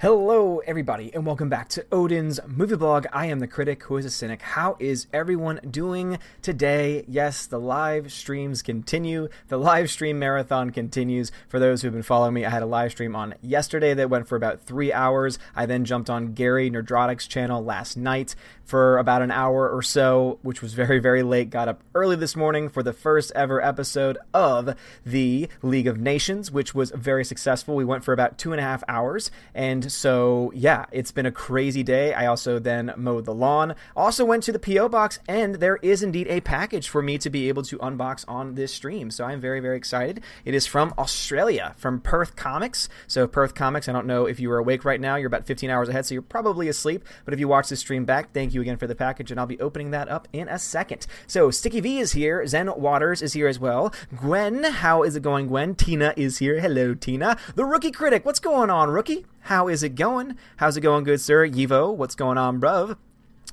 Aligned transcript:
Hello, 0.00 0.58
everybody, 0.64 1.12
and 1.12 1.26
welcome 1.26 1.48
back 1.48 1.68
to 1.70 1.84
Odin's 1.90 2.38
Movie 2.46 2.76
Blog. 2.76 3.06
I 3.12 3.26
am 3.26 3.40
the 3.40 3.48
critic 3.48 3.82
who 3.82 3.96
is 3.96 4.04
a 4.04 4.10
cynic. 4.10 4.40
How 4.40 4.76
is 4.78 5.08
everyone 5.12 5.58
doing 5.68 6.20
today? 6.40 7.04
Yes, 7.08 7.46
the 7.46 7.58
live 7.58 8.12
streams 8.12 8.62
continue. 8.62 9.28
The 9.48 9.56
live 9.56 9.90
stream 9.90 10.20
marathon 10.20 10.70
continues. 10.70 11.32
For 11.48 11.58
those 11.58 11.82
who've 11.82 11.92
been 11.92 12.04
following 12.04 12.34
me, 12.34 12.44
I 12.44 12.50
had 12.50 12.62
a 12.62 12.66
live 12.66 12.92
stream 12.92 13.16
on 13.16 13.34
yesterday 13.42 13.92
that 13.94 14.08
went 14.08 14.28
for 14.28 14.36
about 14.36 14.62
three 14.62 14.92
hours. 14.92 15.36
I 15.56 15.66
then 15.66 15.84
jumped 15.84 16.08
on 16.08 16.32
Gary 16.32 16.70
Nerdrotic's 16.70 17.26
channel 17.26 17.64
last 17.64 17.96
night 17.96 18.36
for 18.64 18.98
about 18.98 19.22
an 19.22 19.32
hour 19.32 19.68
or 19.68 19.82
so, 19.82 20.38
which 20.42 20.62
was 20.62 20.74
very, 20.74 21.00
very 21.00 21.24
late. 21.24 21.50
Got 21.50 21.66
up 21.66 21.82
early 21.96 22.14
this 22.14 22.36
morning 22.36 22.68
for 22.68 22.84
the 22.84 22.92
first 22.92 23.32
ever 23.34 23.60
episode 23.60 24.18
of 24.32 24.76
the 25.04 25.48
League 25.60 25.88
of 25.88 25.98
Nations, 25.98 26.52
which 26.52 26.72
was 26.72 26.92
very 26.92 27.24
successful. 27.24 27.74
We 27.74 27.84
went 27.84 28.04
for 28.04 28.12
about 28.12 28.38
two 28.38 28.52
and 28.52 28.60
a 28.60 28.62
half 28.62 28.84
hours, 28.86 29.32
and 29.56 29.87
so, 29.88 30.52
yeah, 30.54 30.86
it's 30.92 31.12
been 31.12 31.26
a 31.26 31.32
crazy 31.32 31.82
day. 31.82 32.14
I 32.14 32.26
also 32.26 32.58
then 32.58 32.92
mowed 32.96 33.24
the 33.24 33.34
lawn, 33.34 33.74
also 33.96 34.24
went 34.24 34.42
to 34.44 34.52
the 34.52 34.58
P.O. 34.58 34.88
box, 34.88 35.18
and 35.28 35.56
there 35.56 35.76
is 35.76 36.02
indeed 36.02 36.26
a 36.28 36.40
package 36.40 36.88
for 36.88 37.02
me 37.02 37.18
to 37.18 37.30
be 37.30 37.48
able 37.48 37.62
to 37.64 37.78
unbox 37.78 38.24
on 38.28 38.54
this 38.54 38.72
stream. 38.72 39.10
So, 39.10 39.24
I'm 39.24 39.40
very, 39.40 39.60
very 39.60 39.76
excited. 39.76 40.22
It 40.44 40.54
is 40.54 40.66
from 40.66 40.94
Australia, 40.98 41.74
from 41.76 42.00
Perth 42.00 42.36
Comics. 42.36 42.88
So, 43.06 43.26
Perth 43.26 43.54
Comics, 43.54 43.88
I 43.88 43.92
don't 43.92 44.06
know 44.06 44.26
if 44.26 44.40
you 44.40 44.50
are 44.50 44.58
awake 44.58 44.84
right 44.84 45.00
now. 45.00 45.16
You're 45.16 45.26
about 45.26 45.46
15 45.46 45.70
hours 45.70 45.88
ahead, 45.88 46.06
so 46.06 46.14
you're 46.14 46.22
probably 46.22 46.68
asleep. 46.68 47.04
But 47.24 47.34
if 47.34 47.40
you 47.40 47.48
watch 47.48 47.68
this 47.68 47.80
stream 47.80 48.04
back, 48.04 48.32
thank 48.32 48.54
you 48.54 48.60
again 48.60 48.76
for 48.76 48.86
the 48.86 48.94
package, 48.94 49.30
and 49.30 49.40
I'll 49.40 49.46
be 49.46 49.60
opening 49.60 49.90
that 49.90 50.08
up 50.08 50.28
in 50.32 50.48
a 50.48 50.58
second. 50.58 51.06
So, 51.26 51.50
Sticky 51.50 51.80
V 51.80 51.98
is 51.98 52.12
here. 52.12 52.46
Zen 52.46 52.70
Waters 52.76 53.22
is 53.22 53.32
here 53.32 53.48
as 53.48 53.58
well. 53.58 53.92
Gwen, 54.14 54.64
how 54.64 55.02
is 55.02 55.16
it 55.16 55.22
going, 55.22 55.48
Gwen? 55.48 55.74
Tina 55.74 56.14
is 56.16 56.38
here. 56.38 56.60
Hello, 56.60 56.94
Tina. 56.94 57.36
The 57.54 57.64
Rookie 57.64 57.90
Critic, 57.90 58.24
what's 58.24 58.40
going 58.40 58.70
on, 58.70 58.90
Rookie? 58.90 59.26
How 59.40 59.68
is 59.68 59.82
it 59.82 59.94
going? 59.94 60.36
How's 60.56 60.76
it 60.76 60.82
going, 60.82 61.04
good 61.04 61.20
sir? 61.20 61.46
Yivo, 61.46 61.94
what's 61.94 62.14
going 62.14 62.38
on, 62.38 62.60
bruv? 62.60 62.96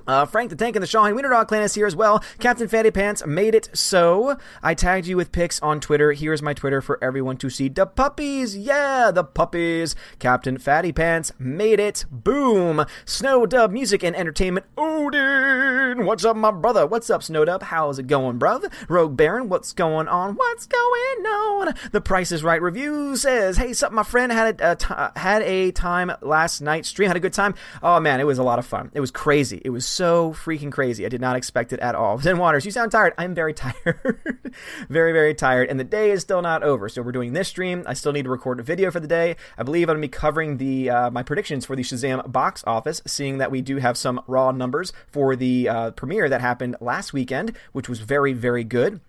Uh, 0.08 0.26
Frank 0.26 0.50
the 0.50 0.56
Tank 0.56 0.76
and 0.76 0.84
the 0.84 0.88
Shawnee 0.88 1.14
Wiener 1.14 1.30
Dog 1.30 1.48
Clan 1.48 1.64
is 1.64 1.74
here 1.74 1.88
as 1.88 1.96
well. 1.96 2.24
Captain 2.40 2.68
Fatty 2.68 2.92
Pants 2.92 3.26
made 3.26 3.56
it 3.56 3.70
so. 3.74 4.38
I 4.62 4.74
tagged 4.74 5.08
you 5.08 5.18
with 5.18 5.32
pics 5.32 5.60
on 5.62 5.80
Twitter. 5.80 6.12
Here's 6.12 6.42
my 6.42 6.54
Twitter 6.54 6.82
for 6.82 7.04
everyone 7.04 7.38
to 7.38 7.50
see. 7.50 7.70
The 7.70 7.86
puppies! 7.86 8.56
Yeah, 8.56 9.12
the 9.12 9.24
puppies! 9.24 9.96
Captain 10.20 10.58
Fatty 10.58 10.92
Pants 10.92 11.32
made 11.40 11.80
it. 11.80 12.06
Boom! 12.12 12.86
Snow 13.06 13.46
Dub 13.46 13.72
Music 13.72 14.04
and 14.04 14.16
Entertainment. 14.16 14.68
Odin! 14.78 16.06
What's 16.06 16.24
up, 16.24 16.36
my 16.36 16.52
brother? 16.52 16.86
What's 16.86 17.10
up, 17.10 17.24
Snow 17.24 17.44
Dub? 17.46 17.64
How's 17.64 17.98
it 17.98 18.08
going, 18.08 18.38
bruv? 18.38 18.72
Rogue 18.88 19.18
Baron, 19.18 19.50
what's 19.50 19.74
going 19.74 20.08
on? 20.08 20.36
What's 20.36 20.68
going 20.68 21.26
on? 21.26 21.74
The 21.92 22.02
Price 22.02 22.32
is 22.32 22.44
Right 22.44 22.62
review 22.62 23.16
says, 23.16 23.58
Hey, 23.58 23.74
sup, 23.74 23.92
my 23.92 24.04
friend? 24.04 24.32
Had 24.32 24.62
a, 24.62 24.78
uh, 24.96 25.12
had 25.16 25.42
a 25.42 25.72
time 25.72 26.12
last 26.22 26.62
night. 26.62 26.86
Stream 26.86 27.08
had 27.08 27.18
a 27.18 27.20
good 27.20 27.34
time. 27.34 27.56
Oh, 27.82 28.00
man, 28.00 28.20
it 28.20 28.26
was 28.26 28.38
a 28.38 28.44
lot 28.44 28.60
of 28.60 28.66
fun. 28.66 28.92
It 28.94 29.00
was 29.00 29.12
crazy. 29.12 29.62
It 29.66 29.70
was 29.70 29.86
so 29.96 30.34
freaking 30.34 30.72
crazy. 30.72 31.06
I 31.06 31.10
did 31.10 31.22
not 31.22 31.36
expect 31.36 31.72
it 31.72 31.80
at 31.80 31.96
all. 31.96 32.18
Zen 32.26 32.38
Waters, 32.38 32.66
you 32.66 32.72
sound 32.72 32.92
tired. 32.92 33.14
I'm 33.18 33.34
very 33.34 33.54
tired. 33.66 34.20
very, 34.90 35.14
very 35.14 35.34
tired. 35.34 35.70
And 35.70 35.80
the 35.80 35.86
day 35.86 36.12
is 36.12 36.22
still 36.22 36.42
not 36.42 36.64
over. 36.64 36.90
So 36.90 37.02
we're 37.02 37.12
doing 37.12 37.34
this 37.34 37.48
stream. 37.48 37.84
I 37.88 37.94
still 37.94 38.12
need 38.12 38.24
to 38.24 38.30
record 38.30 38.60
a 38.60 38.64
video 38.64 38.92
for 38.92 39.00
the 39.00 39.08
day. 39.08 39.38
I 39.58 39.64
believe 39.64 39.90
I'm 39.90 39.96
going 39.96 40.02
to 40.02 40.08
be 40.08 40.12
covering 40.12 40.58
the 40.58 40.90
uh, 40.90 41.12
my 41.12 41.24
predictions 41.24 41.66
for 41.66 41.76
the 41.76 41.84
Shazam 41.84 42.32
box 42.32 42.64
office, 42.68 43.02
seeing 43.08 43.38
that 43.38 43.52
we 43.52 43.62
do 43.62 43.78
have 43.78 43.98
some 43.98 44.22
raw 44.28 44.52
numbers 44.52 44.92
for 45.08 45.36
the 45.36 45.70
uh, 45.70 45.92
premiere 45.92 46.30
that 46.30 46.42
happened 46.42 46.76
last 46.82 47.14
weekend, 47.14 47.54
which 47.72 47.88
was 47.88 48.00
very, 48.00 48.34
very 48.34 48.64
good 48.64 49.00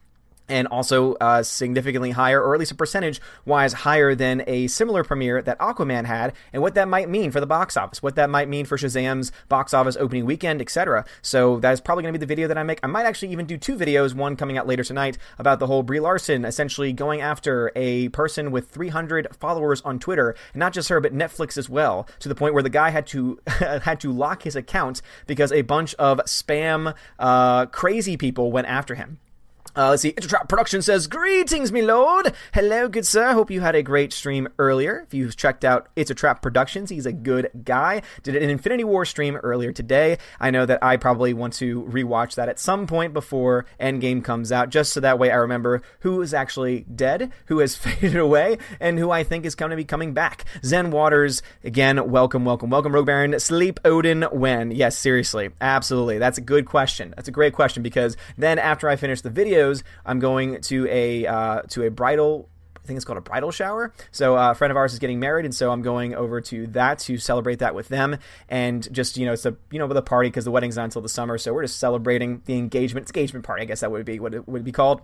and 0.48 0.69
also 0.69 1.14
uh, 1.14 1.42
significantly 1.42 2.12
higher, 2.12 2.42
or 2.42 2.55
at 2.55 2.61
least 2.61 2.72
a 2.72 2.75
percentage 2.75 3.20
wise 3.44 3.72
higher 3.72 4.14
than 4.14 4.42
a 4.47 4.66
similar 4.66 5.05
premiere 5.05 5.42
that 5.42 5.58
Aquaman 5.58 6.05
had, 6.05 6.33
and 6.53 6.62
what 6.62 6.75
that 6.75 6.88
might 6.88 7.08
mean 7.08 7.30
for 7.30 7.41
the 7.41 7.47
box 7.47 7.77
office, 7.77 8.03
what 8.03 8.16
that 8.16 8.30
might 8.30 8.48
mean 8.48 8.64
for 8.66 8.77
Shazam's 8.77 9.33
box 9.48 9.75
office 9.75 9.97
opening 9.97 10.25
weekend, 10.25 10.61
etc. 10.61 11.05
So 11.22 11.58
that 11.61 11.72
is 11.72 11.80
probably 11.80 12.03
going 12.03 12.12
to 12.12 12.19
be 12.19 12.22
the 12.22 12.28
video 12.28 12.48
that 12.48 12.58
I 12.58 12.62
make. 12.62 12.80
I 12.83 12.86
might 12.86 13.06
actually 13.06 13.33
even 13.33 13.47
do 13.47 13.56
two 13.56 13.77
videos, 13.77 14.14
one 14.14 14.36
coming 14.36 14.58
out 14.58 14.66
later 14.66 14.84
tonight 14.84 15.19
about 15.38 15.59
the 15.59 15.66
whole 15.66 15.82
Brie 15.82 16.00
Larson 16.00 16.44
essentially 16.44 16.92
going 16.92 17.21
after 17.21 17.72
a 17.75 18.09
person 18.10 18.50
with 18.50 18.69
300 18.69 19.28
followers 19.38 19.81
on 19.82 19.98
Twitter, 19.98 20.34
and 20.53 20.60
not 20.60 20.72
just 20.72 20.88
her, 20.88 21.00
but 21.00 21.15
Netflix 21.15 21.56
as 21.56 21.69
well, 21.69 22.06
to 22.21 22.28
the 22.28 22.34
point 22.34 22.54
where 22.54 22.62
the 22.62 22.71
guy 22.71 22.91
had 22.91 23.06
to 23.09 23.38
had 23.47 24.00
to 24.00 24.12
lock 24.12 24.42
his 24.42 24.56
account 24.56 25.03
because 25.26 25.53
a 25.53 25.62
bunch 25.62 25.94
of 25.94 26.19
spam 26.21 26.94
uh, 27.19 27.66
crazy 27.66 28.16
people 28.16 28.53
went 28.53 28.66
after 28.66 28.94
him. 28.94 29.19
Uh, 29.76 29.91
let's 29.91 30.00
see. 30.00 30.09
It's 30.09 30.25
a 30.25 30.28
Trap 30.31 30.48
Production 30.48 30.81
says, 30.81 31.06
Greetings, 31.06 31.70
me 31.70 31.82
lord. 31.82 32.32
Hello, 32.54 32.88
good 32.88 33.06
sir. 33.06 33.34
Hope 33.34 33.50
you 33.50 33.60
had 33.60 33.75
a 33.75 33.82
great 33.82 34.10
stream 34.10 34.48
earlier. 34.59 35.03
If 35.06 35.12
you've 35.12 35.37
checked 35.37 35.66
out 35.66 35.88
It's 35.94 36.10
a 36.10 36.14
Trap 36.14 36.41
Productions, 36.41 36.88
he's 36.88 37.04
a 37.04 37.12
good 37.12 37.50
guy. 37.62 38.00
Did 38.22 38.36
an 38.36 38.48
Infinity 38.48 38.84
War 38.84 39.04
stream 39.04 39.36
earlier 39.36 39.72
today. 39.72 40.16
I 40.41 40.50
know 40.50 40.65
that 40.65 40.82
I 40.82 40.97
probably 40.97 41.34
want 41.34 41.53
to 41.54 41.82
rewatch 41.82 42.36
that 42.36 42.48
at 42.48 42.59
some 42.59 42.86
point 42.86 43.12
before 43.12 43.66
Endgame 43.78 44.25
comes 44.25 44.50
out, 44.50 44.70
just 44.70 44.94
so 44.94 45.00
that 45.00 45.19
way 45.19 45.31
I 45.31 45.36
remember 45.36 45.82
who 46.00 46.22
is 46.22 46.32
actually 46.32 46.86
dead, 46.94 47.31
who 47.48 47.59
has 47.59 47.76
faded 47.76 48.16
away, 48.16 48.56
and 48.81 48.98
who 48.98 49.10
I 49.10 49.25
think 49.25 49.44
is 49.44 49.54
going 49.54 49.72
to 49.72 49.76
be 49.76 49.84
coming 49.84 50.15
back. 50.15 50.47
Zen 50.65 50.91
Waters, 50.91 51.42
again, 51.62 52.10
welcome, 52.10 52.47
welcome, 52.47 52.70
welcome, 52.70 52.94
Rogue 52.94 53.04
Baron. 53.04 53.38
Sleep 53.38 53.78
Odin 53.84 54.22
when? 54.32 54.70
Yes, 54.70 54.97
seriously. 54.97 55.50
Absolutely. 55.60 56.16
That's 56.16 56.38
a 56.38 56.41
good 56.41 56.65
question. 56.65 57.12
That's 57.15 57.28
a 57.28 57.32
great 57.32 57.53
question 57.53 57.82
because 57.82 58.16
then 58.38 58.59
after 58.59 58.88
I 58.88 58.97
finish 58.97 59.20
the 59.20 59.28
video, 59.28 59.66
I'm 60.04 60.19
going 60.19 60.60
to 60.62 60.87
a 60.88 61.27
uh, 61.27 61.62
to 61.71 61.84
a 61.84 61.91
bridal 61.91 62.49
I 62.77 62.87
think 62.87 62.99
it's 62.99 63.04
called 63.04 63.19
a 63.19 63.22
bridal 63.22 63.50
shower. 63.50 63.93
So 64.12 64.38
uh, 64.38 64.53
a 64.53 64.54
friend 64.54 64.71
of 64.71 64.77
ours 64.77 64.93
is 64.93 65.00
getting 65.00 65.19
married, 65.19 65.44
and 65.44 65.53
so 65.53 65.72
I'm 65.72 65.82
going 65.82 66.15
over 66.15 66.41
to 66.43 66.69
that 66.69 67.00
to 67.00 67.19
celebrate 67.19 67.59
that 67.59 67.75
with 67.75 67.88
them, 67.88 68.16
and 68.49 68.87
just 68.93 69.16
you 69.16 69.27
know, 69.27 69.32
it's 69.32 69.44
a 69.44 69.56
you 69.72 69.81
know 69.81 69.87
with 69.87 69.97
a 69.97 70.03
party 70.03 70.28
because 70.28 70.44
the 70.44 70.53
wedding's 70.53 70.77
not 70.77 70.84
until 70.84 71.03
the 71.03 71.09
summer, 71.09 71.37
so 71.37 71.53
we're 71.53 71.62
just 71.62 71.81
celebrating 71.81 72.43
the 72.44 72.56
engagement. 72.56 73.03
It's 73.03 73.10
engagement 73.10 73.44
party, 73.44 73.62
I 73.62 73.65
guess 73.65 73.81
that 73.81 73.91
would 73.91 74.06
be 74.06 74.21
what 74.21 74.34
it 74.34 74.47
would 74.47 74.62
be 74.62 74.71
called, 74.71 75.03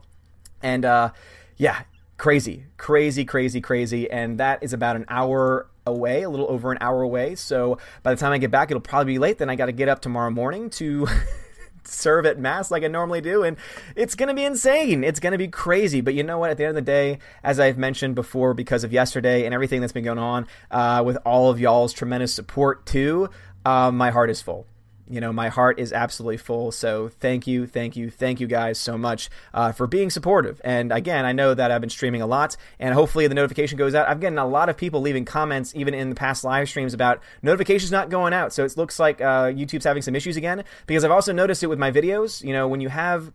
and 0.62 0.84
uh, 0.84 1.11
yeah, 1.56 1.83
crazy, 2.19 2.67
crazy, 2.77 3.25
crazy, 3.25 3.61
crazy, 3.61 4.09
and 4.09 4.39
that 4.39 4.62
is 4.62 4.73
about 4.73 4.94
an 4.94 5.05
hour 5.09 5.67
away, 5.84 6.23
a 6.23 6.31
little 6.31 6.49
over 6.49 6.71
an 6.71 6.79
hour 6.81 7.03
away. 7.03 7.34
So 7.34 7.79
by 8.05 8.15
the 8.15 8.21
time 8.21 8.31
I 8.31 8.39
get 8.39 8.53
back, 8.53 8.71
it'll 8.71 8.81
probably 8.81 9.15
be 9.15 9.19
late. 9.19 9.39
Then 9.39 9.50
I 9.50 9.56
got 9.56 9.67
to 9.67 9.73
get 9.73 9.89
up 9.89 10.00
tomorrow 10.00 10.31
morning 10.31 10.71
to 10.71 11.09
serve 11.84 12.26
at 12.26 12.38
mass 12.38 12.70
like 12.70 12.82
I 12.82 12.88
normally 12.88 13.20
do, 13.20 13.43
and 13.43 13.56
it's 13.97 14.15
gonna 14.15 14.34
be 14.34 14.44
insane. 14.44 15.04
It's 15.04 15.20
gonna 15.20 15.38
be 15.38 15.48
crazy. 15.48 16.00
But 16.00 16.15
you 16.15 16.22
know 16.22 16.38
what? 16.38 16.50
At 16.50 16.56
the 16.56 16.65
end 16.65 16.70
of 16.70 16.84
the 16.84 16.91
day, 16.91 17.19
as 17.43 17.60
I've 17.60 17.78
mentioned 17.78 18.15
before, 18.15 18.54
because 18.54 18.84
of 18.84 18.93
yesterday 18.93 19.44
and 19.44 19.54
everything 19.54 19.81
that's 19.81 19.93
been 19.93 20.04
going 20.04 20.19
on, 20.19 20.47
uh, 20.70 21.03
with 21.04 21.19
all 21.25 21.50
of 21.50 21.60
y'all's 21.60 21.93
tremendous 21.93 22.32
support 22.32 22.87
too, 22.87 23.31
uh, 23.65 23.91
my 23.91 24.10
heart 24.10 24.31
is 24.31 24.41
full 24.43 24.66
you 25.12 25.21
know, 25.21 25.33
my 25.33 25.49
heart 25.49 25.78
is 25.78 25.93
absolutely 25.93 26.39
full. 26.39 26.73
So 26.73 27.09
thank 27.09 27.47
you, 27.47 27.67
thank 27.67 27.97
you, 27.97 28.11
thank 28.11 28.41
you 28.41 28.47
guys 28.47 28.78
so 28.78 28.97
much 28.97 29.28
uh, 29.53 29.71
for 29.73 29.87
being 29.87 30.09
supportive. 30.09 30.61
And 30.65 30.91
again, 30.91 31.27
I 31.27 31.33
know 31.33 31.53
that 31.53 31.71
I've 31.71 31.83
been 31.83 31.91
streaming 31.91 32.23
a 32.23 32.27
lot, 32.27 32.56
and 32.78 32.95
hopefully 32.95 33.27
the 33.27 33.34
notification 33.34 33.77
goes 33.77 33.95
out. 33.95 34.09
I've 34.09 34.21
gotten 34.21 34.39
a 34.39 34.47
lot 34.47 34.71
of 34.71 34.77
people 34.77 35.03
leaving 35.03 35.27
comments, 35.27 35.75
even 35.77 35.93
in 35.93 36.09
the 36.09 36.15
past 36.15 36.45
live 36.45 36.69
streams, 36.69 36.95
about 36.95 37.21
notifications 37.43 37.91
not 37.91 38.09
going 38.09 38.33
out. 38.33 38.55
So 38.55 38.65
it 38.65 38.77
looks 38.77 38.99
like 38.99 39.21
uh, 39.21 39.53
YouTube's 39.53 39.84
having 39.84 40.03
some 40.03 40.17
issues 40.17 40.37
again. 40.37 40.65
Because 40.87 41.05
I've 41.05 41.11
also 41.11 41.33
noticed 41.33 41.62
it 41.62 41.67
with 41.67 41.79
my 41.79 41.93
videos. 41.93 42.43
You 42.43 42.55
know, 42.55 42.67
when 42.67 42.81
you 42.81 42.89
have 42.89 43.33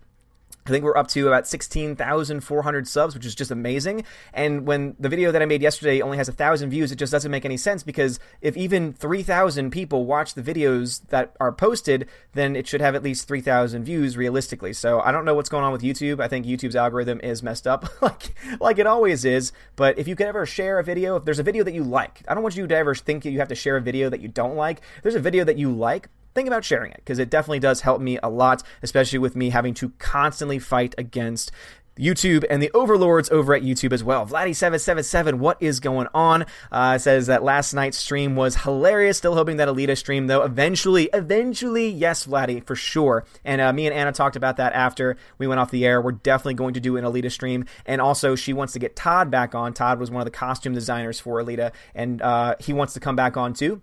I 0.67 0.71
think 0.71 0.83
we're 0.83 0.97
up 0.97 1.07
to 1.09 1.27
about 1.27 1.47
16,400 1.47 2.87
subs, 2.87 3.15
which 3.15 3.25
is 3.25 3.35
just 3.35 3.51
amazing. 3.51 4.03
And 4.33 4.67
when 4.67 4.95
the 4.99 5.07
video 5.07 5.31
that 5.31 5.41
I 5.41 5.45
made 5.45 5.61
yesterday 5.61 6.01
only 6.01 6.17
has 6.17 6.27
a 6.27 6.33
thousand 6.33 6.69
views, 6.69 6.91
it 6.91 6.97
just 6.97 7.11
doesn't 7.11 7.31
make 7.31 7.45
any 7.45 7.57
sense 7.57 7.83
because 7.83 8.19
if 8.41 8.57
even 8.57 8.91
3,000 8.91 9.71
people 9.71 10.05
watch 10.05 10.33
the 10.33 10.43
videos 10.43 11.01
that 11.07 11.35
are 11.39 11.51
posted, 11.51 12.07
then 12.33 12.55
it 12.55 12.67
should 12.67 12.81
have 12.81 12.95
at 12.95 13.03
least 13.03 13.27
3,000 13.27 13.83
views 13.83 14.17
realistically. 14.17 14.73
So 14.73 14.99
I 14.99 15.11
don't 15.11 15.23
know 15.23 15.35
what's 15.35 15.49
going 15.49 15.63
on 15.63 15.71
with 15.71 15.81
YouTube. 15.81 16.19
I 16.19 16.27
think 16.27 16.45
YouTube's 16.45 16.75
algorithm 16.75 17.21
is 17.21 17.41
messed 17.41 17.65
up, 17.65 17.89
like 18.01 18.35
like 18.59 18.79
it 18.79 18.87
always 18.87 19.23
is. 19.23 19.53
But 19.75 19.97
if 19.97 20.07
you 20.07 20.15
could 20.15 20.27
ever 20.27 20.45
share 20.45 20.79
a 20.79 20.83
video, 20.83 21.15
if 21.15 21.25
there's 21.25 21.39
a 21.39 21.43
video 21.43 21.63
that 21.63 21.73
you 21.73 21.83
like, 21.83 22.23
I 22.27 22.33
don't 22.33 22.43
want 22.43 22.57
you 22.57 22.67
to 22.67 22.75
ever 22.75 22.93
think 22.93 23.23
that 23.23 23.31
you 23.31 23.39
have 23.39 23.47
to 23.49 23.55
share 23.55 23.77
a 23.77 23.81
video 23.81 24.09
that 24.09 24.19
you 24.19 24.27
don't 24.27 24.55
like. 24.55 24.81
If 24.97 25.03
there's 25.03 25.15
a 25.15 25.19
video 25.19 25.43
that 25.45 25.57
you 25.57 25.71
like, 25.71 26.09
think 26.37 26.47
about 26.47 26.63
sharing 26.63 26.91
it 26.91 26.97
because 26.97 27.17
it 27.17 27.31
definitely 27.31 27.59
does 27.59 27.81
help 27.81 27.99
me 27.99 28.19
a 28.21 28.29
lot, 28.29 28.61
especially 28.83 29.17
with 29.17 29.35
me 29.35 29.49
having 29.49 29.73
to 29.73 29.89
constantly 29.97 30.59
fight 30.59 30.93
against 30.95 31.51
YouTube 31.97 32.45
and 32.47 32.61
the 32.61 32.69
overlords 32.75 33.27
over 33.31 33.55
at 33.55 33.63
YouTube 33.63 33.91
as 33.91 34.03
well. 34.03 34.23
Vladdy777, 34.25 35.39
what 35.39 35.57
is 35.59 35.79
going 35.79 36.07
on? 36.13 36.45
Uh, 36.71 36.99
says 36.99 37.25
that 37.25 37.43
last 37.43 37.73
night's 37.73 37.97
stream 37.97 38.35
was 38.35 38.57
hilarious. 38.57 39.17
Still 39.17 39.33
hoping 39.33 39.57
that 39.57 39.67
Alita 39.67 39.97
stream, 39.97 40.27
though, 40.27 40.43
eventually, 40.43 41.09
eventually, 41.11 41.89
yes, 41.89 42.27
Vladdy, 42.27 42.63
for 42.63 42.75
sure. 42.75 43.25
And 43.43 43.59
uh, 43.59 43.73
me 43.73 43.87
and 43.87 43.95
Anna 43.95 44.11
talked 44.11 44.35
about 44.35 44.57
that 44.57 44.73
after 44.73 45.17
we 45.37 45.47
went 45.47 45.59
off 45.59 45.71
the 45.71 45.85
air. 45.85 45.99
We're 45.99 46.11
definitely 46.11 46.53
going 46.53 46.75
to 46.75 46.79
do 46.79 46.97
an 46.97 47.03
Alita 47.03 47.31
stream. 47.31 47.65
And 47.85 47.99
also, 47.99 48.35
she 48.35 48.53
wants 48.53 48.73
to 48.73 48.79
get 48.79 48.95
Todd 48.95 49.31
back 49.31 49.55
on. 49.55 49.73
Todd 49.73 49.99
was 49.99 50.11
one 50.11 50.21
of 50.21 50.25
the 50.25 50.31
costume 50.31 50.73
designers 50.73 51.19
for 51.19 51.41
Alita, 51.43 51.71
and 51.95 52.21
uh, 52.21 52.55
he 52.59 52.73
wants 52.73 52.93
to 52.93 52.99
come 52.99 53.15
back 53.15 53.37
on 53.37 53.53
too. 53.53 53.81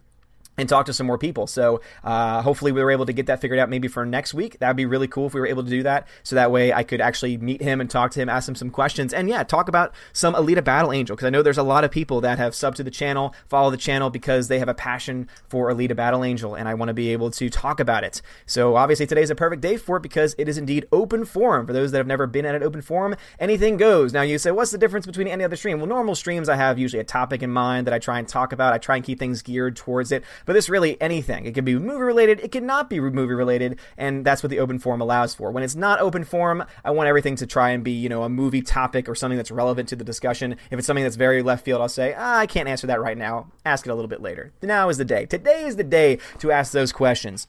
And 0.56 0.69
talk 0.69 0.87
to 0.87 0.93
some 0.93 1.06
more 1.06 1.19
people. 1.19 1.47
So 1.47 1.81
uh, 2.03 2.43
hopefully 2.43 2.73
we 2.73 2.83
were 2.83 2.91
able 2.91 3.06
to 3.06 3.12
get 3.12 3.27
that 3.27 3.41
figured 3.41 3.59
out 3.59 3.69
maybe 3.69 3.89
for 3.89 4.06
next 4.06 4.35
week. 4.35 4.59
That 4.59 4.69
would 4.69 4.77
be 4.77 4.87
really 4.87 5.09
cool 5.09 5.27
if 5.27 5.35
we 5.35 5.41
were 5.41 5.47
able 5.47 5.65
to 5.65 5.71
do 5.71 5.83
that. 5.83 6.06
So 6.23 6.37
that 6.37 6.51
way 6.51 6.73
I 6.73 6.83
could 6.83 7.01
actually 7.01 7.37
meet 7.37 7.61
him 7.61 7.81
and 7.81 7.91
talk 7.91 8.11
to 8.12 8.21
him, 8.21 8.29
ask 8.29 8.49
him 8.49 8.55
some 8.55 8.71
questions, 8.71 9.12
and 9.12 9.29
yeah, 9.29 9.43
talk 9.43 9.69
about 9.69 9.95
some 10.12 10.35
Alita 10.35 10.62
Battle 10.62 10.93
Angel 10.93 11.17
because 11.17 11.27
I 11.27 11.31
know 11.31 11.43
there's 11.43 11.59
a 11.59 11.62
lot 11.62 11.85
of 11.85 11.91
people 11.91 12.21
that 12.23 12.39
have 12.39 12.53
subbed 12.53 12.77
to 12.77 12.83
the 12.83 12.91
channel, 12.91 13.35
follow 13.49 13.71
the 13.71 13.77
channel 13.77 14.11
because 14.11 14.49
they 14.49 14.59
have 14.59 14.69
a 14.69 14.75
passion 14.75 15.29
for 15.49 15.73
Alita 15.73 15.97
Battle 15.97 16.25
Angel, 16.25 16.55
and 16.55 16.69
I 16.69 16.75
want 16.75 16.89
to 16.89 16.95
be 16.95 17.11
able 17.11 17.31
to 17.33 17.51
talk 17.51 17.81
about 17.81 18.05
it. 18.05 18.23
So 18.47 18.77
obviously 18.77 19.06
today's 19.06 19.31
a 19.31 19.35
perfect 19.35 19.62
day 19.62 19.77
for 19.77 19.97
it 19.97 20.03
because 20.03 20.35
it 20.39 20.49
is 20.49 20.59
indeed 20.59 20.87
open 20.93 21.25
forum. 21.25 21.67
For 21.67 21.73
those 21.73 21.93
that 21.93 21.99
have 21.99 22.06
never 22.06 22.27
been 22.27 22.47
at 22.47 22.55
an 22.55 22.62
open 22.62 22.83
forum, 22.83 23.17
anything 23.39 23.77
goes. 23.77 24.12
Now 24.12 24.23
you 24.23 24.39
say, 24.39 24.51
what's 24.51 24.71
the 24.71 24.79
difference 24.79 25.06
between 25.06 25.29
any 25.29 25.45
other 25.45 25.56
stream? 25.56 25.79
Well, 25.79 25.87
normal 25.87 26.15
streams 26.15 26.49
I 26.49 26.56
have 26.56 26.79
usually 26.79 27.01
a 27.01 27.05
topic 27.05 27.43
in 27.43 27.51
mind 27.51 27.87
that 27.87 27.95
I 27.95 27.99
try 27.99 28.19
and 28.19 28.29
talk 28.29 28.53
about. 28.53 28.73
I 28.73 28.79
try 28.79 28.97
and 28.97 29.05
keep 29.05 29.19
things 29.19 29.43
geared 29.43 29.77
towards 29.77 30.12
it. 30.12 30.25
But 30.44 30.52
this 30.52 30.69
really 30.69 31.00
anything. 31.00 31.46
It 31.46 31.55
could 31.55 31.64
be 31.64 31.79
movie 31.79 32.02
related, 32.02 32.41
it 32.41 32.52
could 32.52 32.62
not 32.62 32.91
be 32.91 33.00
movie 33.00 33.35
related, 33.35 33.79
and 33.96 34.25
that's 34.25 34.43
what 34.43 34.50
the 34.50 34.61
open 34.61 34.79
forum 34.79 35.00
allows 35.00 35.35
for. 35.35 35.50
When 35.50 35.62
it's 35.62 35.75
not 35.75 36.00
open 36.00 36.25
forum, 36.25 36.64
I 36.85 36.91
want 36.91 37.08
everything 37.08 37.37
to 37.37 37.46
try 37.46 37.70
and 37.70 37.82
be, 37.82 37.93
you 37.93 38.08
know, 38.08 38.23
a 38.23 38.29
movie 38.29 38.62
topic 38.62 39.08
or 39.08 39.14
something 39.14 39.37
that's 39.37 39.50
relevant 39.50 39.88
to 39.91 39.96
the 39.96 40.05
discussion. 40.05 40.56
If 40.70 40.79
it's 40.79 40.87
something 40.87 41.05
that's 41.05 41.17
very 41.17 41.43
left 41.43 41.64
field, 41.64 41.81
I'll 41.81 41.88
say, 41.88 42.14
ah, 42.17 42.38
I 42.38 42.46
can't 42.46 42.69
answer 42.69 42.87
that 42.88 43.00
right 43.00 43.17
now. 43.19 43.52
Ask 43.64 43.87
it 43.87 43.91
a 43.91 43.94
little 43.94 44.08
bit 44.08 44.20
later. 44.20 44.52
Now 44.62 44.88
is 44.88 44.99
the 44.99 45.05
day. 45.05 45.26
Today 45.26 45.64
is 45.64 45.76
the 45.76 45.85
day 45.85 46.19
to 46.38 46.50
ask 46.50 46.73
those 46.73 46.93
questions. 46.93 47.46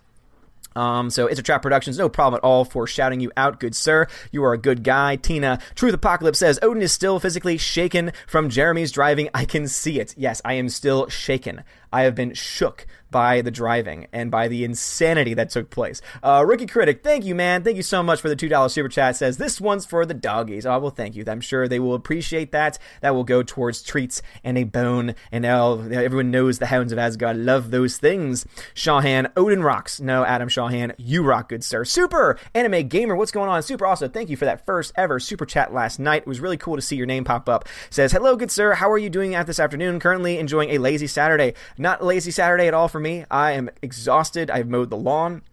Um, 0.75 1.09
so 1.09 1.25
it's 1.27 1.39
a 1.39 1.43
trap 1.43 1.61
productions, 1.61 1.97
no 1.97 2.09
problem 2.09 2.37
at 2.37 2.43
all 2.43 2.65
for 2.65 2.85
shouting 2.85 3.21
you 3.21 3.31
out, 3.37 3.59
good 3.59 3.75
sir. 3.75 4.07
You 4.31 4.43
are 4.43 4.53
a 4.53 4.57
good 4.57 4.83
guy. 4.83 5.15
Tina, 5.15 5.59
Truth 5.73 5.93
Apocalypse 5.93 6.39
says 6.39 6.59
Odin 6.61 6.81
is 6.81 6.91
still 6.91 7.19
physically 7.19 7.57
shaken 7.57 8.11
from 8.27 8.49
Jeremy's 8.49 8.91
driving. 8.91 9.29
I 9.33 9.45
can 9.45 9.67
see 9.67 9.99
it. 9.99 10.13
Yes, 10.17 10.41
I 10.43 10.53
am 10.53 10.67
still 10.67 11.07
shaken. 11.07 11.63
I 11.91 12.03
have 12.03 12.15
been 12.15 12.33
shook 12.33 12.85
by 13.15 13.39
the 13.39 13.49
driving 13.49 14.07
and 14.11 14.29
by 14.29 14.49
the 14.49 14.65
insanity 14.65 15.33
that 15.35 15.49
took 15.49 15.69
place. 15.69 16.01
Uh, 16.21 16.43
Rookie 16.45 16.65
Critic, 16.65 17.01
thank 17.01 17.23
you, 17.23 17.33
man. 17.33 17.63
Thank 17.63 17.77
you 17.77 17.81
so 17.81 18.03
much 18.03 18.19
for 18.19 18.27
the 18.27 18.35
$2 18.35 18.69
super 18.69 18.89
chat. 18.89 19.15
Says, 19.15 19.37
this 19.37 19.61
one's 19.61 19.85
for 19.85 20.05
the 20.05 20.13
doggies. 20.13 20.65
Oh, 20.65 20.77
well, 20.79 20.91
thank 20.91 21.15
you. 21.15 21.23
I'm 21.25 21.39
sure 21.39 21.67
they 21.67 21.79
will 21.79 21.93
appreciate 21.93 22.51
that. 22.51 22.77
That 22.99 23.15
will 23.15 23.23
go 23.23 23.41
towards 23.41 23.83
treats 23.83 24.21
and 24.43 24.57
a 24.57 24.65
bone. 24.65 25.15
And 25.31 25.45
oh, 25.45 25.89
everyone 25.93 26.29
knows 26.29 26.59
the 26.59 26.65
Hounds 26.65 26.91
of 26.91 26.99
Asgard 26.99 27.37
love 27.37 27.71
those 27.71 27.97
things. 27.97 28.45
Shawhan, 28.73 29.31
Odin 29.37 29.63
rocks. 29.63 30.01
No, 30.01 30.25
Adam 30.25 30.49
Shawhan, 30.49 30.93
you 30.97 31.23
rock, 31.23 31.47
good 31.47 31.63
sir. 31.63 31.85
Super 31.85 32.37
Anime 32.53 32.85
Gamer, 32.89 33.15
what's 33.15 33.31
going 33.31 33.49
on? 33.49 33.63
Super 33.63 33.85
also, 33.85 34.09
thank 34.09 34.29
you 34.29 34.35
for 34.35 34.43
that 34.43 34.65
first 34.65 34.91
ever 34.97 35.21
super 35.21 35.45
chat 35.45 35.73
last 35.73 35.99
night. 35.99 36.23
It 36.23 36.27
was 36.27 36.41
really 36.41 36.57
cool 36.57 36.75
to 36.75 36.81
see 36.81 36.97
your 36.97 37.05
name 37.05 37.23
pop 37.23 37.47
up. 37.47 37.69
Says, 37.89 38.11
hello, 38.11 38.35
good 38.35 38.51
sir. 38.51 38.73
How 38.73 38.91
are 38.91 38.97
you 38.97 39.09
doing 39.09 39.35
at 39.35 39.47
this 39.47 39.59
afternoon? 39.59 40.01
Currently 40.01 40.37
enjoying 40.37 40.71
a 40.71 40.79
lazy 40.79 41.07
Saturday. 41.07 41.53
Not 41.85 42.03
lazy 42.03 42.31
Saturday 42.31 42.67
at 42.67 42.73
all 42.73 42.87
for 42.87 42.99
me. 42.99 43.25
I 43.29 43.51
am 43.51 43.69
exhausted. 43.83 44.49
I've 44.49 44.67
mowed 44.67 44.89
the 44.89 44.97
lawn. 44.97 45.43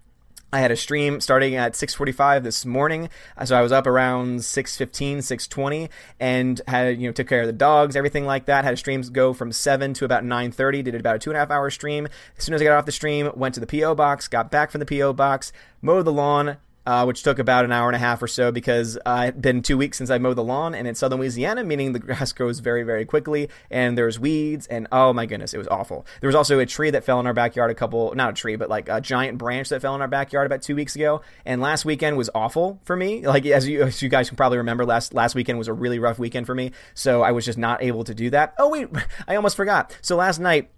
I 0.51 0.61
had 0.61 0.71
a 0.71 0.77
stream 0.77 1.21
starting 1.21 1.57
at 1.57 1.77
6:45 1.77 2.43
this 2.43 2.65
morning, 2.65 3.11
so 3.45 3.55
I 3.55 3.61
was 3.61 3.71
up 3.71 3.87
around 3.87 4.43
6:15, 4.43 5.21
6:20, 5.21 5.91
and 6.19 6.63
had 6.67 6.99
you 6.99 7.07
know 7.07 7.13
took 7.13 7.29
care 7.29 7.43
of 7.43 7.49
the 7.49 7.53
dogs, 7.53 7.97
everything 7.97 8.25
like 8.25 8.47
that. 8.47 8.65
Had 8.65 8.79
streams 8.79 9.11
go 9.11 9.35
from 9.35 9.53
7 9.53 9.93
to 9.93 10.07
about 10.07 10.25
9:30. 10.25 10.81
Did 10.81 10.95
about 10.95 11.17
a 11.17 11.19
two 11.19 11.29
and 11.29 11.37
a 11.37 11.41
half 11.41 11.51
hour 11.51 11.69
stream. 11.69 12.09
As 12.39 12.45
soon 12.45 12.55
as 12.55 12.63
I 12.63 12.65
got 12.65 12.79
off 12.79 12.87
the 12.87 12.93
stream, 12.93 13.31
went 13.35 13.53
to 13.57 13.61
the 13.61 13.67
PO 13.67 13.95
box, 13.95 14.27
got 14.27 14.51
back 14.51 14.71
from 14.71 14.79
the 14.79 14.87
PO 14.87 15.13
box, 15.13 15.53
mowed 15.83 16.07
the 16.07 16.13
lawn, 16.15 16.57
uh, 16.87 17.05
which 17.05 17.23
took 17.23 17.39
about 17.39 17.65
an 17.65 17.73
hour 17.73 17.89
and 17.89 17.97
a 17.97 17.99
half 17.99 18.23
or 18.23 18.27
so 18.27 18.51
because 18.51 18.97
uh, 19.07 19.21
it 19.23 19.25
had 19.27 19.43
been 19.43 19.63
two 19.63 19.79
weeks 19.79 19.99
since 19.99 20.11
I 20.11 20.19
mowed 20.19 20.37
the 20.37 20.45
lawn, 20.45 20.75
and 20.75 20.89
in 20.89 20.95
southern 20.95 21.21
Louisiana, 21.21 21.65
meaning 21.65 21.93
the 21.93 21.99
grass 22.01 22.33
grows 22.33 22.59
very, 22.61 22.83
very 22.83 23.05
quickly, 23.05 23.49
and 23.71 23.97
there's 23.97 24.19
weeds, 24.19 24.67
and 24.67 24.89
oh 24.93 25.13
my 25.13 25.27
goodness, 25.27 25.55
it 25.55 25.59
was 25.59 25.69
awful. 25.69 26.07
There 26.21 26.29
was 26.29 26.35
also 26.35 26.59
a 26.59 26.67
tree 26.67 26.91
that 26.91 27.05
fell 27.05 27.21
in 27.21 27.27
our 27.27 27.35
backyard 27.35 27.71
a 27.71 27.75
couple, 27.75 28.15
not 28.15 28.31
a 28.31 28.33
tree, 28.35 28.57
but 28.57 28.69
like 28.69 28.89
a 28.89 29.01
giant 29.01 29.39
branch 29.39 29.69
that 29.69 29.81
fell 29.81 29.95
in 29.95 30.01
our 30.01 30.09
backyard 30.09 30.47
about 30.47 30.63
two 30.63 30.77
weeks 30.77 30.97
ago, 30.97 31.23
and 31.45 31.61
last 31.61 31.85
weekend 31.85 32.17
was 32.17 32.31
awful 32.35 32.81
for 32.85 32.97
me. 32.97 33.23
Like 33.33 33.47
as 33.47 33.67
you, 33.67 33.83
as 33.85 34.03
you 34.03 34.11
guys 34.11 34.29
can 34.29 34.37
probably 34.37 34.59
remember, 34.59 34.85
last 34.85 35.15
last 35.15 35.35
weekend 35.35 35.57
was 35.57 35.67
a 35.67 35.73
really 35.73 35.99
rough 35.99 36.19
weekend 36.19 36.45
for 36.45 36.55
me, 36.55 36.73
so 36.93 37.23
I 37.23 37.33
was 37.33 37.47
just 37.47 37.57
not 37.57 37.83
able 37.83 38.05
to 38.05 38.15
do 38.15 38.29
that. 38.29 38.53
Oh 38.59 38.69
wait, 38.69 38.89
I 39.29 39.37
almost 39.37 39.57
forgot. 39.57 39.97
So 40.03 40.17
last 40.17 40.39
night 40.39 40.71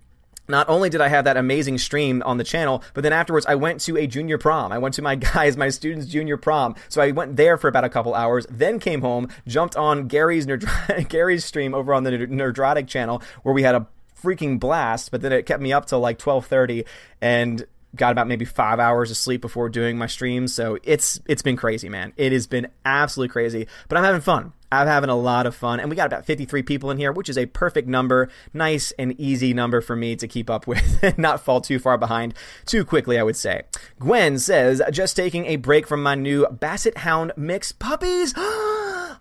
not 0.49 0.69
only 0.69 0.91
did 0.91 1.01
I 1.01 1.09
have 1.09 1.25
that 1.25 1.37
amazing 1.37 1.79
stream 1.79 2.23
on 2.25 2.39
the 2.39 2.45
channel, 2.45 2.83
but 2.93 3.03
then 3.03 3.13
afterwards 3.13 3.47
I 3.47 3.55
went 3.55 3.81
to 3.83 3.97
a 3.97 4.07
junior 4.07 4.39
prom. 4.39 4.73
I 4.73 4.79
went 4.79 4.95
to 4.97 5.03
my 5.03 5.15
guys, 5.35 5.57
my 5.57 5.69
students' 5.69 6.07
junior 6.07 6.37
prom. 6.37 6.75
So 6.89 7.01
I 7.01 7.11
went 7.11 7.37
there 7.37 7.57
for 7.57 7.69
about 7.69 7.85
a 7.85 7.89
couple 7.89 8.15
hours, 8.15 8.47
then 8.51 8.79
came 8.79 9.01
home, 9.01 9.29
jumped 9.47 9.77
on 9.77 10.09
Gary's 10.09 10.47
Nerd- 10.47 11.09
Gary's 11.09 11.45
stream 11.45 11.75
over 11.75 11.95
on 11.95 12.05
the 12.05 12.11
Nerdrotic 12.11 12.89
channel 12.89 13.23
where 13.43 13.55
we 13.55 13.63
had 13.63 13.75
a 13.75 13.87
freaking 14.23 14.59
blast. 14.59 15.11
But 15.11 15.21
then 15.21 15.33
it 15.33 15.47
kept 15.47 15.63
me 15.63 15.73
up 15.73 15.87
till 15.87 16.01
like 16.01 16.19
twelve 16.19 16.47
thirty, 16.47 16.85
and 17.21 17.65
got 17.97 18.13
about 18.13 18.27
maybe 18.27 18.45
five 18.45 18.81
hours 18.81 19.11
of 19.11 19.17
sleep 19.17 19.41
before 19.41 19.69
doing 19.69 19.97
my 19.97 20.07
streams. 20.07 20.55
So 20.55 20.79
it's 20.83 21.21
it's 21.27 21.43
been 21.43 21.57
crazy, 21.57 21.89
man. 21.89 22.13
It 22.17 22.33
has 22.33 22.47
been 22.47 22.69
absolutely 22.85 23.33
crazy, 23.33 23.67
but 23.89 23.99
I'm 23.99 24.05
having 24.05 24.21
fun. 24.21 24.53
I'm 24.75 24.87
having 24.87 25.11
a 25.11 25.17
lot 25.17 25.47
of 25.47 25.55
fun, 25.55 25.81
and 25.81 25.89
we 25.89 25.97
got 25.97 26.07
about 26.07 26.27
53 26.27 26.63
people 26.63 26.91
in 26.91 26.99
here, 26.99 27.13
which 27.13 27.29
is 27.29 27.39
a 27.39 27.47
perfect 27.47 27.89
number, 27.89 28.29
nice 28.53 28.93
and 28.99 29.19
easy 29.21 29.55
number 29.55 29.81
for 29.81 29.97
me 29.97 30.17
to 30.17 30.29
keep 30.29 30.51
up 30.51 30.67
with, 30.67 30.99
and 31.03 31.17
not 31.19 31.41
fall 31.41 31.61
too 31.61 31.79
far 31.79 31.97
behind 31.97 32.35
too 32.67 32.85
quickly, 32.85 33.19
I 33.19 33.23
would 33.23 33.37
say. 33.37 33.63
Gwen 33.99 34.39
says, 34.39 34.83
just 34.91 35.17
taking 35.17 35.47
a 35.47 35.57
break 35.57 35.87
from 35.87 36.03
my 36.03 36.15
new 36.15 36.47
Basset 36.49 36.99
Hound 36.99 37.33
mix 37.37 37.73
puppies. 37.73 38.35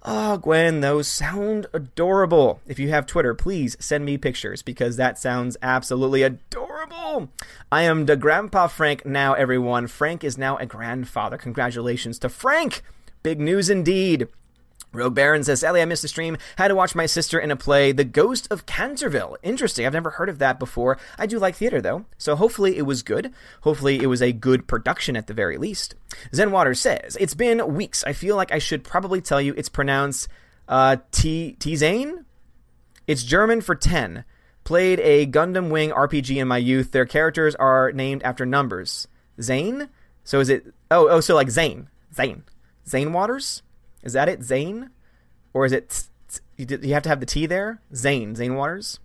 Oh, 0.05 0.35
Gwen, 0.35 0.81
those 0.81 1.07
sound 1.07 1.67
adorable. 1.71 2.59
If 2.67 2.77
you 2.77 2.89
have 2.89 3.05
Twitter, 3.05 3.33
please 3.33 3.77
send 3.79 4.03
me 4.03 4.17
pictures 4.17 4.61
because 4.61 4.97
that 4.97 5.17
sounds 5.17 5.55
absolutely 5.61 6.23
adorable. 6.23 7.29
I 7.71 7.83
am 7.83 8.05
the 8.05 8.17
Grandpa 8.17 8.67
Frank 8.67 9.05
now, 9.05 9.33
everyone. 9.33 9.87
Frank 9.87 10.25
is 10.25 10.37
now 10.37 10.57
a 10.57 10.65
grandfather. 10.65 11.37
Congratulations 11.37 12.19
to 12.19 12.27
Frank. 12.27 12.81
Big 13.21 13.39
news 13.39 13.69
indeed. 13.69 14.27
Rogue 14.93 15.15
Baron 15.15 15.43
says, 15.43 15.63
Ellie, 15.63 15.81
I 15.81 15.85
missed 15.85 16.03
the 16.03 16.07
stream. 16.07 16.37
Had 16.57 16.67
to 16.67 16.75
watch 16.75 16.93
my 16.93 17.07
sister 17.07 17.39
in 17.39 17.51
a 17.51 17.55
play, 17.55 17.91
The 17.91 18.03
Ghost 18.03 18.47
of 18.51 18.65
Canterville. 18.65 19.37
Interesting. 19.41 19.85
I've 19.85 19.93
never 19.93 20.11
heard 20.11 20.29
of 20.29 20.39
that 20.39 20.59
before. 20.59 20.97
I 21.17 21.25
do 21.25 21.39
like 21.39 21.55
theater, 21.55 21.81
though. 21.81 22.05
So 22.17 22.35
hopefully 22.35 22.77
it 22.77 22.83
was 22.83 23.01
good. 23.01 23.33
Hopefully 23.61 23.99
it 24.01 24.07
was 24.07 24.21
a 24.21 24.31
good 24.31 24.67
production 24.67 25.17
at 25.17 25.27
the 25.27 25.33
very 25.33 25.57
least. 25.57 25.95
Zen 26.33 26.51
Water 26.51 26.75
says, 26.75 27.17
It's 27.19 27.33
been 27.33 27.73
weeks. 27.73 28.03
I 28.03 28.13
feel 28.13 28.35
like 28.35 28.51
I 28.51 28.59
should 28.59 28.83
probably 28.83 29.19
tell 29.19 29.41
you 29.41 29.53
it's 29.57 29.69
pronounced 29.69 30.27
uh, 30.67 30.97
T 31.11 31.57
Zane. 31.75 32.25
It's 33.07 33.23
German 33.23 33.61
for 33.61 33.75
10. 33.75 34.23
Played 34.63 34.99
a 35.01 35.27
Gundam 35.27 35.69
Wing 35.69 35.89
RPG 35.89 36.37
in 36.37 36.47
my 36.47 36.57
youth. 36.57 36.91
Their 36.91 37.05
characters 37.05 37.53
are 37.55 37.91
named 37.91 38.23
after 38.23 38.45
numbers. 38.45 39.07
Zane? 39.41 39.89
So 40.23 40.39
is 40.39 40.49
it. 40.49 40.67
Oh, 40.89 41.09
oh, 41.09 41.19
so 41.19 41.35
like 41.35 41.49
Zane. 41.49 41.89
Zane. 42.15 42.43
Zane 42.87 43.11
Waters? 43.11 43.61
Is 44.03 44.13
that 44.13 44.29
it, 44.29 44.43
Zane? 44.43 44.89
Or 45.53 45.65
is 45.65 45.71
it? 45.71 46.03
You 46.57 46.93
have 46.93 47.03
to 47.03 47.09
have 47.09 47.19
the 47.19 47.25
T 47.25 47.45
there. 47.45 47.81
Zane, 47.95 48.35
Zane 48.35 48.55
Waters. 48.55 48.99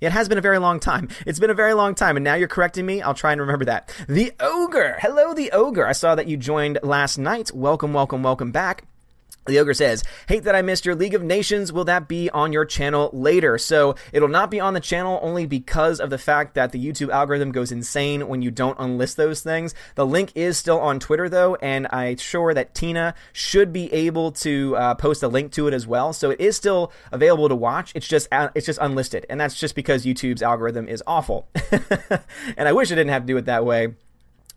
It 0.00 0.12
has 0.12 0.28
been 0.28 0.38
a 0.38 0.42
very 0.42 0.58
long 0.58 0.80
time. 0.80 1.08
It's 1.24 1.38
been 1.38 1.50
a 1.50 1.54
very 1.54 1.72
long 1.72 1.94
time, 1.94 2.16
and 2.16 2.24
now 2.24 2.34
you're 2.34 2.48
correcting 2.48 2.84
me. 2.84 3.00
I'll 3.00 3.14
try 3.14 3.32
and 3.32 3.40
remember 3.40 3.64
that. 3.66 3.94
The 4.08 4.32
Ogre. 4.40 4.98
Hello, 5.00 5.32
the 5.32 5.50
Ogre. 5.52 5.86
I 5.86 5.92
saw 5.92 6.14
that 6.14 6.26
you 6.26 6.36
joined 6.36 6.78
last 6.82 7.16
night. 7.16 7.52
Welcome, 7.54 7.92
welcome, 7.92 8.22
welcome 8.22 8.50
back. 8.50 8.84
The 9.46 9.58
ogre 9.58 9.74
says, 9.74 10.02
Hate 10.28 10.44
that 10.44 10.54
I 10.54 10.62
missed 10.62 10.86
your 10.86 10.94
League 10.94 11.14
of 11.14 11.22
Nations. 11.22 11.72
Will 11.72 11.84
that 11.84 12.08
be 12.08 12.30
on 12.30 12.52
your 12.52 12.64
channel 12.64 13.10
later? 13.12 13.58
So 13.58 13.94
it'll 14.12 14.28
not 14.28 14.50
be 14.50 14.58
on 14.58 14.74
the 14.74 14.80
channel 14.80 15.18
only 15.22 15.44
because 15.44 16.00
of 16.00 16.10
the 16.10 16.18
fact 16.18 16.54
that 16.54 16.72
the 16.72 16.84
YouTube 16.84 17.10
algorithm 17.10 17.52
goes 17.52 17.70
insane 17.70 18.26
when 18.26 18.40
you 18.40 18.50
don't 18.50 18.78
unlist 18.78 19.16
those 19.16 19.42
things. 19.42 19.74
The 19.96 20.06
link 20.06 20.32
is 20.34 20.56
still 20.56 20.80
on 20.80 20.98
Twitter 20.98 21.28
though, 21.28 21.56
and 21.56 21.86
I'm 21.90 22.16
sure 22.16 22.54
that 22.54 22.74
Tina 22.74 23.14
should 23.32 23.72
be 23.72 23.92
able 23.92 24.32
to 24.32 24.76
uh, 24.76 24.94
post 24.94 25.22
a 25.22 25.28
link 25.28 25.52
to 25.52 25.68
it 25.68 25.74
as 25.74 25.86
well. 25.86 26.12
So 26.12 26.30
it 26.30 26.40
is 26.40 26.56
still 26.56 26.90
available 27.12 27.48
to 27.48 27.54
watch. 27.54 27.92
It's 27.94 28.08
just 28.08 28.28
uh, 28.32 28.48
it's 28.54 28.66
just 28.66 28.78
unlisted, 28.80 29.26
and 29.28 29.38
that's 29.38 29.58
just 29.58 29.74
because 29.74 30.06
YouTube's 30.06 30.42
algorithm 30.42 30.88
is 30.88 31.02
awful. 31.06 31.48
and 32.56 32.68
I 32.68 32.72
wish 32.72 32.90
it 32.90 32.94
didn't 32.94 33.10
have 33.10 33.22
to 33.22 33.26
do 33.26 33.36
it 33.36 33.44
that 33.46 33.64
way 33.64 33.94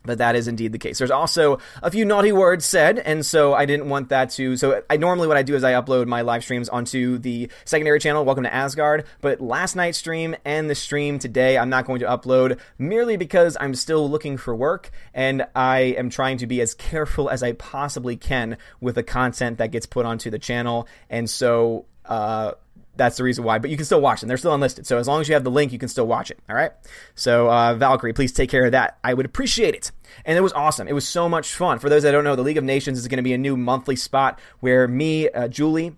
but 0.08 0.18
that 0.18 0.36
is 0.36 0.48
indeed 0.48 0.72
the 0.72 0.80
case. 0.80 0.98
There's 0.98 1.12
also 1.12 1.60
a 1.84 1.92
few 1.92 2.06
naughty 2.06 2.32
words 2.32 2.66
said, 2.66 2.98
and 2.98 3.24
so 3.24 3.54
I 3.54 3.66
didn't 3.66 3.90
want 3.90 4.10
that 4.10 4.32
to. 4.32 4.58
So 4.58 4.82
I 4.90 4.98
normally 4.98 5.28
what 5.28 5.38
I 5.38 5.44
do 5.44 5.54
is 5.54 5.64
I 5.64 5.74
upload 5.74 6.08
my 6.08 6.22
live 6.22 6.44
streams 6.44 6.70
onto 6.70 7.20
the 7.20 7.52
secondary 7.66 8.00
channel, 8.00 8.26
Welcome 8.26 8.46
to 8.46 8.54
Asgard. 8.54 9.06
But 9.22 9.40
last 9.40 9.76
night's 9.76 10.00
stream 10.00 10.36
and 10.44 10.70
the 10.70 10.76
stream 10.76 11.20
today, 11.20 11.58
I'm 11.58 11.70
not 11.70 11.86
going 11.86 12.00
to 12.00 12.08
upload 12.08 12.60
merely 12.80 13.18
because 13.18 13.56
I'm 13.60 13.76
still 13.76 14.10
looking 14.10 14.38
for 14.38 14.56
work 14.56 14.90
and 15.14 15.46
I 15.56 15.80
am 15.80 16.10
trying 16.10 16.38
to 16.40 16.48
be 16.48 16.62
as 16.62 16.74
careful 16.74 17.30
as 17.30 17.44
I 17.44 17.52
possibly 17.54 18.18
can 18.18 18.58
with 18.82 18.96
the 18.96 19.04
content 19.04 19.60
that 19.60 19.72
gets 19.72 19.86
put 19.86 20.06
onto 20.06 20.30
the 20.30 20.40
channel. 20.40 20.88
And 21.10 21.30
so 21.30 21.86
uh, 22.06 22.54
that's 22.98 23.18
the 23.18 23.24
reason 23.24 23.44
why. 23.44 23.60
But 23.60 23.70
you 23.70 23.78
can 23.78 23.86
still 23.86 24.02
watch 24.02 24.20
them. 24.20 24.28
They're 24.28 24.38
still 24.38 24.54
unlisted. 24.54 24.88
So 24.88 24.98
as 24.98 25.08
long 25.08 25.22
as 25.22 25.28
you 25.28 25.34
have 25.34 25.44
the 25.44 25.52
link, 25.52 25.72
you 25.72 25.80
can 25.80 25.90
still 25.90 26.08
watch 26.08 26.32
it. 26.32 26.40
All 26.50 26.56
right. 26.56 26.72
So 27.16 27.50
uh, 27.50 27.76
Valkyrie, 27.76 28.14
please 28.14 28.32
take 28.32 28.50
care 28.50 28.66
of 28.66 28.72
that. 28.72 28.98
I 29.04 29.14
would 29.14 29.26
appreciate 29.26 29.76
it. 29.76 29.92
And 30.26 30.38
it 30.38 30.42
was 30.42 30.54
awesome. 30.54 30.88
It 30.88 30.94
was 30.94 31.08
so 31.08 31.30
much 31.30 31.54
fun. 31.54 31.80
For 31.80 31.90
those 31.90 32.04
that 32.04 32.12
don't 32.12 32.24
know, 32.24 32.36
the 32.36 32.42
League 32.42 32.58
of 32.58 32.64
Nations 32.64 32.98
is 32.98 33.08
going 33.08 33.18
to 33.18 33.24
be 33.24 33.34
a 33.34 33.38
new 33.38 33.58
monthly 33.58 33.96
spot 33.96 34.40
where 34.60 34.88
me, 34.88 35.30
uh, 35.30 35.48
Julie, 35.48 35.96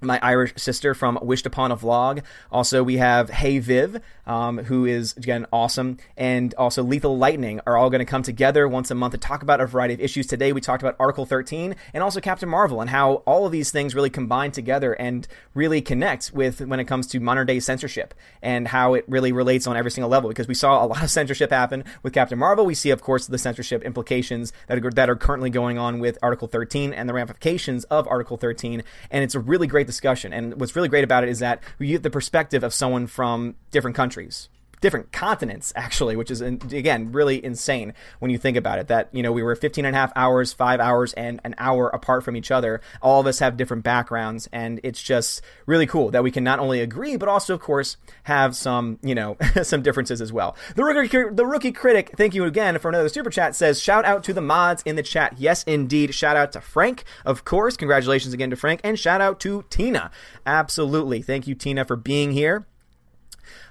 my 0.00 0.18
Irish 0.22 0.54
sister 0.56 0.94
from 0.94 1.18
Wished 1.22 1.46
Upon 1.46 1.70
a 1.70 1.76
Vlog. 1.76 2.22
Also, 2.50 2.82
we 2.82 2.96
have 2.96 3.30
Hey 3.30 3.58
Viv, 3.58 4.00
um, 4.26 4.58
who 4.58 4.86
is 4.86 5.16
again 5.16 5.46
awesome, 5.52 5.98
and 6.16 6.54
also 6.54 6.82
Lethal 6.82 7.18
Lightning 7.18 7.60
are 7.66 7.76
all 7.76 7.90
going 7.90 8.00
to 8.00 8.04
come 8.04 8.22
together 8.22 8.66
once 8.66 8.90
a 8.90 8.94
month 8.94 9.12
to 9.12 9.18
talk 9.18 9.42
about 9.42 9.60
a 9.60 9.66
variety 9.66 9.94
of 9.94 10.00
issues. 10.00 10.26
Today, 10.26 10.52
we 10.52 10.60
talked 10.60 10.82
about 10.82 10.96
Article 10.98 11.26
13 11.26 11.76
and 11.92 12.02
also 12.02 12.20
Captain 12.20 12.48
Marvel 12.48 12.80
and 12.80 12.90
how 12.90 13.14
all 13.26 13.46
of 13.46 13.52
these 13.52 13.70
things 13.70 13.94
really 13.94 14.10
combine 14.10 14.52
together 14.52 14.94
and 14.94 15.28
really 15.54 15.82
connect 15.82 16.32
with 16.32 16.60
when 16.60 16.80
it 16.80 16.84
comes 16.84 17.06
to 17.08 17.20
modern 17.20 17.46
day 17.46 17.60
censorship 17.60 18.14
and 18.42 18.68
how 18.68 18.94
it 18.94 19.04
really 19.06 19.32
relates 19.32 19.66
on 19.66 19.76
every 19.76 19.90
single 19.90 20.10
level. 20.10 20.28
Because 20.28 20.48
we 20.48 20.54
saw 20.54 20.84
a 20.84 20.86
lot 20.86 21.02
of 21.02 21.10
censorship 21.20 21.50
happen 21.50 21.84
with 22.02 22.12
Captain 22.12 22.38
Marvel, 22.38 22.64
we 22.64 22.74
see, 22.74 22.90
of 22.90 23.02
course, 23.02 23.26
the 23.26 23.38
censorship 23.38 23.82
implications 23.82 24.52
that 24.66 24.84
are, 24.84 24.90
that 24.90 25.10
are 25.10 25.16
currently 25.16 25.50
going 25.50 25.78
on 25.78 25.98
with 25.98 26.18
Article 26.22 26.48
13 26.48 26.92
and 26.92 27.08
the 27.08 27.12
ramifications 27.12 27.84
of 27.84 28.06
Article 28.08 28.36
13, 28.36 28.82
and 29.10 29.24
it's 29.24 29.34
a 29.34 29.40
really 29.40 29.66
great 29.66 29.89
discussion. 29.90 30.32
And 30.32 30.60
what's 30.60 30.76
really 30.76 30.88
great 30.88 31.04
about 31.04 31.24
it 31.24 31.28
is 31.28 31.40
that 31.40 31.62
you 31.78 31.88
get 31.88 32.02
the 32.02 32.10
perspective 32.10 32.62
of 32.62 32.72
someone 32.72 33.06
from 33.06 33.56
different 33.70 33.96
countries 33.96 34.48
different 34.80 35.12
continents 35.12 35.72
actually 35.76 36.16
which 36.16 36.30
is 36.30 36.40
again 36.40 37.12
really 37.12 37.44
insane 37.44 37.92
when 38.18 38.30
you 38.30 38.38
think 38.38 38.56
about 38.56 38.78
it 38.78 38.88
that 38.88 39.08
you 39.12 39.22
know 39.22 39.32
we 39.32 39.42
were 39.42 39.54
15 39.54 39.84
and 39.84 39.94
a 39.94 39.98
half 39.98 40.12
hours 40.16 40.52
5 40.52 40.80
hours 40.80 41.12
and 41.14 41.40
an 41.44 41.54
hour 41.58 41.88
apart 41.88 42.24
from 42.24 42.36
each 42.36 42.50
other. 42.50 42.80
All 43.02 43.20
of 43.20 43.26
us 43.26 43.38
have 43.38 43.56
different 43.56 43.82
backgrounds 43.82 44.48
and 44.52 44.80
it's 44.82 45.02
just 45.02 45.42
really 45.66 45.86
cool 45.86 46.10
that 46.10 46.22
we 46.22 46.30
can 46.30 46.44
not 46.44 46.58
only 46.58 46.80
agree 46.80 47.16
but 47.16 47.28
also 47.28 47.54
of 47.54 47.60
course 47.60 47.96
have 48.24 48.56
some 48.56 48.98
you 49.02 49.14
know 49.14 49.36
some 49.62 49.82
differences 49.82 50.20
as 50.20 50.32
well. 50.32 50.56
The 50.74 50.84
rookie 50.84 51.24
the 51.30 51.46
rookie 51.46 51.72
critic 51.72 52.12
thank 52.16 52.34
you 52.34 52.44
again 52.44 52.78
for 52.78 52.88
another 52.88 53.08
super 53.08 53.30
chat 53.30 53.54
says 53.54 53.80
shout 53.80 54.04
out 54.04 54.24
to 54.24 54.32
the 54.32 54.40
mods 54.40 54.82
in 54.84 54.96
the 54.96 55.02
chat. 55.02 55.34
Yes 55.38 55.62
indeed. 55.64 56.14
Shout 56.14 56.36
out 56.36 56.52
to 56.52 56.60
Frank 56.60 57.04
of 57.24 57.44
course. 57.44 57.76
Congratulations 57.76 58.34
again 58.34 58.50
to 58.50 58.56
Frank 58.56 58.80
and 58.84 58.98
shout 58.98 59.20
out 59.20 59.40
to 59.40 59.64
Tina. 59.70 60.10
Absolutely. 60.46 61.22
Thank 61.22 61.46
you 61.46 61.54
Tina 61.54 61.84
for 61.84 61.96
being 61.96 62.32
here 62.32 62.66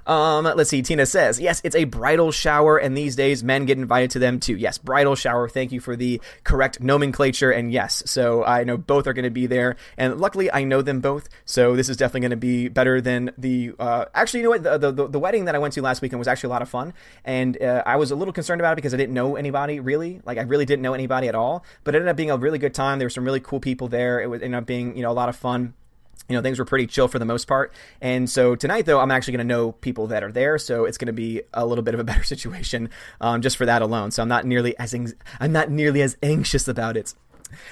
um, 0.10 0.46
let's 0.46 0.72
see. 0.72 0.82
Tina 0.82 1.06
says, 1.06 1.40
yes, 1.40 1.62
it's 1.64 1.76
a 1.76 1.84
bridal 1.84 2.32
shower, 2.32 2.80
and 2.80 2.98
these 2.98 3.16
days 3.16 3.44
men 3.44 3.66
get 3.66 3.78
invited 3.78 4.10
to 4.12 4.20
them 4.20 4.40
too. 4.40 4.56
Yes, 4.56 4.80
bridal 4.80 5.14
shower. 5.14 5.48
Thank 5.48 5.72
you 5.72 5.80
for 5.80 5.96
the 5.96 6.20
correct 6.44 6.82
nomenclature. 6.82 7.52
And 7.52 7.72
yes, 7.72 8.02
so 8.08 8.44
I 8.44 8.64
know 8.64 8.76
both 8.76 9.06
are 9.06 9.14
going 9.14 9.26
to 9.26 9.30
be 9.30 9.46
there, 9.46 9.76
and 9.98 10.20
luckily 10.20 10.52
I 10.52 10.64
know 10.64 10.82
them 10.82 11.00
both, 11.00 11.30
so 11.46 11.76
this 11.76 11.90
is 11.90 11.98
definitely 11.98 12.22
going 12.22 12.32
to 12.32 12.38
be 12.38 12.70
better 12.70 13.02
than 13.02 13.30
the. 13.38 13.74
Uh, 13.78 14.06
actually, 14.16 14.40
you 14.40 14.46
know 14.46 14.50
what? 14.50 14.64
The, 14.64 14.92
the, 14.92 15.08
the 15.08 15.20
wedding 15.20 15.46
that 15.46 15.54
I 15.54 15.60
went 15.60 15.76
to 15.76 15.82
last 15.84 16.02
weekend 16.02 16.18
was 16.18 16.28
actually 16.28 16.48
a 16.48 16.54
lot 16.54 16.64
of 16.64 16.70
fun, 16.70 16.96
and 17.24 17.62
uh, 17.62 17.84
I 17.86 17.98
was 17.98 18.10
a 18.10 18.16
little 18.16 18.34
concerned 18.34 18.62
about 18.62 18.74
it 18.74 18.78
because 18.78 18.96
I 18.96 18.98
didn't 18.98 19.14
know 19.14 19.36
anybody 19.36 19.80
really. 19.80 20.22
Like 20.26 20.40
I 20.40 20.42
really 20.42 20.66
didn't 20.66 20.82
know 20.82 20.96
anybody 20.96 21.28
at 21.28 21.36
all, 21.36 21.64
but 21.84 21.94
it 21.94 22.00
ended 22.00 22.10
up 22.10 22.18
being 22.18 22.32
a 22.32 22.38
really 22.38 22.58
good 22.58 22.74
time. 22.74 22.98
There 22.98 23.06
were 23.06 23.12
some 23.12 23.26
really 23.26 23.42
cool 23.42 23.60
people 23.60 23.88
there. 23.90 24.20
It 24.20 24.28
was 24.28 24.42
ended 24.42 24.58
up 24.58 24.66
being 24.66 24.96
you 24.96 25.04
know 25.04 25.12
a 25.12 25.14
lot 25.14 25.30
of 25.30 25.36
fun 25.36 25.76
you 26.28 26.36
know 26.36 26.42
things 26.42 26.60
were 26.60 26.66
pretty 26.66 26.86
chill 26.86 27.08
for 27.08 27.20
the 27.20 27.26
most 27.26 27.46
part 27.48 27.74
and 28.02 28.30
so 28.30 28.56
tonight 28.56 28.86
though 28.86 29.00
i'm 29.00 29.12
actually 29.12 29.34
going 29.34 29.48
to 29.48 29.54
know 29.54 29.72
people 29.72 30.08
that 30.08 30.24
are 30.24 30.32
there 30.32 30.58
so 30.58 30.86
it's 30.86 30.98
going 30.98 31.08
to 31.08 31.14
be 31.14 31.42
a 31.54 31.66
little 31.66 31.84
bit 31.84 31.94
of 31.94 32.00
a 32.00 32.04
better 32.10 32.24
situation 32.24 32.90
um, 33.22 33.42
just 33.42 33.58
for 33.58 33.66
that 33.66 33.82
alone 33.82 34.12
so 34.12 34.22
i'm 34.22 34.30
not 34.30 34.46
nearly 34.46 34.78
as 34.78 34.94
i'm 35.40 35.52
not 35.52 35.70
nearly 35.70 36.02
as 36.02 36.18
anxious 36.22 36.68
about 36.68 36.98
it 36.98 37.14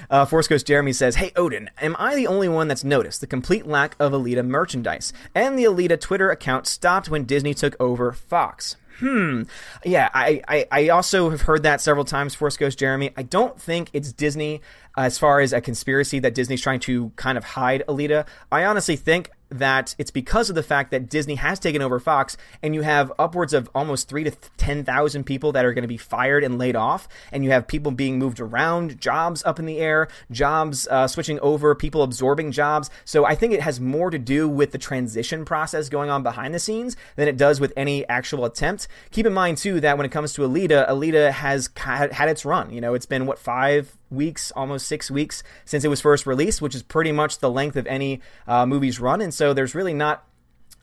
uh, 0.09 0.25
Force 0.25 0.47
Ghost 0.47 0.65
Jeremy 0.65 0.91
says, 0.91 1.17
Hey 1.17 1.31
Odin, 1.35 1.69
am 1.79 1.95
I 1.99 2.15
the 2.15 2.25
only 2.25 2.49
one 2.49 2.67
that's 2.67 2.83
noticed 2.83 3.21
the 3.21 3.27
complete 3.27 3.67
lack 3.67 3.95
of 3.99 4.11
Alita 4.11 4.43
merchandise? 4.43 5.13
And 5.35 5.57
the 5.57 5.65
Alita 5.65 5.99
Twitter 5.99 6.31
account 6.31 6.65
stopped 6.65 7.09
when 7.09 7.25
Disney 7.25 7.53
took 7.53 7.75
over 7.79 8.11
Fox. 8.11 8.75
Hmm. 8.99 9.43
Yeah, 9.85 10.09
I, 10.11 10.41
I, 10.47 10.65
I 10.71 10.89
also 10.89 11.29
have 11.29 11.41
heard 11.41 11.61
that 11.63 11.81
several 11.81 12.03
times, 12.03 12.33
Force 12.33 12.57
Ghost 12.57 12.79
Jeremy. 12.79 13.11
I 13.15 13.21
don't 13.21 13.61
think 13.61 13.89
it's 13.93 14.11
Disney 14.11 14.61
as 14.97 15.17
far 15.19 15.39
as 15.39 15.53
a 15.53 15.61
conspiracy 15.61 16.19
that 16.19 16.33
Disney's 16.33 16.61
trying 16.61 16.79
to 16.81 17.11
kind 17.15 17.37
of 17.37 17.43
hide 17.43 17.83
Alita. 17.87 18.25
I 18.51 18.65
honestly 18.65 18.95
think 18.95 19.31
that 19.49 19.95
it's 19.97 20.11
because 20.11 20.49
of 20.49 20.55
the 20.55 20.63
fact 20.63 20.91
that 20.91 21.07
Disney 21.09 21.35
has 21.35 21.57
taken 21.57 21.81
over 21.81 21.99
Fox, 21.99 22.35
and 22.61 22.75
you 22.75 22.81
have 22.81 23.13
upwards 23.17 23.53
of 23.53 23.69
almost 23.73 24.09
three 24.09 24.25
to 24.25 24.31
ten 24.57 24.83
thousand 24.83 25.23
people 25.23 25.53
that 25.53 25.63
are 25.63 25.73
going 25.73 25.83
to 25.83 25.87
be 25.87 25.97
fired 25.97 26.43
and 26.43 26.57
laid 26.57 26.75
off, 26.75 27.07
and 27.31 27.45
you 27.45 27.51
have 27.51 27.65
people 27.65 27.91
being 27.91 28.19
moved 28.19 28.41
around, 28.41 28.99
jobs 28.99 29.45
up 29.45 29.57
in 29.57 29.65
the 29.65 29.77
air, 29.77 30.09
jobs 30.31 30.87
uh, 30.89 31.07
switching 31.07 31.39
over, 31.39 31.75
people 31.75 32.03
absorbing 32.03 32.51
jobs. 32.51 32.89
So 33.05 33.25
I 33.25 33.35
think 33.35 33.53
it 33.53 33.61
has 33.61 33.79
more 33.79 34.09
to 34.09 34.19
do 34.19 34.49
with 34.49 34.71
the 34.71 34.77
transition 34.77 35.45
process 35.45 35.87
going 35.87 36.09
on 36.09 36.23
behind 36.23 36.53
the 36.53 36.59
scenes 36.59 36.97
than 37.15 37.29
it 37.29 37.37
does 37.37 37.61
with 37.61 37.71
any 37.77 38.05
actual 38.09 38.43
attempt. 38.43 38.89
Keep 39.11 39.27
in 39.27 39.33
mind 39.33 39.59
too 39.59 39.79
that 39.79 39.97
when 39.97 40.05
it 40.05 40.11
comes 40.11 40.33
to 40.33 40.41
Alita, 40.41 40.89
Alita 40.89 41.31
has 41.31 41.69
had 41.77 42.27
its 42.27 42.43
run. 42.43 42.71
You 42.73 42.81
know, 42.81 42.95
it's 42.95 43.05
been 43.05 43.25
what 43.25 43.39
five 43.39 43.97
weeks, 44.09 44.51
almost 44.55 44.87
six 44.87 45.11
weeks 45.11 45.43
since 45.65 45.83
it 45.83 45.89
was 45.89 46.01
first 46.01 46.25
released, 46.25 46.61
which 46.61 46.75
is 46.75 46.83
pretty 46.83 47.11
much 47.11 47.39
the 47.39 47.49
length 47.49 47.75
of 47.75 47.87
any 47.87 48.21
uh, 48.47 48.65
movie's 48.65 48.99
run. 48.99 49.21
And 49.21 49.33
so 49.33 49.53
there's 49.53 49.75
really 49.75 49.93
not 49.93 50.23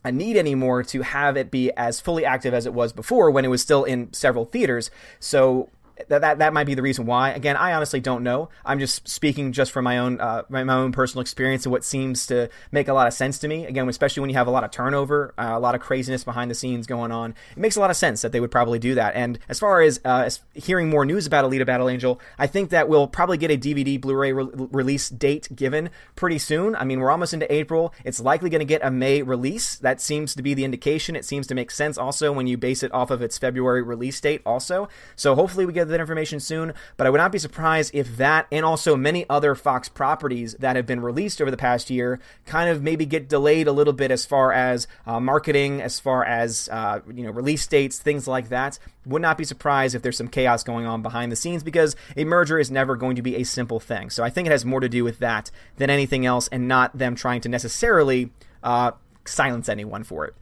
a 0.04 0.12
need 0.12 0.36
anymore 0.36 0.82
to 0.82 1.02
have 1.02 1.36
it 1.36 1.50
be 1.50 1.70
as 1.72 2.00
fully 2.00 2.24
active 2.24 2.52
as 2.52 2.66
it 2.66 2.74
was 2.74 2.92
before 2.92 3.30
when 3.30 3.44
it 3.44 3.48
was 3.48 3.62
still 3.62 3.84
in 3.84 4.12
several 4.12 4.44
theaters. 4.44 4.90
So 5.18 5.70
that, 6.08 6.20
that 6.20 6.38
that 6.38 6.52
might 6.52 6.64
be 6.64 6.74
the 6.74 6.82
reason 6.82 7.06
why. 7.06 7.30
Again, 7.30 7.56
I 7.56 7.72
honestly 7.72 8.00
don't 8.00 8.22
know. 8.22 8.48
I'm 8.64 8.78
just 8.78 9.06
speaking 9.08 9.52
just 9.52 9.72
from 9.72 9.84
my 9.84 9.98
own 9.98 10.20
uh, 10.20 10.42
my, 10.48 10.64
my, 10.64 10.74
own 10.74 10.92
personal 10.92 11.20
experience 11.20 11.64
and 11.66 11.72
what 11.72 11.84
seems 11.84 12.26
to 12.26 12.48
make 12.72 12.88
a 12.88 12.92
lot 12.92 13.06
of 13.06 13.12
sense 13.12 13.38
to 13.40 13.48
me. 13.48 13.66
Again, 13.66 13.88
especially 13.88 14.20
when 14.20 14.30
you 14.30 14.36
have 14.36 14.46
a 14.46 14.50
lot 14.50 14.64
of 14.64 14.70
turnover, 14.70 15.34
uh, 15.38 15.52
a 15.54 15.60
lot 15.60 15.74
of 15.74 15.80
craziness 15.80 16.24
behind 16.24 16.50
the 16.50 16.54
scenes 16.54 16.86
going 16.86 17.12
on, 17.12 17.34
it 17.52 17.58
makes 17.58 17.76
a 17.76 17.80
lot 17.80 17.90
of 17.90 17.96
sense 17.96 18.22
that 18.22 18.32
they 18.32 18.40
would 18.40 18.50
probably 18.50 18.78
do 18.78 18.94
that. 18.96 19.14
And 19.14 19.38
as 19.48 19.58
far 19.58 19.80
as, 19.82 20.00
uh, 20.04 20.24
as 20.26 20.40
hearing 20.54 20.90
more 20.90 21.04
news 21.04 21.26
about 21.26 21.44
Alita 21.44 21.64
Battle 21.64 21.88
Angel, 21.88 22.20
I 22.38 22.46
think 22.46 22.70
that 22.70 22.88
we'll 22.88 23.06
probably 23.06 23.38
get 23.38 23.50
a 23.50 23.56
DVD 23.56 24.00
Blu-ray 24.00 24.32
re- 24.32 24.48
release 24.54 25.08
date 25.08 25.54
given 25.54 25.90
pretty 26.16 26.38
soon. 26.38 26.74
I 26.74 26.84
mean, 26.84 27.00
we're 27.00 27.10
almost 27.10 27.34
into 27.34 27.52
April. 27.52 27.94
It's 28.04 28.20
likely 28.20 28.50
going 28.50 28.60
to 28.60 28.64
get 28.64 28.84
a 28.84 28.90
May 28.90 29.22
release. 29.22 29.76
That 29.76 30.00
seems 30.00 30.34
to 30.34 30.42
be 30.42 30.54
the 30.54 30.64
indication. 30.64 31.16
It 31.16 31.24
seems 31.24 31.46
to 31.48 31.54
make 31.54 31.70
sense 31.70 31.96
also 31.98 32.32
when 32.32 32.46
you 32.46 32.56
base 32.56 32.82
it 32.82 32.92
off 32.92 33.10
of 33.10 33.22
its 33.22 33.38
February 33.38 33.82
release 33.82 34.20
date 34.20 34.42
also. 34.44 34.88
So 35.16 35.34
hopefully 35.34 35.66
we 35.66 35.72
get 35.72 35.83
that 35.88 36.00
information 36.00 36.40
soon, 36.40 36.72
but 36.96 37.06
I 37.06 37.10
would 37.10 37.18
not 37.18 37.32
be 37.32 37.38
surprised 37.38 37.94
if 37.94 38.16
that 38.16 38.46
and 38.50 38.64
also 38.64 38.96
many 38.96 39.26
other 39.28 39.54
Fox 39.54 39.88
properties 39.88 40.54
that 40.54 40.76
have 40.76 40.86
been 40.86 41.00
released 41.00 41.40
over 41.40 41.50
the 41.50 41.56
past 41.56 41.90
year 41.90 42.20
kind 42.46 42.70
of 42.70 42.82
maybe 42.82 43.06
get 43.06 43.28
delayed 43.28 43.66
a 43.66 43.72
little 43.72 43.92
bit 43.92 44.10
as 44.10 44.24
far 44.24 44.52
as 44.52 44.86
uh, 45.06 45.20
marketing, 45.20 45.80
as 45.80 46.00
far 46.00 46.24
as 46.24 46.68
uh, 46.72 47.00
you 47.12 47.24
know 47.24 47.30
release 47.30 47.66
dates, 47.66 47.98
things 47.98 48.26
like 48.26 48.48
that. 48.48 48.78
Would 49.06 49.22
not 49.22 49.36
be 49.36 49.44
surprised 49.44 49.94
if 49.94 50.02
there's 50.02 50.16
some 50.16 50.28
chaos 50.28 50.64
going 50.64 50.86
on 50.86 51.02
behind 51.02 51.30
the 51.30 51.36
scenes 51.36 51.62
because 51.62 51.94
a 52.16 52.24
merger 52.24 52.58
is 52.58 52.70
never 52.70 52.96
going 52.96 53.16
to 53.16 53.22
be 53.22 53.36
a 53.36 53.44
simple 53.44 53.78
thing. 53.78 54.08
So 54.08 54.24
I 54.24 54.30
think 54.30 54.46
it 54.46 54.50
has 54.50 54.64
more 54.64 54.80
to 54.80 54.88
do 54.88 55.04
with 55.04 55.18
that 55.18 55.50
than 55.76 55.90
anything 55.90 56.24
else, 56.24 56.48
and 56.48 56.66
not 56.66 56.96
them 56.96 57.14
trying 57.14 57.42
to 57.42 57.48
necessarily 57.48 58.30
uh, 58.62 58.92
silence 59.26 59.68
anyone 59.68 60.04
for 60.04 60.24
it. 60.24 60.34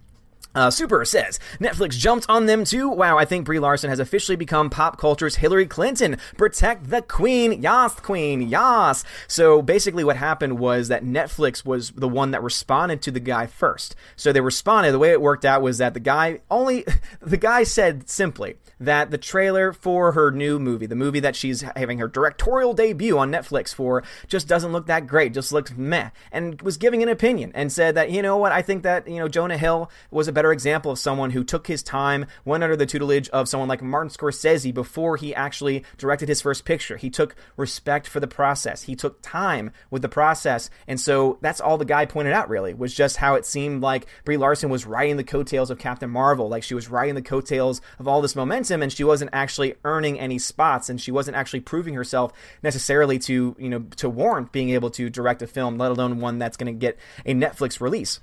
Uh, 0.54 0.70
Super 0.70 1.04
says 1.04 1.40
Netflix 1.60 1.96
jumped 1.96 2.26
on 2.28 2.46
them 2.46 2.64
too. 2.64 2.88
Wow, 2.88 3.18
I 3.18 3.24
think 3.24 3.46
Brie 3.46 3.58
Larson 3.58 3.90
has 3.90 3.98
officially 3.98 4.36
become 4.36 4.70
pop 4.70 4.98
culture's 4.98 5.36
Hillary 5.36 5.66
Clinton. 5.66 6.18
Protect 6.36 6.90
the 6.90 7.02
Queen, 7.02 7.62
yas, 7.62 7.94
Queen, 8.00 8.42
yas. 8.42 9.04
So 9.28 9.62
basically, 9.62 10.04
what 10.04 10.16
happened 10.16 10.58
was 10.58 10.88
that 10.88 11.04
Netflix 11.04 11.64
was 11.64 11.90
the 11.92 12.08
one 12.08 12.32
that 12.32 12.42
responded 12.42 13.00
to 13.02 13.10
the 13.10 13.20
guy 13.20 13.46
first. 13.46 13.94
So 14.16 14.32
they 14.32 14.40
responded. 14.40 14.92
The 14.92 14.98
way 14.98 15.10
it 15.10 15.22
worked 15.22 15.44
out 15.44 15.62
was 15.62 15.78
that 15.78 15.94
the 15.94 16.00
guy 16.00 16.40
only 16.50 16.84
the 17.20 17.36
guy 17.36 17.62
said 17.62 18.08
simply 18.08 18.56
that 18.78 19.10
the 19.10 19.18
trailer 19.18 19.72
for 19.72 20.12
her 20.12 20.30
new 20.30 20.58
movie, 20.58 20.86
the 20.86 20.96
movie 20.96 21.20
that 21.20 21.36
she's 21.36 21.62
having 21.76 21.98
her 21.98 22.08
directorial 22.08 22.74
debut 22.74 23.16
on 23.16 23.30
Netflix 23.30 23.72
for, 23.72 24.02
just 24.26 24.48
doesn't 24.48 24.72
look 24.72 24.86
that 24.86 25.06
great. 25.06 25.32
Just 25.32 25.52
looks 25.52 25.72
meh, 25.76 26.10
and 26.30 26.60
was 26.62 26.76
giving 26.76 27.02
an 27.02 27.08
opinion 27.08 27.52
and 27.54 27.72
said 27.72 27.94
that 27.94 28.10
you 28.10 28.20
know 28.20 28.36
what, 28.36 28.52
I 28.52 28.60
think 28.60 28.82
that 28.82 29.08
you 29.08 29.18
know 29.18 29.28
Jonah 29.28 29.56
Hill 29.56 29.90
was 30.10 30.28
a 30.28 30.32
better 30.32 30.41
better 30.42 30.52
example 30.52 30.90
of 30.90 30.98
someone 30.98 31.30
who 31.30 31.44
took 31.44 31.68
his 31.68 31.84
time, 31.84 32.26
went 32.44 32.64
under 32.64 32.74
the 32.74 32.84
tutelage 32.84 33.28
of 33.28 33.48
someone 33.48 33.68
like 33.68 33.80
Martin 33.80 34.10
Scorsese 34.10 34.74
before 34.74 35.16
he 35.16 35.32
actually 35.32 35.84
directed 35.98 36.28
his 36.28 36.42
first 36.42 36.64
picture. 36.64 36.96
He 36.96 37.10
took 37.10 37.36
respect 37.56 38.08
for 38.08 38.18
the 38.18 38.26
process. 38.26 38.82
He 38.82 38.96
took 38.96 39.22
time 39.22 39.70
with 39.88 40.02
the 40.02 40.08
process. 40.08 40.68
And 40.88 41.00
so 41.00 41.38
that's 41.42 41.60
all 41.60 41.78
the 41.78 41.84
guy 41.84 42.06
pointed 42.06 42.32
out, 42.32 42.48
really, 42.48 42.74
was 42.74 42.92
just 42.92 43.18
how 43.18 43.36
it 43.36 43.46
seemed 43.46 43.82
like 43.82 44.08
Brie 44.24 44.36
Larson 44.36 44.68
was 44.68 44.84
riding 44.84 45.16
the 45.16 45.22
coattails 45.22 45.70
of 45.70 45.78
Captain 45.78 46.10
Marvel. 46.10 46.48
Like 46.48 46.64
she 46.64 46.74
was 46.74 46.90
riding 46.90 47.14
the 47.14 47.22
coattails 47.22 47.80
of 48.00 48.08
all 48.08 48.20
this 48.20 48.34
momentum 48.34 48.82
and 48.82 48.92
she 48.92 49.04
wasn't 49.04 49.30
actually 49.32 49.76
earning 49.84 50.18
any 50.18 50.40
spots 50.40 50.88
and 50.88 51.00
she 51.00 51.12
wasn't 51.12 51.36
actually 51.36 51.60
proving 51.60 51.94
herself 51.94 52.32
necessarily 52.64 53.20
to, 53.20 53.54
you 53.60 53.68
know, 53.68 53.84
to 53.94 54.10
warrant 54.10 54.50
being 54.50 54.70
able 54.70 54.90
to 54.90 55.08
direct 55.08 55.40
a 55.40 55.46
film, 55.46 55.78
let 55.78 55.92
alone 55.92 56.18
one 56.18 56.40
that's 56.40 56.56
going 56.56 56.74
to 56.74 56.76
get 56.76 56.98
a 57.24 57.32
Netflix 57.32 57.80
release. 57.80 58.18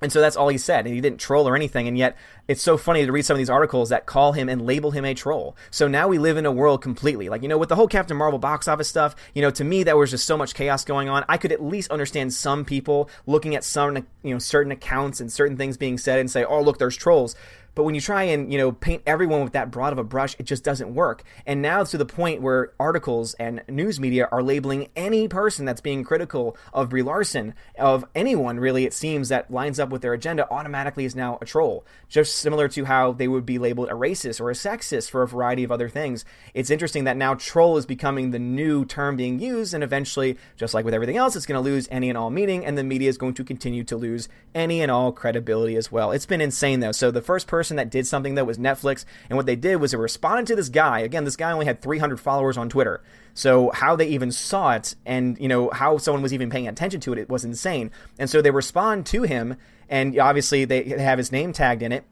And 0.00 0.12
so 0.12 0.20
that's 0.20 0.36
all 0.36 0.48
he 0.48 0.58
said. 0.58 0.86
And 0.86 0.94
he 0.94 1.00
didn't 1.00 1.18
troll 1.18 1.48
or 1.48 1.56
anything. 1.56 1.88
And 1.88 1.96
yet, 1.96 2.16
it's 2.46 2.62
so 2.62 2.76
funny 2.76 3.06
to 3.06 3.12
read 3.12 3.24
some 3.24 3.34
of 3.34 3.38
these 3.38 3.48
articles 3.48 3.88
that 3.88 4.06
call 4.06 4.32
him 4.32 4.48
and 4.48 4.66
label 4.66 4.90
him 4.90 5.04
a 5.04 5.14
troll. 5.14 5.56
So 5.70 5.88
now 5.88 6.08
we 6.08 6.18
live 6.18 6.36
in 6.36 6.44
a 6.44 6.52
world 6.52 6.82
completely. 6.82 7.28
Like, 7.28 7.42
you 7.42 7.48
know, 7.48 7.56
with 7.56 7.70
the 7.70 7.76
whole 7.76 7.88
Captain 7.88 8.16
Marvel 8.16 8.38
box 8.38 8.68
office 8.68 8.88
stuff, 8.88 9.16
you 9.34 9.40
know, 9.40 9.50
to 9.52 9.64
me, 9.64 9.84
that 9.84 9.96
was 9.96 10.10
just 10.10 10.26
so 10.26 10.36
much 10.36 10.54
chaos 10.54 10.84
going 10.84 11.08
on. 11.08 11.24
I 11.28 11.38
could 11.38 11.52
at 11.52 11.62
least 11.62 11.90
understand 11.90 12.34
some 12.34 12.64
people 12.64 13.08
looking 13.26 13.54
at 13.54 13.64
some, 13.64 13.96
you 14.22 14.34
know, 14.34 14.38
certain 14.38 14.72
accounts 14.72 15.20
and 15.20 15.32
certain 15.32 15.56
things 15.56 15.76
being 15.76 15.96
said 15.96 16.18
and 16.18 16.30
say, 16.30 16.44
oh, 16.44 16.60
look, 16.60 16.78
there's 16.78 16.96
trolls. 16.96 17.34
But 17.74 17.84
when 17.84 17.94
you 17.94 18.00
try 18.00 18.24
and, 18.24 18.52
you 18.52 18.58
know, 18.58 18.72
paint 18.72 19.02
everyone 19.06 19.42
with 19.42 19.52
that 19.54 19.70
broad 19.70 19.92
of 19.92 19.98
a 19.98 20.04
brush, 20.04 20.36
it 20.38 20.44
just 20.44 20.62
doesn't 20.62 20.94
work. 20.94 21.24
And 21.46 21.60
now 21.60 21.80
it's 21.80 21.90
to 21.90 21.98
the 21.98 22.06
point 22.06 22.42
where 22.42 22.72
articles 22.78 23.34
and 23.34 23.62
news 23.68 23.98
media 23.98 24.28
are 24.30 24.42
labeling 24.42 24.88
any 24.94 25.26
person 25.28 25.64
that's 25.64 25.80
being 25.80 26.04
critical 26.04 26.56
of 26.72 26.90
Brie 26.90 27.02
Larson, 27.02 27.54
of 27.78 28.04
anyone 28.14 28.60
really, 28.60 28.84
it 28.84 28.94
seems, 28.94 29.28
that 29.30 29.50
lines 29.50 29.80
up 29.80 29.90
with 29.90 30.02
their 30.02 30.12
agenda, 30.12 30.48
automatically 30.50 31.04
is 31.04 31.16
now 31.16 31.38
a 31.40 31.44
troll. 31.44 31.84
Just 32.08 32.36
similar 32.36 32.68
to 32.68 32.84
how 32.84 33.12
they 33.12 33.26
would 33.26 33.46
be 33.46 33.58
labeled 33.58 33.88
a 33.88 33.94
racist 33.94 34.40
or 34.40 34.50
a 34.50 34.54
sexist 34.54 35.10
for 35.10 35.22
a 35.22 35.28
variety 35.28 35.64
of 35.64 35.72
other 35.72 35.88
things. 35.88 36.24
It's 36.52 36.70
interesting 36.70 37.04
that 37.04 37.16
now 37.16 37.34
troll 37.34 37.76
is 37.76 37.86
becoming 37.86 38.30
the 38.30 38.38
new 38.38 38.84
term 38.84 39.16
being 39.16 39.40
used, 39.40 39.74
and 39.74 39.82
eventually, 39.82 40.38
just 40.56 40.74
like 40.74 40.84
with 40.84 40.94
everything 40.94 41.16
else, 41.16 41.34
it's 41.34 41.46
going 41.46 41.62
to 41.62 41.70
lose 41.70 41.88
any 41.90 42.08
and 42.08 42.18
all 42.18 42.30
meaning, 42.30 42.64
and 42.64 42.78
the 42.78 42.84
media 42.84 43.08
is 43.08 43.18
going 43.18 43.34
to 43.34 43.44
continue 43.44 43.82
to 43.84 43.96
lose 43.96 44.28
any 44.54 44.80
and 44.80 44.90
all 44.90 45.10
credibility 45.10 45.76
as 45.76 45.90
well. 45.90 46.12
It's 46.12 46.26
been 46.26 46.40
insane 46.40 46.80
though. 46.80 46.92
So 46.92 47.10
the 47.10 47.22
first 47.22 47.46
person 47.46 47.63
that 47.70 47.90
did 47.90 48.06
something 48.06 48.34
that 48.34 48.46
was 48.46 48.58
Netflix, 48.58 49.04
and 49.28 49.36
what 49.36 49.46
they 49.46 49.56
did 49.56 49.76
was 49.76 49.90
they 49.92 49.96
responded 49.96 50.46
to 50.48 50.56
this 50.56 50.68
guy. 50.68 51.00
Again, 51.00 51.24
this 51.24 51.36
guy 51.36 51.52
only 51.52 51.66
had 51.66 51.80
300 51.80 52.20
followers 52.20 52.56
on 52.56 52.68
Twitter. 52.68 53.02
So 53.34 53.70
how 53.72 53.96
they 53.96 54.06
even 54.08 54.30
saw 54.30 54.72
it, 54.74 54.94
and 55.04 55.38
you 55.38 55.48
know 55.48 55.70
how 55.72 55.98
someone 55.98 56.22
was 56.22 56.32
even 56.32 56.50
paying 56.50 56.68
attention 56.68 57.00
to 57.00 57.12
it, 57.12 57.18
it 57.18 57.28
was 57.28 57.44
insane. 57.44 57.90
And 58.18 58.30
so 58.30 58.40
they 58.40 58.50
respond 58.50 59.06
to 59.06 59.22
him, 59.22 59.56
and 59.88 60.18
obviously 60.18 60.64
they 60.64 60.84
have 60.84 61.18
his 61.18 61.32
name 61.32 61.52
tagged 61.52 61.82
in 61.82 61.92
it 61.92 62.04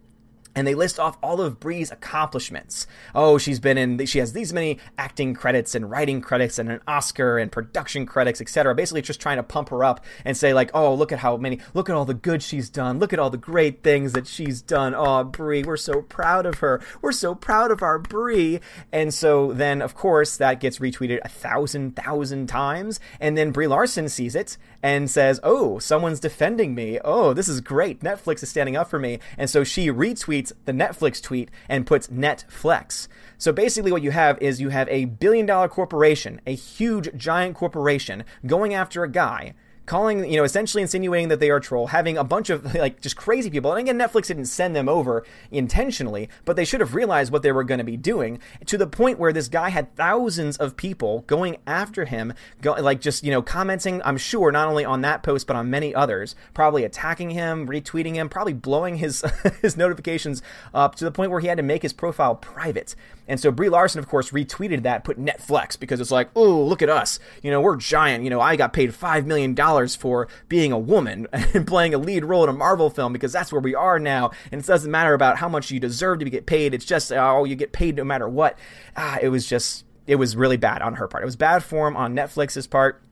and 0.54 0.66
they 0.66 0.74
list 0.74 0.98
off 0.98 1.16
all 1.22 1.40
of 1.40 1.60
Brie's 1.60 1.90
accomplishments. 1.90 2.86
Oh, 3.14 3.38
she's 3.38 3.60
been 3.60 3.78
in, 3.78 4.04
she 4.06 4.18
has 4.18 4.32
these 4.32 4.52
many 4.52 4.78
acting 4.98 5.34
credits 5.34 5.74
and 5.74 5.90
writing 5.90 6.20
credits 6.20 6.58
and 6.58 6.70
an 6.70 6.80
Oscar 6.86 7.38
and 7.38 7.50
production 7.50 8.06
credits, 8.06 8.40
etc. 8.40 8.74
Basically, 8.74 9.02
just 9.02 9.20
trying 9.20 9.38
to 9.38 9.42
pump 9.42 9.70
her 9.70 9.84
up 9.84 10.04
and 10.24 10.36
say 10.36 10.52
like, 10.52 10.70
oh, 10.74 10.94
look 10.94 11.12
at 11.12 11.20
how 11.20 11.36
many, 11.36 11.60
look 11.74 11.88
at 11.88 11.96
all 11.96 12.04
the 12.04 12.14
good 12.14 12.42
she's 12.42 12.68
done, 12.68 12.98
look 12.98 13.12
at 13.12 13.18
all 13.18 13.30
the 13.30 13.36
great 13.36 13.82
things 13.82 14.12
that 14.12 14.26
she's 14.26 14.60
done. 14.60 14.94
Oh, 14.94 15.24
Brie, 15.24 15.62
we're 15.62 15.76
so 15.76 16.02
proud 16.02 16.46
of 16.46 16.58
her. 16.58 16.82
We're 17.00 17.12
so 17.12 17.34
proud 17.34 17.70
of 17.70 17.82
our 17.82 17.98
Brie. 17.98 18.60
And 18.92 19.12
so 19.14 19.52
then, 19.52 19.80
of 19.80 19.94
course, 19.94 20.36
that 20.36 20.60
gets 20.60 20.78
retweeted 20.78 21.20
a 21.24 21.28
thousand, 21.28 21.96
thousand 21.96 22.48
times, 22.48 23.00
and 23.20 23.36
then 23.36 23.52
Brie 23.52 23.66
Larson 23.66 24.08
sees 24.08 24.34
it 24.34 24.56
and 24.82 25.10
says, 25.10 25.38
oh, 25.42 25.78
someone's 25.78 26.20
defending 26.20 26.74
me. 26.74 26.98
Oh, 27.04 27.32
this 27.32 27.48
is 27.48 27.60
great. 27.60 28.00
Netflix 28.00 28.42
is 28.42 28.48
standing 28.48 28.76
up 28.76 28.90
for 28.90 28.98
me, 28.98 29.20
and 29.38 29.48
so 29.48 29.62
she 29.62 29.88
retweets 29.88 30.41
the 30.64 30.72
Netflix 30.72 31.22
tweet 31.22 31.50
and 31.68 31.86
puts 31.86 32.08
Netflix. 32.08 33.06
So 33.38 33.52
basically, 33.52 33.92
what 33.92 34.02
you 34.02 34.10
have 34.10 34.40
is 34.40 34.60
you 34.60 34.70
have 34.70 34.88
a 34.88 35.04
billion 35.04 35.46
dollar 35.46 35.68
corporation, 35.68 36.40
a 36.46 36.54
huge, 36.54 37.14
giant 37.16 37.54
corporation, 37.54 38.24
going 38.46 38.74
after 38.74 39.04
a 39.04 39.10
guy 39.10 39.54
calling, 39.92 40.24
you 40.24 40.38
know, 40.38 40.44
essentially 40.44 40.80
insinuating 40.80 41.28
that 41.28 41.38
they 41.38 41.50
are 41.50 41.60
troll, 41.60 41.88
having 41.88 42.16
a 42.16 42.24
bunch 42.24 42.48
of 42.48 42.74
like 42.76 43.02
just 43.02 43.14
crazy 43.14 43.50
people. 43.50 43.70
And 43.72 43.78
again, 43.78 43.98
Netflix 43.98 44.28
didn't 44.28 44.46
send 44.46 44.74
them 44.74 44.88
over 44.88 45.22
intentionally, 45.50 46.30
but 46.46 46.56
they 46.56 46.64
should 46.64 46.80
have 46.80 46.94
realized 46.94 47.30
what 47.30 47.42
they 47.42 47.52
were 47.52 47.62
going 47.62 47.76
to 47.76 47.84
be 47.84 47.98
doing 47.98 48.38
to 48.64 48.78
the 48.78 48.86
point 48.86 49.18
where 49.18 49.34
this 49.34 49.48
guy 49.48 49.68
had 49.68 49.94
thousands 49.94 50.56
of 50.56 50.78
people 50.78 51.24
going 51.26 51.58
after 51.66 52.06
him, 52.06 52.32
go, 52.62 52.72
like 52.72 53.02
just, 53.02 53.22
you 53.22 53.30
know, 53.30 53.42
commenting, 53.42 54.00
I'm 54.02 54.16
sure, 54.16 54.50
not 54.50 54.66
only 54.66 54.86
on 54.86 55.02
that 55.02 55.22
post, 55.22 55.46
but 55.46 55.56
on 55.56 55.68
many 55.68 55.94
others, 55.94 56.34
probably 56.54 56.84
attacking 56.84 57.28
him, 57.28 57.68
retweeting 57.68 58.14
him, 58.14 58.30
probably 58.30 58.54
blowing 58.54 58.96
his, 58.96 59.22
his 59.60 59.76
notifications 59.76 60.40
up 60.72 60.94
to 60.94 61.04
the 61.04 61.10
point 61.10 61.30
where 61.30 61.40
he 61.40 61.48
had 61.48 61.58
to 61.58 61.62
make 61.62 61.82
his 61.82 61.92
profile 61.92 62.34
private. 62.34 62.96
And 63.28 63.38
so 63.38 63.50
Brie 63.50 63.68
Larson, 63.68 63.98
of 63.98 64.08
course, 64.08 64.30
retweeted 64.30 64.82
that, 64.82 65.04
put 65.04 65.18
Netflix 65.18 65.78
because 65.78 66.00
it's 66.00 66.10
like, 66.10 66.28
oh, 66.34 66.64
look 66.64 66.82
at 66.82 66.88
us. 66.88 67.18
You 67.42 67.50
know, 67.50 67.60
we're 67.60 67.76
giant. 67.76 68.24
You 68.24 68.30
know, 68.30 68.40
I 68.40 68.56
got 68.56 68.72
paid 68.72 68.90
$5 68.90 69.26
million 69.26 69.56
for 69.88 70.28
being 70.48 70.72
a 70.72 70.78
woman 70.78 71.26
and 71.32 71.66
playing 71.66 71.94
a 71.94 71.98
lead 71.98 72.24
role 72.24 72.44
in 72.44 72.50
a 72.50 72.52
Marvel 72.52 72.90
film 72.90 73.12
because 73.12 73.32
that's 73.32 73.52
where 73.52 73.60
we 73.60 73.74
are 73.74 73.98
now. 73.98 74.32
And 74.50 74.60
it 74.60 74.66
doesn't 74.66 74.90
matter 74.90 75.14
about 75.14 75.38
how 75.38 75.48
much 75.48 75.70
you 75.70 75.80
deserve 75.80 76.20
to 76.20 76.30
get 76.30 76.46
paid. 76.46 76.74
It's 76.74 76.84
just, 76.84 77.12
oh, 77.12 77.44
you 77.44 77.56
get 77.56 77.72
paid 77.72 77.96
no 77.96 78.04
matter 78.04 78.28
what. 78.28 78.58
Ah, 78.96 79.18
it 79.22 79.28
was 79.28 79.46
just, 79.46 79.84
it 80.06 80.16
was 80.16 80.36
really 80.36 80.56
bad 80.56 80.82
on 80.82 80.94
her 80.94 81.08
part. 81.08 81.22
It 81.22 81.26
was 81.26 81.36
bad 81.36 81.62
form 81.62 81.96
on 81.96 82.14
Netflix's 82.14 82.66
part. 82.66 83.02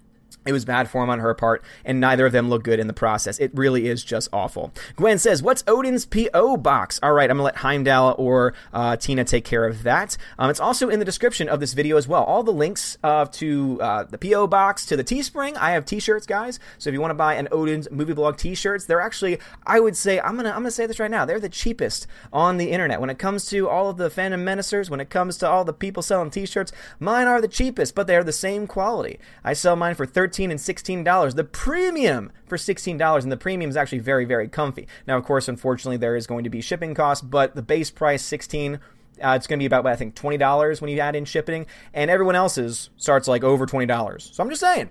It 0.46 0.52
was 0.52 0.64
bad 0.64 0.88
form 0.88 1.10
on 1.10 1.18
her 1.18 1.34
part, 1.34 1.62
and 1.84 2.00
neither 2.00 2.24
of 2.24 2.32
them 2.32 2.48
look 2.48 2.64
good 2.64 2.80
in 2.80 2.86
the 2.86 2.94
process. 2.94 3.38
It 3.38 3.50
really 3.54 3.88
is 3.88 4.02
just 4.02 4.28
awful. 4.32 4.72
Gwen 4.96 5.18
says, 5.18 5.42
What's 5.42 5.62
Odin's 5.66 6.06
P.O. 6.06 6.56
box? 6.56 6.98
All 7.02 7.12
right, 7.12 7.30
I'm 7.30 7.36
going 7.36 7.42
to 7.42 7.44
let 7.44 7.56
Heimdall 7.56 8.14
or 8.16 8.54
uh, 8.72 8.96
Tina 8.96 9.24
take 9.24 9.44
care 9.44 9.66
of 9.66 9.82
that. 9.82 10.16
Um, 10.38 10.48
it's 10.48 10.58
also 10.58 10.88
in 10.88 10.98
the 10.98 11.04
description 11.04 11.46
of 11.46 11.60
this 11.60 11.74
video 11.74 11.98
as 11.98 12.08
well. 12.08 12.24
All 12.24 12.42
the 12.42 12.52
links 12.52 12.96
uh, 13.04 13.26
to 13.26 13.78
uh, 13.82 14.04
the 14.04 14.16
P.O. 14.16 14.46
box, 14.46 14.86
to 14.86 14.96
the 14.96 15.04
Teespring. 15.04 15.58
I 15.58 15.72
have 15.72 15.84
t 15.84 16.00
shirts, 16.00 16.24
guys. 16.24 16.58
So 16.78 16.88
if 16.88 16.94
you 16.94 17.02
want 17.02 17.10
to 17.10 17.16
buy 17.16 17.34
an 17.34 17.48
Odin's 17.52 17.90
Movie 17.90 18.14
Blog 18.14 18.38
t 18.38 18.54
shirts, 18.54 18.86
they're 18.86 19.00
actually, 19.02 19.38
I 19.66 19.78
would 19.78 19.96
say, 19.96 20.20
I'm 20.20 20.36
going 20.36 20.46
to 20.46 20.50
I'm 20.54 20.60
gonna 20.62 20.70
say 20.70 20.86
this 20.86 20.98
right 20.98 21.10
now, 21.10 21.26
they're 21.26 21.38
the 21.38 21.50
cheapest 21.50 22.06
on 22.32 22.56
the 22.56 22.70
internet. 22.70 23.00
When 23.00 23.10
it 23.10 23.18
comes 23.18 23.44
to 23.50 23.68
all 23.68 23.90
of 23.90 23.98
the 23.98 24.08
fandom 24.08 24.40
menacers, 24.40 24.88
when 24.88 25.00
it 25.00 25.10
comes 25.10 25.36
to 25.38 25.48
all 25.48 25.64
the 25.64 25.74
people 25.74 26.02
selling 26.02 26.30
t 26.30 26.46
shirts, 26.46 26.72
mine 26.98 27.26
are 27.26 27.42
the 27.42 27.48
cheapest, 27.48 27.94
but 27.94 28.06
they're 28.06 28.24
the 28.24 28.32
same 28.32 28.66
quality. 28.66 29.18
I 29.44 29.52
sell 29.52 29.76
mine 29.76 29.94
for 29.94 30.06
13 30.06 30.29
13 30.30 30.52
and 30.52 30.60
$16. 30.60 31.34
The 31.34 31.42
premium 31.42 32.30
for 32.46 32.56
$16, 32.56 33.22
and 33.22 33.32
the 33.32 33.36
premium 33.36 33.68
is 33.68 33.76
actually 33.76 33.98
very, 33.98 34.24
very 34.24 34.46
comfy. 34.46 34.86
Now, 35.04 35.16
of 35.16 35.24
course, 35.24 35.48
unfortunately, 35.48 35.96
there 35.96 36.14
is 36.14 36.28
going 36.28 36.44
to 36.44 36.50
be 36.50 36.60
shipping 36.60 36.94
costs, 36.94 37.20
but 37.20 37.56
the 37.56 37.62
base 37.62 37.90
price, 37.90 38.24
16 38.24 38.78
uh, 39.22 39.34
it's 39.36 39.46
going 39.46 39.58
to 39.58 39.62
be 39.62 39.66
about, 39.66 39.86
I 39.86 39.96
think, 39.96 40.14
$20 40.14 40.80
when 40.80 40.90
you 40.90 40.98
add 41.00 41.14
in 41.14 41.26
shipping, 41.26 41.66
and 41.92 42.10
everyone 42.10 42.36
else's 42.36 42.88
starts 42.96 43.28
like 43.28 43.44
over 43.44 43.66
$20. 43.66 44.34
So 44.34 44.42
I'm 44.42 44.48
just 44.48 44.62
saying, 44.62 44.88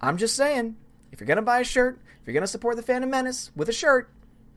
I'm 0.00 0.16
just 0.16 0.34
saying, 0.34 0.76
if 1.12 1.20
you're 1.20 1.26
going 1.26 1.36
to 1.36 1.42
buy 1.42 1.60
a 1.60 1.64
shirt, 1.64 2.00
if 2.22 2.26
you're 2.26 2.32
going 2.32 2.42
to 2.42 2.46
support 2.46 2.76
the 2.76 2.82
Fandom 2.82 3.10
Menace 3.10 3.50
with 3.54 3.68
a 3.68 3.74
shirt, 3.74 4.08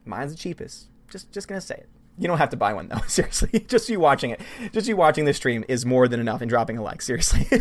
mine's 0.06 0.32
the 0.32 0.38
cheapest. 0.38 0.88
Just, 1.10 1.34
just 1.34 1.50
going 1.50 1.60
to 1.60 1.68
say 1.68 1.76
it. 1.76 1.90
You 2.18 2.30
don't 2.30 2.38
have 2.38 2.52
to 2.52 2.58
buy 2.58 2.72
one 2.72 2.88
though. 2.88 3.02
Seriously, 3.08 3.66
just 3.68 3.90
you 3.90 4.00
watching 4.00 4.30
it, 4.30 4.42
just 4.72 4.88
you 4.88 4.96
watching 4.96 5.26
this 5.26 5.38
stream 5.38 5.66
is 5.68 5.86
more 5.86 6.08
than 6.08 6.22
enough 6.22 6.40
and 6.40 6.50
dropping 6.50 6.78
a 6.78 6.84
like. 6.84 7.02
Seriously. 7.02 7.46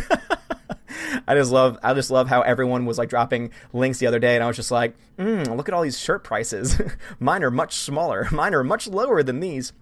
I 1.27 1.35
just 1.35 1.51
love 1.51 1.77
I 1.83 1.93
just 1.93 2.11
love 2.11 2.27
how 2.27 2.41
everyone 2.41 2.85
was 2.85 2.97
like 2.97 3.09
dropping 3.09 3.51
links 3.73 3.99
the 3.99 4.07
other 4.07 4.19
day, 4.19 4.35
and 4.35 4.43
I 4.43 4.47
was 4.47 4.55
just 4.55 4.71
like, 4.71 4.95
mm, 5.17 5.55
look 5.55 5.67
at 5.67 5.73
all 5.73 5.81
these 5.83 5.99
shirt 5.99 6.23
prices. 6.23 6.79
Mine 7.19 7.43
are 7.43 7.51
much 7.51 7.75
smaller. 7.75 8.27
Mine 8.31 8.53
are 8.53 8.63
much 8.63 8.87
lower 8.87 9.23
than 9.23 9.39
these. 9.39 9.73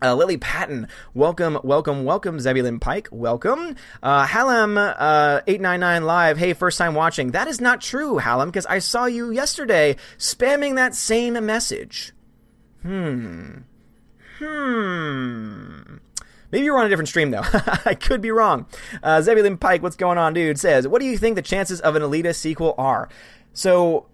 Uh, 0.00 0.14
Lily 0.14 0.36
Patton, 0.36 0.88
welcome, 1.14 1.58
welcome, 1.62 2.04
welcome. 2.04 2.40
Zebulon 2.40 2.80
Pike, 2.80 3.08
welcome. 3.12 3.76
Uh, 4.02 4.26
Hallam, 4.26 4.76
uh, 4.76 5.40
899 5.46 6.04
live. 6.04 6.38
Hey, 6.38 6.54
first 6.54 6.76
time 6.76 6.94
watching. 6.94 7.30
That 7.30 7.46
is 7.46 7.60
not 7.60 7.80
true, 7.80 8.18
Hallam, 8.18 8.48
because 8.48 8.66
I 8.66 8.80
saw 8.80 9.04
you 9.04 9.30
yesterday 9.30 9.96
spamming 10.18 10.74
that 10.74 10.96
same 10.96 11.34
message. 11.46 12.12
Hmm. 12.82 13.58
Hmm. 14.38 15.98
Maybe 16.52 16.66
you're 16.66 16.78
on 16.78 16.86
a 16.86 16.88
different 16.88 17.08
stream 17.08 17.30
though. 17.30 17.42
I 17.84 17.94
could 17.94 18.20
be 18.20 18.30
wrong. 18.30 18.66
Uh, 19.02 19.22
Zebulon 19.22 19.56
Pike, 19.56 19.82
what's 19.82 19.96
going 19.96 20.18
on, 20.18 20.34
dude? 20.34 20.60
Says, 20.60 20.86
what 20.86 21.00
do 21.00 21.06
you 21.06 21.18
think 21.18 21.34
the 21.34 21.42
chances 21.42 21.80
of 21.80 21.96
an 21.96 22.02
Alita 22.02 22.34
sequel 22.34 22.74
are? 22.78 23.08
So 23.54 24.06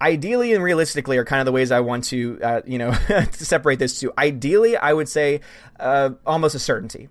ideally 0.00 0.52
and 0.52 0.62
realistically 0.62 1.16
are 1.16 1.24
kind 1.24 1.40
of 1.40 1.46
the 1.46 1.52
ways 1.52 1.70
I 1.70 1.80
want 1.80 2.04
to, 2.04 2.38
uh, 2.42 2.60
you 2.66 2.78
know, 2.78 2.92
separate 3.32 3.78
this 3.78 3.98
two. 4.00 4.12
Ideally, 4.18 4.76
I 4.76 4.92
would 4.92 5.08
say 5.08 5.40
uh, 5.78 6.10
almost 6.26 6.54
a 6.54 6.58
certainty. 6.58 7.08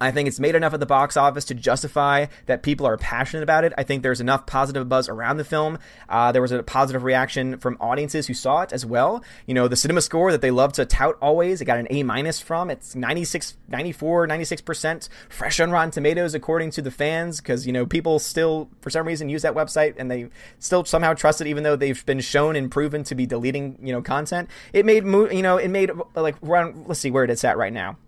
I 0.00 0.10
think 0.10 0.28
it's 0.28 0.40
made 0.40 0.54
enough 0.54 0.72
at 0.72 0.80
the 0.80 0.86
box 0.86 1.16
office 1.16 1.44
to 1.46 1.54
justify 1.54 2.26
that 2.46 2.62
people 2.62 2.86
are 2.86 2.96
passionate 2.96 3.42
about 3.42 3.64
it. 3.64 3.74
I 3.76 3.82
think 3.82 4.02
there's 4.02 4.20
enough 4.20 4.46
positive 4.46 4.88
buzz 4.88 5.08
around 5.08 5.36
the 5.36 5.44
film. 5.44 5.78
Uh, 6.08 6.32
there 6.32 6.40
was 6.40 6.52
a 6.52 6.62
positive 6.62 7.04
reaction 7.04 7.58
from 7.58 7.76
audiences 7.80 8.26
who 8.26 8.32
saw 8.32 8.62
it 8.62 8.72
as 8.72 8.86
well. 8.86 9.22
You 9.46 9.52
know, 9.52 9.68
the 9.68 9.76
cinema 9.76 10.00
score 10.00 10.32
that 10.32 10.40
they 10.40 10.50
love 10.50 10.72
to 10.74 10.86
tout 10.86 11.16
always, 11.20 11.60
it 11.60 11.66
got 11.66 11.78
an 11.78 11.86
A 11.90 12.02
minus 12.02 12.40
from. 12.40 12.70
It's 12.70 12.94
96, 12.94 13.58
94, 13.68 14.26
96% 14.26 15.08
fresh 15.28 15.60
on 15.60 15.70
Rotten 15.70 15.90
Tomatoes, 15.90 16.34
according 16.34 16.70
to 16.72 16.82
the 16.82 16.90
fans, 16.90 17.40
because, 17.40 17.66
you 17.66 17.72
know, 17.72 17.84
people 17.84 18.18
still, 18.18 18.70
for 18.80 18.88
some 18.88 19.06
reason, 19.06 19.28
use 19.28 19.42
that 19.42 19.54
website 19.54 19.94
and 19.98 20.10
they 20.10 20.30
still 20.58 20.84
somehow 20.84 21.12
trust 21.12 21.42
it, 21.42 21.46
even 21.46 21.62
though 21.62 21.76
they've 21.76 22.04
been 22.06 22.20
shown 22.20 22.56
and 22.56 22.70
proven 22.70 23.04
to 23.04 23.14
be 23.14 23.26
deleting, 23.26 23.78
you 23.82 23.92
know, 23.92 24.00
content. 24.00 24.48
It 24.72 24.86
made, 24.86 25.04
you 25.04 25.42
know, 25.42 25.58
it 25.58 25.68
made, 25.68 25.90
like, 26.14 26.36
around, 26.42 26.86
let's 26.86 27.00
see 27.00 27.10
where 27.10 27.24
it's 27.24 27.44
at 27.44 27.58
right 27.58 27.72
now. 27.72 27.98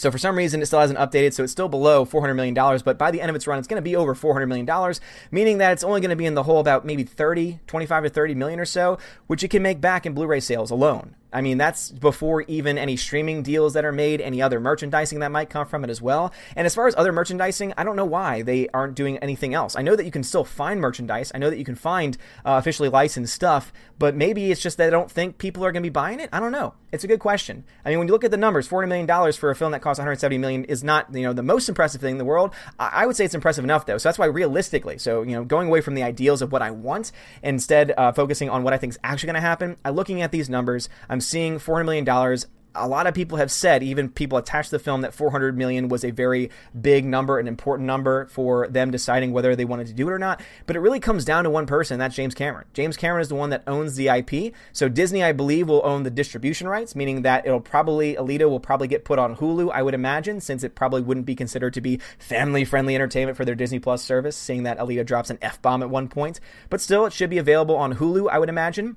So 0.00 0.10
for 0.10 0.16
some 0.16 0.36
reason, 0.36 0.62
it 0.62 0.66
still 0.66 0.80
hasn't 0.80 0.98
updated, 0.98 1.34
so 1.34 1.42
it's 1.42 1.52
still 1.52 1.68
below 1.68 2.06
$400 2.06 2.34
million. 2.34 2.54
But 2.54 2.96
by 2.96 3.10
the 3.10 3.20
end 3.20 3.28
of 3.28 3.36
its 3.36 3.46
run, 3.46 3.58
it's 3.58 3.68
going 3.68 3.76
to 3.76 3.82
be 3.82 3.94
over 3.94 4.14
$400 4.14 4.48
million, 4.48 4.94
meaning 5.30 5.58
that 5.58 5.72
it's 5.72 5.84
only 5.84 6.00
going 6.00 6.10
to 6.10 6.16
be 6.16 6.24
in 6.24 6.34
the 6.34 6.44
hole 6.44 6.58
about 6.58 6.86
maybe 6.86 7.04
30, 7.04 7.60
25 7.66 8.04
to 8.04 8.08
30 8.08 8.34
million 8.34 8.58
or 8.58 8.64
so, 8.64 8.98
which 9.26 9.44
it 9.44 9.48
can 9.48 9.62
make 9.62 9.80
back 9.80 10.06
in 10.06 10.14
Blu 10.14 10.26
ray 10.26 10.40
sales 10.40 10.70
alone. 10.70 11.16
I 11.32 11.40
mean, 11.40 11.58
that's 11.58 11.90
before 11.90 12.42
even 12.42 12.78
any 12.78 12.96
streaming 12.96 13.42
deals 13.42 13.74
that 13.74 13.84
are 13.84 13.92
made, 13.92 14.20
any 14.20 14.42
other 14.42 14.60
merchandising 14.60 15.20
that 15.20 15.30
might 15.30 15.50
come 15.50 15.66
from 15.66 15.84
it 15.84 15.90
as 15.90 16.02
well. 16.02 16.32
And 16.56 16.66
as 16.66 16.74
far 16.74 16.86
as 16.86 16.94
other 16.96 17.12
merchandising, 17.12 17.74
I 17.76 17.84
don't 17.84 17.96
know 17.96 18.04
why 18.04 18.42
they 18.42 18.68
aren't 18.68 18.94
doing 18.94 19.18
anything 19.18 19.54
else. 19.54 19.76
I 19.76 19.82
know 19.82 19.96
that 19.96 20.04
you 20.04 20.10
can 20.10 20.22
still 20.22 20.44
find 20.44 20.80
merchandise. 20.80 21.30
I 21.34 21.38
know 21.38 21.50
that 21.50 21.58
you 21.58 21.64
can 21.64 21.74
find 21.74 22.16
uh, 22.44 22.56
officially 22.58 22.88
licensed 22.88 23.34
stuff, 23.34 23.72
but 23.98 24.16
maybe 24.16 24.50
it's 24.50 24.60
just 24.60 24.76
that 24.78 24.86
I 24.86 24.90
don't 24.90 25.10
think 25.10 25.38
people 25.38 25.64
are 25.64 25.72
going 25.72 25.82
to 25.82 25.86
be 25.86 25.92
buying 25.92 26.20
it. 26.20 26.30
I 26.32 26.40
don't 26.40 26.52
know. 26.52 26.74
It's 26.92 27.04
a 27.04 27.06
good 27.06 27.20
question. 27.20 27.64
I 27.84 27.90
mean, 27.90 27.98
when 27.98 28.08
you 28.08 28.12
look 28.12 28.24
at 28.24 28.32
the 28.32 28.36
numbers, 28.36 28.68
$40 28.68 28.88
million 28.88 29.32
for 29.32 29.50
a 29.50 29.54
film 29.54 29.72
that 29.72 29.80
costs 29.80 30.00
170 30.00 30.38
million 30.38 30.64
is 30.64 30.82
not, 30.82 31.14
you 31.14 31.22
know, 31.22 31.32
the 31.32 31.42
most 31.42 31.68
impressive 31.68 32.00
thing 32.00 32.12
in 32.12 32.18
the 32.18 32.24
world. 32.24 32.52
I, 32.78 33.06
would 33.06 33.14
say 33.14 33.24
it's 33.24 33.34
impressive 33.34 33.62
enough 33.62 33.86
though. 33.86 33.98
So 33.98 34.08
that's 34.08 34.18
why 34.18 34.26
realistically, 34.26 34.98
so, 34.98 35.22
you 35.22 35.32
know, 35.32 35.44
going 35.44 35.68
away 35.68 35.80
from 35.80 35.94
the 35.94 36.02
ideals 36.02 36.42
of 36.42 36.50
what 36.50 36.62
I 36.62 36.70
want, 36.70 37.12
instead 37.42 37.94
uh, 37.96 38.12
focusing 38.12 38.50
on 38.50 38.64
what 38.64 38.72
I 38.72 38.78
think 38.78 38.94
is 38.94 38.98
actually 39.04 39.28
going 39.28 39.34
to 39.34 39.40
happen, 39.40 39.76
I'm 39.84 39.94
looking 39.94 40.22
at 40.22 40.32
these 40.32 40.50
numbers, 40.50 40.88
I'm 41.08 41.19
seeing 41.20 41.58
$400 41.58 41.84
million 41.84 42.38
a 42.74 42.86
lot 42.86 43.06
of 43.06 43.14
people 43.14 43.38
have 43.38 43.50
said, 43.50 43.82
even 43.82 44.08
people 44.08 44.38
attached 44.38 44.70
to 44.70 44.76
the 44.76 44.82
film, 44.82 45.00
that 45.00 45.14
400 45.14 45.56
million 45.56 45.88
was 45.88 46.04
a 46.04 46.10
very 46.10 46.50
big 46.78 47.04
number, 47.04 47.38
an 47.38 47.48
important 47.48 47.86
number 47.86 48.26
for 48.26 48.68
them 48.68 48.90
deciding 48.90 49.32
whether 49.32 49.56
they 49.56 49.64
wanted 49.64 49.88
to 49.88 49.92
do 49.92 50.08
it 50.08 50.12
or 50.12 50.18
not. 50.18 50.40
But 50.66 50.76
it 50.76 50.80
really 50.80 51.00
comes 51.00 51.24
down 51.24 51.44
to 51.44 51.50
one 51.50 51.66
person, 51.66 51.98
that's 51.98 52.14
James 52.14 52.34
Cameron. 52.34 52.66
James 52.72 52.96
Cameron 52.96 53.22
is 53.22 53.28
the 53.28 53.34
one 53.34 53.50
that 53.50 53.64
owns 53.66 53.96
the 53.96 54.08
IP. 54.08 54.54
So 54.72 54.88
Disney, 54.88 55.22
I 55.22 55.32
believe, 55.32 55.68
will 55.68 55.84
own 55.84 56.04
the 56.04 56.10
distribution 56.10 56.68
rights, 56.68 56.94
meaning 56.94 57.22
that 57.22 57.46
it'll 57.46 57.60
probably, 57.60 58.14
Alita 58.14 58.48
will 58.48 58.60
probably 58.60 58.88
get 58.88 59.04
put 59.04 59.18
on 59.18 59.36
Hulu, 59.36 59.70
I 59.72 59.82
would 59.82 59.94
imagine, 59.94 60.40
since 60.40 60.62
it 60.62 60.74
probably 60.74 61.02
wouldn't 61.02 61.26
be 61.26 61.34
considered 61.34 61.74
to 61.74 61.80
be 61.80 62.00
family 62.18 62.64
friendly 62.64 62.94
entertainment 62.94 63.36
for 63.36 63.44
their 63.44 63.54
Disney 63.54 63.78
Plus 63.78 64.02
service, 64.02 64.36
seeing 64.36 64.62
that 64.62 64.78
Alita 64.78 65.04
drops 65.04 65.30
an 65.30 65.38
F 65.42 65.60
bomb 65.60 65.82
at 65.82 65.90
one 65.90 66.08
point. 66.08 66.40
But 66.68 66.80
still, 66.80 67.04
it 67.06 67.12
should 67.12 67.30
be 67.30 67.38
available 67.38 67.76
on 67.76 67.94
Hulu, 67.94 68.30
I 68.30 68.38
would 68.38 68.48
imagine 68.48 68.96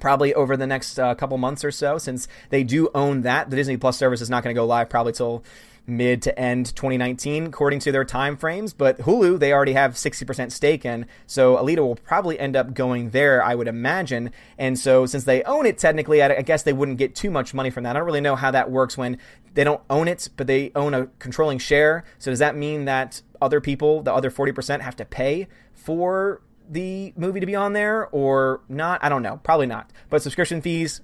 probably 0.00 0.34
over 0.34 0.56
the 0.56 0.66
next 0.66 0.98
uh, 0.98 1.14
couple 1.14 1.38
months 1.38 1.64
or 1.64 1.70
so 1.70 1.98
since 1.98 2.28
they 2.50 2.64
do 2.64 2.88
own 2.94 3.22
that. 3.22 3.50
The 3.50 3.56
disney 3.56 3.76
plus 3.76 3.96
service 3.96 4.20
is 4.20 4.30
not 4.30 4.42
going 4.42 4.54
to 4.54 4.58
go 4.58 4.66
live 4.66 4.88
probably 4.88 5.12
till 5.12 5.44
mid 5.86 6.22
to 6.22 6.38
end 6.38 6.66
2019 6.76 7.46
according 7.46 7.80
to 7.80 7.90
their 7.90 8.04
time 8.04 8.36
frames 8.36 8.72
but 8.72 8.98
hulu 8.98 9.38
they 9.38 9.52
already 9.52 9.72
have 9.72 9.94
60% 9.94 10.52
stake 10.52 10.84
in 10.84 11.06
so 11.26 11.56
alita 11.56 11.78
will 11.78 11.96
probably 11.96 12.38
end 12.38 12.54
up 12.54 12.72
going 12.72 13.10
there 13.10 13.42
i 13.42 13.54
would 13.54 13.66
imagine. 13.66 14.30
And 14.58 14.78
so 14.78 15.06
since 15.06 15.24
they 15.24 15.42
own 15.42 15.66
it 15.66 15.78
technically 15.78 16.22
i 16.22 16.42
guess 16.42 16.62
they 16.62 16.72
wouldn't 16.72 16.98
get 16.98 17.14
too 17.14 17.30
much 17.30 17.52
money 17.52 17.70
from 17.70 17.84
that. 17.84 17.96
I 17.96 17.98
don't 17.98 18.06
really 18.06 18.20
know 18.20 18.36
how 18.36 18.50
that 18.52 18.70
works 18.70 18.96
when 18.96 19.18
they 19.54 19.64
don't 19.64 19.82
own 19.90 20.08
it 20.08 20.28
but 20.36 20.46
they 20.46 20.70
own 20.74 20.94
a 20.94 21.06
controlling 21.18 21.58
share. 21.58 22.04
So 22.18 22.30
does 22.30 22.38
that 22.38 22.56
mean 22.56 22.84
that 22.84 23.22
other 23.40 23.60
people 23.60 24.02
the 24.02 24.12
other 24.12 24.30
40% 24.30 24.80
have 24.80 24.96
to 24.96 25.04
pay 25.04 25.48
for 25.74 26.42
the 26.72 27.12
movie 27.16 27.40
to 27.40 27.46
be 27.46 27.54
on 27.54 27.74
there 27.74 28.08
or 28.08 28.60
not. 28.68 29.04
I 29.04 29.08
don't 29.08 29.22
know. 29.22 29.40
Probably 29.44 29.66
not. 29.66 29.90
But 30.10 30.22
subscription 30.22 30.62
fees, 30.62 31.00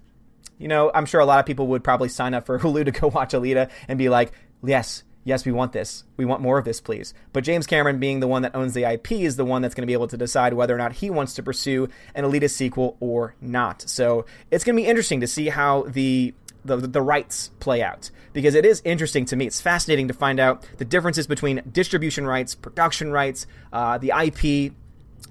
you 0.58 0.66
know, 0.66 0.90
I'm 0.94 1.06
sure 1.06 1.20
a 1.20 1.26
lot 1.26 1.40
of 1.40 1.46
people 1.46 1.68
would 1.68 1.84
probably 1.84 2.08
sign 2.08 2.34
up 2.34 2.46
for 2.46 2.58
Hulu 2.60 2.86
to 2.86 2.90
go 2.90 3.08
watch 3.08 3.32
Alita 3.32 3.70
and 3.86 3.98
be 3.98 4.08
like, 4.08 4.32
yes, 4.64 5.04
yes, 5.24 5.44
we 5.44 5.52
want 5.52 5.72
this. 5.72 6.04
We 6.16 6.24
want 6.24 6.40
more 6.40 6.58
of 6.58 6.64
this, 6.64 6.80
please. 6.80 7.12
But 7.32 7.44
James 7.44 7.66
Cameron, 7.66 7.98
being 7.98 8.20
the 8.20 8.26
one 8.26 8.42
that 8.42 8.56
owns 8.56 8.72
the 8.72 8.84
IP, 8.84 9.12
is 9.12 9.36
the 9.36 9.44
one 9.44 9.62
that's 9.62 9.74
going 9.74 9.82
to 9.82 9.86
be 9.86 9.92
able 9.92 10.08
to 10.08 10.16
decide 10.16 10.54
whether 10.54 10.74
or 10.74 10.78
not 10.78 10.94
he 10.94 11.10
wants 11.10 11.34
to 11.34 11.42
pursue 11.42 11.88
an 12.14 12.24
Alita 12.24 12.50
sequel 12.50 12.96
or 12.98 13.34
not. 13.40 13.82
So 13.82 14.24
it's 14.50 14.64
going 14.64 14.76
to 14.76 14.82
be 14.82 14.88
interesting 14.88 15.20
to 15.20 15.26
see 15.26 15.48
how 15.48 15.82
the 15.82 16.34
the, 16.64 16.76
the 16.76 17.00
rights 17.00 17.50
play 17.60 17.82
out 17.82 18.10
because 18.32 18.54
it 18.54 18.66
is 18.66 18.82
interesting 18.84 19.24
to 19.26 19.36
me. 19.36 19.46
It's 19.46 19.60
fascinating 19.60 20.08
to 20.08 20.14
find 20.14 20.38
out 20.40 20.68
the 20.76 20.84
differences 20.84 21.26
between 21.26 21.62
distribution 21.70 22.26
rights, 22.26 22.54
production 22.54 23.10
rights, 23.10 23.46
uh, 23.72 23.96
the 23.98 24.10
IP, 24.10 24.74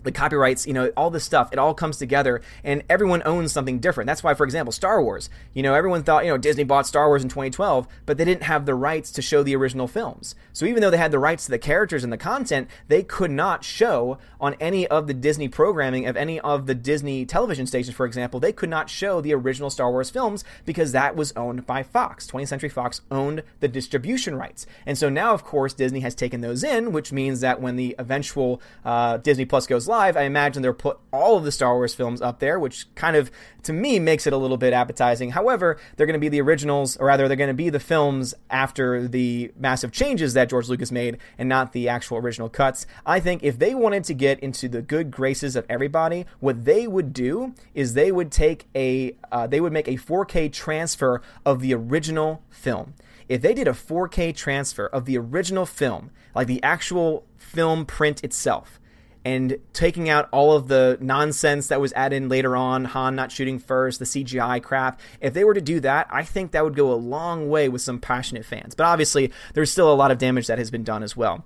the 0.03 0.11
copyrights, 0.11 0.65
you 0.65 0.73
know, 0.73 0.91
all 0.95 1.09
this 1.09 1.23
stuff, 1.23 1.49
it 1.51 1.59
all 1.59 1.73
comes 1.73 1.97
together 1.97 2.41
and 2.63 2.83
everyone 2.89 3.21
owns 3.25 3.51
something 3.51 3.79
different. 3.79 4.07
That's 4.07 4.23
why, 4.23 4.33
for 4.33 4.45
example, 4.45 4.71
Star 4.71 5.03
Wars, 5.03 5.29
you 5.53 5.61
know, 5.63 5.73
everyone 5.73 6.03
thought, 6.03 6.23
you 6.23 6.31
know, 6.31 6.37
Disney 6.37 6.63
bought 6.63 6.87
Star 6.87 7.07
Wars 7.07 7.23
in 7.23 7.29
2012, 7.29 7.87
but 8.05 8.17
they 8.17 8.25
didn't 8.25 8.43
have 8.43 8.65
the 8.65 8.75
rights 8.75 9.11
to 9.11 9.21
show 9.21 9.43
the 9.43 9.55
original 9.55 9.87
films. 9.87 10.33
So 10.53 10.65
even 10.65 10.81
though 10.81 10.89
they 10.89 10.97
had 10.97 11.11
the 11.11 11.19
rights 11.19 11.45
to 11.45 11.51
the 11.51 11.59
characters 11.59 12.03
and 12.03 12.11
the 12.11 12.17
content, 12.17 12.69
they 12.87 13.03
could 13.03 13.31
not 13.31 13.63
show 13.63 14.17
on 14.39 14.55
any 14.59 14.87
of 14.87 15.07
the 15.07 15.13
Disney 15.13 15.47
programming 15.47 16.05
of 16.07 16.15
any 16.15 16.39
of 16.39 16.67
the 16.67 16.75
Disney 16.75 17.25
television 17.25 17.67
stations, 17.67 17.95
for 17.95 18.05
example, 18.05 18.39
they 18.39 18.53
could 18.53 18.69
not 18.69 18.89
show 18.89 19.19
the 19.21 19.33
original 19.33 19.69
Star 19.69 19.91
Wars 19.91 20.09
films 20.09 20.43
because 20.65 20.93
that 20.93 21.15
was 21.15 21.33
owned 21.35 21.65
by 21.65 21.83
Fox. 21.83 22.27
20th 22.27 22.47
Century 22.47 22.69
Fox 22.69 23.01
owned 23.11 23.43
the 23.59 23.67
distribution 23.67 24.35
rights. 24.35 24.65
And 24.85 24.97
so 24.97 25.09
now, 25.09 25.33
of 25.33 25.43
course, 25.43 25.73
Disney 25.73 25.99
has 25.99 26.15
taken 26.15 26.41
those 26.41 26.63
in, 26.63 26.91
which 26.91 27.11
means 27.11 27.41
that 27.41 27.61
when 27.61 27.75
the 27.75 27.95
eventual 27.99 28.61
uh, 28.85 29.17
Disney 29.17 29.45
Plus 29.45 29.67
goes 29.67 29.76
live, 29.85 30.15
I 30.15 30.21
imagine 30.21 30.61
they'll 30.61 30.73
put 30.73 30.97
all 31.11 31.35
of 31.35 31.43
the 31.43 31.51
Star 31.51 31.75
Wars 31.75 31.93
films 31.93 32.21
up 32.21 32.39
there, 32.39 32.57
which 32.57 32.93
kind 32.95 33.17
of, 33.17 33.29
to 33.63 33.73
me, 33.73 33.99
makes 33.99 34.25
it 34.25 34.31
a 34.31 34.37
little 34.37 34.55
bit 34.55 34.71
appetizing. 34.71 35.31
However, 35.31 35.77
they're 35.97 36.07
going 36.07 36.13
to 36.13 36.19
be 36.19 36.29
the 36.29 36.39
originals, 36.39 36.95
or 36.95 37.07
rather, 37.07 37.27
they're 37.27 37.35
going 37.35 37.49
to 37.49 37.53
be 37.53 37.69
the 37.69 37.81
films 37.81 38.33
after 38.49 39.09
the 39.09 39.51
massive 39.59 39.91
changes 39.91 40.33
that 40.35 40.49
George 40.49 40.69
Lucas 40.69 40.89
made 40.89 41.17
and 41.37 41.49
not 41.49 41.73
the 41.73 41.89
actual 41.89 42.17
original 42.17 42.47
cuts. 42.47 42.87
I 43.05 43.19
think 43.19 43.43
if 43.43 43.59
they 43.59 43.75
wanted 43.75 44.05
to 44.05 44.13
get 44.13 44.39
into 44.39 44.69
the 44.69 44.81
good 44.81 45.11
graces 45.11 45.57
of 45.57 45.65
everybody, 45.67 46.25
what 46.39 46.63
they 46.63 46.87
would 46.87 47.11
do 47.11 47.53
is 47.73 47.93
they 47.93 48.13
would 48.13 48.31
take 48.31 48.67
a, 48.73 49.17
uh, 49.29 49.47
they 49.47 49.59
would 49.59 49.73
make 49.73 49.89
a 49.89 49.97
4K 49.97 50.53
transfer 50.53 51.21
of 51.45 51.59
the 51.59 51.73
original 51.73 52.41
film 52.49 52.93
if 53.29 53.41
they 53.41 53.53
did 53.53 53.67
a 53.67 53.71
4K 53.71 54.35
transfer 54.35 54.87
of 54.87 55.05
the 55.05 55.17
original 55.17 55.65
film, 55.65 56.11
like 56.33 56.47
the 56.47 56.63
actual 56.63 57.25
film 57.37 57.85
print 57.85 58.23
itself, 58.23 58.79
and 59.25 59.57
taking 59.73 60.09
out 60.09 60.29
all 60.31 60.53
of 60.53 60.67
the 60.67 60.97
nonsense 61.01 61.67
that 61.67 61.81
was 61.81 61.93
added 61.93 62.15
in 62.15 62.29
later 62.29 62.55
on, 62.55 62.85
Han 62.85 63.15
not 63.15 63.31
shooting 63.31 63.59
first, 63.59 63.99
the 63.99 64.05
CGI 64.05 64.61
crap. 64.61 64.99
If 65.19 65.33
they 65.33 65.43
were 65.43 65.53
to 65.53 65.61
do 65.61 65.79
that, 65.81 66.07
I 66.09 66.23
think 66.23 66.51
that 66.51 66.63
would 66.63 66.75
go 66.75 66.91
a 66.91 66.95
long 66.95 67.49
way 67.49 67.69
with 67.69 67.81
some 67.81 67.99
passionate 67.99 68.45
fans. 68.45 68.75
But 68.75 68.85
obviously, 68.85 69.31
there's 69.53 69.71
still 69.71 69.91
a 69.91 69.95
lot 69.95 70.11
of 70.11 70.17
damage 70.17 70.47
that 70.47 70.57
has 70.57 70.71
been 70.71 70.83
done 70.83 71.03
as 71.03 71.15
well. 71.15 71.43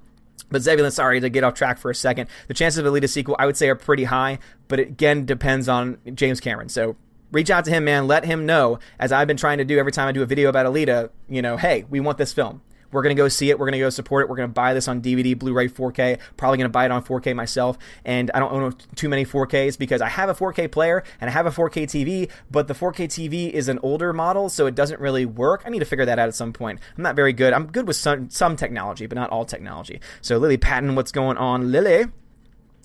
But 0.50 0.62
Zebulon, 0.62 0.92
sorry 0.92 1.20
to 1.20 1.30
get 1.30 1.44
off 1.44 1.54
track 1.54 1.78
for 1.78 1.90
a 1.90 1.96
second. 1.96 2.30
The 2.48 2.54
chances 2.54 2.78
of 2.78 2.86
Alita 2.86 3.10
sequel, 3.10 3.36
I 3.40 3.46
would 3.46 3.58
say, 3.58 3.70
are 3.70 3.76
pretty 3.76 4.04
high, 4.04 4.40
but 4.68 4.80
it 4.80 4.90
again 4.90 5.26
depends 5.26 5.70
on 5.70 5.98
James 6.14 6.40
Cameron. 6.40 6.70
So 6.70 6.98
reach 7.32 7.50
out 7.50 7.66
to 7.66 7.72
him, 7.72 7.86
man. 7.86 8.08
Let 8.08 8.26
him 8.26 8.46
know, 8.46 8.80
as 9.00 9.12
I've 9.12 9.28
been 9.28 9.38
trying 9.38 9.60
to 9.60 9.66
do 9.66 9.80
every 9.80 9.92
time 9.92 10.08
I 10.08 10.12
do 10.12 10.22
a 10.22 10.26
video 10.26 10.50
about 10.50 10.66
Alita, 10.66 11.10
you 11.30 11.42
know, 11.42 11.58
hey, 11.58 11.86
we 11.90 12.00
want 12.00 12.18
this 12.18 12.34
film. 12.34 12.62
We're 12.92 13.02
going 13.02 13.16
to 13.16 13.22
go 13.22 13.28
see 13.28 13.50
it. 13.50 13.60
We're 13.60 13.66
going 13.66 13.74
to 13.74 13.80
go 13.80 13.90
support 13.90 14.24
it. 14.24 14.30
We're 14.30 14.36
going 14.36 14.50
to 14.50 14.54
buy 14.54 14.74
this 14.74 14.88
on 14.88 15.02
DVD, 15.02 15.38
Blu 15.38 15.54
ray, 15.54 15.68
4K. 15.68 16.20
Probably 16.38 16.58
going 16.58 16.66
to 16.66 16.70
buy 16.70 16.86
it 16.86 16.92
on 16.92 17.04
4K 17.04 17.36
myself. 17.36 17.78
And 18.06 18.32
I 18.34 18.40
don't 18.40 18.52
own 18.52 18.76
too 18.96 19.10
many 19.10 19.26
4Ks 19.26 19.78
because 19.78 20.02
I 20.02 20.10
have 20.10 20.30
a 20.30 20.34
4K 20.34 20.72
player 20.72 21.04
and 21.20 21.30
I 21.30 21.34
have 21.34 21.46
a 21.46 21.52
4K 21.52 21.84
TV, 21.84 22.30
but 22.50 22.68
the 22.68 22.74
4K 22.74 23.06
TV 23.06 23.52
is 23.52 23.68
an 23.68 23.80
older 23.84 24.14
model, 24.14 24.50
so 24.50 24.66
it 24.66 24.76
doesn't 24.76 25.00
really 25.00 25.26
work. 25.26 25.64
I 25.66 25.70
need 25.70 25.80
to 25.80 25.86
figure 25.86 26.06
that 26.06 26.20
out 26.20 26.28
at 26.28 26.36
some 26.36 26.54
point. 26.54 26.80
I'm 26.98 27.04
not 27.04 27.16
very 27.16 27.34
good. 27.34 27.54
I'm 27.54 27.68
good 27.68 27.88
with 27.88 27.96
some, 27.96 28.30
some 28.30 28.56
technology, 28.56 29.06
but 29.06 29.16
not 29.16 29.30
all 29.30 29.46
technology. 29.46 30.02
So, 30.22 30.38
Lily 30.38 30.58
Patton, 30.58 30.96
what's 30.96 31.12
going 31.12 31.38
on? 31.38 31.72
Lily? 31.72 32.06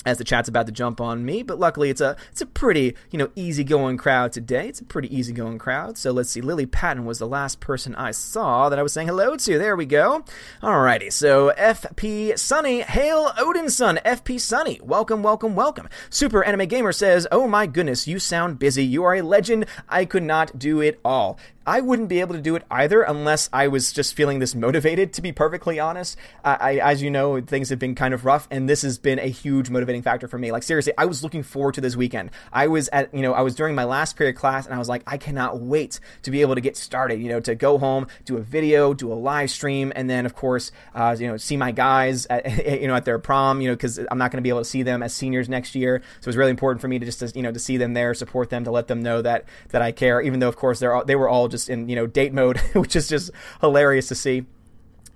As 0.06 0.18
the 0.18 0.24
chat's 0.24 0.48
about 0.48 0.64
to 0.66 0.72
jump 0.72 1.00
on 1.00 1.24
me. 1.24 1.42
But 1.42 1.58
luckily, 1.58 1.90
it's 1.90 2.00
a 2.00 2.16
it's 2.30 2.40
a 2.40 2.46
pretty 2.46 2.94
you 3.10 3.18
know 3.18 3.28
easygoing 3.34 3.98
crowd 3.98 4.32
today. 4.32 4.68
It's 4.68 4.80
a 4.80 4.84
pretty 4.84 5.14
easygoing 5.14 5.58
crowd. 5.58 5.98
So 5.98 6.12
let's 6.12 6.30
see. 6.30 6.40
Lily 6.40 6.64
Patton 6.64 7.04
was 7.04 7.18
the 7.18 7.26
last 7.26 7.60
person 7.60 7.94
I 7.96 8.12
saw 8.12 8.70
that 8.70 8.78
I 8.78 8.82
was 8.82 8.92
saying 8.92 9.08
hello 9.08 9.36
to. 9.36 9.58
There 9.58 9.76
we 9.76 9.84
go. 9.84 10.24
Alrighty. 10.62 11.12
So 11.12 11.52
FP 11.58 12.38
Sunny, 12.38 12.80
hail 12.80 13.32
Odin 13.36 13.68
Son. 13.68 13.98
FP 14.06 14.40
Sunny, 14.40 14.80
welcome, 14.82 15.22
welcome, 15.22 15.54
welcome. 15.54 15.88
Super 16.08 16.44
Anime 16.44 16.66
Gamer 16.68 16.92
says, 16.92 17.26
"Oh 17.32 17.48
my 17.48 17.66
goodness, 17.66 18.06
you 18.06 18.18
sound 18.18 18.58
busy. 18.58 18.84
You 18.84 19.04
are 19.04 19.16
a 19.16 19.22
legend. 19.22 19.66
I 19.88 20.04
could 20.04 20.22
not 20.22 20.58
do 20.58 20.80
it 20.80 21.00
all." 21.04 21.38
I 21.66 21.80
wouldn't 21.80 22.08
be 22.08 22.20
able 22.20 22.34
to 22.34 22.40
do 22.40 22.54
it 22.54 22.62
either 22.70 23.02
unless 23.02 23.50
I 23.52 23.66
was 23.66 23.92
just 23.92 24.14
feeling 24.14 24.38
this 24.38 24.54
motivated, 24.54 25.12
to 25.14 25.22
be 25.22 25.32
perfectly 25.32 25.80
honest. 25.80 26.16
I, 26.44 26.54
I, 26.54 26.92
as 26.92 27.02
you 27.02 27.10
know, 27.10 27.40
things 27.40 27.70
have 27.70 27.80
been 27.80 27.96
kind 27.96 28.14
of 28.14 28.24
rough, 28.24 28.46
and 28.52 28.68
this 28.68 28.82
has 28.82 28.98
been 28.98 29.18
a 29.18 29.26
huge 29.26 29.68
motivating 29.68 30.02
factor 30.02 30.28
for 30.28 30.38
me. 30.38 30.52
Like, 30.52 30.62
seriously, 30.62 30.92
I 30.96 31.06
was 31.06 31.24
looking 31.24 31.42
forward 31.42 31.74
to 31.74 31.80
this 31.80 31.96
weekend. 31.96 32.30
I 32.52 32.68
was 32.68 32.88
at, 32.92 33.12
you 33.12 33.22
know, 33.22 33.32
I 33.32 33.40
was 33.40 33.56
during 33.56 33.74
my 33.74 33.82
last 33.82 34.16
period 34.16 34.36
class, 34.36 34.66
and 34.66 34.74
I 34.74 34.78
was 34.78 34.88
like, 34.88 35.02
I 35.08 35.16
cannot 35.16 35.58
wait 35.58 35.98
to 36.22 36.30
be 36.30 36.40
able 36.40 36.54
to 36.54 36.60
get 36.60 36.76
started, 36.76 37.20
you 37.20 37.30
know, 37.30 37.40
to 37.40 37.56
go 37.56 37.78
home, 37.78 38.06
do 38.24 38.36
a 38.36 38.42
video, 38.42 38.94
do 38.94 39.12
a 39.12 39.14
live 39.14 39.50
stream, 39.50 39.92
and 39.96 40.08
then, 40.08 40.24
of 40.24 40.36
course, 40.36 40.70
uh, 40.94 41.16
you 41.18 41.26
know, 41.26 41.36
see 41.36 41.56
my 41.56 41.72
guys 41.72 42.26
at, 42.26 42.66
you 42.80 42.86
know, 42.86 42.94
at 42.94 43.04
their 43.04 43.18
prom, 43.18 43.60
you 43.60 43.68
know, 43.68 43.74
because 43.74 43.98
I'm 43.98 44.18
not 44.18 44.30
going 44.30 44.38
to 44.38 44.42
be 44.42 44.50
able 44.50 44.60
to 44.60 44.64
see 44.64 44.84
them 44.84 45.02
as 45.02 45.12
seniors 45.12 45.48
next 45.48 45.74
year. 45.74 46.00
So 46.20 46.28
it's 46.28 46.36
really 46.36 46.50
important 46.50 46.80
for 46.80 46.86
me 46.86 47.00
to 47.00 47.04
just, 47.04 47.18
to, 47.18 47.32
you 47.34 47.42
know, 47.42 47.50
to 47.50 47.58
see 47.58 47.76
them 47.76 47.94
there, 47.94 48.14
support 48.14 48.50
them, 48.50 48.62
to 48.64 48.70
let 48.70 48.86
them 48.86 49.02
know 49.02 49.20
that, 49.22 49.46
that 49.70 49.82
I 49.82 49.90
care, 49.90 50.20
even 50.20 50.38
though, 50.38 50.48
of 50.48 50.56
course, 50.56 50.78
they're 50.78 50.94
all, 50.94 51.04
they 51.04 51.16
were 51.16 51.28
all 51.28 51.48
just 51.48 51.55
just 51.56 51.70
in 51.70 51.88
you 51.88 51.96
know 51.96 52.06
date 52.06 52.32
mode, 52.32 52.58
which 52.74 52.94
is 52.96 53.08
just 53.08 53.30
hilarious 53.60 54.08
to 54.08 54.14
see. 54.14 54.44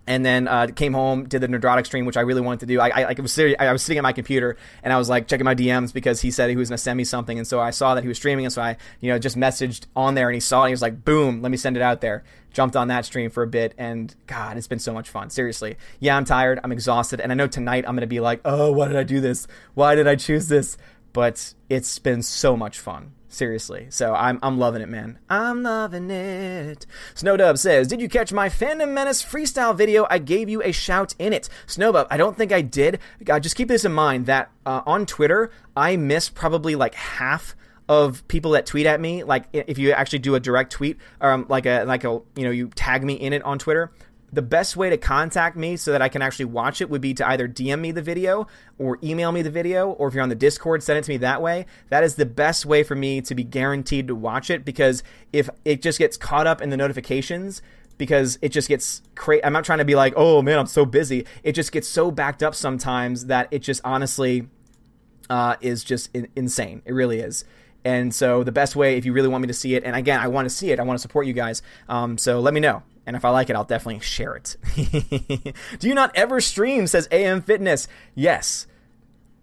And 0.07 0.26
then 0.26 0.48
uh, 0.48 0.66
came 0.74 0.92
home, 0.92 1.29
did 1.29 1.40
the 1.40 1.46
Nerdrotic 1.46 1.87
stream, 1.87 2.05
which 2.05 2.16
I 2.16 2.22
really 2.22 2.40
wanted 2.40 2.61
to 2.61 2.66
do. 2.66 2.81
I, 2.81 2.88
I 2.88 3.05
like 3.05 3.18
was 3.18 3.33
sitting, 3.33 3.55
I 3.61 3.70
was 3.70 3.83
sitting 3.83 3.98
at 3.98 4.03
my 4.03 4.12
computer 4.12 4.57
and 4.83 4.92
I 4.92 4.98
was 4.98 5.09
like 5.09 5.29
checking 5.29 5.44
my 5.44 5.55
DMs 5.55 5.92
because 5.92 6.20
he 6.20 6.33
said 6.33 6.50
he 6.50 6.57
was 6.57 6.70
gonna 6.70 6.79
send 6.79 6.96
me 6.96 7.05
something, 7.05 7.38
and 7.38 7.46
so 7.46 7.61
I 7.61 7.70
saw 7.70 7.94
that 7.94 8.03
he 8.03 8.09
was 8.09 8.16
streaming, 8.16 8.44
and 8.44 8.53
so 8.53 8.62
I 8.62 8.76
you 9.00 9.12
know 9.12 9.18
just 9.18 9.37
messaged 9.37 9.87
on 9.94 10.14
there, 10.14 10.29
and 10.29 10.35
he 10.35 10.40
saw 10.40 10.62
it, 10.62 10.64
and 10.64 10.70
he 10.70 10.72
was 10.72 10.83
like, 10.83 11.05
"Boom, 11.05 11.42
let 11.42 11.50
me 11.50 11.57
send 11.57 11.76
it 11.76 11.83
out 11.83 12.00
there." 12.00 12.24
Jumped 12.53 12.74
on 12.74 12.88
that 12.88 13.05
stream 13.05 13.31
for 13.31 13.44
a 13.44 13.46
bit, 13.46 13.74
and 13.79 14.12
God, 14.26 14.57
it's 14.57 14.66
been 14.66 14.81
so 14.81 14.92
much 14.92 15.09
fun. 15.09 15.31
Seriously, 15.31 15.76
yeah, 16.00 16.16
I'm 16.16 16.24
tired, 16.24 16.59
I'm 16.64 16.72
exhausted, 16.72 17.20
and 17.20 17.31
I 17.31 17.37
know 17.37 17.46
tonight 17.46 17.85
I'm 17.87 17.94
gonna 17.94 18.09
be 18.09 18.20
like, 18.20 18.40
"Oh, 18.44 18.72
why 18.72 18.88
did 18.88 18.96
I 18.96 19.05
do 19.05 19.20
this? 19.20 19.46
Why 19.74 19.94
did 19.94 20.09
I 20.09 20.16
choose 20.16 20.48
this?" 20.48 20.76
But 21.12 21.55
it's 21.68 21.98
been 22.00 22.22
so 22.22 22.57
much 22.57 22.81
fun. 22.81 23.12
Seriously. 23.32 23.86
So 23.90 24.12
I'm 24.12 24.40
I'm 24.42 24.58
loving 24.58 24.82
it, 24.82 24.88
man. 24.88 25.16
I'm 25.30 25.62
loving 25.62 26.10
it. 26.10 26.84
Snowdub 27.14 27.58
says, 27.58 27.86
Did 27.86 28.00
you 28.00 28.08
catch 28.08 28.32
my 28.32 28.48
Fandom 28.48 28.92
Menace 28.92 29.22
freestyle 29.22 29.74
video? 29.74 30.04
I 30.10 30.18
gave 30.18 30.48
you 30.48 30.60
a 30.64 30.72
shout 30.72 31.14
in 31.16 31.32
it. 31.32 31.48
Snowdub, 31.66 32.08
I 32.10 32.16
don't 32.16 32.36
think 32.36 32.50
I 32.50 32.60
did. 32.60 32.98
Uh, 33.28 33.38
just 33.38 33.54
keep 33.54 33.68
this 33.68 33.84
in 33.84 33.92
mind 33.92 34.26
that 34.26 34.50
uh, 34.66 34.82
on 34.84 35.06
Twitter, 35.06 35.52
I 35.76 35.96
miss 35.96 36.28
probably 36.28 36.74
like 36.74 36.96
half 36.96 37.54
of 37.88 38.26
people 38.26 38.50
that 38.52 38.66
tweet 38.66 38.86
at 38.86 39.00
me. 39.00 39.22
Like 39.22 39.44
if 39.52 39.78
you 39.78 39.92
actually 39.92 40.18
do 40.18 40.34
a 40.34 40.40
direct 40.40 40.72
tweet, 40.72 40.98
um, 41.20 41.46
like 41.48 41.66
a 41.66 41.84
like 41.84 42.02
a 42.02 42.20
you 42.34 42.42
know 42.42 42.50
you 42.50 42.68
tag 42.74 43.04
me 43.04 43.14
in 43.14 43.32
it 43.32 43.44
on 43.44 43.60
Twitter 43.60 43.92
the 44.32 44.42
best 44.42 44.76
way 44.76 44.90
to 44.90 44.96
contact 44.96 45.56
me 45.56 45.76
so 45.76 45.92
that 45.92 46.02
I 46.02 46.08
can 46.08 46.22
actually 46.22 46.44
watch 46.46 46.80
it 46.80 46.88
would 46.88 47.00
be 47.00 47.14
to 47.14 47.28
either 47.28 47.48
DM 47.48 47.80
me 47.80 47.92
the 47.92 48.02
video 48.02 48.46
or 48.78 48.98
email 49.02 49.32
me 49.32 49.42
the 49.42 49.50
video, 49.50 49.90
or 49.90 50.08
if 50.08 50.14
you're 50.14 50.22
on 50.22 50.28
the 50.28 50.34
Discord, 50.34 50.82
send 50.82 50.98
it 50.98 51.04
to 51.04 51.10
me 51.10 51.16
that 51.18 51.42
way. 51.42 51.66
That 51.88 52.04
is 52.04 52.14
the 52.14 52.26
best 52.26 52.64
way 52.64 52.82
for 52.82 52.94
me 52.94 53.20
to 53.22 53.34
be 53.34 53.44
guaranteed 53.44 54.08
to 54.08 54.14
watch 54.14 54.50
it 54.50 54.64
because 54.64 55.02
if 55.32 55.50
it 55.64 55.82
just 55.82 55.98
gets 55.98 56.16
caught 56.16 56.46
up 56.46 56.62
in 56.62 56.70
the 56.70 56.76
notifications, 56.76 57.62
because 57.98 58.38
it 58.40 58.48
just 58.48 58.66
gets 58.66 59.02
crazy. 59.14 59.44
I'm 59.44 59.52
not 59.52 59.64
trying 59.64 59.78
to 59.80 59.84
be 59.84 59.94
like, 59.94 60.14
oh 60.16 60.40
man, 60.40 60.58
I'm 60.58 60.66
so 60.66 60.86
busy. 60.86 61.26
It 61.42 61.52
just 61.52 61.70
gets 61.70 61.86
so 61.86 62.10
backed 62.10 62.42
up 62.42 62.54
sometimes 62.54 63.26
that 63.26 63.48
it 63.50 63.58
just 63.58 63.82
honestly 63.84 64.48
uh, 65.28 65.56
is 65.60 65.84
just 65.84 66.08
in- 66.14 66.28
insane. 66.34 66.80
It 66.86 66.92
really 66.92 67.20
is. 67.20 67.44
And 67.84 68.14
so 68.14 68.42
the 68.42 68.52
best 68.52 68.74
way, 68.74 68.96
if 68.96 69.04
you 69.04 69.12
really 69.12 69.28
want 69.28 69.42
me 69.42 69.48
to 69.48 69.54
see 69.54 69.74
it, 69.74 69.84
and 69.84 69.94
again, 69.94 70.18
I 70.18 70.28
want 70.28 70.46
to 70.46 70.50
see 70.50 70.70
it, 70.70 70.80
I 70.80 70.82
want 70.82 70.98
to 70.98 71.02
support 71.02 71.26
you 71.26 71.34
guys. 71.34 71.62
Um, 71.88 72.16
so 72.16 72.40
let 72.40 72.54
me 72.54 72.60
know. 72.60 72.82
And 73.11 73.16
if 73.16 73.25
I 73.25 73.31
like 73.31 73.51
it, 73.51 73.57
I'll 73.57 73.64
definitely 73.64 73.99
share 73.99 74.37
it. 74.37 74.57
Do 75.81 75.88
you 75.88 75.96
not 75.96 76.12
ever 76.14 76.40
stream? 76.40 76.87
Says 76.87 77.09
AM 77.11 77.42
Fitness. 77.42 77.88
Yes. 78.14 78.68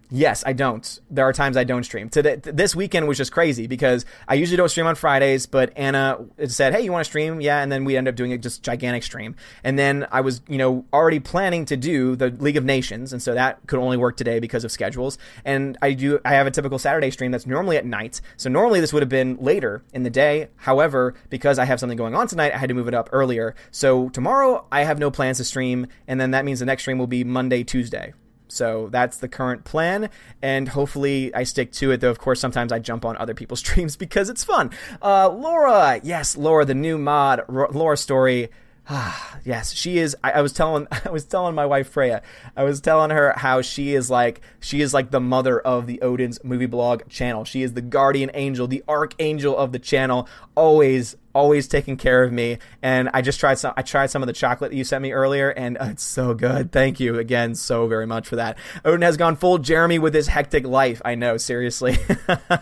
Yes, 0.10 0.42
I 0.46 0.54
don't. 0.54 1.00
There 1.10 1.26
are 1.26 1.34
times 1.34 1.58
I 1.58 1.66
don't 1.66 1.84
stream. 1.84 2.08
Today, 2.08 2.36
this 2.36 2.74
weekend 2.74 3.10
was 3.10 3.18
just 3.18 3.34
crazy 3.34 3.68
because 3.68 4.06
I 4.26 4.36
usually 4.36 4.56
don't 4.56 4.70
stream 4.70 4.88
on 4.88 4.96
Fridays, 4.96 5.46
but 5.46 5.74
Anna 5.76 6.18
said, 6.48 6.74
"Hey, 6.74 6.82
you 6.82 6.94
want 6.94 7.04
to 7.04 7.10
stream?" 7.10 7.42
Yeah, 7.42 7.62
and 7.62 7.70
then 7.70 7.84
we 7.84 7.98
end 7.98 8.08
up 8.08 8.16
doing 8.16 8.32
a 8.32 8.38
just 8.38 8.64
gigantic 8.64 9.04
stream. 9.04 9.36
And 9.66 9.78
then 9.78 10.08
I 10.10 10.22
was, 10.22 10.42
you 10.48 10.58
know, 10.58 10.86
already 10.94 11.20
planning 11.20 11.66
to 11.66 11.76
do 11.76 12.16
the 12.16 12.30
League 12.30 12.56
of 12.56 12.64
Nations, 12.64 13.12
and 13.12 13.22
so 13.22 13.34
that 13.34 13.60
could 13.68 13.80
only 13.80 13.98
work 13.98 14.16
today 14.16 14.40
because 14.40 14.64
of 14.64 14.72
schedules. 14.72 15.18
And 15.44 15.78
I 15.82 15.92
do, 15.92 16.20
I 16.24 16.36
have 16.36 16.48
a 16.48 16.52
typical 16.52 16.80
Saturday 16.80 17.12
stream 17.12 17.32
that's 17.32 17.46
normally 17.46 17.76
at 17.76 17.86
night. 17.86 18.22
So 18.38 18.50
normally 18.50 18.80
this 18.80 18.94
would 18.94 19.02
have 19.02 19.10
been 19.10 19.36
later 19.42 19.84
in 19.94 20.04
the 20.04 20.10
day. 20.10 20.48
However, 20.56 21.16
because 21.30 21.60
I 21.60 21.66
have 21.66 21.82
something 21.82 21.98
going 21.98 22.16
on 22.16 22.28
tonight, 22.28 22.54
I 22.54 22.58
had 22.58 22.70
to 22.70 22.76
move 22.76 22.88
it 22.88 22.94
up 22.94 23.10
earlier. 23.12 23.56
So 23.72 24.08
tomorrow 24.10 24.66
I 24.72 24.84
have 24.84 25.00
no 25.00 25.12
plans 25.12 25.38
to 25.38 25.44
stream, 25.44 25.88
and 26.08 26.22
then 26.22 26.32
that 26.32 26.46
means 26.46 26.60
the 26.60 26.66
next 26.66 26.84
stream 26.84 26.98
will 26.98 27.08
be 27.08 27.26
Monday, 27.26 27.66
Tuesday. 27.66 28.14
So 28.48 28.88
that's 28.92 29.18
the 29.18 29.28
current 29.28 29.64
plan, 29.64 30.10
and 30.42 30.70
hopefully 30.70 31.34
I 31.34 31.44
stick 31.44 31.72
to 31.74 31.92
it. 31.92 32.02
Though, 32.02 32.10
of 32.10 32.20
course, 32.20 32.40
sometimes 32.40 32.72
I 32.72 32.80
jump 32.80 33.06
on 33.06 33.18
other 33.18 33.34
people's 33.34 33.60
streams 33.66 33.96
because 33.96 34.30
it's 34.30 34.44
fun. 34.44 34.72
Uh, 35.02 35.30
Laura, 35.30 36.00
yes, 36.04 36.38
Laura, 36.38 36.66
the 36.66 36.76
new 36.76 36.98
mod, 36.98 37.42
R- 37.50 37.70
Laura 37.72 37.98
Story. 37.98 38.50
Ah, 38.90 39.40
yes, 39.44 39.74
she 39.74 39.98
is. 39.98 40.16
I, 40.24 40.32
I, 40.32 40.42
was 40.42 40.54
telling, 40.54 40.88
I 41.06 41.10
was 41.10 41.26
telling 41.26 41.56
my 41.56 41.66
wife 41.66 41.90
Freya, 41.90 42.22
I 42.56 42.64
was 42.64 42.82
telling 42.82 43.12
her 43.12 43.34
how 43.36 43.62
she 43.62 43.94
is 43.94 44.10
like, 44.10 44.42
she 44.60 44.82
is 44.82 44.94
like 44.94 45.12
the 45.12 45.20
mother 45.20 45.60
of 45.60 45.88
the 45.88 46.02
Odin's 46.02 46.44
movie 46.44 46.66
blog 46.66 47.08
channel. 47.10 47.44
She 47.46 47.64
is 47.64 47.74
the 47.74 47.82
guardian 47.82 48.32
angel, 48.34 48.68
the 48.68 48.84
archangel 48.88 49.58
of 49.58 49.72
the 49.72 49.80
channel. 49.80 50.28
Always, 50.56 51.16
always 51.38 51.68
taking 51.68 51.96
care 51.96 52.24
of 52.24 52.34
me. 52.34 52.58
And 52.82 53.10
I 53.14 53.22
just 53.22 53.40
tried 53.40 53.60
some. 53.60 53.74
I 53.78 53.84
tried 53.84 54.08
some 54.08 54.24
of 54.24 54.28
the 54.28 54.34
chocolate 54.34 54.72
that 54.72 54.78
you 54.78 54.84
sent 54.84 55.02
me 55.02 55.12
earlier, 55.12 55.50
and 55.52 55.78
uh, 55.78 55.86
it's 55.92 56.04
so 56.04 56.34
good. 56.34 56.72
Thank 56.72 57.00
you 57.00 57.20
again 57.20 57.56
so 57.56 57.88
very 57.88 58.08
much 58.08 58.28
for 58.28 58.36
that. 58.38 58.58
Odin 58.84 59.04
has 59.04 59.16
gone 59.16 59.36
full 59.36 59.60
Jeremy 59.60 60.00
with 60.00 60.14
his 60.14 60.28
hectic 60.28 60.66
life. 60.66 61.02
I 61.06 61.16
know, 61.16 61.38
seriously. 61.38 61.98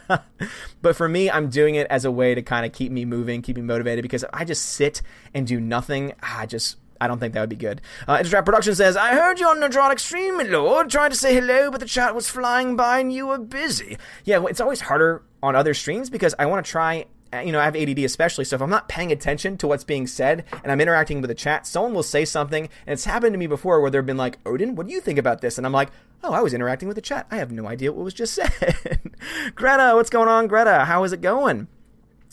but 0.81 0.95
for 0.95 1.07
me, 1.07 1.31
I'm 1.31 1.49
doing 1.49 1.75
it 1.75 1.87
as 1.89 2.05
a 2.05 2.11
way 2.11 2.35
to 2.35 2.41
kind 2.41 2.65
of 2.65 2.73
keep 2.73 2.91
me 2.91 3.05
moving, 3.05 3.41
keep 3.41 3.55
me 3.55 3.61
motivated. 3.61 4.03
Because 4.03 4.23
if 4.23 4.29
I 4.33 4.43
just 4.43 4.65
sit 4.65 5.01
and 5.33 5.47
do 5.47 5.59
nothing, 5.59 6.13
I 6.21 6.45
just 6.45 6.77
I 6.99 7.07
don't 7.07 7.19
think 7.19 7.33
that 7.33 7.41
would 7.41 7.49
be 7.49 7.55
good. 7.55 7.81
Uh, 8.07 8.23
Production 8.23 8.75
says, 8.75 8.95
I 8.95 9.13
heard 9.13 9.39
you 9.39 9.47
on 9.47 9.57
Nerdrotic 9.57 9.99
Stream, 9.99 10.39
Lord. 10.49 10.89
Tried 10.89 11.11
to 11.11 11.17
say 11.17 11.33
hello, 11.33 11.69
but 11.71 11.79
the 11.79 11.85
chat 11.85 12.15
was 12.15 12.29
flying 12.29 12.75
by 12.75 12.99
and 12.99 13.11
you 13.11 13.27
were 13.27 13.37
busy. 13.37 13.97
Yeah, 14.23 14.37
well, 14.37 14.47
it's 14.47 14.61
always 14.61 14.81
harder 14.81 15.23
on 15.43 15.55
other 15.55 15.73
streams 15.73 16.09
because 16.09 16.33
I 16.39 16.45
want 16.45 16.65
to 16.65 16.71
try 16.71 17.05
Uh, 17.35 17.41
you 17.41 17.51
know, 17.51 17.59
I 17.59 17.65
have 17.65 17.75
ADD 17.75 17.99
especially, 17.99 18.45
so 18.45 18.55
if 18.55 18.61
I'm 18.61 18.69
not 18.69 18.87
paying 18.87 19.11
attention 19.11 19.57
to 19.57 19.67
what's 19.67 19.83
being 19.83 20.07
said 20.07 20.45
and 20.63 20.71
I'm 20.71 20.79
interacting 20.79 21.21
with 21.21 21.27
the 21.29 21.35
chat, 21.35 21.67
someone 21.67 21.93
will 21.93 22.03
say 22.03 22.23
something, 22.23 22.69
and 22.85 22.93
it's 22.93 23.05
happened 23.05 23.33
to 23.33 23.37
me 23.37 23.47
before 23.47 23.81
where 23.81 23.91
they've 23.91 24.05
been 24.05 24.17
like, 24.17 24.39
Odin, 24.45 24.75
what 24.75 24.87
do 24.87 24.93
you 24.93 25.01
think 25.01 25.19
about 25.19 25.41
this? 25.41 25.57
And 25.57 25.65
I'm 25.65 25.73
like, 25.73 25.89
oh, 26.23 26.33
I 26.33 26.41
was 26.41 26.53
interacting 26.53 26.87
with 26.87 26.95
the 26.95 27.01
chat. 27.01 27.27
I 27.29 27.37
have 27.37 27.51
no 27.51 27.67
idea 27.67 27.91
what 27.91 28.03
was 28.03 28.13
just 28.13 28.33
said. 28.35 29.11
Greta, 29.55 29.91
what's 29.95 30.09
going 30.09 30.29
on, 30.29 30.47
Greta? 30.47 30.85
How 30.85 31.03
is 31.03 31.13
it 31.13 31.21
going? 31.21 31.67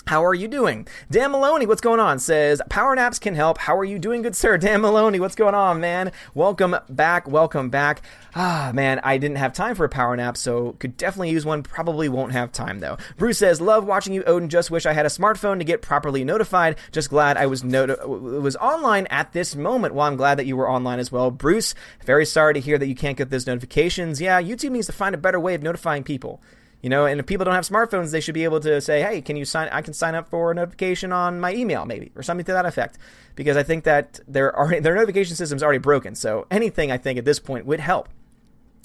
How 0.07 0.25
are 0.25 0.35
you 0.35 0.49
doing? 0.49 0.89
Dan 1.11 1.31
Maloney, 1.31 1.65
what's 1.65 1.81
going 1.81 2.01
on? 2.01 2.19
Says, 2.19 2.61
Power 2.69 2.95
naps 2.97 3.21
can 3.21 3.37
help. 3.37 3.57
How 3.57 3.79
are 3.79 3.85
you 3.85 3.99
doing, 4.01 4.23
good 4.23 4.35
sir? 4.35 4.59
Dan 4.63 4.81
Maloney, 4.81 5.21
what's 5.21 5.37
going 5.37 5.55
on, 5.55 5.81
man? 5.81 6.11
Welcome 6.35 6.77
back. 6.89 7.29
Welcome 7.29 7.71
back. 7.71 8.03
Ah, 8.35 8.73
man, 8.75 9.01
I 9.05 9.17
didn't 9.19 9.37
have 9.37 9.53
time 9.53 9.77
for 9.77 9.85
a 9.85 9.89
power 9.89 10.17
nap, 10.17 10.37
so 10.37 10.73
could 10.81 10.97
definitely 10.97 11.31
use 11.31 11.47
one. 11.47 11.63
Probably 11.63 12.09
won't 12.09 12.33
have 12.33 12.51
time, 12.51 12.81
though. 12.81 12.99
Bruce 13.17 13.39
says, 13.39 13.61
Love 13.61 13.87
watching 13.87 14.13
you, 14.13 14.25
Odin. 14.25 14.49
Just 14.49 14.71
wish 14.71 14.87
I 14.87 14.93
had 14.93 15.07
a 15.07 15.11
smartphone 15.11 15.59
to 15.59 15.65
get 15.65 15.83
properly 15.83 16.25
notified. 16.25 16.77
Just 16.91 17.11
glad 17.11 17.37
I 17.37 17.47
was, 17.47 17.63
was 17.63 18.57
online 18.57 19.07
at 19.07 19.33
this 19.33 19.55
moment. 19.55 19.95
Well, 19.95 20.07
I'm 20.07 20.17
glad 20.17 20.37
that 20.39 20.47
you 20.47 20.57
were 20.57 20.69
online 20.69 20.99
as 20.99 21.13
well. 21.13 21.31
Bruce, 21.31 21.75
very 22.05 22.27
sorry 22.27 22.55
to 22.55 22.61
hear 22.61 22.77
that 22.77 22.89
you 22.89 22.97
can't 22.97 23.17
get 23.17 23.31
those 23.31 23.47
notifications. 23.47 24.21
Yeah, 24.21 24.43
YouTube 24.43 24.73
needs 24.73 24.87
to 24.87 24.93
find 24.93 25.15
a 25.15 25.19
better 25.19 25.39
way 25.39 25.55
of 25.55 25.63
notifying 25.63 26.03
people. 26.03 26.43
You 26.83 26.91
know, 26.91 27.07
and 27.07 27.21
if 27.21 27.27
people 27.27 27.45
don't 27.45 27.55
have 27.55 27.65
smartphones, 27.65 28.11
they 28.11 28.21
should 28.21 28.35
be 28.35 28.43
able 28.43 28.59
to 28.61 28.81
say, 28.81 29.03
"Hey, 29.03 29.21
can 29.21 29.37
you 29.37 29.45
sign? 29.45 29.69
I 29.71 29.83
can 29.83 29.95
sign 29.95 30.17
up 30.17 30.29
for 30.29 30.51
a 30.51 30.55
notification 30.55 31.13
on 31.13 31.41
my 31.41 31.55
email, 31.55 31.87
maybe, 31.87 32.11
or 32.17 32.25
something 32.25 32.45
to 32.47 32.53
that 32.53 32.67
effect." 32.67 32.99
Because 33.37 33.57
I 33.57 33.63
think 33.63 33.85
that 33.85 34.19
their 34.27 34.53
their 34.81 34.95
notification 34.95 35.37
system 35.37 35.57
is 35.57 35.63
already 35.63 35.79
broken. 35.79 36.17
So 36.17 36.47
anything 36.51 36.91
I 36.91 36.99
think 36.99 37.19
at 37.19 37.25
this 37.25 37.39
point 37.39 37.67
would 37.67 37.81
help. 37.81 38.09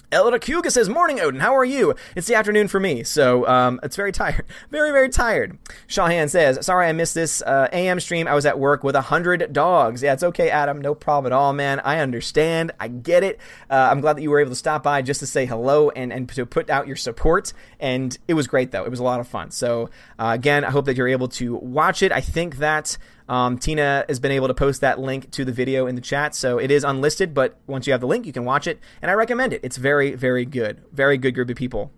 Elda 0.09 0.39
Kuga 0.39 0.71
says, 0.71 0.87
Morning, 0.87 1.19
Odin. 1.19 1.41
How 1.41 1.53
are 1.57 1.65
you? 1.65 1.93
It's 2.15 2.27
the 2.27 2.35
afternoon 2.35 2.69
for 2.69 2.79
me, 2.79 3.03
so 3.03 3.45
um, 3.45 3.77
it's 3.83 3.97
very 3.97 4.13
tired. 4.13 4.45
Very, 4.69 4.91
very 4.91 5.09
tired. 5.09 5.57
Shawhan 5.87 6.29
says, 6.29 6.65
Sorry 6.65 6.87
I 6.87 6.91
missed 6.91 7.13
this 7.13 7.41
uh, 7.41 7.67
AM 7.73 7.99
stream. 7.99 8.27
I 8.27 8.33
was 8.35 8.45
at 8.45 8.59
work 8.59 8.83
with 8.83 8.95
a 8.95 9.01
hundred 9.01 9.51
dogs. 9.53 10.03
Yeah, 10.03 10.13
it's 10.13 10.23
okay, 10.23 10.49
Adam. 10.49 10.81
No 10.81 10.93
problem 10.93 11.31
at 11.31 11.35
all, 11.35 11.53
man. 11.53 11.79
I 11.81 11.99
understand. 11.99 12.71
I 12.79 12.87
get 12.87 13.23
it. 13.23 13.39
Uh, 13.69 13.89
I'm 13.91 14.01
glad 14.01 14.17
that 14.17 14.21
you 14.21 14.29
were 14.29 14.39
able 14.39 14.51
to 14.51 14.55
stop 14.55 14.83
by 14.83 15.01
just 15.01 15.19
to 15.21 15.25
say 15.25 15.45
hello 15.45 15.89
and, 15.89 16.13
and 16.13 16.29
to 16.29 16.45
put 16.45 16.69
out 16.69 16.87
your 16.87 16.95
support. 16.95 17.53
And 17.79 18.17
it 18.27 18.33
was 18.33 18.47
great, 18.47 18.71
though. 18.71 18.83
It 18.83 18.91
was 18.91 18.99
a 18.99 19.03
lot 19.03 19.19
of 19.19 19.27
fun. 19.27 19.51
So, 19.51 19.89
uh, 20.19 20.31
again, 20.33 20.63
I 20.63 20.71
hope 20.71 20.85
that 20.85 20.95
you're 20.95 21.07
able 21.07 21.29
to 21.29 21.55
watch 21.55 22.01
it. 22.01 22.11
I 22.11 22.21
think 22.21 22.57
that. 22.57 22.97
Um, 23.29 23.57
Tina 23.57 24.05
has 24.07 24.19
been 24.19 24.31
able 24.31 24.47
to 24.47 24.53
post 24.53 24.81
that 24.81 24.99
link 24.99 25.31
to 25.31 25.43
the 25.43 25.51
video 25.51 25.87
in 25.87 25.95
the 25.95 26.01
chat, 26.01 26.33
so 26.33 26.57
it 26.57 26.71
is 26.71 26.83
unlisted, 26.83 27.33
but 27.33 27.59
once 27.67 27.85
you 27.85 27.91
have 27.91 28.01
the 28.01 28.07
link, 28.07 28.25
you 28.25 28.33
can 28.33 28.45
watch 28.45 28.67
it, 28.67 28.79
and 29.01 29.11
I 29.11 29.15
recommend 29.15 29.53
it. 29.53 29.61
It's 29.63 29.77
very, 29.77 30.15
very 30.15 30.45
good. 30.45 30.83
Very 30.91 31.17
good 31.17 31.33
group 31.33 31.49
of 31.49 31.57
people 31.57 31.91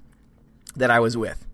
that 0.76 0.90
I 0.90 1.00
was 1.00 1.16
with. 1.16 1.46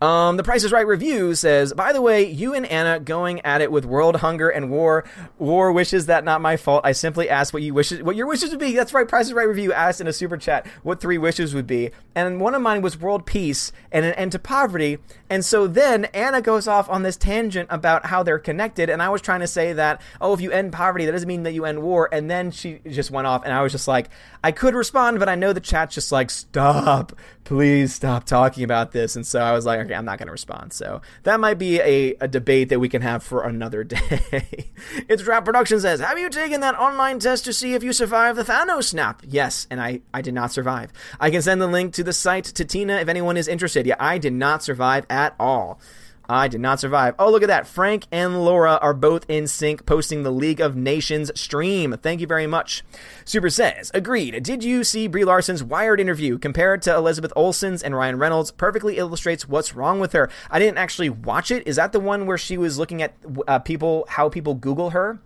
Um, 0.00 0.36
the 0.36 0.42
Price 0.42 0.64
is 0.64 0.72
Right 0.72 0.86
review 0.86 1.34
says, 1.34 1.72
by 1.72 1.92
the 1.92 2.02
way, 2.02 2.28
you 2.28 2.54
and 2.54 2.66
Anna 2.66 3.00
going 3.00 3.40
at 3.40 3.60
it 3.60 3.72
with 3.72 3.84
world 3.84 4.16
hunger 4.16 4.48
and 4.48 4.70
war. 4.70 5.04
War 5.38 5.72
wishes 5.72 6.06
that 6.06 6.24
not 6.24 6.40
my 6.40 6.56
fault. 6.56 6.82
I 6.84 6.92
simply 6.92 7.30
asked 7.30 7.52
what 7.52 7.62
you 7.62 7.72
wishes, 7.72 8.02
what 8.02 8.16
your 8.16 8.26
wishes 8.26 8.50
would 8.50 8.60
be. 8.60 8.74
That's 8.74 8.92
right. 8.92 9.08
Price 9.08 9.26
is 9.26 9.32
Right 9.32 9.48
review 9.48 9.72
asked 9.72 10.00
in 10.00 10.06
a 10.06 10.12
super 10.12 10.36
chat 10.36 10.66
what 10.82 11.00
three 11.00 11.18
wishes 11.18 11.54
would 11.54 11.66
be, 11.66 11.90
and 12.14 12.40
one 12.40 12.54
of 12.54 12.62
mine 12.62 12.82
was 12.82 12.98
world 13.00 13.26
peace 13.26 13.72
and 13.92 14.04
an 14.04 14.14
end 14.14 14.32
to 14.32 14.38
poverty. 14.38 14.98
And 15.30 15.44
so 15.44 15.66
then 15.66 16.06
Anna 16.06 16.40
goes 16.42 16.68
off 16.68 16.88
on 16.88 17.02
this 17.02 17.16
tangent 17.16 17.68
about 17.70 18.06
how 18.06 18.22
they're 18.22 18.38
connected, 18.38 18.90
and 18.90 19.02
I 19.02 19.08
was 19.08 19.22
trying 19.22 19.40
to 19.40 19.46
say 19.46 19.72
that 19.72 20.00
oh, 20.20 20.34
if 20.34 20.40
you 20.40 20.50
end 20.50 20.72
poverty, 20.72 21.06
that 21.06 21.12
doesn't 21.12 21.28
mean 21.28 21.44
that 21.44 21.52
you 21.52 21.64
end 21.64 21.82
war. 21.82 22.08
And 22.12 22.30
then 22.30 22.50
she 22.50 22.80
just 22.88 23.10
went 23.10 23.26
off, 23.26 23.44
and 23.44 23.52
I 23.52 23.62
was 23.62 23.72
just 23.72 23.88
like, 23.88 24.10
I 24.42 24.52
could 24.52 24.74
respond, 24.74 25.18
but 25.18 25.28
I 25.28 25.34
know 25.34 25.52
the 25.52 25.60
chat's 25.60 25.94
just 25.94 26.12
like, 26.12 26.30
stop, 26.30 27.12
please 27.44 27.94
stop 27.94 28.24
talking 28.24 28.64
about 28.64 28.92
this. 28.92 29.16
And 29.16 29.26
so 29.26 29.40
I 29.40 29.52
was 29.52 29.64
like, 29.66 29.83
I'm 29.92 30.04
not 30.04 30.18
going 30.18 30.26
to 30.26 30.32
respond. 30.32 30.72
So 30.72 31.02
that 31.24 31.40
might 31.40 31.58
be 31.58 31.80
a, 31.80 32.14
a 32.20 32.28
debate 32.28 32.68
that 32.68 32.80
we 32.80 32.88
can 32.88 33.02
have 33.02 33.22
for 33.22 33.42
another 33.42 33.84
day. 33.84 34.70
it's 35.08 35.22
Drop 35.22 35.44
Production 35.44 35.80
says, 35.80 36.00
Have 36.00 36.18
you 36.18 36.30
taken 36.30 36.60
that 36.60 36.78
online 36.78 37.18
test 37.18 37.44
to 37.46 37.52
see 37.52 37.74
if 37.74 37.82
you 37.82 37.92
survive 37.92 38.36
the 38.36 38.44
Thanos 38.44 38.84
snap? 38.84 39.22
Yes, 39.26 39.66
and 39.70 39.80
I, 39.80 40.00
I 40.12 40.22
did 40.22 40.34
not 40.34 40.52
survive. 40.52 40.92
I 41.20 41.30
can 41.30 41.42
send 41.42 41.60
the 41.60 41.66
link 41.66 41.92
to 41.94 42.04
the 42.04 42.12
site 42.12 42.44
to 42.44 42.64
Tina 42.64 42.96
if 42.96 43.08
anyone 43.08 43.36
is 43.36 43.48
interested. 43.48 43.86
Yeah, 43.86 43.96
I 43.98 44.18
did 44.18 44.32
not 44.32 44.62
survive 44.62 45.06
at 45.10 45.34
all. 45.38 45.80
I 46.28 46.48
did 46.48 46.60
not 46.60 46.80
survive. 46.80 47.14
Oh, 47.18 47.30
look 47.30 47.42
at 47.42 47.48
that. 47.48 47.66
Frank 47.66 48.06
and 48.10 48.44
Laura 48.44 48.78
are 48.80 48.94
both 48.94 49.26
in 49.28 49.46
sync, 49.46 49.84
posting 49.84 50.22
the 50.22 50.30
League 50.30 50.60
of 50.60 50.74
Nations 50.74 51.30
stream. 51.38 51.96
Thank 52.02 52.20
you 52.20 52.26
very 52.26 52.46
much. 52.46 52.82
Super 53.24 53.50
says, 53.50 53.90
agreed. 53.92 54.42
Did 54.42 54.64
you 54.64 54.84
see 54.84 55.06
Brie 55.06 55.24
Larson's 55.24 55.62
Wired 55.62 56.00
interview 56.00 56.38
compared 56.38 56.80
to 56.82 56.94
Elizabeth 56.94 57.32
Olsen's 57.36 57.82
and 57.82 57.94
Ryan 57.94 58.18
Reynolds? 58.18 58.50
Perfectly 58.50 58.96
illustrates 58.96 59.46
what's 59.46 59.74
wrong 59.74 60.00
with 60.00 60.12
her. 60.12 60.30
I 60.50 60.58
didn't 60.58 60.78
actually 60.78 61.10
watch 61.10 61.50
it. 61.50 61.66
Is 61.66 61.76
that 61.76 61.92
the 61.92 62.00
one 62.00 62.26
where 62.26 62.38
she 62.38 62.56
was 62.56 62.78
looking 62.78 63.02
at 63.02 63.14
uh, 63.46 63.58
people, 63.58 64.06
how 64.08 64.28
people 64.30 64.54
Google 64.54 64.90
her? 64.90 65.18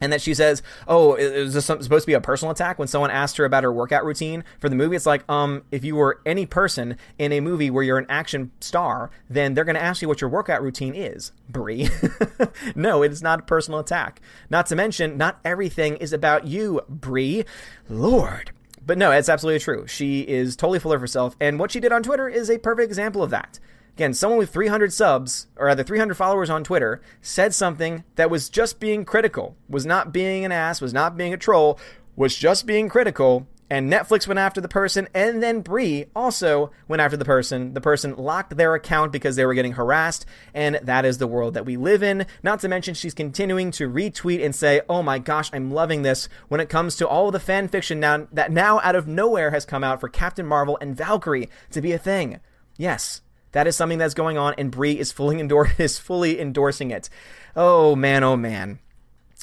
And 0.00 0.12
that 0.12 0.20
she 0.20 0.34
says, 0.34 0.62
"Oh, 0.88 1.14
is 1.14 1.54
this 1.54 1.66
supposed 1.66 1.90
to 1.90 2.06
be 2.06 2.14
a 2.14 2.20
personal 2.20 2.52
attack?" 2.52 2.78
When 2.78 2.88
someone 2.88 3.10
asked 3.10 3.36
her 3.36 3.44
about 3.44 3.64
her 3.64 3.72
workout 3.72 4.04
routine 4.04 4.44
for 4.58 4.68
the 4.68 4.76
movie, 4.76 4.96
it's 4.96 5.06
like, 5.06 5.24
um, 5.28 5.62
if 5.70 5.84
you 5.84 5.96
were 5.96 6.20
any 6.24 6.46
person 6.46 6.96
in 7.18 7.32
a 7.32 7.40
movie 7.40 7.70
where 7.70 7.82
you're 7.82 7.98
an 7.98 8.06
action 8.08 8.50
star, 8.60 9.10
then 9.28 9.54
they're 9.54 9.64
going 9.64 9.74
to 9.74 9.82
ask 9.82 10.02
you 10.02 10.08
what 10.08 10.20
your 10.20 10.30
workout 10.30 10.62
routine 10.62 10.94
is, 10.94 11.32
Brie. 11.48 11.88
no, 12.74 13.02
it 13.02 13.12
is 13.12 13.22
not 13.22 13.40
a 13.40 13.42
personal 13.42 13.80
attack. 13.80 14.20
Not 14.48 14.66
to 14.66 14.76
mention, 14.76 15.16
not 15.16 15.40
everything 15.44 15.96
is 15.96 16.12
about 16.12 16.46
you, 16.46 16.80
Brie. 16.88 17.44
Lord. 17.88 18.52
But 18.84 18.98
no, 18.98 19.12
it's 19.12 19.28
absolutely 19.28 19.60
true. 19.60 19.86
She 19.86 20.22
is 20.22 20.56
totally 20.56 20.78
full 20.78 20.92
of 20.92 21.00
herself, 21.00 21.36
and 21.40 21.58
what 21.58 21.70
she 21.70 21.80
did 21.80 21.92
on 21.92 22.02
Twitter 22.02 22.28
is 22.28 22.50
a 22.50 22.58
perfect 22.58 22.86
example 22.86 23.22
of 23.22 23.30
that. 23.30 23.58
Again, 23.94 24.14
someone 24.14 24.38
with 24.38 24.50
300 24.50 24.92
subs, 24.92 25.46
or 25.56 25.66
rather 25.66 25.82
300 25.82 26.14
followers 26.14 26.50
on 26.50 26.64
Twitter, 26.64 27.00
said 27.20 27.54
something 27.54 28.04
that 28.16 28.30
was 28.30 28.48
just 28.48 28.80
being 28.80 29.04
critical, 29.04 29.56
was 29.68 29.84
not 29.84 30.12
being 30.12 30.44
an 30.44 30.52
ass, 30.52 30.80
was 30.80 30.94
not 30.94 31.16
being 31.16 31.34
a 31.34 31.36
troll, 31.36 31.78
was 32.16 32.36
just 32.36 32.66
being 32.66 32.88
critical, 32.88 33.46
and 33.72 33.90
Netflix 33.90 34.26
went 34.26 34.40
after 34.40 34.60
the 34.60 34.68
person, 34.68 35.08
and 35.14 35.40
then 35.40 35.60
Brie 35.60 36.06
also 36.14 36.72
went 36.88 37.00
after 37.00 37.16
the 37.16 37.24
person. 37.24 37.72
The 37.72 37.80
person 37.80 38.16
locked 38.16 38.56
their 38.56 38.74
account 38.74 39.12
because 39.12 39.36
they 39.36 39.46
were 39.46 39.54
getting 39.54 39.72
harassed, 39.72 40.26
and 40.52 40.80
that 40.82 41.04
is 41.04 41.18
the 41.18 41.28
world 41.28 41.54
that 41.54 41.64
we 41.64 41.76
live 41.76 42.02
in. 42.02 42.26
Not 42.42 42.58
to 42.60 42.68
mention, 42.68 42.94
she's 42.94 43.14
continuing 43.14 43.70
to 43.72 43.88
retweet 43.88 44.44
and 44.44 44.56
say, 44.56 44.80
"Oh 44.88 45.04
my 45.04 45.20
gosh, 45.20 45.50
I'm 45.52 45.70
loving 45.70 46.02
this." 46.02 46.28
When 46.48 46.60
it 46.60 46.68
comes 46.68 46.96
to 46.96 47.06
all 47.06 47.30
the 47.30 47.38
fan 47.38 47.68
fiction 47.68 48.00
now 48.00 48.26
that 48.32 48.50
now 48.50 48.80
out 48.80 48.96
of 48.96 49.06
nowhere 49.06 49.52
has 49.52 49.64
come 49.64 49.84
out 49.84 50.00
for 50.00 50.08
Captain 50.08 50.46
Marvel 50.46 50.76
and 50.80 50.96
Valkyrie 50.96 51.48
to 51.70 51.80
be 51.80 51.92
a 51.92 51.98
thing. 51.98 52.40
Yes, 52.76 53.20
that 53.52 53.66
is 53.66 53.76
something 53.76 53.98
that's 53.98 54.14
going 54.14 54.38
on, 54.38 54.54
and 54.58 54.70
Brie 54.70 54.98
is 54.98 55.12
fully 55.12 55.40
endor- 55.40 55.72
is 55.78 55.98
fully 55.98 56.40
endorsing 56.40 56.90
it. 56.90 57.08
Oh 57.56 57.96
man, 57.96 58.22
oh 58.24 58.36
man. 58.36 58.78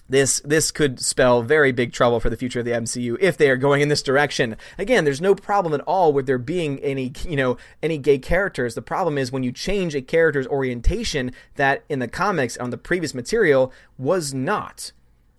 This 0.10 0.39
this 0.46 0.72
could 0.72 1.02
spell 1.02 1.41
very 1.41 1.74
big 1.74 1.91
trouble 1.91 2.22
for 2.22 2.30
the 2.30 2.38
future 2.38 2.60
of 2.60 2.65
the 2.65 2.72
MCU 2.72 3.17
if 3.20 3.36
they 3.36 3.50
are 3.50 3.58
going 3.58 3.82
in 3.82 3.89
this 3.89 4.02
direction. 4.02 4.56
Again, 4.78 5.04
there's 5.04 5.20
no 5.20 5.36
problem 5.36 5.74
at 5.74 5.82
all 5.82 6.13
with 6.13 6.28
there 6.28 6.38
being 6.38 6.80
any 6.80 7.12
you 7.28 7.36
know 7.36 7.58
any 7.84 7.98
gay 7.98 8.17
characters. 8.17 8.74
The 8.74 8.82
problem 8.82 9.17
is 9.17 9.34
when 9.34 9.43
you 9.43 9.52
change 9.52 9.96
a 9.96 10.02
character's 10.02 10.48
orientation 10.48 11.34
that 11.56 11.84
in 11.89 12.00
the 12.00 12.08
comics 12.08 12.56
on 12.58 12.70
the 12.70 12.78
previous 12.78 13.13
material 13.13 13.74
was 13.98 14.34
not. 14.34 14.93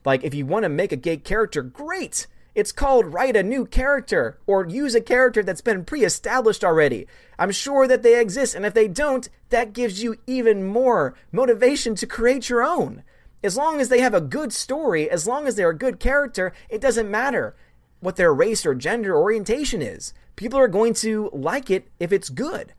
Like 0.05 0.23
if 0.23 0.35
you 0.35 0.45
want 0.45 0.65
to 0.65 0.69
make 0.69 0.93
a 0.93 0.97
gay 0.97 1.17
character, 1.17 1.63
great 1.63 2.27
it's 2.59 2.73
called 2.73 3.15
write 3.15 3.37
a 3.37 3.43
new 3.45 3.65
character 3.65 4.37
or 4.45 4.67
use 4.67 4.97
a 4.97 5.01
character 5.01 5.45
that's 5.45 5.61
been 5.61 5.85
pre 5.85 6.05
established 6.05 6.65
already. 6.65 7.07
I'm 7.39 7.53
sure 7.53 7.87
that 7.87 8.03
they 8.03 8.21
exist, 8.21 8.57
and 8.57 8.67
if 8.67 8.75
they 8.75 8.89
don't, 8.89 9.29
that 9.51 9.73
gives 9.73 10.03
you 10.03 10.17
even 10.27 10.67
more 10.67 11.15
motivation 11.31 11.95
to 11.95 12.05
create 12.05 12.49
your 12.49 12.65
own. 12.65 13.05
As 13.45 13.57
long 13.57 13.81
as 13.81 13.91
they 13.91 14.01
have 14.01 14.13
a 14.13 14.21
good 14.21 14.53
story, 14.53 15.09
as 15.09 15.25
long 15.25 15.47
as 15.47 15.55
they're 15.55 15.71
a 15.71 15.79
good 15.79 16.01
character, 16.01 16.53
it 16.69 16.81
doesn't 16.81 17.09
matter 17.09 17.55
what 18.01 18.17
their 18.17 18.35
race 18.35 18.67
or 18.67 18.75
gender 18.75 19.17
orientation 19.17 19.81
is. 19.81 20.13
People 20.35 20.59
are 20.59 20.67
going 20.67 20.95
to 20.95 21.31
like 21.33 21.71
it 21.71 21.87
if 22.01 22.11
it's 22.11 22.29
good. 22.29 22.75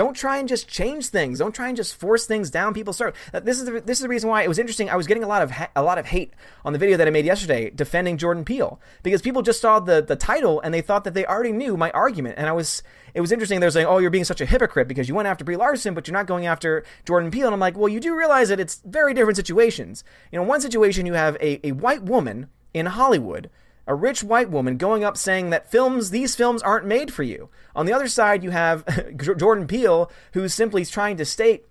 Don't 0.00 0.14
try 0.14 0.38
and 0.38 0.48
just 0.48 0.66
change 0.66 1.08
things. 1.08 1.40
Don't 1.40 1.54
try 1.54 1.68
and 1.68 1.76
just 1.76 1.94
force 1.94 2.24
things 2.24 2.50
down 2.50 2.72
people's 2.72 2.96
throat. 2.96 3.14
Uh, 3.34 3.40
this 3.40 3.60
is 3.60 3.66
the, 3.66 3.82
this 3.82 3.98
is 3.98 4.02
the 4.02 4.08
reason 4.08 4.30
why 4.30 4.42
it 4.42 4.48
was 4.48 4.58
interesting. 4.58 4.88
I 4.88 4.96
was 4.96 5.06
getting 5.06 5.22
a 5.22 5.26
lot 5.26 5.42
of 5.42 5.50
ha- 5.50 5.68
a 5.76 5.82
lot 5.82 5.98
of 5.98 6.06
hate 6.06 6.32
on 6.64 6.72
the 6.72 6.78
video 6.78 6.96
that 6.96 7.06
I 7.06 7.10
made 7.10 7.26
yesterday 7.26 7.68
defending 7.68 8.16
Jordan 8.16 8.42
Peele 8.42 8.80
because 9.02 9.20
people 9.20 9.42
just 9.42 9.60
saw 9.60 9.78
the 9.78 10.00
the 10.00 10.16
title 10.16 10.58
and 10.62 10.72
they 10.72 10.80
thought 10.80 11.04
that 11.04 11.12
they 11.12 11.26
already 11.26 11.52
knew 11.52 11.76
my 11.76 11.90
argument. 11.90 12.36
And 12.38 12.48
I 12.48 12.52
was 12.52 12.82
it 13.12 13.20
was 13.20 13.30
interesting. 13.30 13.60
They're 13.60 13.70
saying, 13.70 13.88
"Oh, 13.88 13.98
you're 13.98 14.08
being 14.08 14.24
such 14.24 14.40
a 14.40 14.46
hypocrite 14.46 14.88
because 14.88 15.06
you 15.06 15.14
went 15.14 15.28
after 15.28 15.44
Brie 15.44 15.56
Larson, 15.56 15.92
but 15.92 16.08
you're 16.08 16.16
not 16.16 16.26
going 16.26 16.46
after 16.46 16.82
Jordan 17.04 17.30
Peele." 17.30 17.48
And 17.48 17.52
I'm 17.52 17.60
like, 17.60 17.76
"Well, 17.76 17.90
you 17.90 18.00
do 18.00 18.16
realize 18.16 18.48
that 18.48 18.58
it's 18.58 18.80
very 18.86 19.12
different 19.12 19.36
situations. 19.36 20.02
You 20.32 20.38
know, 20.38 20.44
one 20.44 20.62
situation 20.62 21.04
you 21.04 21.12
have 21.12 21.36
a, 21.42 21.60
a 21.66 21.72
white 21.72 22.04
woman 22.04 22.48
in 22.72 22.86
Hollywood." 22.86 23.50
A 23.90 23.94
rich 23.94 24.22
white 24.22 24.48
woman 24.48 24.76
going 24.76 25.02
up 25.02 25.16
saying 25.16 25.50
that 25.50 25.68
films, 25.68 26.10
these 26.10 26.36
films 26.36 26.62
aren't 26.62 26.86
made 26.86 27.12
for 27.12 27.24
you. 27.24 27.48
On 27.74 27.86
the 27.86 27.92
other 27.92 28.06
side, 28.06 28.44
you 28.44 28.50
have 28.50 28.84
Jordan 29.36 29.66
Peele, 29.66 30.08
who's 30.32 30.54
simply 30.54 30.84
trying 30.84 31.16
to 31.16 31.24
state 31.24 31.66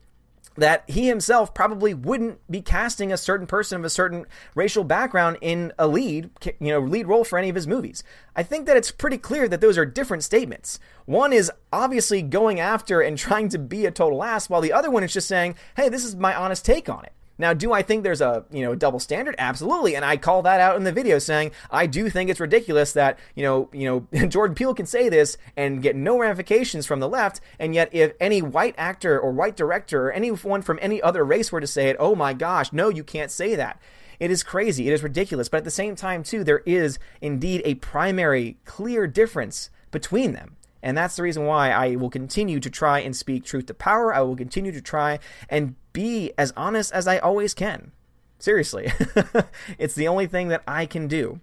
that 0.57 0.83
he 0.85 1.07
himself 1.07 1.53
probably 1.53 1.93
wouldn't 1.93 2.39
be 2.51 2.61
casting 2.61 3.13
a 3.13 3.17
certain 3.17 3.47
person 3.47 3.79
of 3.79 3.85
a 3.85 3.89
certain 3.89 4.25
racial 4.53 4.83
background 4.83 5.37
in 5.39 5.71
a 5.79 5.87
lead, 5.87 6.29
you 6.59 6.73
know, 6.73 6.81
lead 6.81 7.07
role 7.07 7.23
for 7.23 7.39
any 7.39 7.47
of 7.47 7.55
his 7.55 7.67
movies. 7.67 8.03
I 8.35 8.43
think 8.43 8.65
that 8.65 8.75
it's 8.75 8.91
pretty 8.91 9.17
clear 9.17 9.47
that 9.47 9.61
those 9.61 9.77
are 9.77 9.85
different 9.85 10.25
statements. 10.25 10.77
One 11.05 11.31
is 11.31 11.49
obviously 11.71 12.21
going 12.21 12.59
after 12.59 12.99
and 12.99 13.17
trying 13.17 13.47
to 13.47 13.57
be 13.57 13.85
a 13.85 13.91
total 13.91 14.25
ass, 14.25 14.49
while 14.49 14.59
the 14.59 14.73
other 14.73 14.91
one 14.91 15.05
is 15.05 15.13
just 15.13 15.29
saying, 15.29 15.55
"Hey, 15.77 15.87
this 15.87 16.03
is 16.03 16.17
my 16.17 16.35
honest 16.35 16.65
take 16.65 16.89
on 16.89 17.05
it." 17.05 17.13
Now, 17.39 17.53
do 17.53 17.71
I 17.71 17.81
think 17.81 18.03
there's 18.03 18.21
a 18.21 18.45
you 18.51 18.61
know 18.61 18.75
double 18.75 18.99
standard? 18.99 19.33
Absolutely, 19.39 19.95
and 19.95 20.05
I 20.05 20.17
call 20.17 20.43
that 20.43 20.59
out 20.59 20.75
in 20.75 20.83
the 20.83 20.91
video, 20.91 21.17
saying 21.17 21.51
I 21.71 21.87
do 21.87 22.09
think 22.09 22.29
it's 22.29 22.39
ridiculous 22.39 22.93
that 22.93 23.17
you 23.33 23.43
know 23.43 23.69
you 23.71 23.85
know 24.13 24.27
Jordan 24.27 24.55
Peele 24.55 24.75
can 24.75 24.85
say 24.85 25.09
this 25.09 25.37
and 25.55 25.81
get 25.81 25.95
no 25.95 26.19
ramifications 26.19 26.85
from 26.85 26.99
the 26.99 27.09
left, 27.09 27.39
and 27.57 27.73
yet 27.73 27.89
if 27.93 28.11
any 28.19 28.41
white 28.41 28.75
actor 28.77 29.17
or 29.19 29.31
white 29.31 29.55
director 29.55 30.07
or 30.07 30.11
anyone 30.11 30.61
from 30.61 30.77
any 30.81 31.01
other 31.01 31.23
race 31.23 31.51
were 31.51 31.61
to 31.61 31.67
say 31.67 31.89
it, 31.89 31.95
oh 31.97 32.13
my 32.13 32.33
gosh, 32.33 32.73
no, 32.73 32.89
you 32.89 33.03
can't 33.03 33.31
say 33.31 33.55
that. 33.55 33.81
It 34.19 34.31
is 34.31 34.43
crazy. 34.43 34.89
It 34.89 34.93
is 34.93 35.01
ridiculous. 35.01 35.47
But 35.47 35.59
at 35.59 35.63
the 35.63 35.71
same 35.71 35.95
time, 35.95 36.23
too, 36.23 36.43
there 36.43 36.61
is 36.65 36.99
indeed 37.21 37.61
a 37.63 37.75
primary, 37.75 38.57
clear 38.65 39.07
difference 39.07 39.69
between 39.91 40.33
them. 40.33 40.57
And 40.81 40.97
that's 40.97 41.15
the 41.15 41.23
reason 41.23 41.45
why 41.45 41.71
I 41.71 41.95
will 41.95 42.09
continue 42.09 42.59
to 42.59 42.69
try 42.69 42.99
and 42.99 43.15
speak 43.15 43.43
truth 43.43 43.65
to 43.67 43.73
power. 43.73 44.13
I 44.13 44.21
will 44.21 44.35
continue 44.35 44.71
to 44.71 44.81
try 44.81 45.19
and 45.49 45.75
be 45.99 46.31
as 46.37 46.53
honest 46.55 46.93
as 46.93 47.09
I 47.09 47.17
always 47.17 47.53
can. 47.53 47.91
Seriously. 48.37 48.89
it's 49.77 49.95
the 49.95 50.07
only 50.07 50.27
thing 50.27 50.47
that 50.47 50.63
I 50.65 50.85
can 50.85 51.09
do. 51.09 51.41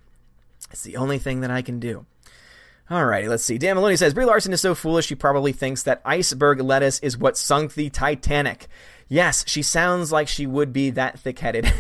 It's 0.71 0.83
the 0.83 0.97
only 0.97 1.19
thing 1.19 1.43
that 1.43 1.51
I 1.51 1.61
can 1.61 1.79
do. 1.79 2.07
Alrighty, 2.91 3.29
let's 3.29 3.45
see. 3.45 3.59
Dan 3.59 3.77
Maloney 3.77 3.97
says 3.97 4.15
Brie 4.15 4.25
Larson 4.25 4.55
is 4.55 4.63
so 4.63 4.75
foolish 4.75 5.05
she 5.05 5.15
probably 5.15 5.53
thinks 5.53 5.83
that 5.83 6.01
iceberg 6.07 6.63
lettuce 6.63 6.99
is 7.01 7.19
what 7.19 7.37
sunk 7.37 7.75
the 7.75 7.91
Titanic. 7.91 8.69
Yes, 9.09 9.45
she 9.47 9.61
sounds 9.61 10.11
like 10.11 10.27
she 10.27 10.47
would 10.47 10.73
be 10.73 10.89
that 10.91 11.19
thick 11.19 11.39
headed. 11.41 11.71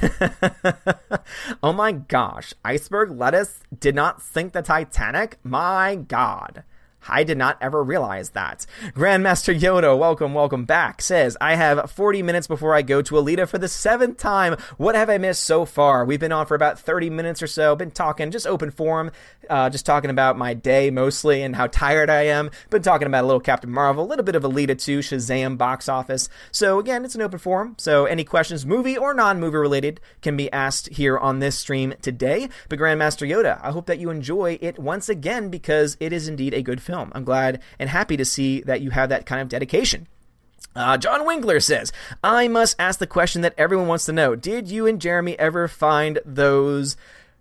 oh 1.63 1.73
my 1.73 1.93
gosh, 1.93 2.53
iceberg 2.63 3.11
lettuce 3.11 3.61
did 3.81 3.95
not 3.95 4.21
sink 4.21 4.53
the 4.53 4.61
Titanic? 4.61 5.39
My 5.43 5.95
god. 5.95 6.63
I 7.09 7.25
did 7.25 7.39
not 7.39 7.59
ever 7.61 7.83
realize 7.83 8.31
that. 8.31 8.67
Grandmaster 8.95 9.59
Yoda, 9.59 9.97
welcome, 9.99 10.35
welcome 10.35 10.65
back, 10.65 11.01
says, 11.03 11.37
I 11.41 11.55
have 11.55 11.91
40 11.91 12.23
minutes 12.23 12.47
before 12.47 12.75
I 12.75 12.83
go 12.83 13.03
to 13.03 13.15
Alita 13.15 13.49
for 13.49 13.59
the 13.59 13.69
seventh 13.69 14.19
time. 14.19 14.57
What 14.77 14.95
have 14.95 15.11
I 15.11 15.19
missed 15.19 15.45
so 15.45 15.65
far? 15.65 16.05
We've 16.05 16.21
been 16.21 16.33
on 16.33 16.47
for 16.47 16.55
about 16.55 16.79
30 16.79 17.11
minutes 17.11 17.43
or 17.43 17.47
so, 17.47 17.77
been 17.77 17.91
talking, 17.91 18.31
just 18.31 18.47
open 18.47 18.71
forum, 18.71 19.11
uh, 19.49 19.71
just 19.71 19.87
talking 19.87 20.11
about 20.11 20.39
my 20.39 20.55
day 20.55 20.91
mostly 20.91 21.43
and 21.43 21.55
how 21.57 21.67
tired 21.69 22.11
I 22.11 22.23
am. 22.23 22.51
Been 22.71 22.83
talking 22.83 23.07
about 23.07 23.25
a 23.25 23.27
little 23.27 23.41
Captain 23.41 23.71
Marvel, 23.71 24.05
a 24.05 24.07
little 24.07 24.25
bit 24.25 24.35
of 24.35 24.43
Alita 24.43 24.81
2, 24.81 25.01
Shazam 25.01 25.57
box 25.57 25.89
office. 25.89 26.29
So 26.51 26.79
again, 26.79 27.05
it's 27.05 27.15
an 27.15 27.23
open 27.23 27.39
forum, 27.39 27.75
so 27.79 28.07
any 28.07 28.25
questions, 28.25 28.67
movie 28.67 28.97
or 28.97 29.15
non 29.15 29.39
movie 29.41 29.59
related, 29.59 30.01
can 30.23 30.37
be 30.37 30.51
asked 30.53 30.89
here 30.89 31.19
on 31.19 31.39
this 31.39 31.59
stream 31.59 31.95
today. 32.03 32.49
But 32.69 32.79
Grandmaster 32.79 33.29
Yoda, 33.29 33.61
I 33.63 33.71
hope 33.71 33.87
that 33.87 33.99
you 33.99 34.11
enjoy 34.11 34.59
it 34.61 34.79
once 34.79 35.09
again 35.09 35.51
because 35.51 35.97
it 36.01 36.13
is 36.13 36.29
indeed 36.29 36.55
a 36.55 36.63
good 36.63 36.83
film 36.83 36.96
film. 36.97 37.13
I'm 37.15 37.25
glad 37.25 37.61
and 37.79 37.91
happy 37.91 38.17
to 38.17 38.25
see 38.25 38.61
that 38.63 38.81
you 38.81 38.91
have 38.91 39.11
that 39.11 39.27
kind 39.27 39.43
of 39.43 39.49
dedication. 39.49 40.07
Uh, 40.75 40.97
John 40.97 41.27
Winkler 41.27 41.61
says, 41.61 41.93
I 42.23 42.49
must 42.49 42.77
ask 42.79 42.99
the 42.99 43.07
question 43.07 43.43
that 43.43 43.55
everyone 43.57 43.87
wants 43.87 44.07
to 44.07 44.13
know. 44.13 44.35
Did 44.35 44.71
you 44.71 44.87
and 44.87 45.01
Jeremy 45.01 45.39
ever 45.39 45.69
find 45.69 46.19
those 46.25 46.97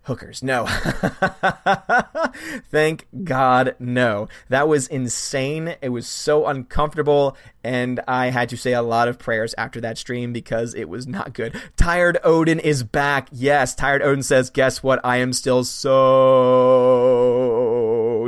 hookers. 0.06 0.42
No. 0.42 0.66
Thank 2.70 3.06
God, 3.24 3.74
no. 3.78 4.28
That 4.48 4.68
was 4.68 4.86
insane. 4.86 5.76
It 5.82 5.88
was 5.88 6.06
so 6.06 6.46
uncomfortable, 6.46 7.36
and 7.64 8.00
I 8.06 8.26
had 8.26 8.48
to 8.50 8.56
say 8.56 8.72
a 8.72 8.82
lot 8.82 9.08
of 9.08 9.18
prayers 9.18 9.52
after 9.58 9.80
that 9.80 9.98
stream 9.98 10.32
because 10.32 10.74
it 10.74 10.88
was 10.88 11.08
not 11.08 11.34
good. 11.34 11.60
Tired 11.76 12.18
Odin 12.22 12.60
is 12.60 12.84
back. 12.84 13.28
Yes, 13.32 13.74
Tired 13.74 14.02
Odin 14.02 14.22
says, 14.22 14.50
Guess 14.50 14.82
what? 14.82 15.00
I 15.04 15.18
am 15.18 15.32
still 15.32 15.64
so 15.64 17.65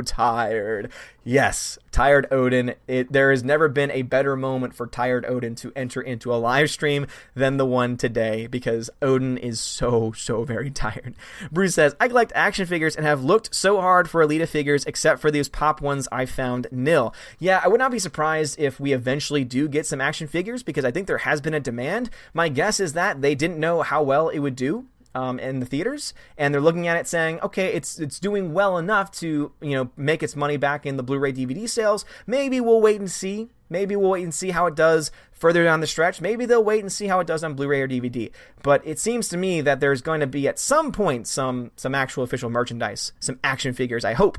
tired. 0.01 0.91
Yes, 1.23 1.77
Tired 1.91 2.27
Odin. 2.31 2.73
It, 2.87 3.11
there 3.11 3.29
has 3.29 3.43
never 3.43 3.67
been 3.67 3.91
a 3.91 4.01
better 4.01 4.35
moment 4.35 4.73
for 4.73 4.87
Tired 4.87 5.25
Odin 5.25 5.53
to 5.55 5.71
enter 5.75 6.01
into 6.01 6.33
a 6.33 6.37
live 6.37 6.69
stream 6.69 7.07
than 7.35 7.57
the 7.57 7.65
one 7.65 7.97
today 7.97 8.47
because 8.47 8.89
Odin 9.01 9.37
is 9.37 9.59
so, 9.59 10.11
so 10.13 10.43
very 10.43 10.69
tired. 10.71 11.15
Bruce 11.51 11.75
says, 11.75 11.95
I 11.99 12.07
collect 12.07 12.31
action 12.33 12.65
figures 12.65 12.95
and 12.95 13.05
have 13.05 13.23
looked 13.23 13.53
so 13.53 13.79
hard 13.79 14.09
for 14.09 14.25
Alita 14.25 14.47
figures 14.47 14.85
except 14.85 15.19
for 15.21 15.29
these 15.29 15.49
pop 15.49 15.81
ones 15.81 16.07
I 16.11 16.25
found 16.25 16.67
nil. 16.71 17.13
Yeah, 17.37 17.61
I 17.63 17.67
would 17.67 17.79
not 17.79 17.91
be 17.91 17.99
surprised 17.99 18.59
if 18.59 18.79
we 18.79 18.93
eventually 18.93 19.43
do 19.43 19.67
get 19.67 19.85
some 19.85 20.01
action 20.01 20.27
figures 20.27 20.63
because 20.63 20.85
I 20.85 20.91
think 20.91 21.07
there 21.07 21.19
has 21.19 21.41
been 21.41 21.53
a 21.53 21.59
demand. 21.59 22.09
My 22.33 22.49
guess 22.49 22.79
is 22.79 22.93
that 22.93 23.21
they 23.21 23.35
didn't 23.35 23.59
know 23.59 23.81
how 23.81 24.01
well 24.01 24.29
it 24.29 24.39
would 24.39 24.55
do 24.55 24.87
um, 25.15 25.39
in 25.39 25.59
the 25.59 25.65
theaters, 25.65 26.13
and 26.37 26.53
they're 26.53 26.61
looking 26.61 26.87
at 26.87 26.97
it 26.97 27.07
saying, 27.07 27.39
okay, 27.41 27.73
it's 27.73 27.99
it's 27.99 28.19
doing 28.19 28.53
well 28.53 28.77
enough 28.77 29.11
to 29.13 29.51
you 29.61 29.71
know 29.71 29.89
make 29.97 30.23
its 30.23 30.35
money 30.35 30.57
back 30.57 30.85
in 30.85 30.97
the 30.97 31.03
Blu-ray 31.03 31.33
DVD 31.33 31.67
sales. 31.67 32.05
Maybe 32.27 32.61
we'll 32.61 32.81
wait 32.81 32.99
and 32.99 33.09
see. 33.09 33.49
Maybe 33.69 33.95
we'll 33.95 34.09
wait 34.11 34.23
and 34.23 34.33
see 34.33 34.49
how 34.49 34.65
it 34.65 34.75
does 34.75 35.11
further 35.31 35.63
down 35.63 35.79
the 35.79 35.87
stretch. 35.87 36.21
Maybe 36.21 36.45
they'll 36.45 36.63
wait 36.63 36.81
and 36.81 36.91
see 36.91 37.05
how 37.07 37.19
it 37.19 37.27
does 37.27 37.43
on 37.43 37.53
Blu-ray 37.53 37.81
or 37.81 37.87
DVD. 37.87 38.31
But 38.63 38.81
it 38.85 38.97
seems 38.97 39.29
to 39.29 39.37
me 39.37 39.61
that 39.61 39.79
there's 39.79 40.01
going 40.01 40.21
to 40.21 40.27
be 40.27 40.47
at 40.47 40.59
some 40.59 40.91
point 40.91 41.27
some 41.27 41.71
some 41.75 41.95
actual 41.95 42.23
official 42.23 42.49
merchandise, 42.49 43.11
some 43.19 43.39
action 43.43 43.73
figures. 43.73 44.05
I 44.05 44.13
hope. 44.13 44.37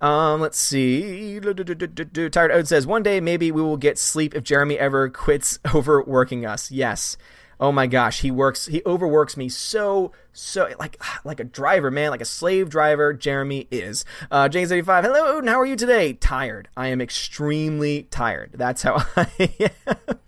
Um, 0.00 0.40
let's 0.40 0.58
see. 0.58 1.40
Tired 1.40 2.52
Ode 2.52 2.68
says 2.68 2.86
one 2.86 3.02
day 3.02 3.20
maybe 3.20 3.50
we 3.50 3.62
will 3.62 3.78
get 3.78 3.96
sleep 3.96 4.34
if 4.34 4.44
Jeremy 4.44 4.78
ever 4.78 5.08
quits 5.08 5.58
overworking 5.74 6.44
us. 6.44 6.70
Yes. 6.70 7.16
Oh 7.60 7.72
my 7.72 7.86
gosh, 7.86 8.20
he 8.20 8.30
works. 8.30 8.66
He 8.66 8.82
overworks 8.84 9.36
me 9.36 9.48
so 9.48 10.12
so 10.32 10.68
like 10.78 11.02
like 11.24 11.40
a 11.40 11.44
driver, 11.44 11.90
man, 11.90 12.10
like 12.10 12.20
a 12.20 12.26
slave 12.26 12.68
driver. 12.68 13.12
Jeremy 13.12 13.68
is. 13.70 14.04
Uh, 14.30 14.48
James 14.48 14.72
eighty 14.72 14.82
five. 14.82 15.04
Hello, 15.04 15.36
Odin. 15.36 15.48
How 15.48 15.60
are 15.60 15.66
you 15.66 15.76
today? 15.76 16.12
Tired. 16.14 16.68
I 16.76 16.88
am 16.88 17.00
extremely 17.00 18.04
tired. 18.04 18.52
That's 18.54 18.82
how 18.82 18.96
I 19.16 19.70
am. 19.88 20.18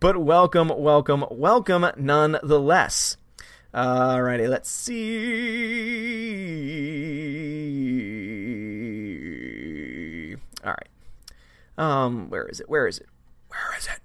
but 0.00 0.16
welcome, 0.18 0.72
welcome, 0.74 1.24
welcome, 1.30 1.86
nonetheless. 1.96 3.16
Alrighty, 3.74 4.48
let's 4.48 4.70
see. 4.70 5.04
All 10.64 10.72
right. 10.72 10.88
Um, 11.76 12.30
where 12.30 12.46
is 12.46 12.60
it? 12.60 12.68
Where 12.68 12.86
is 12.86 12.98
it? 12.98 13.08
Where 13.48 13.76
is 13.76 13.86
it? 13.86 13.98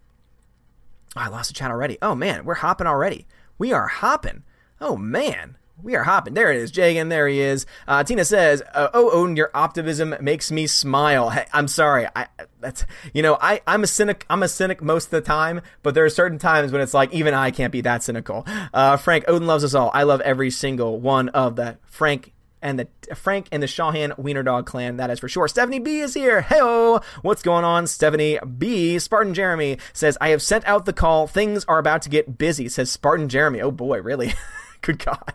Oh, 1.16 1.22
I 1.22 1.28
lost 1.28 1.50
the 1.50 1.54
chat 1.54 1.72
already. 1.72 1.98
Oh 2.02 2.16
man, 2.16 2.46
we're 2.46 2.56
hopping 2.56 2.88
already. 2.88 3.28
We 3.58 3.74
are 3.74 3.88
hopping. 3.88 4.44
Oh 4.80 4.96
man, 4.96 5.58
we 5.82 5.96
are 5.96 6.04
hopping. 6.04 6.34
There 6.34 6.52
it 6.52 6.58
is, 6.58 6.72
Jagan. 6.72 7.10
There 7.10 7.28
he 7.28 7.40
is. 7.40 7.66
Uh, 7.88 8.04
Tina 8.04 8.26
says, 8.26 8.62
uh, 8.74 8.90
"Oh, 8.94 9.10
Odin, 9.12 9.36
your 9.36 9.50
optimism 9.54 10.16
makes 10.22 10.52
me 10.52 10.68
smile." 10.68 11.30
Hey, 11.30 11.46
I'm 11.54 11.68
sorry. 11.68 12.08
I 12.16 12.28
that's 12.60 12.86
you 13.14 13.22
know 13.22 13.38
I 13.42 13.62
I'm 13.66 13.84
a 13.84 13.88
cynic. 13.88 14.26
I'm 14.30 14.44
a 14.44 14.48
cynic 14.48 14.82
most 14.82 15.06
of 15.06 15.12
the 15.12 15.22
time, 15.22 15.62
but 15.84 15.96
there 15.96 16.06
are 16.06 16.10
certain 16.10 16.38
times 16.38 16.72
when 16.72 16.82
it's 16.82 16.94
like 16.94 17.14
even 17.14 17.34
I 17.34 17.52
can't 17.52 17.72
be 17.72 17.82
that 17.82 18.04
cynical. 18.04 18.46
Uh, 18.74 18.98
Frank, 18.98 19.26
Odin 19.28 19.48
loves 19.48 19.64
us 19.64 19.74
all. 19.74 19.92
I 19.94 20.04
love 20.04 20.22
every 20.22 20.52
single 20.52 21.00
one 21.00 21.30
of 21.30 21.56
the 21.56 21.78
Frank 21.86 22.34
and 22.62 22.80
the 22.80 22.88
Frank 23.16 23.48
and 23.52 23.62
the 23.62 23.68
Shahan 23.68 24.18
Wiener 24.18 24.44
Dog 24.44 24.66
clan. 24.66 24.98
That 24.98 25.10
is 25.10 25.20
for 25.20 25.30
sure. 25.30 25.48
Stephanie 25.48 25.80
B 25.80 26.00
is 26.00 26.14
here. 26.14 26.42
Heyo, 26.42 27.04
what's 27.22 27.42
going 27.42 27.66
on? 27.66 27.88
Stephanie 27.88 28.40
B. 28.58 29.00
Spartan 29.00 29.34
Jeremy 29.34 29.78
says, 29.94 30.18
"I 30.22 30.30
have 30.30 30.42
sent 30.42 30.66
out 30.68 30.86
the 30.86 30.94
call. 30.94 31.28
Things 31.28 31.66
are 31.66 31.80
about 31.80 32.02
to 32.04 32.10
get 32.10 32.38
busy." 32.38 32.70
Says 32.70 32.92
Spartan 32.92 33.30
Jeremy. 33.30 33.62
Oh 33.62 33.72
boy, 33.72 34.02
really? 34.02 34.34
Good 34.82 35.04
God. 35.04 35.34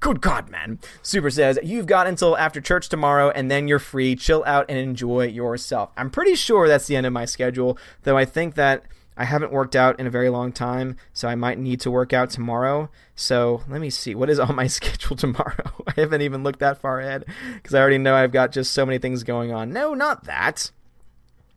Good 0.00 0.20
God, 0.20 0.48
man. 0.48 0.78
Super 1.02 1.30
says, 1.30 1.58
You've 1.62 1.86
got 1.86 2.06
until 2.06 2.36
after 2.36 2.60
church 2.60 2.88
tomorrow 2.88 3.30
and 3.30 3.50
then 3.50 3.68
you're 3.68 3.78
free. 3.78 4.16
Chill 4.16 4.42
out 4.46 4.66
and 4.68 4.78
enjoy 4.78 5.26
yourself. 5.26 5.90
I'm 5.96 6.10
pretty 6.10 6.36
sure 6.36 6.68
that's 6.68 6.86
the 6.86 6.96
end 6.96 7.06
of 7.06 7.12
my 7.12 7.24
schedule, 7.24 7.76
though 8.04 8.16
I 8.16 8.24
think 8.24 8.54
that 8.54 8.84
I 9.18 9.24
haven't 9.24 9.50
worked 9.50 9.74
out 9.74 9.98
in 9.98 10.06
a 10.06 10.10
very 10.10 10.28
long 10.28 10.52
time, 10.52 10.96
so 11.12 11.26
I 11.26 11.34
might 11.34 11.58
need 11.58 11.80
to 11.80 11.90
work 11.90 12.12
out 12.12 12.30
tomorrow. 12.30 12.88
So 13.16 13.62
let 13.68 13.80
me 13.80 13.90
see. 13.90 14.14
What 14.14 14.30
is 14.30 14.38
on 14.38 14.54
my 14.54 14.66
schedule 14.68 15.16
tomorrow? 15.16 15.72
I 15.88 15.92
haven't 15.96 16.22
even 16.22 16.44
looked 16.44 16.60
that 16.60 16.78
far 16.78 17.00
ahead 17.00 17.24
because 17.54 17.74
I 17.74 17.80
already 17.80 17.98
know 17.98 18.14
I've 18.14 18.32
got 18.32 18.52
just 18.52 18.72
so 18.72 18.86
many 18.86 18.98
things 18.98 19.24
going 19.24 19.52
on. 19.52 19.72
No, 19.72 19.92
not 19.92 20.24
that. 20.24 20.70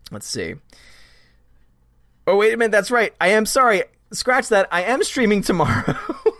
Let's 0.09 0.27
see. 0.27 0.55
Oh, 2.25 2.35
wait 2.35 2.53
a 2.53 2.57
minute. 2.57 2.71
That's 2.71 2.91
right. 2.91 3.13
I 3.21 3.29
am 3.29 3.45
sorry. 3.45 3.83
Scratch 4.11 4.49
that. 4.49 4.67
I 4.71 4.81
am 4.83 5.03
streaming 5.03 5.43
tomorrow. 5.43 5.95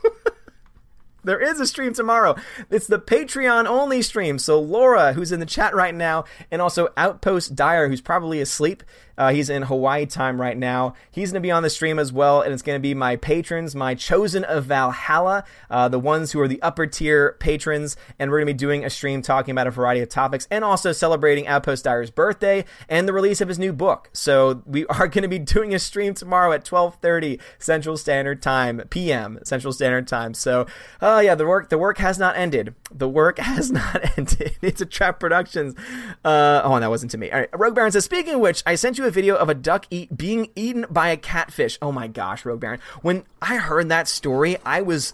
There 1.23 1.39
is 1.39 1.59
a 1.59 1.67
stream 1.67 1.93
tomorrow. 1.93 2.35
It's 2.71 2.87
the 2.87 2.99
Patreon 2.99 3.67
only 3.67 4.01
stream. 4.01 4.39
So 4.39 4.59
Laura, 4.59 5.13
who's 5.13 5.31
in 5.31 5.39
the 5.39 5.45
chat 5.45 5.75
right 5.75 5.93
now, 5.93 6.25
and 6.49 6.61
also 6.61 6.89
Outpost 6.97 7.55
Dyer, 7.55 7.87
who's 7.87 8.01
probably 8.01 8.41
asleep, 8.41 8.83
uh, 9.17 9.31
he's 9.31 9.49
in 9.49 9.63
Hawaii 9.63 10.05
time 10.05 10.39
right 10.39 10.57
now. 10.57 10.93
He's 11.11 11.31
going 11.31 11.41
to 11.41 11.45
be 11.45 11.51
on 11.51 11.63
the 11.63 11.69
stream 11.69 11.99
as 11.99 12.11
well, 12.11 12.41
and 12.41 12.53
it's 12.53 12.61
going 12.61 12.77
to 12.77 12.81
be 12.81 12.93
my 12.93 13.15
patrons, 13.15 13.75
my 13.75 13.95
chosen 13.95 14.43
of 14.43 14.65
Valhalla, 14.65 15.43
uh, 15.69 15.87
the 15.87 15.99
ones 15.99 16.31
who 16.31 16.39
are 16.39 16.47
the 16.47 16.61
upper 16.61 16.87
tier 16.87 17.37
patrons, 17.39 17.97
and 18.19 18.31
we're 18.31 18.37
going 18.37 18.47
to 18.47 18.53
be 18.53 18.57
doing 18.57 18.85
a 18.85 18.89
stream 18.89 19.21
talking 19.21 19.51
about 19.51 19.67
a 19.67 19.71
variety 19.71 20.01
of 20.01 20.09
topics 20.09 20.47
and 20.51 20.63
also 20.63 20.91
celebrating 20.91 21.47
Outpost 21.47 21.83
Dyer's 21.83 22.11
birthday 22.11 22.65
and 22.89 23.07
the 23.07 23.13
release 23.13 23.41
of 23.41 23.47
his 23.47 23.59
new 23.59 23.73
book. 23.73 24.09
So 24.13 24.63
we 24.65 24.85
are 24.87 25.07
going 25.07 25.23
to 25.23 25.27
be 25.27 25.39
doing 25.39 25.73
a 25.73 25.79
stream 25.79 26.13
tomorrow 26.13 26.51
at 26.51 26.65
12:30 26.65 27.39
Central 27.59 27.97
Standard 27.97 28.41
Time, 28.41 28.81
PM 28.89 29.39
Central 29.43 29.73
Standard 29.73 30.07
Time. 30.07 30.33
So, 30.33 30.65
uh, 31.01 31.21
yeah, 31.23 31.35
the 31.35 31.45
work 31.45 31.69
the 31.69 31.77
work 31.77 31.97
has 31.97 32.17
not 32.17 32.37
ended. 32.37 32.75
The 32.91 33.09
work 33.09 33.39
has 33.51 33.71
not 33.71 34.17
ended. 34.17 34.57
It's 34.61 34.81
a 34.81 34.85
Trap 34.85 35.19
Productions. 35.19 35.75
Uh, 36.23 36.61
oh, 36.63 36.79
that 36.79 36.89
wasn't 36.89 37.11
to 37.11 37.17
me. 37.17 37.31
All 37.31 37.39
right, 37.39 37.49
Rogue 37.53 37.75
Baron 37.75 37.91
says. 37.91 38.05
Speaking 38.05 38.35
of 38.35 38.41
which, 38.41 38.63
I 38.65 38.75
sent 38.75 38.97
you 38.97 39.05
a 39.05 39.10
video 39.11 39.35
of 39.35 39.49
a 39.49 39.53
duck 39.53 39.85
eat, 39.89 40.17
being 40.17 40.49
eaten 40.55 40.85
by 40.89 41.09
a 41.09 41.17
catfish. 41.17 41.77
Oh 41.81 41.91
my 41.91 42.07
gosh, 42.07 42.45
Rogue 42.45 42.59
Baron. 42.59 42.79
When 43.01 43.25
I 43.41 43.57
heard 43.57 43.89
that 43.89 44.07
story, 44.07 44.57
I 44.65 44.81
was 44.81 45.13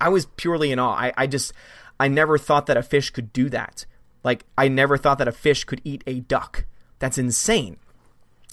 I 0.00 0.08
was 0.08 0.26
purely 0.36 0.72
in 0.72 0.78
awe. 0.78 0.94
I, 0.94 1.12
I 1.16 1.26
just 1.26 1.52
I 1.98 2.08
never 2.08 2.38
thought 2.38 2.66
that 2.66 2.76
a 2.76 2.82
fish 2.82 3.10
could 3.10 3.32
do 3.32 3.48
that. 3.50 3.86
Like 4.22 4.44
I 4.58 4.68
never 4.68 4.96
thought 4.96 5.18
that 5.18 5.28
a 5.28 5.32
fish 5.32 5.64
could 5.64 5.80
eat 5.84 6.02
a 6.06 6.20
duck. 6.20 6.64
That's 6.98 7.18
insane. 7.18 7.76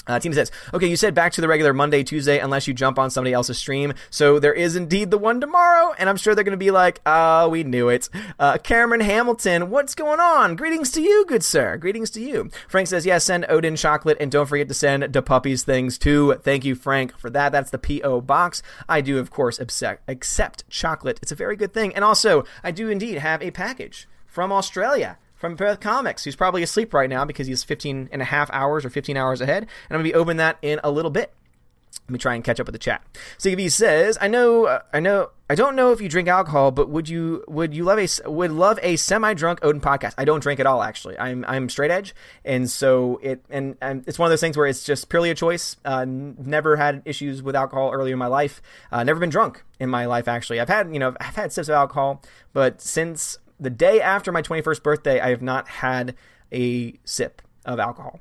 Uh, 0.08 0.20
Tina 0.20 0.34
says, 0.34 0.52
okay, 0.74 0.88
you 0.88 0.96
said 0.96 1.14
back 1.14 1.32
to 1.34 1.42
the 1.42 1.48
regular 1.48 1.74
Monday, 1.74 2.04
Tuesday, 2.04 2.40
unless 2.40 2.68
you 2.68 2.74
jump 2.74 2.98
on 2.98 3.12
somebody 3.12 3.34
else's 3.34 3.58
stream. 3.58 3.94
So 4.10 4.40
there 4.40 4.54
is 4.54 4.76
indeed 4.76 5.12
the 5.12 5.18
one 5.18 5.40
tomorrow, 5.40 5.94
and 5.98 6.10
I'm 6.10 6.18
sure 6.18 6.34
they're 6.34 6.44
going 6.44 6.52
to 6.52 6.58
be 6.58 6.72
like, 6.72 7.02
oh, 7.06 7.50
we 7.50 7.64
knew 7.64 7.90
it. 7.90 8.10
Uh, 8.40 8.58
Cameron 8.58 9.02
Hamilton, 9.02 9.70
what's 9.70 9.94
going 9.94 10.20
on? 10.20 10.56
Greetings 10.56 10.92
to 10.94 11.02
you, 11.02 11.26
good 11.28 11.44
sir. 11.44 11.78
Greetings 11.78 12.10
to 12.12 12.22
you. 12.22 12.50
Frank 12.68 12.88
says, 12.88 13.06
yes, 13.06 13.26
send 13.26 13.46
Odin 13.48 13.76
chocolate, 13.76 14.18
and 14.20 14.32
don't 14.32 14.48
forget 14.48 14.68
to 14.70 14.74
send 14.74 15.04
the 15.04 15.22
puppies 15.22 15.64
things 15.64 16.00
too. 16.00 16.34
Thank 16.42 16.66
you, 16.66 16.74
Frank, 16.74 17.18
for 17.18 17.30
that. 17.30 17.52
That's 17.52 17.70
the 17.70 17.78
P.O. 17.78 18.22
box. 18.22 18.64
I 18.90 19.02
do, 19.02 19.20
of 19.20 19.30
course, 19.30 19.60
accept 19.60 20.70
chocolate. 20.70 21.20
It's 21.22 21.32
a 21.32 21.36
very 21.36 21.56
good 21.56 21.74
thing. 21.74 21.94
And 21.94 22.04
also, 22.04 22.44
I 22.64 22.72
do 22.72 22.90
indeed 22.90 23.20
have 23.20 23.42
a 23.44 23.52
package 23.52 24.08
from 24.26 24.52
Australia 24.52 25.18
from 25.42 25.58
Perth 25.58 25.80
Comics, 25.80 26.24
who's 26.24 26.36
probably 26.36 26.62
asleep 26.62 26.94
right 26.94 27.10
now 27.10 27.26
because 27.26 27.48
he's 27.48 27.64
15 27.64 28.10
and 28.12 28.22
a 28.22 28.26
half 28.26 28.50
hours 28.54 28.86
or 28.86 28.92
15 28.92 29.18
hours 29.18 29.42
ahead. 29.42 29.64
And 29.64 29.70
I'm 29.90 29.96
going 29.96 30.06
to 30.06 30.14
be 30.14 30.14
opening 30.14 30.38
that 30.38 30.58
in 30.62 30.80
a 30.84 30.92
little 30.92 31.12
bit. 31.12 31.34
Let 32.08 32.14
me 32.14 32.20
try 32.20 32.36
and 32.36 32.44
catch 32.44 32.60
up 32.60 32.68
with 32.68 32.74
the 32.74 32.80
chat. 32.80 33.02
CV 33.38 33.70
says, 33.70 34.18
"I 34.22 34.30
know, 34.30 34.66
uh, 34.66 34.80
I 34.94 35.02
know, 35.02 35.32
I 35.50 35.56
don't 35.56 35.76
know 35.76 35.92
if 35.92 36.00
you 36.00 36.08
drink 36.08 36.30
alcohol, 36.30 36.72
but 36.72 36.88
would 36.88 37.10
you 37.10 37.44
would 37.50 37.74
you 37.74 37.84
love 37.84 38.00
a 38.00 38.08
would 38.30 38.52
love 38.52 38.80
a 38.82 38.96
semi 38.96 39.34
drunk 39.34 39.60
Odin 39.62 39.82
podcast? 39.82 40.14
I 40.18 40.24
don't 40.24 40.42
drink 40.42 40.62
at 40.62 40.66
all, 40.66 40.82
actually. 40.82 41.20
I'm 41.20 41.44
I'm 41.46 41.68
straight 41.68 41.92
edge, 41.92 42.16
and 42.46 42.70
so 42.70 43.20
it 43.22 43.44
and, 43.50 43.76
and 43.82 44.06
it's 44.08 44.18
one 44.18 44.28
of 44.28 44.32
those 44.32 44.40
things 44.40 44.56
where 44.56 44.68
it's 44.68 44.86
just 44.86 45.10
purely 45.10 45.30
a 45.30 45.36
choice. 45.36 45.76
Uh, 45.84 46.06
never 46.08 46.78
had 46.78 47.02
issues 47.04 47.44
with 47.44 47.58
alcohol 47.58 47.92
earlier 47.92 48.14
in 48.14 48.20
my 48.20 48.28
life. 48.28 48.62
Uh, 48.94 49.04
never 49.04 49.20
been 49.20 49.30
drunk 49.30 49.66
in 49.78 49.90
my 49.90 50.06
life. 50.06 50.30
Actually, 50.30 50.62
I've 50.62 50.70
had 50.70 50.94
you 50.94 51.00
know 51.00 51.14
I've 51.20 51.36
had 51.36 51.52
sips 51.52 51.68
of 51.68 51.74
alcohol, 51.74 52.22
but 52.54 52.82
since 52.82 53.38
the 53.62 53.70
day 53.70 54.02
after 54.02 54.32
my 54.32 54.42
21st 54.42 54.84
birthday, 54.84 55.20
I 55.22 55.30
have 55.30 55.42
not 55.42 55.70
had 55.70 56.16
a 56.52 57.00
sip 57.06 57.42
of 57.64 57.80
alcohol. 57.80 58.20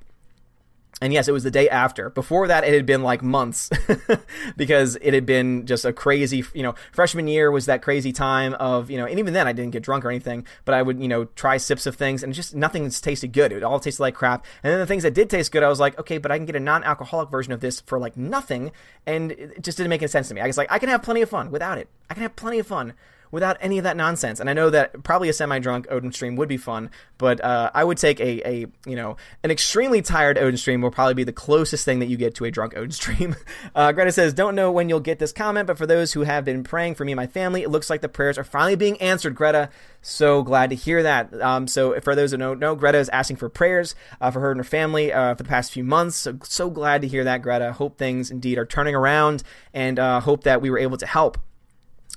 And 1.02 1.14
yes, 1.14 1.28
it 1.28 1.32
was 1.32 1.44
the 1.44 1.50
day 1.50 1.66
after. 1.70 2.10
Before 2.10 2.46
that, 2.48 2.62
it 2.62 2.74
had 2.74 2.84
been 2.84 3.02
like 3.02 3.22
months 3.22 3.70
because 4.56 4.98
it 5.00 5.14
had 5.14 5.24
been 5.24 5.64
just 5.64 5.86
a 5.86 5.94
crazy, 5.94 6.44
you 6.52 6.62
know, 6.62 6.74
freshman 6.92 7.26
year 7.26 7.50
was 7.50 7.64
that 7.66 7.80
crazy 7.80 8.12
time 8.12 8.52
of, 8.54 8.90
you 8.90 8.98
know, 8.98 9.06
and 9.06 9.18
even 9.18 9.32
then 9.32 9.48
I 9.48 9.54
didn't 9.54 9.70
get 9.70 9.82
drunk 9.82 10.04
or 10.04 10.10
anything, 10.10 10.44
but 10.66 10.74
I 10.74 10.82
would, 10.82 11.00
you 11.00 11.08
know, 11.08 11.24
try 11.24 11.56
sips 11.56 11.86
of 11.86 11.96
things 11.96 12.22
and 12.22 12.34
just 12.34 12.54
nothing 12.54 12.90
tasted 12.90 13.32
good. 13.32 13.50
It 13.50 13.62
all 13.62 13.80
tasted 13.80 14.02
like 14.02 14.14
crap. 14.14 14.44
And 14.62 14.70
then 14.70 14.78
the 14.78 14.86
things 14.86 15.04
that 15.04 15.14
did 15.14 15.30
taste 15.30 15.52
good, 15.52 15.62
I 15.62 15.70
was 15.70 15.80
like, 15.80 15.98
okay, 15.98 16.18
but 16.18 16.30
I 16.30 16.36
can 16.36 16.44
get 16.44 16.56
a 16.56 16.60
non 16.60 16.84
alcoholic 16.84 17.30
version 17.30 17.54
of 17.54 17.60
this 17.60 17.80
for 17.80 17.98
like 17.98 18.18
nothing. 18.18 18.70
And 19.06 19.32
it 19.32 19.62
just 19.62 19.78
didn't 19.78 19.88
make 19.88 20.02
any 20.02 20.08
sense 20.08 20.28
to 20.28 20.34
me. 20.34 20.42
I 20.42 20.46
was 20.46 20.58
like, 20.58 20.70
I 20.70 20.78
can 20.78 20.90
have 20.90 21.02
plenty 21.02 21.22
of 21.22 21.30
fun 21.30 21.50
without 21.50 21.78
it. 21.78 21.88
I 22.10 22.14
can 22.14 22.24
have 22.24 22.36
plenty 22.36 22.58
of 22.58 22.66
fun 22.66 22.92
without 23.30 23.56
any 23.60 23.78
of 23.78 23.84
that 23.84 23.96
nonsense. 23.96 24.40
And 24.40 24.50
I 24.50 24.52
know 24.52 24.70
that 24.70 25.02
probably 25.02 25.28
a 25.28 25.32
semi-drunk 25.32 25.86
Odin 25.90 26.12
stream 26.12 26.36
would 26.36 26.48
be 26.48 26.56
fun, 26.56 26.90
but 27.18 27.42
uh, 27.42 27.70
I 27.74 27.84
would 27.84 27.98
take 27.98 28.20
a, 28.20 28.48
a 28.48 28.66
you 28.86 28.96
know 28.96 29.16
an 29.42 29.50
extremely 29.50 30.02
tired 30.02 30.38
Odin 30.38 30.56
stream 30.56 30.80
will 30.80 30.90
probably 30.90 31.14
be 31.14 31.24
the 31.24 31.32
closest 31.32 31.84
thing 31.84 31.98
that 32.00 32.06
you 32.06 32.16
get 32.16 32.34
to 32.36 32.44
a 32.44 32.50
drunk 32.50 32.76
Odin 32.76 32.90
stream. 32.90 33.36
Uh, 33.74 33.92
Greta 33.92 34.10
says, 34.10 34.34
"Don't 34.34 34.54
know 34.54 34.72
when 34.72 34.88
you'll 34.88 35.00
get 35.00 35.18
this 35.18 35.32
comment, 35.32 35.66
but 35.66 35.78
for 35.78 35.86
those 35.86 36.12
who 36.12 36.22
have 36.22 36.44
been 36.44 36.64
praying 36.64 36.94
for 36.94 37.04
me 37.04 37.12
and 37.12 37.16
my 37.16 37.26
family, 37.26 37.62
it 37.62 37.70
looks 37.70 37.88
like 37.88 38.00
the 38.00 38.08
prayers 38.08 38.36
are 38.38 38.44
finally 38.44 38.74
being 38.74 39.00
answered." 39.00 39.34
Greta, 39.34 39.70
so 40.02 40.42
glad 40.42 40.70
to 40.70 40.76
hear 40.76 41.02
that. 41.02 41.32
Um, 41.40 41.66
so 41.66 41.98
for 42.00 42.14
those 42.14 42.32
who 42.32 42.36
don't 42.36 42.58
know, 42.58 42.74
Greta 42.74 42.98
is 42.98 43.08
asking 43.10 43.36
for 43.36 43.48
prayers 43.48 43.94
uh, 44.20 44.30
for 44.30 44.40
her 44.40 44.50
and 44.50 44.58
her 44.58 44.64
family 44.64 45.12
uh, 45.12 45.34
for 45.34 45.42
the 45.42 45.48
past 45.48 45.72
few 45.72 45.84
months. 45.84 46.16
So, 46.16 46.38
so 46.42 46.70
glad 46.70 47.02
to 47.02 47.08
hear 47.08 47.24
that, 47.24 47.42
Greta. 47.42 47.72
Hope 47.72 47.98
things 47.98 48.30
indeed 48.30 48.58
are 48.58 48.66
turning 48.66 48.94
around, 48.94 49.42
and 49.72 49.98
uh, 49.98 50.20
hope 50.20 50.44
that 50.44 50.60
we 50.62 50.70
were 50.70 50.78
able 50.78 50.96
to 50.98 51.06
help. 51.06 51.38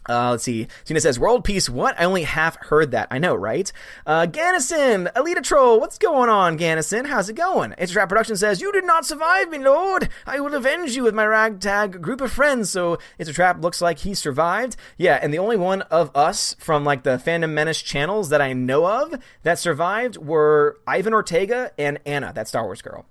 Uh, 0.09 0.31
let's 0.31 0.43
see. 0.43 0.67
Tina 0.83 0.99
says, 0.99 1.17
World 1.17 1.43
Peace, 1.45 1.69
what? 1.69 1.99
I 1.99 2.03
only 2.03 2.23
half 2.23 2.57
heard 2.57 2.91
that. 2.91 3.07
I 3.09 3.19
know, 3.19 3.35
right? 3.35 3.71
Uh, 4.05 4.27
Gannison, 4.29 5.11
Alita 5.13 5.41
Troll, 5.41 5.79
what's 5.79 5.97
going 5.97 6.29
on, 6.29 6.57
Gannison? 6.57 7.07
How's 7.07 7.29
it 7.29 7.35
going? 7.35 7.73
It's 7.77 7.93
Trap 7.93 8.09
Production 8.09 8.35
says, 8.35 8.59
You 8.59 8.71
did 8.73 8.85
not 8.85 9.05
survive 9.05 9.49
me, 9.49 9.59
Lord. 9.59 10.09
I 10.25 10.39
will 10.41 10.55
avenge 10.55 10.95
you 10.95 11.03
with 11.03 11.13
my 11.13 11.25
ragtag 11.25 12.01
group 12.01 12.19
of 12.19 12.31
friends. 12.31 12.69
So 12.69 12.97
It's 13.17 13.29
a 13.29 13.33
Trap 13.33 13.61
looks 13.61 13.81
like 13.81 13.99
he 13.99 14.13
survived. 14.13 14.75
Yeah, 14.97 15.19
and 15.21 15.33
the 15.33 15.39
only 15.39 15.57
one 15.57 15.83
of 15.83 16.11
us 16.15 16.55
from 16.59 16.83
like 16.83 17.03
the 17.03 17.17
Fandom 17.17 17.51
Menace 17.51 17.81
channels 17.81 18.29
that 18.29 18.41
I 18.41 18.51
know 18.51 18.85
of 18.85 19.15
that 19.43 19.57
survived 19.57 20.17
were 20.17 20.79
Ivan 20.85 21.13
Ortega 21.13 21.71
and 21.77 21.99
Anna, 22.05 22.33
that 22.35 22.49
Star 22.49 22.65
Wars 22.65 22.81
girl. 22.81 23.05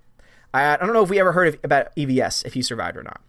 I, 0.53 0.75
I 0.75 0.77
don't 0.77 0.93
know 0.93 1.03
if 1.03 1.09
we 1.09 1.19
ever 1.19 1.31
heard 1.31 1.47
of, 1.55 1.59
about 1.63 1.95
EVS, 1.95 2.45
if 2.45 2.53
he 2.53 2.61
survived 2.61 2.97
or 2.97 3.03
not. 3.03 3.19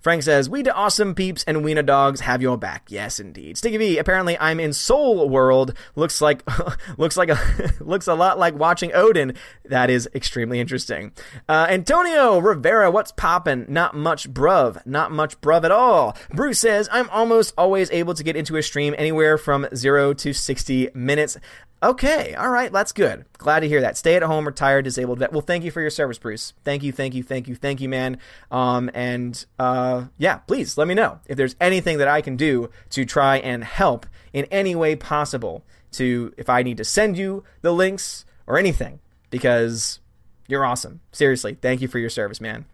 Frank 0.00 0.22
says, 0.22 0.48
We 0.48 0.62
the 0.62 0.74
awesome 0.74 1.14
peeps 1.14 1.44
and 1.44 1.64
Weena 1.64 1.82
dogs 1.82 2.20
have 2.20 2.42
your 2.42 2.56
back. 2.56 2.84
Yes, 2.88 3.18
indeed. 3.18 3.56
Sticky 3.58 3.76
V, 3.76 3.98
apparently 3.98 4.38
I'm 4.38 4.60
in 4.60 4.72
Soul 4.72 5.28
World. 5.28 5.74
Looks 5.96 6.20
like 6.20 6.42
looks 6.98 7.16
like 7.16 7.30
a 7.30 7.38
looks 7.80 8.06
a 8.06 8.14
lot 8.14 8.38
like 8.38 8.54
watching 8.54 8.92
Odin. 8.94 9.34
That 9.64 9.90
is 9.90 10.08
extremely 10.14 10.60
interesting. 10.60 11.12
Uh, 11.48 11.66
Antonio 11.68 12.38
Rivera, 12.38 12.90
what's 12.90 13.12
poppin'? 13.12 13.66
Not 13.68 13.94
much 13.94 14.32
bruv. 14.32 14.84
Not 14.86 15.12
much 15.12 15.40
bruv 15.40 15.64
at 15.64 15.70
all. 15.70 16.16
Bruce 16.30 16.58
says, 16.58 16.88
I'm 16.92 17.08
almost 17.10 17.54
always 17.56 17.90
able 17.90 18.14
to 18.14 18.22
get 18.22 18.36
into 18.36 18.56
a 18.56 18.62
stream 18.62 18.94
anywhere 18.98 19.38
from 19.38 19.66
zero 19.74 20.12
to 20.14 20.32
60 20.32 20.90
minutes. 20.94 21.38
Okay, 21.84 22.34
all 22.34 22.48
right, 22.48 22.72
that's 22.72 22.92
good. 22.92 23.26
Glad 23.36 23.60
to 23.60 23.68
hear 23.68 23.82
that. 23.82 23.98
Stay 23.98 24.16
at 24.16 24.22
home, 24.22 24.46
retired, 24.46 24.86
disabled 24.86 25.18
vet. 25.18 25.32
Well, 25.32 25.42
thank 25.42 25.64
you 25.64 25.70
for 25.70 25.82
your 25.82 25.90
service, 25.90 26.16
Bruce. 26.16 26.54
Thank 26.64 26.82
you, 26.82 26.92
thank 26.92 27.14
you, 27.14 27.22
thank 27.22 27.46
you, 27.46 27.54
thank 27.54 27.82
you, 27.82 27.90
man. 27.90 28.16
Um, 28.50 28.90
and 28.94 29.44
uh, 29.58 29.73
yeah, 30.18 30.36
please 30.38 30.76
let 30.76 30.88
me 30.88 30.94
know 30.94 31.20
if 31.26 31.36
there's 31.36 31.56
anything 31.60 31.98
that 31.98 32.08
I 32.08 32.20
can 32.20 32.36
do 32.36 32.70
to 32.90 33.04
try 33.04 33.38
and 33.38 33.64
help 33.64 34.06
in 34.32 34.44
any 34.46 34.74
way 34.74 34.96
possible. 34.96 35.64
To 35.92 36.34
if 36.36 36.50
I 36.50 36.64
need 36.64 36.78
to 36.78 36.84
send 36.84 37.16
you 37.16 37.44
the 37.62 37.72
links 37.72 38.24
or 38.48 38.58
anything, 38.58 38.98
because 39.30 40.00
you're 40.48 40.64
awesome. 40.64 41.00
Seriously, 41.12 41.56
thank 41.60 41.80
you 41.80 41.88
for 41.88 42.00
your 42.00 42.10
service, 42.10 42.40
man. 42.40 42.64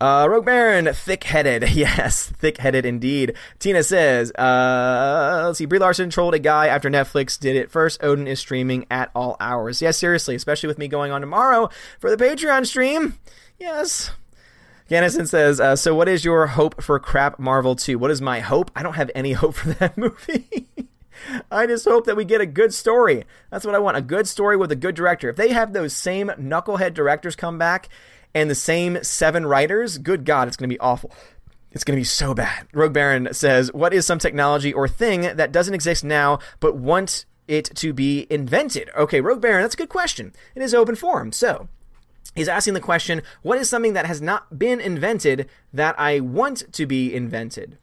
Uh, 0.00 0.26
Rogue 0.28 0.44
Baron, 0.44 0.92
thick-headed. 0.92 1.70
Yes, 1.74 2.32
thick-headed 2.38 2.84
indeed. 2.84 3.34
Tina 3.58 3.82
says, 3.82 4.32
uh, 4.32 5.44
let's 5.46 5.58
see, 5.58 5.64
Brie 5.66 5.78
Larson 5.78 6.10
trolled 6.10 6.34
a 6.34 6.38
guy 6.38 6.66
after 6.66 6.90
Netflix 6.90 7.38
did 7.38 7.56
it 7.56 7.70
first. 7.70 8.02
Odin 8.02 8.26
is 8.26 8.38
streaming 8.38 8.86
at 8.90 9.10
all 9.14 9.36
hours. 9.40 9.80
Yes, 9.82 9.96
seriously, 9.96 10.34
especially 10.34 10.66
with 10.66 10.78
me 10.78 10.88
going 10.88 11.10
on 11.10 11.20
tomorrow 11.20 11.70
for 11.98 12.14
the 12.14 12.22
Patreon 12.22 12.66
stream. 12.66 13.18
Yes. 13.58 14.10
Gannison 14.90 15.26
says, 15.26 15.60
uh, 15.60 15.76
so 15.76 15.94
what 15.94 16.08
is 16.08 16.24
your 16.26 16.46
hope 16.48 16.82
for 16.82 16.98
Crap 16.98 17.38
Marvel 17.38 17.74
2? 17.74 17.98
What 17.98 18.10
is 18.10 18.20
my 18.20 18.40
hope? 18.40 18.70
I 18.76 18.82
don't 18.82 18.94
have 18.94 19.10
any 19.14 19.32
hope 19.34 19.54
for 19.54 19.70
that 19.70 19.96
movie. 19.96 20.68
I 21.50 21.66
just 21.66 21.86
hope 21.86 22.04
that 22.04 22.16
we 22.16 22.24
get 22.24 22.42
a 22.42 22.46
good 22.46 22.74
story. 22.74 23.24
That's 23.50 23.64
what 23.64 23.74
I 23.74 23.78
want. 23.78 23.96
A 23.96 24.02
good 24.02 24.28
story 24.28 24.56
with 24.56 24.70
a 24.70 24.76
good 24.76 24.94
director. 24.94 25.30
If 25.30 25.36
they 25.36 25.50
have 25.50 25.72
those 25.72 25.94
same 25.94 26.28
knucklehead 26.28 26.92
directors 26.92 27.34
come 27.34 27.56
back 27.56 27.88
and 28.34 28.50
the 28.50 28.54
same 28.54 29.02
seven 29.02 29.46
writers, 29.46 29.96
good 29.96 30.24
God, 30.24 30.48
it's 30.48 30.56
going 30.56 30.68
to 30.68 30.74
be 30.74 30.80
awful. 30.80 31.12
It's 31.72 31.82
going 31.82 31.96
to 31.96 32.00
be 32.00 32.04
so 32.04 32.34
bad. 32.34 32.66
Rogue 32.72 32.92
Baron 32.92 33.32
says, 33.32 33.72
What 33.72 33.94
is 33.94 34.04
some 34.06 34.18
technology 34.18 34.72
or 34.72 34.86
thing 34.86 35.22
that 35.22 35.50
doesn't 35.50 35.74
exist 35.74 36.04
now 36.04 36.38
but 36.60 36.76
want 36.76 37.24
it 37.48 37.64
to 37.76 37.92
be 37.92 38.26
invented? 38.28 38.90
Okay, 38.96 39.20
Rogue 39.20 39.40
Baron, 39.40 39.62
that's 39.62 39.74
a 39.74 39.78
good 39.78 39.88
question. 39.88 40.34
It 40.54 40.62
is 40.62 40.74
open 40.74 40.94
forum. 40.94 41.32
So, 41.32 41.68
he's 42.34 42.48
asking 42.48 42.74
the 42.74 42.80
question, 42.80 43.22
What 43.42 43.58
is 43.58 43.68
something 43.68 43.92
that 43.94 44.06
has 44.06 44.20
not 44.20 44.58
been 44.58 44.80
invented 44.80 45.48
that 45.72 45.98
I 45.98 46.20
want 46.20 46.72
to 46.72 46.86
be 46.86 47.14
invented? 47.14 47.78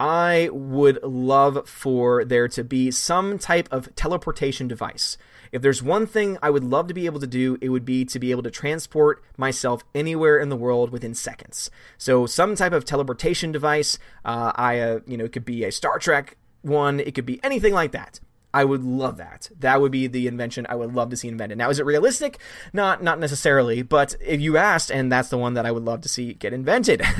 I 0.00 0.48
would 0.52 1.02
love 1.02 1.68
for 1.68 2.24
there 2.24 2.46
to 2.48 2.62
be 2.62 2.90
some 2.92 3.38
type 3.38 3.68
of 3.72 3.94
teleportation 3.96 4.68
device 4.68 5.18
if 5.52 5.62
there's 5.62 5.82
one 5.82 6.06
thing 6.06 6.38
I 6.42 6.50
would 6.50 6.64
love 6.64 6.88
to 6.88 6.94
be 6.94 7.06
able 7.06 7.20
to 7.20 7.26
do, 7.26 7.58
it 7.60 7.68
would 7.70 7.84
be 7.84 8.04
to 8.06 8.18
be 8.18 8.30
able 8.30 8.42
to 8.42 8.50
transport 8.50 9.22
myself 9.36 9.82
anywhere 9.94 10.38
in 10.38 10.48
the 10.48 10.56
world 10.56 10.90
within 10.90 11.14
seconds. 11.14 11.70
So 11.96 12.26
some 12.26 12.54
type 12.54 12.72
of 12.72 12.84
teleportation 12.84 13.52
device. 13.52 13.98
Uh, 14.24 14.52
I, 14.54 14.78
uh, 14.78 15.00
you 15.06 15.16
know, 15.16 15.24
it 15.24 15.32
could 15.32 15.44
be 15.44 15.64
a 15.64 15.72
Star 15.72 15.98
Trek 15.98 16.36
one. 16.62 17.00
It 17.00 17.14
could 17.14 17.26
be 17.26 17.40
anything 17.42 17.72
like 17.72 17.92
that. 17.92 18.20
I 18.58 18.64
would 18.64 18.82
love 18.82 19.18
that. 19.18 19.50
That 19.60 19.80
would 19.80 19.92
be 19.92 20.08
the 20.08 20.26
invention 20.26 20.66
I 20.68 20.74
would 20.74 20.92
love 20.92 21.10
to 21.10 21.16
see 21.16 21.28
invented. 21.28 21.58
Now, 21.58 21.70
is 21.70 21.78
it 21.78 21.86
realistic? 21.86 22.40
Not, 22.72 23.04
not 23.04 23.20
necessarily. 23.20 23.82
But 23.82 24.16
if 24.20 24.40
you 24.40 24.56
asked, 24.56 24.90
and 24.90 25.12
that's 25.12 25.28
the 25.28 25.38
one 25.38 25.54
that 25.54 25.64
I 25.64 25.70
would 25.70 25.84
love 25.84 26.00
to 26.00 26.08
see 26.08 26.34
get 26.34 26.52
invented. 26.52 27.00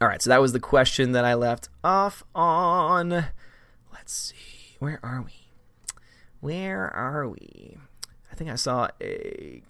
All 0.00 0.06
right, 0.06 0.22
so 0.22 0.30
that 0.30 0.40
was 0.40 0.52
the 0.52 0.60
question 0.60 1.10
that 1.12 1.24
I 1.24 1.34
left 1.34 1.68
off 1.82 2.22
on. 2.32 3.10
Let's 3.92 4.12
see, 4.12 4.76
where 4.78 5.00
are 5.02 5.22
we? 5.22 5.48
Where 6.38 6.88
are 6.94 7.28
we? 7.28 7.78
I 8.30 8.36
think 8.36 8.50
I 8.50 8.54
saw 8.54 8.86
a 9.00 9.62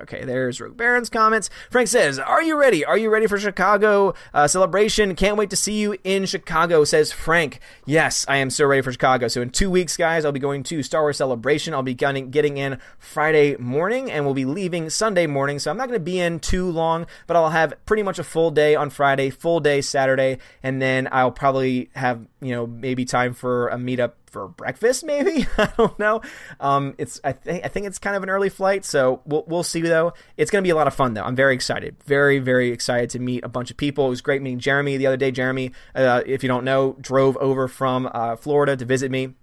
Okay, 0.00 0.24
there's 0.24 0.60
Rogue 0.60 0.76
Baron's 0.76 1.08
comments. 1.08 1.48
Frank 1.70 1.88
says, 1.88 2.18
Are 2.18 2.42
you 2.42 2.58
ready? 2.58 2.84
Are 2.84 2.98
you 2.98 3.10
ready 3.10 3.26
for 3.26 3.38
Chicago 3.38 4.14
uh, 4.34 4.46
celebration? 4.46 5.14
Can't 5.14 5.36
wait 5.36 5.50
to 5.50 5.56
see 5.56 5.80
you 5.80 5.96
in 6.04 6.26
Chicago, 6.26 6.84
says 6.84 7.10
Frank. 7.10 7.60
Yes, 7.86 8.26
I 8.28 8.36
am 8.36 8.50
so 8.50 8.66
ready 8.66 8.82
for 8.82 8.92
Chicago. 8.92 9.28
So, 9.28 9.40
in 9.40 9.50
two 9.50 9.70
weeks, 9.70 9.96
guys, 9.96 10.24
I'll 10.24 10.32
be 10.32 10.40
going 10.40 10.62
to 10.64 10.82
Star 10.82 11.02
Wars 11.02 11.16
Celebration. 11.16 11.72
I'll 11.72 11.82
be 11.82 11.94
getting 11.94 12.56
in 12.56 12.78
Friday 12.98 13.56
morning 13.56 14.10
and 14.10 14.24
we'll 14.24 14.34
be 14.34 14.44
leaving 14.44 14.90
Sunday 14.90 15.26
morning. 15.26 15.58
So, 15.58 15.70
I'm 15.70 15.78
not 15.78 15.88
going 15.88 15.98
to 15.98 16.04
be 16.04 16.20
in 16.20 16.38
too 16.38 16.70
long, 16.70 17.06
but 17.26 17.36
I'll 17.36 17.50
have 17.50 17.74
pretty 17.86 18.02
much 18.02 18.18
a 18.18 18.24
full 18.24 18.50
day 18.50 18.74
on 18.74 18.90
Friday, 18.90 19.30
full 19.30 19.60
day 19.60 19.80
Saturday, 19.80 20.38
and 20.62 20.82
then 20.82 21.08
I'll 21.10 21.32
probably 21.32 21.90
have, 21.94 22.26
you 22.40 22.54
know, 22.54 22.66
maybe 22.66 23.04
time 23.04 23.32
for 23.32 23.68
a 23.68 23.76
meetup 23.76 24.12
for 24.32 24.48
breakfast, 24.48 25.04
maybe. 25.04 25.46
I 25.58 25.72
don't 25.76 25.96
know. 25.98 26.22
Um, 26.58 26.94
it's 26.98 27.20
I 27.22 27.32
think 27.32 27.64
I 27.64 27.68
think 27.68 27.86
it's 27.86 27.98
kind 27.98 28.16
of 28.16 28.22
an 28.22 28.30
early 28.30 28.48
flight, 28.48 28.84
so 28.84 29.20
we'll 29.26 29.44
we'll 29.46 29.62
see 29.62 29.82
though. 29.82 30.14
It's 30.36 30.50
going 30.50 30.62
to 30.62 30.66
be 30.66 30.70
a 30.70 30.74
lot 30.74 30.86
of 30.86 30.94
fun 30.94 31.14
though. 31.14 31.22
I'm 31.22 31.36
very 31.36 31.54
excited, 31.54 31.96
very 32.04 32.38
very 32.38 32.70
excited 32.70 33.10
to 33.10 33.18
meet 33.18 33.44
a 33.44 33.48
bunch 33.48 33.70
of 33.70 33.76
people. 33.76 34.06
It 34.06 34.10
was 34.10 34.22
great 34.22 34.42
meeting 34.42 34.58
Jeremy 34.58 34.96
the 34.96 35.06
other 35.06 35.16
day. 35.16 35.30
Jeremy, 35.30 35.72
uh, 35.94 36.22
if 36.26 36.42
you 36.42 36.48
don't 36.48 36.64
know, 36.64 36.96
drove 37.00 37.36
over 37.36 37.68
from 37.68 38.10
uh, 38.12 38.36
Florida 38.36 38.76
to 38.76 38.84
visit 38.84 39.10
me 39.10 39.34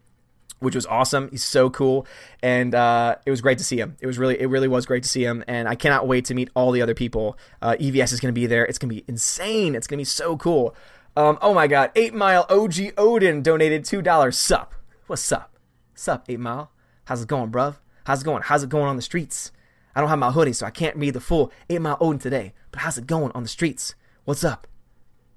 which 0.60 0.76
was 0.76 0.86
awesome. 0.86 1.30
He's 1.32 1.44
so 1.44 1.70
cool, 1.70 2.06
and 2.44 2.76
uh, 2.76 3.16
it 3.26 3.32
was 3.32 3.40
great 3.40 3.58
to 3.60 3.64
see 3.64 3.80
him. 3.80 3.96
It 4.02 4.08
was 4.08 4.18
really, 4.18 4.40
it 4.40 4.48
really 4.48 4.68
was 4.68 4.86
great 4.86 5.04
to 5.04 5.10
see 5.10 5.24
him, 5.24 5.42
and 5.48 5.70
I 5.70 5.76
cannot 5.76 6.06
wait 6.06 6.26
to 6.26 6.34
meet 6.34 6.50
all 6.54 6.72
the 6.72 6.82
other 6.82 6.94
people. 6.94 7.38
Uh, 7.62 7.76
EVS 7.80 8.12
is 8.12 8.20
going 8.20 8.34
to 8.34 8.40
be 8.40 8.46
there. 8.46 8.66
It's 8.66 8.78
going 8.78 8.90
to 8.90 8.96
be 8.96 9.06
insane. 9.08 9.74
It's 9.74 9.88
going 9.88 9.98
to 9.98 10.02
be 10.02 10.06
so 10.06 10.38
cool. 10.38 10.76
Um, 11.16 11.38
oh 11.42 11.54
my 11.54 11.68
God, 11.68 11.92
Eight 11.96 12.14
Mile 12.14 12.46
OG 12.50 12.94
Odin 12.98 13.42
donated 13.42 13.86
two 13.86 14.02
dollars. 14.02 14.38
Sup? 14.38 14.74
What's 15.10 15.32
up? 15.32 15.58
Sup, 15.96 16.26
8 16.30 16.40
Mile? 16.40 16.72
How's 17.06 17.24
it 17.24 17.28
going, 17.28 17.50
bruv? 17.50 17.78
How's 18.04 18.22
it 18.22 18.26
going? 18.26 18.44
How's 18.44 18.62
it 18.62 18.70
going 18.70 18.86
on 18.86 18.96
the 18.96 19.02
streets? 19.02 19.52
I 19.96 20.02
don't 20.02 20.10
have 20.10 20.20
my 20.20 20.30
hoodie, 20.30 20.54
so 20.54 20.68
I 20.68 20.70
can't 20.70 20.96
read 20.98 21.16
the 21.16 21.20
full 21.20 21.52
8 21.68 21.82
Mile 21.82 21.98
Odin 22.00 22.20
today. 22.20 22.54
But 22.70 22.82
how's 22.82 23.00
it 23.00 23.08
going 23.08 23.32
on 23.32 23.42
the 23.42 23.50
streets? 23.50 23.96
What's 24.26 24.44
up? 24.44 24.68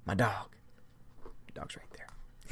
My 0.05 0.13
dog. 0.13 0.55
Your 1.23 1.55
dog's 1.55 1.75
right. 1.75 1.87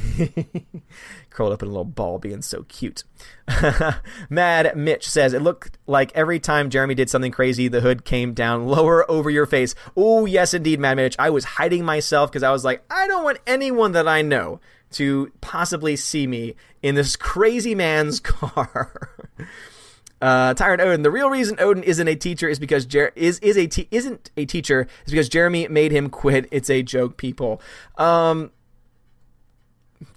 Curled 1.29 1.53
up 1.53 1.61
in 1.61 1.67
a 1.67 1.71
little 1.71 1.85
ball, 1.85 2.19
being 2.19 2.41
so 2.41 2.63
cute. 2.63 3.03
Mad 4.29 4.75
Mitch 4.75 5.07
says, 5.09 5.33
It 5.33 5.41
looked 5.41 5.77
like 5.87 6.11
every 6.15 6.39
time 6.39 6.69
Jeremy 6.69 6.95
did 6.95 7.09
something 7.09 7.31
crazy, 7.31 7.67
the 7.67 7.81
hood 7.81 8.05
came 8.05 8.33
down 8.33 8.67
lower 8.67 9.09
over 9.09 9.29
your 9.29 9.45
face. 9.45 9.75
Oh, 9.95 10.25
yes, 10.25 10.53
indeed, 10.53 10.79
Mad 10.79 10.95
Mitch. 10.97 11.15
I 11.17 11.29
was 11.29 11.43
hiding 11.45 11.85
myself 11.85 12.31
because 12.31 12.43
I 12.43 12.51
was 12.51 12.65
like, 12.65 12.83
I 12.89 13.07
don't 13.07 13.23
want 13.23 13.39
anyone 13.47 13.93
that 13.93 14.07
I 14.07 14.21
know 14.21 14.59
to 14.91 15.31
possibly 15.39 15.95
see 15.95 16.27
me 16.27 16.55
in 16.81 16.95
this 16.95 17.15
crazy 17.15 17.75
man's 17.75 18.19
car. 18.19 19.09
Uh, 20.21 20.53
Tired 20.53 20.79
Odin. 20.79 21.01
The 21.01 21.09
real 21.09 21.29
reason 21.29 21.55
Odin 21.59 21.83
isn't 21.83 22.07
a 22.07 22.15
teacher 22.15 22.47
is 22.47 22.59
because 22.59 22.85
Jer- 22.85 23.11
is 23.15 23.39
is 23.39 23.57
a 23.57 23.65
te- 23.65 23.87
isn't 23.89 24.29
a 24.37 24.45
teacher 24.45 24.87
is 25.05 25.11
because 25.11 25.27
Jeremy 25.29 25.67
made 25.67 25.91
him 25.91 26.09
quit. 26.09 26.47
It's 26.51 26.69
a 26.69 26.83
joke, 26.83 27.17
people. 27.17 27.59
Um, 27.97 28.51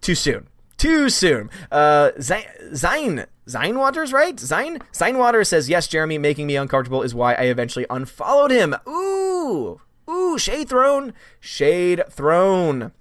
too 0.01 0.15
soon. 0.15 0.47
Too 0.77 1.09
soon. 1.09 1.51
Uh, 1.71 2.11
Zine 2.19 3.27
Zine 3.47 3.77
Waters, 3.79 4.13
right? 4.13 4.37
Zine 4.37 4.83
Zine 4.93 5.19
Waters 5.19 5.49
says 5.49 5.69
yes. 5.69 5.87
Jeremy 5.87 6.19
making 6.19 6.47
me 6.47 6.57
uncomfortable 6.57 7.03
is 7.03 7.15
why 7.15 7.35
I 7.35 7.45
eventually 7.45 7.87
unfollowed 7.89 8.51
him. 8.51 8.75
Ooh, 8.89 9.81
ooh, 10.09 10.39
shade 10.39 10.69
thrown, 10.69 11.15
shade 11.41 12.03
thrown. 12.11 12.93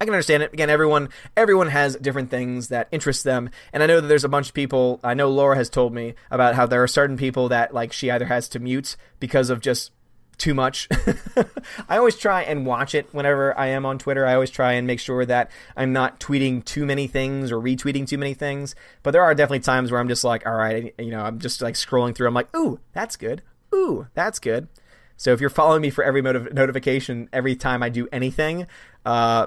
I 0.00 0.04
can 0.04 0.14
understand 0.14 0.42
it. 0.42 0.52
Again, 0.52 0.70
everyone 0.70 1.08
everyone 1.36 1.68
has 1.68 1.96
different 1.96 2.30
things 2.30 2.68
that 2.68 2.88
interest 2.90 3.24
them, 3.24 3.50
and 3.72 3.82
I 3.82 3.86
know 3.86 4.00
that 4.00 4.08
there's 4.08 4.24
a 4.24 4.28
bunch 4.28 4.48
of 4.48 4.54
people. 4.54 5.00
I 5.04 5.14
know 5.14 5.30
Laura 5.30 5.56
has 5.56 5.70
told 5.70 5.94
me 5.94 6.14
about 6.30 6.54
how 6.54 6.66
there 6.66 6.82
are 6.82 6.88
certain 6.88 7.16
people 7.16 7.48
that 7.48 7.72
like 7.72 7.92
she 7.92 8.10
either 8.10 8.26
has 8.26 8.48
to 8.50 8.58
mute 8.58 8.96
because 9.20 9.50
of 9.50 9.60
just 9.60 9.92
too 10.38 10.54
much. 10.54 10.88
I 11.88 11.96
always 11.96 12.16
try 12.16 12.42
and 12.42 12.66
watch 12.66 12.94
it 12.94 13.08
whenever 13.12 13.56
I 13.58 13.68
am 13.68 13.86
on 13.86 13.98
Twitter. 13.98 14.26
I 14.26 14.34
always 14.34 14.50
try 14.50 14.72
and 14.72 14.86
make 14.86 15.00
sure 15.00 15.24
that 15.26 15.50
I'm 15.76 15.92
not 15.92 16.20
tweeting 16.20 16.64
too 16.64 16.86
many 16.86 17.06
things 17.06 17.52
or 17.52 17.56
retweeting 17.56 18.06
too 18.06 18.18
many 18.18 18.34
things. 18.34 18.74
But 19.02 19.12
there 19.12 19.22
are 19.22 19.34
definitely 19.34 19.60
times 19.60 19.90
where 19.90 20.00
I'm 20.00 20.08
just 20.08 20.24
like, 20.24 20.46
all 20.46 20.54
right, 20.54 20.94
you 20.98 21.10
know, 21.10 21.22
I'm 21.22 21.38
just 21.38 21.62
like 21.62 21.74
scrolling 21.74 22.14
through. 22.14 22.28
I'm 22.28 22.34
like, 22.34 22.54
ooh, 22.56 22.80
that's 22.92 23.16
good. 23.16 23.42
Ooh, 23.74 24.06
that's 24.14 24.38
good. 24.38 24.68
So 25.16 25.32
if 25.32 25.40
you're 25.40 25.50
following 25.50 25.82
me 25.82 25.90
for 25.90 26.04
every 26.04 26.22
motiv- 26.22 26.52
notification 26.52 27.28
every 27.32 27.56
time 27.56 27.82
I 27.82 27.88
do 27.88 28.08
anything, 28.12 28.66
uh, 29.04 29.46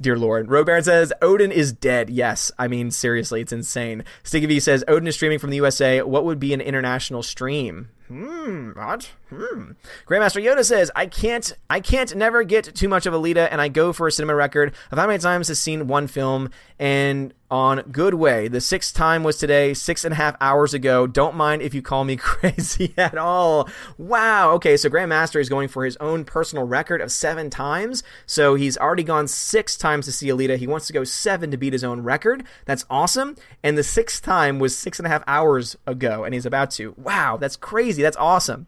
dear 0.00 0.18
lord. 0.18 0.50
Rogue 0.50 0.70
says 0.82 1.12
Odin 1.22 1.52
is 1.52 1.72
dead. 1.72 2.10
Yes, 2.10 2.50
I 2.58 2.68
mean 2.68 2.90
seriously, 2.90 3.40
it's 3.40 3.52
insane. 3.52 4.04
Sticky 4.22 4.46
V 4.46 4.60
says 4.60 4.84
Odin 4.88 5.08
is 5.08 5.14
streaming 5.14 5.38
from 5.38 5.50
the 5.50 5.56
USA. 5.56 6.02
What 6.02 6.24
would 6.24 6.38
be 6.38 6.52
an 6.52 6.60
international 6.60 7.22
stream? 7.22 7.88
Hmm, 8.08 8.70
what? 8.70 9.10
Hmm. 9.28 9.72
Grandmaster 10.06 10.42
Yoda 10.42 10.64
says, 10.64 10.90
I 10.96 11.06
can't 11.06 11.52
I 11.68 11.80
can't 11.80 12.14
never 12.16 12.42
get 12.42 12.74
too 12.74 12.88
much 12.88 13.04
of 13.04 13.12
Alita 13.12 13.48
and 13.50 13.60
I 13.60 13.68
go 13.68 13.92
for 13.92 14.06
a 14.06 14.12
cinema 14.12 14.34
record 14.34 14.74
of 14.90 14.98
how 14.98 15.06
many 15.06 15.18
times 15.18 15.48
has 15.48 15.58
seen 15.58 15.86
one 15.86 16.06
film 16.06 16.50
and 16.78 17.34
on 17.50 17.80
good 17.90 18.14
way. 18.14 18.48
The 18.48 18.60
sixth 18.60 18.94
time 18.94 19.22
was 19.22 19.38
today, 19.38 19.72
six 19.72 20.04
and 20.04 20.12
a 20.12 20.16
half 20.16 20.36
hours 20.40 20.74
ago. 20.74 21.06
Don't 21.06 21.34
mind 21.34 21.62
if 21.62 21.72
you 21.74 21.80
call 21.80 22.04
me 22.04 22.16
crazy 22.18 22.92
at 22.96 23.16
all. 23.16 23.68
Wow. 23.96 24.52
Okay, 24.52 24.76
so 24.76 24.90
Grandmaster 24.90 25.40
is 25.40 25.48
going 25.48 25.68
for 25.68 25.84
his 25.84 25.96
own 25.96 26.24
personal 26.24 26.66
record 26.66 27.00
of 27.00 27.10
seven 27.10 27.48
times. 27.48 28.02
So 28.26 28.54
he's 28.54 28.76
already 28.76 29.02
gone 29.02 29.28
six 29.28 29.76
times 29.76 30.04
to 30.06 30.12
see 30.12 30.28
Alita. 30.28 30.56
He 30.56 30.66
wants 30.66 30.86
to 30.88 30.92
go 30.92 31.04
seven 31.04 31.50
to 31.50 31.56
beat 31.56 31.72
his 31.72 31.84
own 31.84 32.02
record. 32.02 32.44
That's 32.66 32.84
awesome. 32.90 33.36
And 33.62 33.78
the 33.78 33.82
sixth 33.82 34.22
time 34.22 34.58
was 34.58 34.76
six 34.76 34.98
and 34.98 35.06
a 35.06 35.10
half 35.10 35.24
hours 35.26 35.76
ago, 35.86 36.24
and 36.24 36.34
he's 36.34 36.46
about 36.46 36.70
to. 36.72 36.94
Wow, 36.98 37.38
that's 37.38 37.56
crazy. 37.56 37.97
That's 38.02 38.16
awesome. 38.16 38.66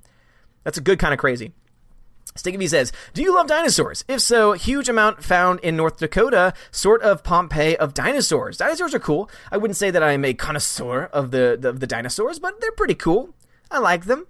That's 0.65 0.79
a 0.79 0.83
good 0.83 0.99
kind 0.99 1.13
of 1.13 1.19
crazy. 1.19 1.53
Sticky 2.37 2.67
says, 2.69 2.93
Do 3.13 3.23
you 3.23 3.35
love 3.35 3.49
dinosaurs? 3.49 4.05
If 4.07 4.21
so, 4.21 4.53
huge 4.53 4.89
amount 4.89 5.25
found 5.25 5.61
in 5.61 5.77
North 5.77 5.99
Dakota, 5.99 6.55
sort 6.71 7.03
of 7.03 7.25
Pompeii 7.25 7.77
of 7.77 7.93
dinosaurs. 7.93 8.57
Dinosaurs 8.57 8.95
are 8.95 9.01
cool. 9.01 9.29
I 9.51 9.57
wouldn't 9.57 9.77
say 9.77 9.91
that 9.91 10.03
I'm 10.03 10.25
a 10.25 10.33
connoisseur 10.33 11.05
of 11.13 11.33
the, 11.33 11.57
the, 11.59 11.73
the 11.73 11.87
dinosaurs, 11.87 12.39
but 12.39 12.61
they're 12.61 12.73
pretty 12.73 12.95
cool. 12.95 13.35
I 13.71 13.79
like 13.79 14.05
them. 14.05 14.27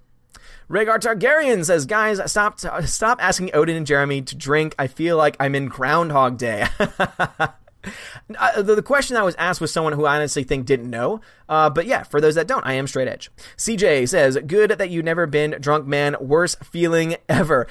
Rhaegar 0.71 1.01
Targaryen 1.01 1.65
says, 1.65 1.85
"Guys, 1.85 2.21
stop 2.31 2.61
stop 2.61 3.19
asking 3.21 3.51
Odin 3.53 3.77
and 3.77 3.87
Jeremy 3.87 4.23
to 4.23 4.37
drink. 4.37 4.77
I 4.79 4.87
feel 4.87 5.17
like 5.17 5.37
I'm 5.41 5.57
in 5.57 5.67
Groundhog 5.67 6.39
Day." 6.39 6.69
Uh, 8.39 8.63
the, 8.63 8.77
the, 8.77 8.83
question 8.83 9.17
I 9.17 9.23
was 9.23 9.35
asked 9.37 9.61
was 9.61 9.73
someone 9.73 9.93
who 9.93 10.05
I 10.05 10.17
honestly 10.17 10.45
think 10.45 10.65
didn't 10.65 10.89
know. 10.89 11.21
Uh, 11.49 11.69
but 11.69 11.87
yeah, 11.87 12.05
for 12.05 12.21
those 12.21 12.37
that 12.37 12.47
don't, 12.47 12.65
I 12.65 12.75
am 12.75 12.87
straight 12.87 13.09
edge. 13.09 13.29
CJ 13.57 14.09
says, 14.09 14.39
"Good 14.47 14.71
that 14.71 14.89
you've 14.89 15.05
never 15.05 15.27
been 15.27 15.57
drunk, 15.61 15.87
man. 15.87 16.17
Worst 16.21 16.65
feeling 16.65 17.17
ever." 17.29 17.67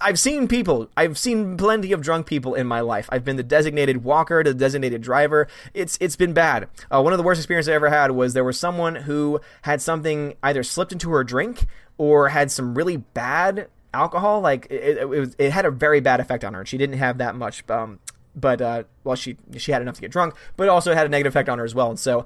I've 0.00 0.18
seen 0.18 0.46
people. 0.46 0.88
I've 0.96 1.18
seen 1.18 1.56
plenty 1.56 1.92
of 1.92 2.00
drunk 2.00 2.26
people 2.26 2.54
in 2.54 2.66
my 2.66 2.80
life. 2.80 3.08
I've 3.10 3.24
been 3.24 3.36
the 3.36 3.42
designated 3.42 4.04
walker, 4.04 4.44
the 4.44 4.54
designated 4.54 5.02
driver. 5.02 5.48
It's 5.74 5.98
it's 6.00 6.16
been 6.16 6.32
bad. 6.32 6.68
Uh, 6.90 7.02
one 7.02 7.12
of 7.12 7.18
the 7.18 7.24
worst 7.24 7.40
experiences 7.40 7.68
I 7.68 7.74
ever 7.74 7.90
had 7.90 8.12
was 8.12 8.34
there 8.34 8.44
was 8.44 8.58
someone 8.58 8.94
who 8.94 9.40
had 9.62 9.82
something 9.82 10.34
either 10.42 10.62
slipped 10.62 10.92
into 10.92 11.10
her 11.10 11.24
drink 11.24 11.66
or 11.98 12.28
had 12.28 12.50
some 12.50 12.74
really 12.74 12.98
bad 12.98 13.68
alcohol. 13.94 14.40
Like 14.40 14.66
it, 14.70 14.98
it, 14.98 15.08
was, 15.08 15.34
it 15.38 15.50
had 15.50 15.64
a 15.64 15.70
very 15.70 16.00
bad 16.00 16.20
effect 16.20 16.44
on 16.44 16.54
her. 16.54 16.64
She 16.66 16.78
didn't 16.78 16.98
have 16.98 17.18
that 17.18 17.34
much 17.34 17.68
um, 17.70 18.00
but 18.34 18.60
uh, 18.60 18.84
well, 19.04 19.16
she 19.16 19.36
she 19.56 19.72
had 19.72 19.82
enough 19.82 19.96
to 19.96 20.00
get 20.00 20.10
drunk, 20.10 20.34
but 20.56 20.68
also 20.68 20.94
had 20.94 21.06
a 21.06 21.08
negative 21.08 21.32
effect 21.32 21.48
on 21.48 21.58
her 21.58 21.64
as 21.64 21.74
well. 21.74 21.90
And 21.90 21.98
so, 21.98 22.24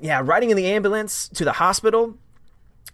yeah, 0.00 0.20
riding 0.24 0.50
in 0.50 0.56
the 0.56 0.66
ambulance 0.66 1.28
to 1.30 1.44
the 1.44 1.52
hospital 1.52 2.16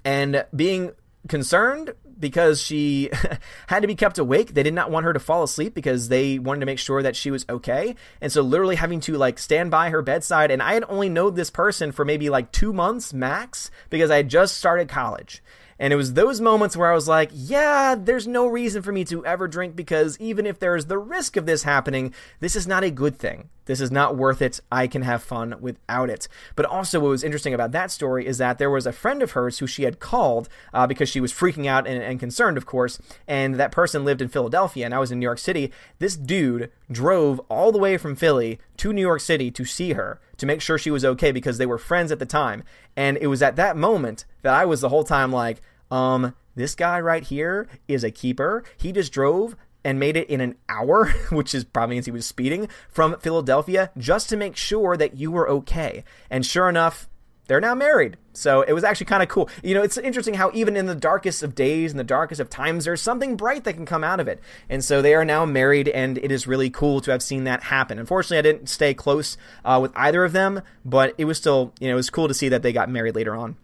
and 0.05 0.45
being 0.55 0.93
concerned 1.29 1.93
because 2.19 2.61
she 2.61 3.11
had 3.67 3.81
to 3.81 3.87
be 3.87 3.95
kept 3.95 4.19
awake. 4.19 4.55
They 4.55 4.63
did 4.63 4.75
not 4.75 4.91
want 4.91 5.05
her 5.05 5.13
to 5.13 5.19
fall 5.19 5.43
asleep 5.43 5.75
because 5.75 6.09
they 6.09 6.39
wanted 6.39 6.61
to 6.61 6.67
make 6.67 6.79
sure 6.79 7.03
that 7.03 7.17
she 7.17 7.31
was 7.31 7.47
okay. 7.49 7.97
And 8.21 8.31
so 8.31 8.43
literally 8.43 8.77
having 8.77 9.01
to 9.01 9.15
like 9.15 9.39
stand 9.39 9.71
by 9.71 9.91
her 9.91 10.03
bedside 10.03 10.51
and 10.51 10.63
I 10.63 10.75
had 10.75 10.85
only 10.89 11.09
known 11.09 11.35
this 11.35 11.51
person 11.51 11.93
for 11.93 12.05
maybe 12.05 12.29
like 12.29 12.53
2 12.53 12.73
months 12.73 13.13
max 13.13 13.71
because 13.89 14.11
I 14.11 14.17
had 14.17 14.29
just 14.29 14.59
started 14.59 14.89
college. 14.89 15.43
And 15.81 15.95
it 15.95 15.97
was 15.97 16.13
those 16.13 16.43
moments 16.43 16.77
where 16.77 16.93
I 16.93 16.95
was 16.95 17.09
like, 17.09 17.31
yeah, 17.33 17.95
there's 17.99 18.29
no 18.29 18.47
reason 18.47 18.83
for 18.83 18.93
me 18.93 19.03
to 19.07 19.25
ever 19.25 19.49
drink 19.49 19.75
because 19.75 20.19
even 20.21 20.45
if 20.45 20.59
there's 20.59 20.87
the 20.87 20.99
risk 20.99 21.39
of 21.39 21.47
this 21.47 21.63
happening, 21.63 22.13
this 22.39 22.55
is 22.55 22.67
not 22.67 22.85
a 22.85 22.91
good 22.91 23.19
thing. 23.19 23.49
This 23.65 23.81
is 23.81 23.91
not 23.91 24.17
worth 24.17 24.43
it. 24.43 24.61
I 24.71 24.87
can 24.87 25.03
have 25.03 25.23
fun 25.23 25.55
without 25.61 26.11
it. 26.11 26.29
But 26.55 26.67
also, 26.67 27.01
what 27.01 27.11
was 27.11 27.25
interesting 27.25 27.55
about 27.55 27.73
that 27.73 27.91
story 27.91 28.27
is 28.27 28.39
that 28.39 28.59
there 28.59 28.69
was 28.69 28.85
a 28.85 28.93
friend 28.93 29.23
of 29.23 29.31
hers 29.31 29.61
who 29.61 29.67
she 29.67 29.85
had 29.85 30.01
called 30.01 30.49
uh, 30.75 30.87
because 30.87 31.09
she 31.09 31.21
was 31.21 31.33
freaking 31.33 31.67
out 31.67 31.87
and, 31.87 32.03
and 32.03 32.21
concerned, 32.21 32.59
of 32.59 32.67
course. 32.67 33.01
And 33.27 33.55
that 33.55 33.73
person 33.73 34.05
lived 34.05 34.21
in 34.21 34.29
Philadelphia, 34.29 34.85
and 34.85 34.93
I 34.93 34.99
was 34.99 35.13
in 35.13 35.21
New 35.21 35.25
York 35.25 35.39
City. 35.39 35.73
This 35.99 36.17
dude 36.17 36.71
drove 36.91 37.41
all 37.49 37.71
the 37.71 37.79
way 37.79 37.97
from 37.97 38.17
Philly 38.17 38.59
to 38.79 38.93
New 38.93 39.01
York 39.01 39.21
City 39.21 39.51
to 39.53 39.65
see 39.65 39.93
her 39.93 40.21
to 40.37 40.47
make 40.47 40.61
sure 40.61 40.79
she 40.79 40.91
was 40.91 41.05
okay 41.05 41.33
because 41.33 41.59
they 41.59 41.67
were 41.67 41.79
friends 41.79 42.11
at 42.11 42.19
the 42.19 42.27
time. 42.27 42.65
And 42.97 43.19
it 43.19 43.29
was 43.29 43.43
at 43.43 43.57
that 43.57 43.77
moment 43.77 44.25
that 44.43 44.55
I 44.55 44.65
was 44.65 44.81
the 44.81 44.89
whole 44.89 45.05
time 45.05 45.31
like, 45.31 45.63
um, 45.91 46.35
this 46.55 46.75
guy 46.75 47.01
right 47.01 47.23
here 47.23 47.69
is 47.89 48.05
a 48.05 48.11
keeper. 48.11 48.65
He 48.77 48.93
just 48.93 49.13
drove 49.13 49.57
and 49.85 49.99
made 49.99 50.17
it 50.17 50.29
in 50.29 50.41
an 50.41 50.57
hour, 50.69 51.07
which 51.31 51.55
is 51.55 51.65
probably 51.65 51.97
means 51.97 52.07
he 52.07 52.13
was 52.13 52.27
speeding 52.27 52.69
from 52.89 53.19
Philadelphia 53.19 53.91
just 53.97 54.29
to 54.29 54.37
make 54.37 54.57
sure 54.57 54.97
that 54.97 55.17
you 55.17 55.31
were 55.31 55.49
okay. 55.49 56.05
And 56.29 56.45
sure 56.45 56.69
enough, 56.69 57.09
they're 57.51 57.61
now 57.61 57.75
married. 57.75 58.17
So 58.33 58.63
it 58.63 58.73
was 58.73 58.85
actually 58.85 59.07
kind 59.07 59.25
of 59.25 59.29
cool. 59.29 59.49
You 59.65 59.75
know, 59.75 59.83
it's 59.83 59.99
interesting 59.99 60.35
how 60.35 60.53
even 60.55 60.77
in 60.77 60.87
the 60.87 60.95
darkest 60.95 61.43
of 61.43 61.57
days 61.57 61.91
and 61.91 61.99
the 61.99 62.05
darkest 62.05 62.41
of 62.41 62.49
times, 62.49 62.85
there's 62.85 63.03
something 63.03 63.37
bright 63.37 63.65
that 63.65 63.73
can 63.73 63.87
come 63.87 64.05
out 64.05 64.21
of 64.21 64.29
it. 64.29 64.41
And 64.69 64.85
so 64.85 65.03
they 65.03 65.15
are 65.15 65.25
now 65.25 65.45
married, 65.45 65.89
and 65.89 66.17
it 66.19 66.31
is 66.31 66.47
really 66.47 66.71
cool 66.71 67.01
to 67.01 67.11
have 67.11 67.25
seen 67.25 67.43
that 67.45 67.65
happen. 67.65 67.99
Unfortunately, 67.99 68.39
I 68.39 68.43
didn't 68.43 68.69
stay 68.69 68.95
close 68.95 69.37
uh, 69.65 69.81
with 69.83 69.91
either 69.97 70.25
of 70.25 70.31
them, 70.31 70.63
but 70.85 71.13
it 71.19 71.25
was 71.25 71.39
still, 71.39 71.75
you 71.81 71.89
know, 71.89 71.95
it 71.95 71.97
was 71.97 72.09
cool 72.09 72.29
to 72.29 72.35
see 72.35 72.49
that 72.51 72.63
they 72.63 72.73
got 72.73 72.89
married 72.89 73.17
later 73.17 73.35
on. 73.35 73.57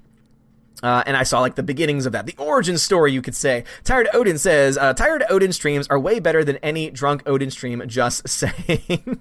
Uh, 0.82 1.02
and 1.06 1.16
I 1.16 1.22
saw 1.22 1.40
like 1.40 1.54
the 1.54 1.62
beginnings 1.62 2.06
of 2.06 2.12
that, 2.12 2.26
the 2.26 2.34
origin 2.38 2.76
story, 2.76 3.12
you 3.12 3.22
could 3.22 3.34
say. 3.34 3.64
Tired 3.84 4.08
Odin 4.12 4.38
says, 4.38 4.76
uh, 4.76 4.92
"Tired 4.92 5.24
Odin 5.30 5.52
streams 5.52 5.88
are 5.88 5.98
way 5.98 6.20
better 6.20 6.44
than 6.44 6.56
any 6.58 6.90
drunk 6.90 7.22
Odin 7.26 7.50
stream." 7.50 7.82
Just 7.86 8.28
saying. 8.28 9.20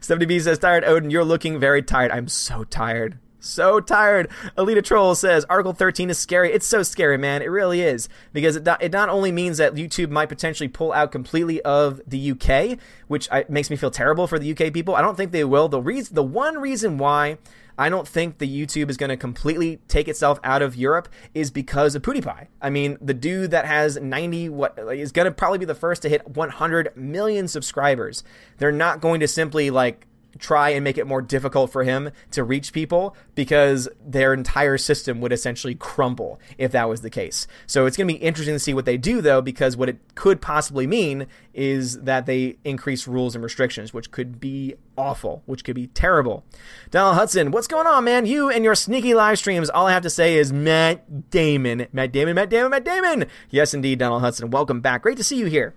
70B 0.00 0.40
says, 0.40 0.58
"Tired 0.58 0.84
Odin, 0.84 1.10
you're 1.10 1.24
looking 1.24 1.58
very 1.58 1.82
tired. 1.82 2.12
I'm 2.12 2.28
so 2.28 2.64
tired." 2.64 3.18
So 3.44 3.78
tired. 3.78 4.30
Alita 4.56 4.82
Troll 4.82 5.14
says 5.14 5.44
Article 5.50 5.74
13 5.74 6.08
is 6.08 6.18
scary. 6.18 6.50
It's 6.50 6.66
so 6.66 6.82
scary, 6.82 7.18
man. 7.18 7.42
It 7.42 7.50
really 7.50 7.82
is. 7.82 8.08
Because 8.32 8.56
it, 8.56 8.66
it 8.80 8.90
not 8.90 9.10
only 9.10 9.32
means 9.32 9.58
that 9.58 9.74
YouTube 9.74 10.08
might 10.08 10.30
potentially 10.30 10.66
pull 10.66 10.94
out 10.94 11.12
completely 11.12 11.60
of 11.60 12.00
the 12.06 12.30
UK, 12.32 12.78
which 13.06 13.28
I, 13.30 13.44
makes 13.50 13.68
me 13.68 13.76
feel 13.76 13.90
terrible 13.90 14.26
for 14.26 14.38
the 14.38 14.50
UK 14.50 14.72
people. 14.72 14.94
I 14.94 15.02
don't 15.02 15.14
think 15.14 15.32
they 15.32 15.44
will. 15.44 15.68
The 15.68 15.82
reason, 15.82 16.14
the 16.14 16.22
one 16.22 16.56
reason 16.56 16.96
why 16.96 17.36
I 17.78 17.88
don't 17.88 18.06
think 18.06 18.38
the 18.38 18.48
YouTube 18.48 18.90
is 18.90 18.96
going 18.96 19.10
to 19.10 19.16
completely 19.16 19.80
take 19.88 20.08
itself 20.08 20.38
out 20.44 20.62
of 20.62 20.76
Europe 20.76 21.08
is 21.34 21.50
because 21.50 21.94
of 21.94 22.02
PewDiePie. 22.02 22.46
I 22.62 22.70
mean, 22.70 22.98
the 23.00 23.14
dude 23.14 23.50
that 23.50 23.66
has 23.66 23.96
90 23.96 24.48
what 24.50 24.78
is 24.78 25.12
going 25.12 25.26
to 25.26 25.32
probably 25.32 25.58
be 25.58 25.64
the 25.64 25.74
first 25.74 26.02
to 26.02 26.08
hit 26.08 26.28
100 26.28 26.96
million 26.96 27.48
subscribers. 27.48 28.22
They're 28.58 28.72
not 28.72 29.00
going 29.00 29.20
to 29.20 29.28
simply 29.28 29.70
like 29.70 30.06
try 30.38 30.70
and 30.70 30.84
make 30.84 30.98
it 30.98 31.06
more 31.06 31.22
difficult 31.22 31.70
for 31.70 31.84
him 31.84 32.10
to 32.32 32.44
reach 32.44 32.72
people 32.72 33.16
because 33.34 33.88
their 34.04 34.34
entire 34.34 34.78
system 34.78 35.20
would 35.20 35.32
essentially 35.32 35.74
crumble 35.74 36.40
if 36.58 36.72
that 36.72 36.88
was 36.88 37.00
the 37.00 37.10
case. 37.10 37.46
So 37.66 37.86
it's 37.86 37.96
going 37.96 38.08
to 38.08 38.14
be 38.14 38.20
interesting 38.20 38.54
to 38.54 38.58
see 38.58 38.74
what 38.74 38.84
they 38.84 38.96
do 38.96 39.20
though 39.20 39.40
because 39.40 39.76
what 39.76 39.88
it 39.88 39.98
could 40.14 40.40
possibly 40.40 40.86
mean 40.86 41.26
is 41.52 42.00
that 42.02 42.26
they 42.26 42.56
increase 42.64 43.06
rules 43.06 43.34
and 43.34 43.44
restrictions 43.44 43.92
which 43.92 44.10
could 44.10 44.40
be 44.40 44.74
awful, 44.96 45.42
which 45.46 45.64
could 45.64 45.74
be 45.74 45.88
terrible. 45.88 46.44
Donald 46.90 47.16
Hudson, 47.16 47.50
what's 47.50 47.66
going 47.66 47.86
on, 47.86 48.04
man? 48.04 48.26
You 48.26 48.50
and 48.50 48.64
your 48.64 48.74
sneaky 48.74 49.14
live 49.14 49.38
streams. 49.38 49.70
All 49.70 49.86
I 49.86 49.92
have 49.92 50.02
to 50.02 50.10
say 50.10 50.36
is 50.36 50.52
Matt 50.52 51.30
Damon. 51.30 51.86
Matt 51.92 52.12
Damon, 52.12 52.34
Matt 52.34 52.50
Damon, 52.50 52.70
Matt 52.70 52.84
Damon. 52.84 53.26
Yes, 53.50 53.74
indeed, 53.74 53.98
Donald 53.98 54.22
Hudson. 54.22 54.50
Welcome 54.50 54.80
back. 54.80 55.02
Great 55.02 55.16
to 55.16 55.24
see 55.24 55.36
you 55.36 55.46
here. 55.46 55.74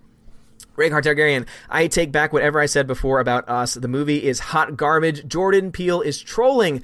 Rhaegar 0.78 1.02
Targaryen, 1.02 1.46
I 1.68 1.88
take 1.88 2.12
back 2.12 2.32
whatever 2.32 2.60
I 2.60 2.66
said 2.66 2.86
before 2.86 3.18
about 3.20 3.48
us. 3.48 3.74
The 3.74 3.88
movie 3.88 4.24
is 4.24 4.38
hot 4.38 4.76
garbage. 4.76 5.26
Jordan 5.26 5.72
Peele 5.72 6.00
is 6.00 6.22
trolling. 6.22 6.82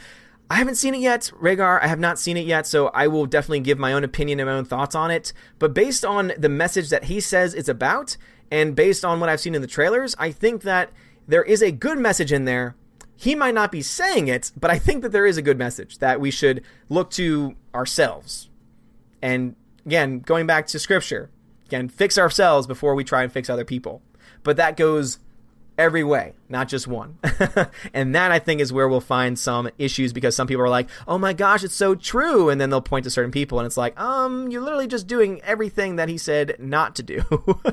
I 0.50 0.56
haven't 0.56 0.74
seen 0.74 0.94
it 0.94 1.00
yet, 1.00 1.30
Rhaegar. 1.40 1.80
I 1.80 1.86
have 1.86 2.00
not 2.00 2.18
seen 2.18 2.36
it 2.36 2.44
yet, 2.44 2.66
so 2.66 2.88
I 2.88 3.06
will 3.06 3.24
definitely 3.24 3.60
give 3.60 3.78
my 3.78 3.92
own 3.92 4.04
opinion 4.04 4.40
and 4.40 4.48
my 4.48 4.56
own 4.56 4.64
thoughts 4.64 4.94
on 4.94 5.10
it. 5.10 5.32
But 5.58 5.72
based 5.72 6.04
on 6.04 6.32
the 6.36 6.48
message 6.48 6.90
that 6.90 7.04
he 7.04 7.20
says 7.20 7.54
it's 7.54 7.68
about, 7.68 8.16
and 8.50 8.76
based 8.76 9.04
on 9.04 9.20
what 9.20 9.28
I've 9.28 9.40
seen 9.40 9.54
in 9.54 9.62
the 9.62 9.68
trailers, 9.68 10.14
I 10.18 10.32
think 10.32 10.62
that 10.62 10.90
there 11.26 11.42
is 11.42 11.62
a 11.62 11.70
good 11.70 11.98
message 11.98 12.32
in 12.32 12.44
there. 12.44 12.76
He 13.16 13.34
might 13.34 13.54
not 13.54 13.72
be 13.72 13.80
saying 13.80 14.28
it, 14.28 14.50
but 14.56 14.70
I 14.70 14.78
think 14.78 15.02
that 15.02 15.12
there 15.12 15.24
is 15.24 15.36
a 15.36 15.42
good 15.42 15.56
message 15.56 15.98
that 15.98 16.20
we 16.20 16.30
should 16.30 16.62
look 16.88 17.10
to 17.12 17.54
ourselves. 17.74 18.50
And 19.22 19.54
again, 19.86 20.18
going 20.18 20.46
back 20.46 20.66
to 20.68 20.78
scripture, 20.78 21.30
Again, 21.66 21.88
fix 21.88 22.18
ourselves 22.18 22.66
before 22.66 22.94
we 22.94 23.04
try 23.04 23.22
and 23.22 23.32
fix 23.32 23.48
other 23.48 23.64
people. 23.64 24.02
But 24.42 24.56
that 24.56 24.76
goes 24.76 25.18
every 25.78 26.04
way, 26.04 26.34
not 26.48 26.68
just 26.68 26.86
one. 26.86 27.18
and 27.94 28.14
that 28.14 28.30
I 28.30 28.38
think 28.38 28.60
is 28.60 28.72
where 28.72 28.88
we'll 28.88 29.00
find 29.00 29.38
some 29.38 29.68
issues 29.78 30.12
because 30.12 30.36
some 30.36 30.46
people 30.46 30.62
are 30.62 30.68
like, 30.68 30.88
"Oh 31.08 31.18
my 31.18 31.32
gosh, 31.32 31.64
it's 31.64 31.74
so 31.74 31.94
true," 31.94 32.48
and 32.48 32.60
then 32.60 32.70
they'll 32.70 32.80
point 32.80 33.04
to 33.04 33.10
certain 33.10 33.32
people, 33.32 33.58
and 33.58 33.66
it's 33.66 33.76
like, 33.76 33.98
um, 33.98 34.50
you're 34.50 34.62
literally 34.62 34.86
just 34.86 35.06
doing 35.06 35.40
everything 35.42 35.96
that 35.96 36.08
he 36.08 36.18
said 36.18 36.56
not 36.58 36.94
to 36.96 37.02
do. 37.02 37.22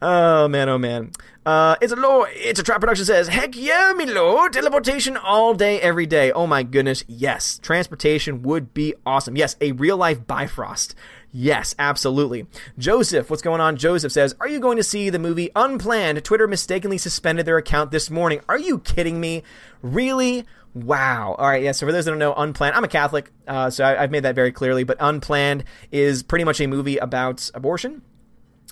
Oh 0.00 0.46
man, 0.46 0.68
oh 0.68 0.78
man. 0.78 1.10
Uh, 1.44 1.74
it's 1.80 1.92
a 1.92 1.96
law. 1.96 2.24
It's 2.28 2.60
a 2.60 2.62
trap 2.62 2.80
production 2.80 3.04
says, 3.04 3.26
heck 3.28 3.56
yeah, 3.56 3.92
me 3.96 4.06
lord. 4.06 4.52
Teleportation 4.52 5.16
all 5.16 5.54
day, 5.54 5.80
every 5.80 6.06
day. 6.06 6.30
Oh 6.30 6.46
my 6.46 6.62
goodness, 6.62 7.02
yes. 7.08 7.58
Transportation 7.58 8.42
would 8.42 8.74
be 8.74 8.94
awesome. 9.04 9.36
Yes, 9.36 9.56
a 9.60 9.72
real 9.72 9.96
life 9.96 10.24
Bifrost. 10.26 10.94
Yes, 11.30 11.74
absolutely. 11.78 12.46
Joseph, 12.78 13.28
what's 13.28 13.42
going 13.42 13.60
on? 13.60 13.76
Joseph 13.76 14.12
says, 14.12 14.34
Are 14.40 14.48
you 14.48 14.60
going 14.60 14.78
to 14.78 14.82
see 14.82 15.10
the 15.10 15.18
movie 15.18 15.50
Unplanned? 15.54 16.24
Twitter 16.24 16.46
mistakenly 16.46 16.96
suspended 16.98 17.44
their 17.46 17.58
account 17.58 17.90
this 17.90 18.10
morning. 18.10 18.40
Are 18.48 18.58
you 18.58 18.78
kidding 18.78 19.20
me? 19.20 19.42
Really? 19.82 20.46
Wow. 20.74 21.34
All 21.38 21.48
right. 21.48 21.62
Yeah. 21.62 21.72
So 21.72 21.86
for 21.86 21.92
those 21.92 22.06
that 22.06 22.12
don't 22.12 22.18
know, 22.18 22.34
Unplanned, 22.34 22.74
I'm 22.74 22.84
a 22.84 22.88
Catholic, 22.88 23.30
uh, 23.46 23.68
so 23.68 23.84
I, 23.84 24.02
I've 24.02 24.10
made 24.10 24.22
that 24.22 24.34
very 24.34 24.52
clearly. 24.52 24.84
But 24.84 24.96
Unplanned 25.00 25.64
is 25.92 26.22
pretty 26.22 26.44
much 26.44 26.60
a 26.60 26.66
movie 26.66 26.96
about 26.96 27.50
abortion 27.54 28.02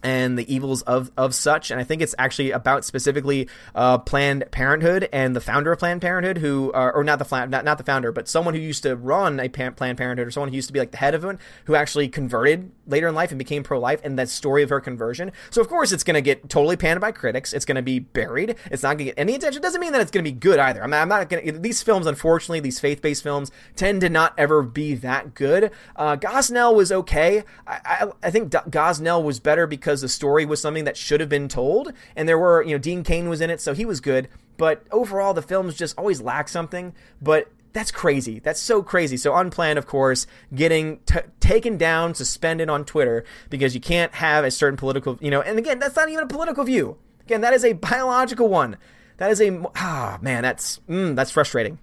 and 0.03 0.39
the 0.39 0.53
evils 0.53 0.83
of, 0.83 1.11
of 1.17 1.35
such. 1.35 1.71
And 1.71 1.81
I 1.81 1.85
think 1.85 2.03
it's 2.03 2.15
actually 2.19 2.51
about 2.51 2.85
specifically 2.85 3.49
uh, 3.75 3.99
Planned 3.99 4.45
Parenthood 4.51 5.09
and 5.13 5.35
the 5.35 5.41
founder 5.41 5.73
of 5.73 5.79
Planned 5.79 6.03
Parenthood, 6.03 6.39
who, 6.39 6.71
uh, 6.73 6.93
or 6.95 7.03
not 7.03 7.19
the 7.19 7.47
not, 7.47 7.65
not 7.65 7.79
the 7.79 7.85
founder, 7.85 8.13
but 8.13 8.29
someone 8.29 8.55
who 8.55 8.61
used 8.61 8.83
to 8.83 8.95
run 8.95 9.41
a 9.41 9.49
Planned 9.49 9.97
Parenthood 9.97 10.29
or 10.29 10.31
someone 10.31 10.51
who 10.51 10.57
used 10.57 10.69
to 10.69 10.73
be 10.73 10.79
like 10.79 10.91
the 10.91 10.99
head 10.99 11.15
of 11.15 11.25
it, 11.25 11.39
who 11.65 11.75
actually 11.75 12.09
converted 12.09 12.71
later 12.87 13.09
in 13.09 13.15
life 13.15 13.31
and 13.31 13.39
became 13.39 13.63
pro 13.63 13.79
life, 13.79 14.01
and 14.05 14.19
that 14.19 14.29
story 14.29 14.63
of 14.63 14.71
her 14.71 14.81
conversion. 14.81 15.33
So, 15.51 15.61
of 15.61 15.69
course, 15.69 15.93
it's 15.93 16.05
going 16.05 16.15
to 16.15 16.21
get 16.21 16.49
totally 16.49 16.77
panned 16.77 17.01
by 17.01 17.13
critics. 17.13 17.53
It's 17.53 17.65
going 17.65 17.77
to 17.77 17.83
be 17.83 17.99
buried. 17.99 18.57
It's 18.71 18.83
not 18.83 18.91
going 18.91 18.99
to 18.99 19.05
get 19.07 19.19
any 19.19 19.35
attention. 19.35 19.61
It 19.61 19.63
doesn't 19.63 19.81
mean 19.81 19.93
that 19.93 20.01
it's 20.01 20.11
going 20.11 20.25
to 20.25 20.31
be 20.31 20.39
good 20.39 20.59
either. 20.59 20.83
I'm 20.85 20.93
I'm 20.93 21.09
not 21.09 21.29
going 21.29 21.47
to, 21.47 21.59
these 21.59 21.83
films, 21.83 22.07
unfortunately, 22.07 22.61
these 22.61 22.79
faith 22.79 23.01
based 23.03 23.23
films 23.23 23.51
tend 23.75 24.01
to 24.03 24.09
not 24.09 24.35
ever 24.39 24.63
be 24.63 24.95
that 24.97 25.35
good. 25.35 25.71
Uh, 25.95 26.17
Gosnell 26.17 26.75
was 26.75 26.93
okay. 26.93 27.45
I, 27.67 27.81
I, 27.85 28.13
I 28.25 28.31
think 28.31 28.51
Gosnell 28.51 29.23
was 29.23 29.41
better 29.41 29.67
because 29.67 29.86
the 29.95 30.09
story 30.09 30.45
was 30.45 30.61
something 30.61 30.85
that 30.85 30.97
should 30.97 31.21
have 31.21 31.29
been 31.29 31.49
told, 31.49 31.93
and 32.15 32.29
there 32.29 32.39
were, 32.39 32.63
you 32.63 32.73
know, 32.73 32.79
Dean 32.79 33.03
Cain 33.03 33.29
was 33.29 33.41
in 33.41 33.51
it, 33.51 33.61
so 33.61 33.75
he 33.75 33.85
was 33.85 34.01
good. 34.01 34.29
But 34.57 34.87
overall, 34.91 35.35
the 35.35 35.43
films 35.43 35.75
just 35.75 35.99
always 35.99 36.21
lack 36.21 36.49
something. 36.49 36.95
But 37.21 37.51
that's 37.73 37.91
crazy. 37.91 38.39
That's 38.39 38.59
so 38.59 38.83
crazy. 38.83 39.19
So 39.19 39.35
unplanned, 39.37 39.79
of 39.79 39.87
course, 39.87 40.27
getting 40.55 40.99
t- 41.01 41.21
taken 41.41 41.77
down, 41.77 42.15
suspended 42.15 42.71
on 42.71 42.87
Twitter 42.87 43.25
because 43.51 43.75
you 43.75 43.81
can't 43.81 44.15
have 44.15 44.45
a 44.45 44.51
certain 44.51 44.79
political, 44.79 45.19
you 45.21 45.31
know. 45.31 45.43
And 45.43 45.59
again, 45.59 45.79
that's 45.79 45.95
not 45.95 46.09
even 46.09 46.25
a 46.25 46.27
political 46.27 46.65
view. 46.65 46.97
Again, 47.27 47.43
that 47.43 47.53
is 47.53 47.65
a 47.65 47.75
biological 47.75 48.49
one. 48.49 48.79
That 49.19 49.31
is 49.31 49.41
a 49.41 49.63
ah 49.77 50.19
man, 50.23 50.43
that's 50.43 50.81
mm, 50.89 51.15
that's 51.17 51.31
frustrating. 51.31 51.79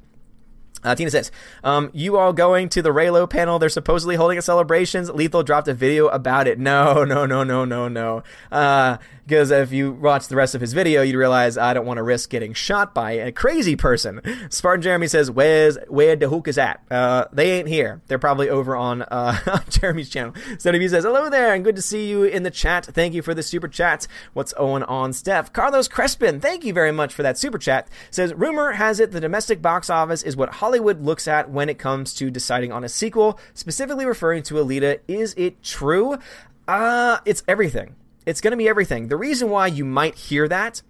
Uh, 0.84 0.96
Tina 0.96 1.12
says, 1.12 1.32
um, 1.64 1.90
"You 1.94 2.18
all 2.18 2.34
going 2.34 2.70
to 2.70 2.82
the 2.82 2.92
Reylo 2.92 3.30
panel? 3.30 3.60
They're 3.60 3.70
supposedly 3.70 4.16
holding 4.16 4.38
a 4.38 4.42
celebrations. 4.42 5.10
Lethal 5.10 5.44
dropped 5.44 5.68
a 5.68 5.74
video 5.74 6.08
about 6.08 6.48
it. 6.48 6.60
No, 6.74 7.04
no, 7.04 7.26
no, 7.26 7.44
no, 7.44 7.66
no, 7.66 7.88
no. 7.90 8.24
Uh, 8.52 8.98
because 9.26 9.52
if 9.52 9.72
you 9.72 9.92
watch 9.92 10.28
the 10.28 10.36
rest 10.36 10.56
of 10.56 10.62
his 10.62 10.74
video, 10.74 11.02
you'd 11.02 11.16
realize 11.16 11.58
I 11.58 11.74
don't 11.74 11.86
want 11.86 11.98
to 11.98 12.04
risk 12.04 12.30
getting 12.30 12.54
shot 12.54 12.94
by 12.94 13.12
a 13.12 13.32
crazy 13.32 13.76
person. 13.76 14.22
Spartan 14.50 14.82
Jeremy 14.82 15.08
says, 15.08 15.30
"Where's 15.30 15.78
where 15.88 16.16
the 16.16 16.30
hook 16.30 16.48
is 16.48 16.58
at? 16.58 16.82
Uh, 16.90 17.26
they 17.32 17.52
ain't 17.52 17.68
here. 17.68 18.02
They're 18.08 18.20
probably 18.20 18.50
over 18.50 18.76
on 18.76 19.04
uh, 19.04 19.60
Jeremy's 19.70 20.10
channel." 20.10 20.34
Steady 20.58 20.88
says, 20.88 21.04
"Hello 21.04 21.30
there, 21.30 21.54
and 21.54 21.64
good 21.64 21.76
to 21.76 21.82
see 21.82 22.10
you 22.10 22.24
in 22.24 22.44
the 22.44 22.52
chat. 22.52 22.86
Thank 22.86 23.14
you 23.14 23.22
for 23.22 23.34
the 23.34 23.44
super 23.44 23.68
chat. 23.68 24.08
What's 24.34 24.54
going 24.54 24.84
on, 24.84 25.14
Steph? 25.14 25.54
Carlos 25.54 25.88
Crespin, 25.88 26.42
thank 26.42 26.64
you 26.66 26.74
very 26.74 26.92
much 26.92 27.14
for 27.14 27.24
that 27.24 27.38
super 27.38 27.58
chat. 27.58 27.88
Says, 28.12 28.34
rumor 28.34 28.74
has 28.74 29.00
it 29.00 29.12
the 29.12 29.22
domestic 29.22 29.62
box 29.62 29.90
office 29.90 30.24
is 30.24 30.36
what 30.36 30.50
Hollywood 30.50 30.73
looks 30.80 31.28
at 31.28 31.50
when 31.50 31.70
it 31.70 31.78
comes 31.78 32.14
to 32.16 32.30
deciding 32.30 32.72
on 32.72 32.84
a 32.84 32.90
sequel, 32.90 33.40
specifically 33.54 34.06
referring 34.06 34.44
to 34.44 34.56
Alita. 34.56 35.00
Is 35.08 35.34
it 35.38 35.62
true? 35.64 36.18
Uh, 36.68 37.20
it's 37.26 37.44
everything." 37.48 37.96
It's 38.26 38.42
going 38.42 38.52
to 38.52 38.58
be 38.58 38.70
everything. 38.70 39.08
The 39.08 39.18
reason 39.18 39.50
why 39.50 39.68
you 39.68 39.84
might 39.84 40.16
hear 40.16 40.48
that, 40.48 40.82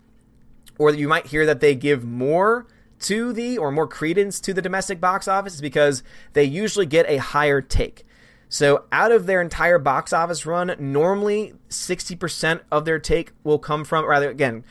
or 0.78 0.92
you 0.92 1.08
might 1.08 1.28
hear 1.28 1.46
that 1.46 1.62
they 1.62 1.76
give 1.76 2.04
more 2.04 2.68
to 3.02 3.34
the 3.34 3.58
or 3.58 3.72
more 3.72 3.88
credence 3.88 4.40
to 4.42 4.54
the 4.54 4.62
domestic 4.62 5.02
box 5.02 5.28
office, 5.28 5.56
is 5.56 5.62
because 5.62 6.04
they 6.34 6.44
usually 6.44 6.86
get 6.86 7.10
a 7.10 7.18
higher 7.18 7.62
take. 7.62 8.06
So, 8.50 8.84
out 8.92 9.12
of 9.12 9.26
their 9.26 9.42
entire 9.42 9.80
box 9.80 10.14
office 10.14 10.46
run, 10.46 10.76
normally 10.78 11.54
60% 11.70 12.62
of 12.72 12.86
their 12.86 13.00
take 13.00 13.32
will 13.44 13.58
come 13.58 13.84
from, 13.84 14.06
rather, 14.06 14.30
again, 14.30 14.64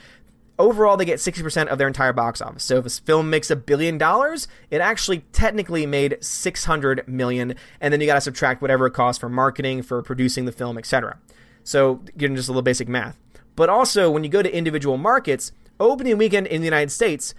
overall 0.59 0.97
they 0.97 1.05
get 1.05 1.19
60% 1.19 1.67
of 1.67 1.79
their 1.79 1.87
entire 1.87 2.13
box 2.13 2.41
office. 2.41 2.65
So 2.65 2.79
if 2.79 2.87
a 2.87 2.91
film 2.91 3.31
makes 3.31 3.51
a 3.51 3.57
billion 3.57 3.99
dollars, 3.99 4.49
it 4.71 4.81
actually 4.81 5.21
technically 5.33 5.87
made 5.87 6.19
600 6.21 7.09
million 7.09 7.55
and 7.81 7.93
then 7.93 8.01
you 8.01 8.07
got 8.07 8.15
to 8.15 8.21
subtract 8.21 8.63
whatever 8.63 8.87
it 8.87 8.93
costs 8.93 9.21
for 9.21 9.29
marketing, 9.29 9.83
for 9.83 10.03
producing 10.03 10.45
the 10.45 10.53
film, 10.53 10.79
etc. 10.79 11.19
So, 11.65 12.03
getting 12.17 12.37
just 12.37 12.49
a 12.49 12.53
little 12.53 12.63
basic 12.63 12.89
math. 12.89 13.19
But 13.55 13.69
also, 13.69 14.11
when 14.11 14.25
you 14.25 14.31
go 14.31 14.43
to 14.43 14.57
individual 14.57 14.97
markets, 14.97 15.53
opening 15.79 16.19
weekend 16.19 16.47
in 16.47 16.61
the 16.61 16.67
United 16.67 16.91
States, 16.91 17.35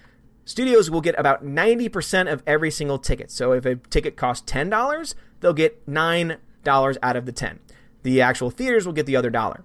studios 0.46 0.90
will 0.90 1.02
get 1.02 1.18
about 1.18 1.46
90% 1.46 2.32
of 2.32 2.44
every 2.48 2.72
single 2.72 2.98
ticket. 2.98 3.32
So, 3.32 3.52
if 3.52 3.66
a 3.66 3.76
ticket 3.76 4.16
costs 4.16 4.50
$10, 4.52 5.16
they'll 5.40 5.54
get 5.54 5.86
$9 5.88 6.38
out 7.04 7.16
of 7.16 7.26
the 7.26 7.32
10. 7.32 7.60
The 8.04 8.22
actual 8.22 8.50
theaters 8.50 8.86
will 8.86 8.94
get 8.94 9.06
the 9.06 9.16
other 9.16 9.30
dollar. 9.30 9.64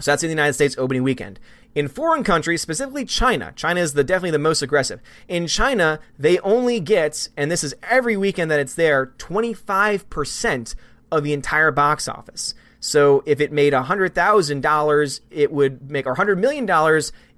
So 0.00 0.12
that's 0.12 0.22
in 0.22 0.28
the 0.28 0.32
United 0.32 0.52
States 0.52 0.76
opening 0.78 1.02
weekend. 1.02 1.40
In 1.78 1.86
foreign 1.86 2.24
countries, 2.24 2.60
specifically 2.60 3.04
China, 3.04 3.52
China 3.54 3.78
is 3.78 3.92
the 3.92 4.02
definitely 4.02 4.32
the 4.32 4.40
most 4.40 4.62
aggressive. 4.62 5.00
In 5.28 5.46
China, 5.46 6.00
they 6.18 6.40
only 6.40 6.80
get, 6.80 7.28
and 7.36 7.52
this 7.52 7.62
is 7.62 7.72
every 7.84 8.16
weekend 8.16 8.50
that 8.50 8.58
it's 8.58 8.74
there, 8.74 9.14
25% 9.18 10.74
of 11.12 11.22
the 11.22 11.32
entire 11.32 11.70
box 11.70 12.08
office. 12.08 12.54
So 12.80 13.22
if 13.26 13.40
it 13.40 13.52
made 13.52 13.74
$100,000, 13.74 15.20
it 15.30 15.52
would 15.52 15.88
make, 15.88 16.04
or 16.04 16.16
$100 16.16 16.38
million, 16.38 16.68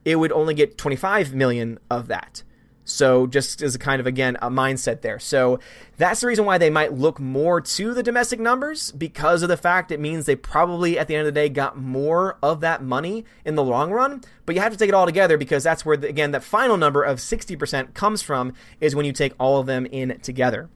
it 0.06 0.16
would 0.16 0.32
only 0.32 0.54
get 0.54 0.78
25 0.78 1.34
million 1.34 1.78
of 1.90 2.06
that. 2.06 2.42
So 2.90 3.26
just 3.26 3.62
as 3.62 3.74
a 3.74 3.78
kind 3.78 4.00
of 4.00 4.06
again 4.06 4.36
a 4.42 4.50
mindset 4.50 5.00
there. 5.00 5.18
So 5.18 5.58
that's 5.96 6.20
the 6.20 6.26
reason 6.26 6.44
why 6.44 6.58
they 6.58 6.70
might 6.70 6.92
look 6.92 7.20
more 7.20 7.60
to 7.60 7.94
the 7.94 8.02
domestic 8.02 8.40
numbers 8.40 8.92
because 8.92 9.42
of 9.42 9.48
the 9.48 9.56
fact 9.56 9.90
it 9.90 10.00
means 10.00 10.26
they 10.26 10.36
probably 10.36 10.98
at 10.98 11.08
the 11.08 11.14
end 11.14 11.26
of 11.26 11.34
the 11.34 11.40
day 11.40 11.48
got 11.48 11.78
more 11.78 12.38
of 12.42 12.60
that 12.60 12.82
money 12.82 13.24
in 13.44 13.54
the 13.54 13.64
long 13.64 13.90
run. 13.90 14.22
But 14.46 14.54
you 14.54 14.60
have 14.60 14.72
to 14.72 14.78
take 14.78 14.88
it 14.88 14.94
all 14.94 15.06
together 15.06 15.38
because 15.38 15.62
that's 15.62 15.84
where 15.84 15.96
the, 15.96 16.08
again 16.08 16.32
that 16.32 16.42
final 16.42 16.76
number 16.76 17.02
of 17.02 17.18
60% 17.18 17.94
comes 17.94 18.22
from 18.22 18.54
is 18.80 18.94
when 18.94 19.06
you 19.06 19.12
take 19.12 19.34
all 19.38 19.60
of 19.60 19.66
them 19.66 19.86
in 19.86 20.18
together. 20.20 20.68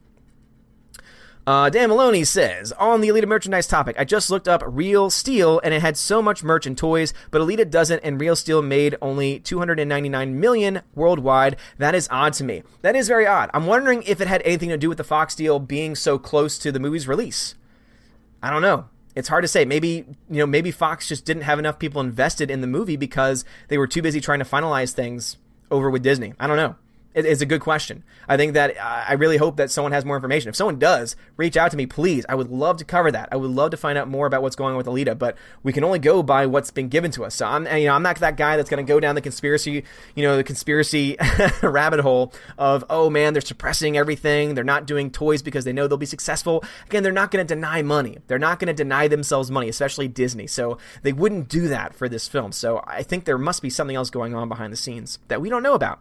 Uh, 1.46 1.68
Dan 1.68 1.90
Maloney 1.90 2.24
says, 2.24 2.72
on 2.72 3.02
the 3.02 3.08
Alita 3.08 3.26
merchandise 3.26 3.66
topic, 3.66 3.96
I 3.98 4.04
just 4.04 4.30
looked 4.30 4.48
up 4.48 4.62
Real 4.66 5.10
Steel 5.10 5.60
and 5.62 5.74
it 5.74 5.82
had 5.82 5.98
so 5.98 6.22
much 6.22 6.42
merch 6.42 6.64
and 6.64 6.76
toys, 6.76 7.12
but 7.30 7.42
Alita 7.42 7.68
doesn't 7.68 8.00
and 8.00 8.18
Real 8.18 8.34
Steel 8.34 8.62
made 8.62 8.96
only 9.02 9.40
299 9.40 10.40
million 10.40 10.80
worldwide. 10.94 11.56
That 11.76 11.94
is 11.94 12.08
odd 12.10 12.32
to 12.34 12.44
me. 12.44 12.62
That 12.80 12.96
is 12.96 13.08
very 13.08 13.26
odd. 13.26 13.50
I'm 13.52 13.66
wondering 13.66 14.02
if 14.04 14.22
it 14.22 14.26
had 14.26 14.40
anything 14.42 14.70
to 14.70 14.78
do 14.78 14.88
with 14.88 14.96
the 14.96 15.04
Fox 15.04 15.34
deal 15.34 15.58
being 15.58 15.94
so 15.94 16.18
close 16.18 16.56
to 16.60 16.72
the 16.72 16.80
movie's 16.80 17.06
release. 17.06 17.54
I 18.42 18.48
don't 18.48 18.62
know. 18.62 18.88
It's 19.14 19.28
hard 19.28 19.44
to 19.44 19.48
say. 19.48 19.66
Maybe, 19.66 20.06
you 20.30 20.38
know, 20.38 20.46
maybe 20.46 20.70
Fox 20.70 21.08
just 21.08 21.26
didn't 21.26 21.42
have 21.42 21.58
enough 21.58 21.78
people 21.78 22.00
invested 22.00 22.50
in 22.50 22.62
the 22.62 22.66
movie 22.66 22.96
because 22.96 23.44
they 23.68 23.76
were 23.76 23.86
too 23.86 24.02
busy 24.02 24.20
trying 24.20 24.38
to 24.38 24.44
finalize 24.46 24.92
things 24.92 25.36
over 25.70 25.90
with 25.90 26.02
Disney. 26.02 26.32
I 26.40 26.46
don't 26.46 26.56
know 26.56 26.76
it's 27.14 27.40
a 27.40 27.46
good 27.46 27.60
question. 27.60 28.02
I 28.28 28.36
think 28.36 28.54
that 28.54 28.76
uh, 28.76 29.04
I 29.08 29.12
really 29.14 29.36
hope 29.36 29.56
that 29.56 29.70
someone 29.70 29.92
has 29.92 30.04
more 30.04 30.16
information. 30.16 30.48
If 30.48 30.56
someone 30.56 30.78
does, 30.78 31.14
reach 31.36 31.56
out 31.56 31.70
to 31.70 31.76
me, 31.76 31.86
please. 31.86 32.26
I 32.28 32.34
would 32.34 32.50
love 32.50 32.78
to 32.78 32.84
cover 32.84 33.12
that. 33.12 33.28
I 33.30 33.36
would 33.36 33.50
love 33.50 33.70
to 33.70 33.76
find 33.76 33.96
out 33.96 34.08
more 34.08 34.26
about 34.26 34.42
what's 34.42 34.56
going 34.56 34.72
on 34.72 34.76
with 34.76 34.86
Alita, 34.86 35.16
but 35.16 35.36
we 35.62 35.72
can 35.72 35.84
only 35.84 36.00
go 36.00 36.22
by 36.22 36.46
what's 36.46 36.70
been 36.70 36.88
given 36.88 37.10
to 37.12 37.24
us. 37.24 37.36
So 37.36 37.46
I'm, 37.46 37.66
you 37.78 37.86
know, 37.86 37.94
I'm 37.94 38.02
not 38.02 38.16
that 38.16 38.36
guy 38.36 38.56
that's 38.56 38.68
going 38.68 38.84
to 38.84 38.88
go 38.88 38.98
down 38.98 39.14
the 39.14 39.20
conspiracy, 39.20 39.84
you 40.14 40.22
know, 40.24 40.36
the 40.36 40.44
conspiracy 40.44 41.16
rabbit 41.62 42.00
hole 42.00 42.32
of, 42.58 42.84
oh 42.90 43.10
man, 43.10 43.32
they're 43.32 43.40
suppressing 43.40 43.96
everything. 43.96 44.54
They're 44.54 44.64
not 44.64 44.86
doing 44.86 45.10
toys 45.10 45.42
because 45.42 45.64
they 45.64 45.72
know 45.72 45.86
they'll 45.86 45.96
be 45.96 46.06
successful. 46.06 46.64
Again, 46.86 47.02
they're 47.02 47.12
not 47.12 47.30
going 47.30 47.46
to 47.46 47.54
deny 47.54 47.82
money. 47.82 48.18
They're 48.26 48.38
not 48.38 48.58
going 48.58 48.68
to 48.68 48.74
deny 48.74 49.06
themselves 49.08 49.50
money, 49.50 49.68
especially 49.68 50.08
Disney. 50.08 50.46
So 50.46 50.78
they 51.02 51.12
wouldn't 51.12 51.48
do 51.48 51.68
that 51.68 51.94
for 51.94 52.08
this 52.08 52.26
film. 52.26 52.50
So 52.52 52.82
I 52.86 53.02
think 53.02 53.24
there 53.24 53.38
must 53.38 53.62
be 53.62 53.70
something 53.70 53.96
else 53.96 54.10
going 54.10 54.34
on 54.34 54.48
behind 54.48 54.72
the 54.72 54.76
scenes 54.76 55.18
that 55.28 55.40
we 55.40 55.48
don't 55.48 55.62
know 55.62 55.74
about. 55.74 56.00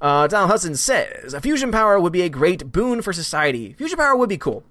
Uh, 0.00 0.26
Donald 0.26 0.50
Hudson 0.50 0.74
says 0.76 1.34
a 1.34 1.40
fusion 1.40 1.70
power 1.70 2.00
would 2.00 2.12
be 2.12 2.22
a 2.22 2.28
great 2.28 2.72
boon 2.72 3.02
for 3.02 3.12
society. 3.12 3.74
Fusion 3.74 3.98
power 3.98 4.16
would 4.16 4.28
be 4.28 4.38
cool. 4.38 4.64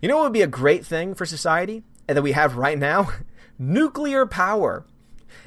You 0.00 0.08
know 0.08 0.16
what 0.16 0.24
would 0.24 0.32
be 0.32 0.42
a 0.42 0.46
great 0.46 0.86
thing 0.86 1.14
for 1.14 1.26
society 1.26 1.82
and 2.06 2.16
that 2.16 2.22
we 2.22 2.32
have 2.32 2.56
right 2.56 2.78
now? 2.78 3.10
Nuclear 3.58 4.26
power. 4.26 4.84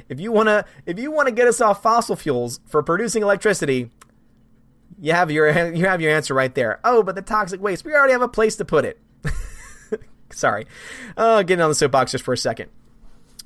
If 0.09 0.19
you 0.19 0.31
wanna, 0.31 0.65
if 0.85 0.99
you 0.99 1.11
wanna 1.11 1.31
get 1.31 1.47
us 1.47 1.61
off 1.61 1.81
fossil 1.81 2.15
fuels 2.15 2.59
for 2.65 2.83
producing 2.83 3.23
electricity, 3.23 3.91
you 4.99 5.13
have 5.13 5.31
your 5.31 5.47
you 5.73 5.85
have 5.85 6.01
your 6.01 6.11
answer 6.11 6.33
right 6.33 6.53
there. 6.53 6.79
Oh, 6.83 7.03
but 7.03 7.15
the 7.15 7.21
toxic 7.21 7.61
waste, 7.61 7.85
we 7.85 7.93
already 7.93 8.13
have 8.13 8.21
a 8.21 8.27
place 8.27 8.55
to 8.57 8.65
put 8.65 8.83
it. 8.83 8.99
Sorry, 10.31 10.65
uh, 11.15 11.43
getting 11.43 11.61
on 11.61 11.69
the 11.69 11.75
soapbox 11.75 12.11
just 12.11 12.23
for 12.23 12.33
a 12.33 12.37
second. 12.37 12.69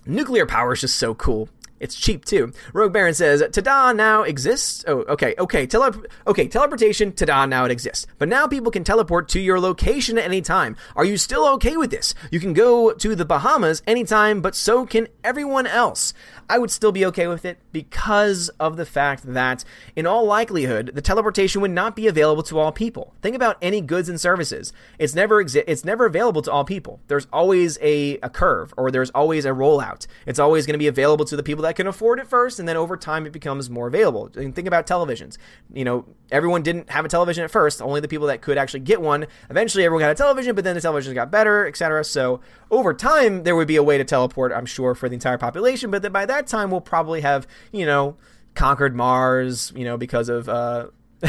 Nuclear 0.05 0.47
power 0.47 0.74
is 0.74 0.82
just 0.82 0.97
so 0.97 1.14
cool 1.14 1.49
It's 1.82 1.95
cheap 1.95 2.23
too. 2.25 2.53
Rogue 2.73 2.93
Baron 2.93 3.13
says, 3.13 3.41
"Tada 3.41 3.95
now 3.95 4.21
exists." 4.23 4.86
Oh, 4.88 4.99
okay, 5.09 5.34
okay, 5.39 5.65
tele- 5.65 6.03
okay, 6.27 6.47
teleportation. 6.47 7.11
Tada 7.11 7.49
now 7.49 7.65
it 7.65 7.71
exists. 7.71 8.07
But 8.19 8.29
now 8.29 8.47
people 8.47 8.71
can 8.71 8.84
teleport 8.84 9.27
to 9.29 9.39
your 9.39 9.59
location 9.59 10.17
at 10.17 10.23
any 10.23 10.41
time. 10.41 10.77
Are 10.95 11.05
you 11.05 11.17
still 11.17 11.47
okay 11.55 11.75
with 11.75 11.89
this? 11.91 12.13
You 12.29 12.39
can 12.39 12.53
go 12.53 12.91
to 12.93 13.15
the 13.15 13.25
Bahamas 13.25 13.82
anytime, 13.88 14.41
but 14.41 14.55
so 14.55 14.86
can 14.86 15.07
everyone 15.23 15.65
else. 15.67 16.13
I 16.49 16.59
would 16.59 16.71
still 16.71 16.91
be 16.91 17.05
okay 17.05 17.27
with 17.27 17.45
it 17.45 17.59
because 17.71 18.49
of 18.59 18.77
the 18.77 18.85
fact 18.85 19.23
that, 19.33 19.63
in 19.95 20.05
all 20.05 20.25
likelihood, 20.25 20.91
the 20.93 21.01
teleportation 21.01 21.61
would 21.61 21.71
not 21.71 21.95
be 21.95 22.07
available 22.07 22.43
to 22.43 22.59
all 22.59 22.71
people. 22.71 23.13
Think 23.21 23.35
about 23.35 23.57
any 23.61 23.81
goods 23.81 24.09
and 24.09 24.19
services. 24.19 24.73
It's 24.99 25.15
never 25.15 25.43
exi- 25.43 25.63
It's 25.67 25.85
never 25.85 26.05
available 26.05 26.41
to 26.43 26.51
all 26.51 26.65
people. 26.65 26.99
There's 27.07 27.27
always 27.31 27.77
a, 27.81 28.17
a 28.19 28.29
curve, 28.29 28.73
or 28.77 28.91
there's 28.91 29.09
always 29.11 29.45
a 29.45 29.49
rollout. 29.49 30.07
It's 30.25 30.39
always 30.39 30.65
going 30.65 30.73
to 30.73 30.79
be 30.79 30.87
available 30.87 31.25
to 31.25 31.35
the 31.35 31.43
people 31.43 31.63
that 31.63 31.75
can 31.75 31.87
afford 31.87 32.19
it 32.19 32.27
first, 32.27 32.59
and 32.59 32.67
then 32.67 32.77
over 32.77 32.97
time 32.97 33.25
it 33.25 33.31
becomes 33.31 33.69
more 33.69 33.87
available. 33.87 34.29
And 34.35 34.55
think 34.55 34.67
about 34.67 34.87
televisions. 34.87 35.37
You 35.73 35.85
know, 35.85 36.05
everyone 36.32 36.63
didn't 36.63 36.89
have 36.89 37.05
a 37.05 37.07
television 37.07 37.43
at 37.43 37.51
first. 37.51 37.82
Only 37.82 37.99
the 37.99 38.07
people 38.07 38.27
that 38.27 38.41
could 38.41 38.57
actually 38.57 38.79
get 38.82 39.01
one. 39.01 39.27
Eventually, 39.49 39.84
everyone 39.84 40.01
got 40.01 40.11
a 40.11 40.15
television, 40.15 40.55
but 40.55 40.63
then 40.63 40.75
the 40.75 40.82
television 40.82 41.13
got 41.13 41.29
better, 41.29 41.67
etc. 41.67 42.03
So 42.03 42.41
over 42.69 42.93
time, 42.93 43.43
there 43.43 43.55
would 43.55 43.67
be 43.67 43.75
a 43.75 43.84
way 43.84 43.97
to 43.97 44.03
teleport. 44.03 44.51
I'm 44.51 44.65
sure 44.65 44.95
for 44.95 45.09
the 45.09 45.13
entire 45.13 45.38
population, 45.38 45.91
but 45.91 46.01
then 46.01 46.11
by 46.11 46.25
that 46.25 46.47
time, 46.47 46.71
we'll 46.71 46.82
probably 46.82 47.21
have 47.21 47.47
you 47.71 47.86
know 47.86 48.17
conquered 48.55 48.95
Mars. 48.95 49.71
You 49.75 49.86
know, 49.86 49.97
because 49.97 50.29
of. 50.29 50.49
Uh, 50.49 50.88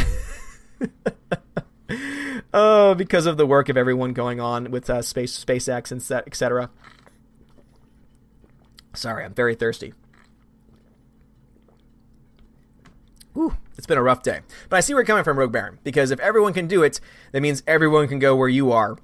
oh, 2.54 2.94
because 2.94 3.26
of 3.26 3.36
the 3.36 3.46
work 3.46 3.68
of 3.68 3.76
everyone 3.76 4.12
going 4.12 4.40
on 4.40 4.70
with 4.70 4.88
uh, 4.88 5.02
space, 5.02 5.42
SpaceX, 5.44 5.92
and 5.92 6.00
etc. 6.26 6.70
Sorry, 8.94 9.24
I'm 9.24 9.34
very 9.34 9.54
thirsty. 9.54 9.94
Ooh, 13.36 13.56
it's 13.76 13.86
been 13.86 13.98
a 13.98 14.02
rough 14.02 14.22
day. 14.22 14.40
But 14.68 14.76
I 14.76 14.80
see 14.80 14.94
where 14.94 15.00
you're 15.00 15.06
coming 15.06 15.24
from, 15.24 15.38
Rogue 15.38 15.52
Baron, 15.52 15.78
because 15.84 16.10
if 16.10 16.20
everyone 16.20 16.52
can 16.52 16.66
do 16.66 16.82
it, 16.82 17.00
that 17.32 17.40
means 17.40 17.62
everyone 17.66 18.08
can 18.08 18.18
go 18.18 18.36
where 18.36 18.48
you 18.48 18.72
are. 18.72 18.96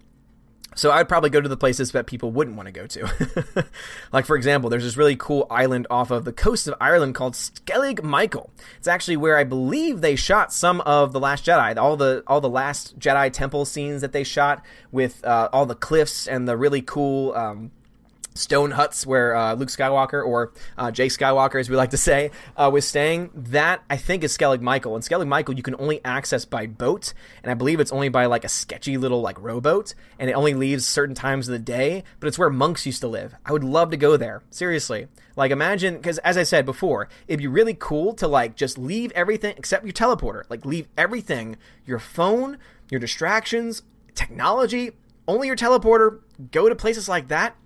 So 0.79 0.93
I'd 0.93 1.09
probably 1.09 1.31
go 1.31 1.41
to 1.41 1.49
the 1.49 1.57
places 1.57 1.91
that 1.91 2.07
people 2.07 2.31
wouldn't 2.31 2.57
want 2.57 2.69
to 2.69 2.73
go 2.73 2.87
to. 2.87 3.67
like 4.13 4.27
for 4.27 4.37
example, 4.37 4.71
there's 4.71 4.85
this 4.85 4.97
really 4.97 5.17
cool 5.17 5.47
island 5.51 5.89
off 5.91 6.13
of 6.13 6.25
the 6.25 6.33
coast 6.33 6.69
of 6.69 6.75
Ireland 6.81 7.17
called 7.17 7.35
Skellig 7.35 8.03
Michael. 8.05 8.51
It's 8.77 8.87
actually 8.87 9.17
where 9.17 9.37
I 9.37 9.43
believe 9.43 10.03
they 10.03 10.15
shot 10.15 10.53
some 10.53 10.81
of 10.83 11.13
the 11.13 11.19
Last 11.19 11.45
Jedi, 11.45 11.77
all 11.77 11.97
the 11.97 12.23
all 12.29 12.41
the 12.41 12.49
Last 12.49 12.97
Jedi 12.97 13.33
temple 13.33 13.65
scenes 13.65 14.03
that 14.03 14.13
they 14.13 14.23
shot 14.23 14.65
with 14.93 15.25
uh, 15.25 15.49
all 15.53 15.67
the 15.67 15.75
cliffs 15.75 16.29
and 16.29 16.47
the 16.47 16.57
really 16.57 16.83
cool 16.83 17.35
um, 17.35 17.73
stone 18.39 18.71
huts 18.71 19.07
where 19.07 19.35
uh, 19.35 19.55
Luke 19.55 19.69
Skywalker 19.69 20.25
or 20.25 20.53
uh, 20.77 20.91
Jake 20.91 21.11
Skywalker, 21.11 21.61
as 21.61 21.69
we 21.69 21.77
like 21.77 21.91
to 21.91 21.97
say, 21.97 22.31
uh, 22.57 22.71
was 22.73 22.87
staying. 22.87 23.31
That 23.35 23.83
I 23.91 23.97
think 23.97 24.25
is 24.25 24.37
Skellig 24.37 24.61
Michael, 24.61 24.95
and 24.95 25.05
Skellig 25.05 25.27
Michael 25.27 25.55
you 25.55 25.63
can 25.63 25.77
only 25.79 26.03
access 26.05 26.45
by 26.45 26.67
boat, 26.67 27.13
and 27.43 27.51
I 27.51 27.55
believe 27.55 27.81
it's 27.81 27.93
only 27.93 28.09
by 28.09 28.27
like 28.27 28.45
a 28.45 28.49
sketchy 28.49 28.97
little 28.97 29.21
like 29.21 29.41
rowboat, 29.41 29.95
and 30.19 30.31
it 30.31 30.35
only 30.35 30.55
leaves 30.55 30.87
certain 30.87 31.15
times 31.15 31.49
of 31.49 31.53
the 31.53 31.59
day. 31.59 32.05
But 32.21 32.29
it's 32.29 32.39
where 32.39 32.51
monks 32.51 32.87
used 32.87 33.01
to 33.03 33.09
live. 33.09 33.35
I 33.45 33.53
would 33.53 33.65
love 33.65 33.91
to 33.91 33.97
go 33.97 34.17
there. 34.17 34.43
Seriously, 34.51 35.09
like 35.37 35.51
imagine 35.51 35.97
because 35.97 36.19
as 36.19 36.37
I 36.37 36.43
said 36.43 36.65
before, 36.65 37.09
it'd 37.27 37.41
be 37.41 37.47
really 37.47 37.75
cool 37.75 38.15
to 38.15 38.29
like 38.29 38.57
just 38.57 38.79
leave 38.79 39.13
everything 39.13 39.55
except 39.57 39.85
your 39.85 39.93
teleporter, 39.93 40.45
like 40.49 40.65
leave 40.65 40.89
everything, 40.97 41.57
your 41.85 41.99
phone, 41.99 42.59
your 42.91 43.01
distractions, 43.01 43.83
technology, 44.15 44.93
only 45.27 45.47
your 45.47 45.57
teleporter. 45.57 46.21
Go 46.51 46.69
to 46.69 46.75
places 46.75 47.09
like 47.09 47.29
that 47.29 47.57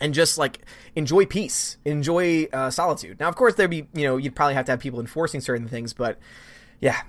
and 0.00 0.14
just 0.14 0.38
like 0.38 0.60
enjoy 0.96 1.26
peace, 1.26 1.76
enjoy 1.84 2.48
uh, 2.52 2.70
solitude. 2.70 3.20
Now, 3.20 3.28
of 3.28 3.36
course, 3.36 3.54
there'd 3.54 3.70
be 3.70 3.86
you 3.94 4.04
know 4.04 4.16
you'd 4.16 4.34
probably 4.34 4.54
have 4.54 4.64
to 4.66 4.72
have 4.72 4.80
people 4.80 5.00
enforcing 5.00 5.40
certain 5.40 5.68
things, 5.68 5.92
but 5.92 6.18
yeah, 6.80 7.00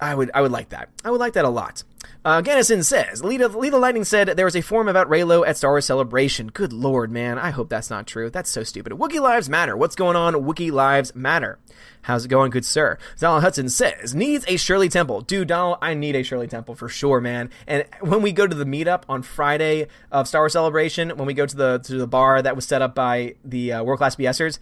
I 0.00 0.14
would 0.14 0.30
I 0.34 0.42
would 0.42 0.52
like 0.52 0.70
that. 0.70 0.90
I 1.04 1.10
would 1.10 1.20
like 1.20 1.32
that 1.34 1.44
a 1.44 1.50
lot. 1.50 1.82
Uh, 2.24 2.42
Gannison 2.42 2.84
says, 2.84 3.22
Lita, 3.22 3.48
Lita 3.48 3.76
Lightning 3.76 4.04
said 4.04 4.28
there 4.28 4.44
was 4.44 4.56
a 4.56 4.60
forum 4.60 4.88
about 4.88 5.08
Reylo 5.08 5.46
at 5.46 5.56
Star 5.56 5.70
Wars 5.70 5.84
Celebration. 5.84 6.48
Good 6.48 6.72
lord, 6.72 7.12
man. 7.12 7.38
I 7.38 7.50
hope 7.50 7.68
that's 7.68 7.88
not 7.88 8.06
true. 8.06 8.30
That's 8.30 8.50
so 8.50 8.64
stupid. 8.64 8.92
Wookie 8.94 9.20
Lives 9.20 9.48
Matter. 9.48 9.76
What's 9.76 9.94
going 9.94 10.16
on? 10.16 10.34
Wookie 10.34 10.72
Lives 10.72 11.14
Matter. 11.14 11.58
How's 12.02 12.24
it 12.24 12.28
going, 12.28 12.50
good 12.50 12.64
sir? 12.64 12.98
Donald 13.18 13.42
Hudson 13.42 13.68
says, 13.68 14.14
needs 14.14 14.44
a 14.48 14.56
Shirley 14.56 14.88
Temple. 14.88 15.20
Dude, 15.20 15.48
Donald, 15.48 15.78
I 15.82 15.94
need 15.94 16.16
a 16.16 16.22
Shirley 16.22 16.46
Temple 16.46 16.74
for 16.74 16.88
sure, 16.88 17.20
man. 17.20 17.50
And 17.66 17.84
when 18.00 18.22
we 18.22 18.32
go 18.32 18.46
to 18.46 18.54
the 18.54 18.64
meetup 18.64 19.02
on 19.08 19.22
Friday 19.22 19.86
of 20.10 20.28
Star 20.28 20.42
Wars 20.42 20.52
Celebration, 20.52 21.10
when 21.10 21.26
we 21.26 21.34
go 21.34 21.46
to 21.46 21.56
the 21.56 21.78
to 21.84 21.96
the 21.96 22.06
bar 22.06 22.42
that 22.42 22.56
was 22.56 22.66
set 22.66 22.82
up 22.82 22.94
by 22.94 23.34
the 23.44 23.72
uh, 23.72 23.82
World 23.84 23.98
Class 23.98 24.16
BSers, 24.16 24.58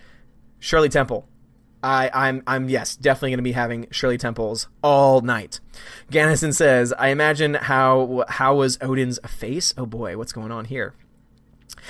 Shirley 0.59 0.89
Temple. 0.89 1.27
I, 1.85 2.11
I'm, 2.15 2.43
I'm, 2.47 2.71
yes, 2.71 2.97
definitely 2.97 3.33
going 3.33 3.39
to 3.39 3.43
be 3.43 3.53
having 3.53 3.87
Shirley 3.91 4.17
Temples 4.17 4.69
all 4.83 5.21
night. 5.21 5.61
Gannison 6.11 6.55
says, 6.55 6.95
I 6.95 7.09
imagine 7.09 7.55
how, 7.55 8.25
how 8.27 8.57
was 8.57 8.79
Odin's 8.81 9.19
face? 9.27 9.75
Oh 9.77 9.85
boy, 9.85 10.17
what's 10.17 10.33
going 10.33 10.51
on 10.51 10.65
here? 10.65 10.95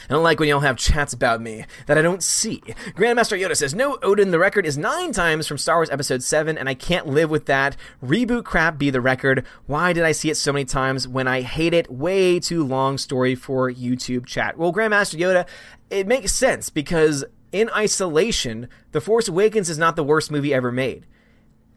I 0.09 0.13
don't 0.13 0.25
like 0.25 0.41
when 0.41 0.49
y'all 0.49 0.61
have 0.61 0.77
chats 0.77 1.13
about 1.13 1.41
me 1.41 1.65
that 1.87 1.97
I 1.97 2.03
don't 2.03 2.25
see. 2.25 2.61
Grandmaster 2.97 3.41
Yoda 3.41 3.57
says, 3.57 3.73
No, 3.73 3.97
Odin, 4.03 4.33
the 4.33 4.39
record 4.41 4.67
is 4.67 4.77
nine 4.77 5.13
times 5.13 5.47
from 5.47 5.59
Star 5.59 5.77
Wars 5.77 5.91
Episode 5.91 6.25
7, 6.25 6.59
and 6.59 6.69
I 6.69 6.75
can't 6.75 7.07
live 7.07 7.31
with 7.31 7.47
that. 7.47 7.77
Reboot 8.03 8.45
crap 8.45 8.77
be 8.77 8.91
the 8.91 9.01
record. 9.01 9.47
Why 9.67 9.93
did 9.93 10.03
I 10.03 10.11
see 10.11 10.29
it 10.29 10.37
so 10.37 10.53
many 10.53 10.65
times 10.65 11.07
when 11.07 11.29
I 11.29 11.43
hate 11.43 11.73
it? 11.73 11.89
Way 11.89 12.41
too 12.41 12.65
long 12.65 12.99
story 12.99 13.37
for 13.37 13.71
YouTube 13.71 14.27
chat. 14.27 14.59
Well, 14.59 14.73
Grandmaster 14.73 15.19
Yoda, 15.19 15.47
it 15.91 16.09
makes 16.09 16.33
sense 16.33 16.69
because 16.71 17.25
in 17.55 17.71
isolation, 17.71 18.69
The 18.91 19.01
Force 19.01 19.29
Awakens 19.29 19.71
is 19.71 19.79
not 19.79 19.95
the 19.95 20.03
worst 20.03 20.29
movie 20.29 20.53
ever 20.53 20.73
made. 20.73 21.07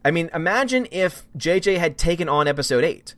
I 0.03 0.09
mean, 0.09 0.32
imagine 0.34 0.88
if 0.91 1.28
JJ 1.38 1.78
had 1.78 1.99
taken 1.99 2.28
on 2.28 2.47
Episode 2.47 2.84
8. 2.84 3.13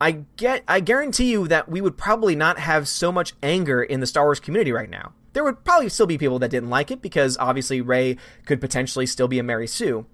I 0.00 0.24
get 0.36 0.64
I 0.66 0.80
guarantee 0.80 1.30
you 1.30 1.46
that 1.46 1.68
we 1.68 1.80
would 1.80 1.96
probably 1.96 2.34
not 2.34 2.58
have 2.58 2.88
so 2.88 3.12
much 3.12 3.32
anger 3.44 3.80
in 3.80 4.00
the 4.00 4.08
Star 4.08 4.24
Wars 4.24 4.40
community 4.40 4.72
right 4.72 4.90
now. 4.90 5.12
There 5.34 5.44
would 5.44 5.64
probably 5.64 5.88
still 5.88 6.06
be 6.06 6.18
people 6.18 6.40
that 6.40 6.50
didn't 6.50 6.68
like 6.68 6.90
it 6.90 7.00
because 7.00 7.38
obviously 7.38 7.80
Rey 7.80 8.16
could 8.44 8.60
potentially 8.60 9.06
still 9.06 9.28
be 9.28 9.38
a 9.38 9.44
Mary 9.44 9.68
Sue, 9.68 10.04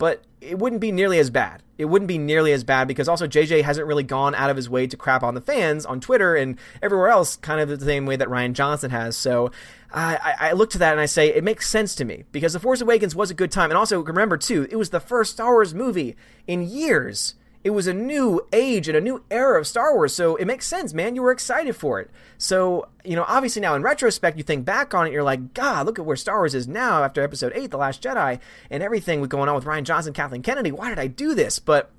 but 0.00 0.24
it 0.40 0.58
wouldn't 0.58 0.80
be 0.80 0.90
nearly 0.90 1.18
as 1.18 1.28
bad. 1.28 1.62
It 1.76 1.84
wouldn't 1.84 2.08
be 2.08 2.16
nearly 2.16 2.52
as 2.54 2.64
bad 2.64 2.88
because 2.88 3.06
also 3.06 3.26
JJ 3.26 3.62
hasn't 3.64 3.86
really 3.86 4.02
gone 4.02 4.34
out 4.34 4.48
of 4.48 4.56
his 4.56 4.68
way 4.68 4.86
to 4.86 4.96
crap 4.96 5.22
on 5.22 5.34
the 5.34 5.42
fans 5.42 5.84
on 5.84 6.00
Twitter 6.00 6.34
and 6.34 6.56
everywhere 6.80 7.08
else, 7.08 7.36
kind 7.36 7.60
of 7.60 7.68
the 7.68 7.84
same 7.84 8.06
way 8.06 8.16
that 8.16 8.28
Rian 8.28 8.54
Johnson 8.54 8.90
has. 8.90 9.14
So 9.14 9.50
I, 9.92 10.34
I 10.40 10.52
look 10.52 10.70
to 10.70 10.78
that 10.78 10.92
and 10.92 11.00
I 11.02 11.04
say 11.04 11.28
it 11.28 11.44
makes 11.44 11.68
sense 11.68 11.94
to 11.96 12.06
me 12.06 12.24
because 12.32 12.54
The 12.54 12.60
Force 12.60 12.80
Awakens 12.80 13.14
was 13.14 13.30
a 13.30 13.34
good 13.34 13.52
time, 13.52 13.70
and 13.70 13.76
also 13.76 14.00
remember 14.02 14.38
too, 14.38 14.66
it 14.70 14.76
was 14.76 14.88
the 14.88 15.00
first 15.00 15.32
Star 15.32 15.52
Wars 15.52 15.74
movie 15.74 16.16
in 16.46 16.66
years 16.66 17.34
it 17.62 17.70
was 17.70 17.86
a 17.86 17.92
new 17.92 18.40
age 18.52 18.88
and 18.88 18.96
a 18.96 19.00
new 19.00 19.22
era 19.30 19.60
of 19.60 19.66
Star 19.66 19.94
Wars, 19.94 20.14
so 20.14 20.36
it 20.36 20.46
makes 20.46 20.66
sense, 20.66 20.94
man. 20.94 21.14
You 21.14 21.22
were 21.22 21.30
excited 21.30 21.76
for 21.76 22.00
it. 22.00 22.10
So, 22.38 22.88
you 23.04 23.14
know, 23.14 23.24
obviously 23.28 23.60
now 23.60 23.74
in 23.74 23.82
retrospect, 23.82 24.38
you 24.38 24.42
think 24.42 24.64
back 24.64 24.94
on 24.94 25.06
it, 25.06 25.12
you're 25.12 25.22
like, 25.22 25.52
God, 25.52 25.84
look 25.84 25.98
at 25.98 26.06
where 26.06 26.16
Star 26.16 26.38
Wars 26.38 26.54
is 26.54 26.66
now 26.66 27.04
after 27.04 27.22
Episode 27.22 27.52
8, 27.54 27.70
The 27.70 27.76
Last 27.76 28.02
Jedi, 28.02 28.40
and 28.70 28.82
everything 28.82 29.22
going 29.24 29.48
on 29.48 29.54
with 29.54 29.64
Rian 29.64 29.84
Johnson, 29.84 30.14
Kathleen 30.14 30.42
Kennedy. 30.42 30.72
Why 30.72 30.88
did 30.88 30.98
I 30.98 31.06
do 31.06 31.34
this? 31.34 31.58
But 31.58 31.90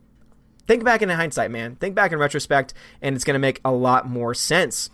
think 0.66 0.84
back 0.84 1.04
in 1.04 1.10
hindsight, 1.10 1.52
man. 1.52 1.76
Think 1.76 1.94
back 1.94 2.12
in 2.12 2.18
retrospect, 2.18 2.74
and 3.00 3.16
it's 3.16 3.24
going 3.24 3.36
to 3.36 3.40
make 3.40 3.62
a 3.64 3.72
lot 3.72 4.10
more 4.10 4.34
sense. 4.34 4.90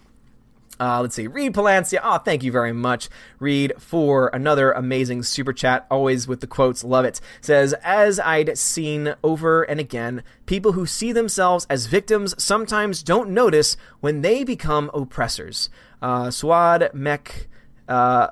Uh, 0.80 1.01
let's 1.01 1.15
see, 1.15 1.28
Reed 1.28 1.53
Palancia. 1.53 1.99
Oh, 2.03 2.17
thank 2.19 2.43
you 2.43 2.51
very 2.51 2.73
much, 2.73 3.09
Reed, 3.39 3.73
for 3.80 4.30
another 4.34 4.71
amazing 4.71 5.23
super 5.23 5.53
chat. 5.53 5.88
Always 5.89 6.28
with 6.28 6.41
the 6.41 6.47
quotes, 6.47 6.84
love 6.84 7.05
it. 7.05 7.19
Says, 7.41 7.73
as 7.84 8.19
I'd 8.19 8.57
seen 8.57 9.15
over 9.23 9.63
and 9.63 9.80
again, 9.80 10.23
people 10.45 10.73
who 10.73 10.86
see 10.86 11.11
themselves 11.11 11.65
as 11.69 11.88
victims 11.88 12.36
sometimes 12.41 13.01
don't 13.01 13.32
notice 13.32 13.75
when 14.01 14.21
they 14.21 14.43
become 14.43 14.91
oppressors. 14.93 15.69
Uh, 16.01 16.30
Swad 16.30 16.91
Mech, 16.93 17.47
uh, 17.88 18.28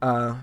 uh, 0.00 0.36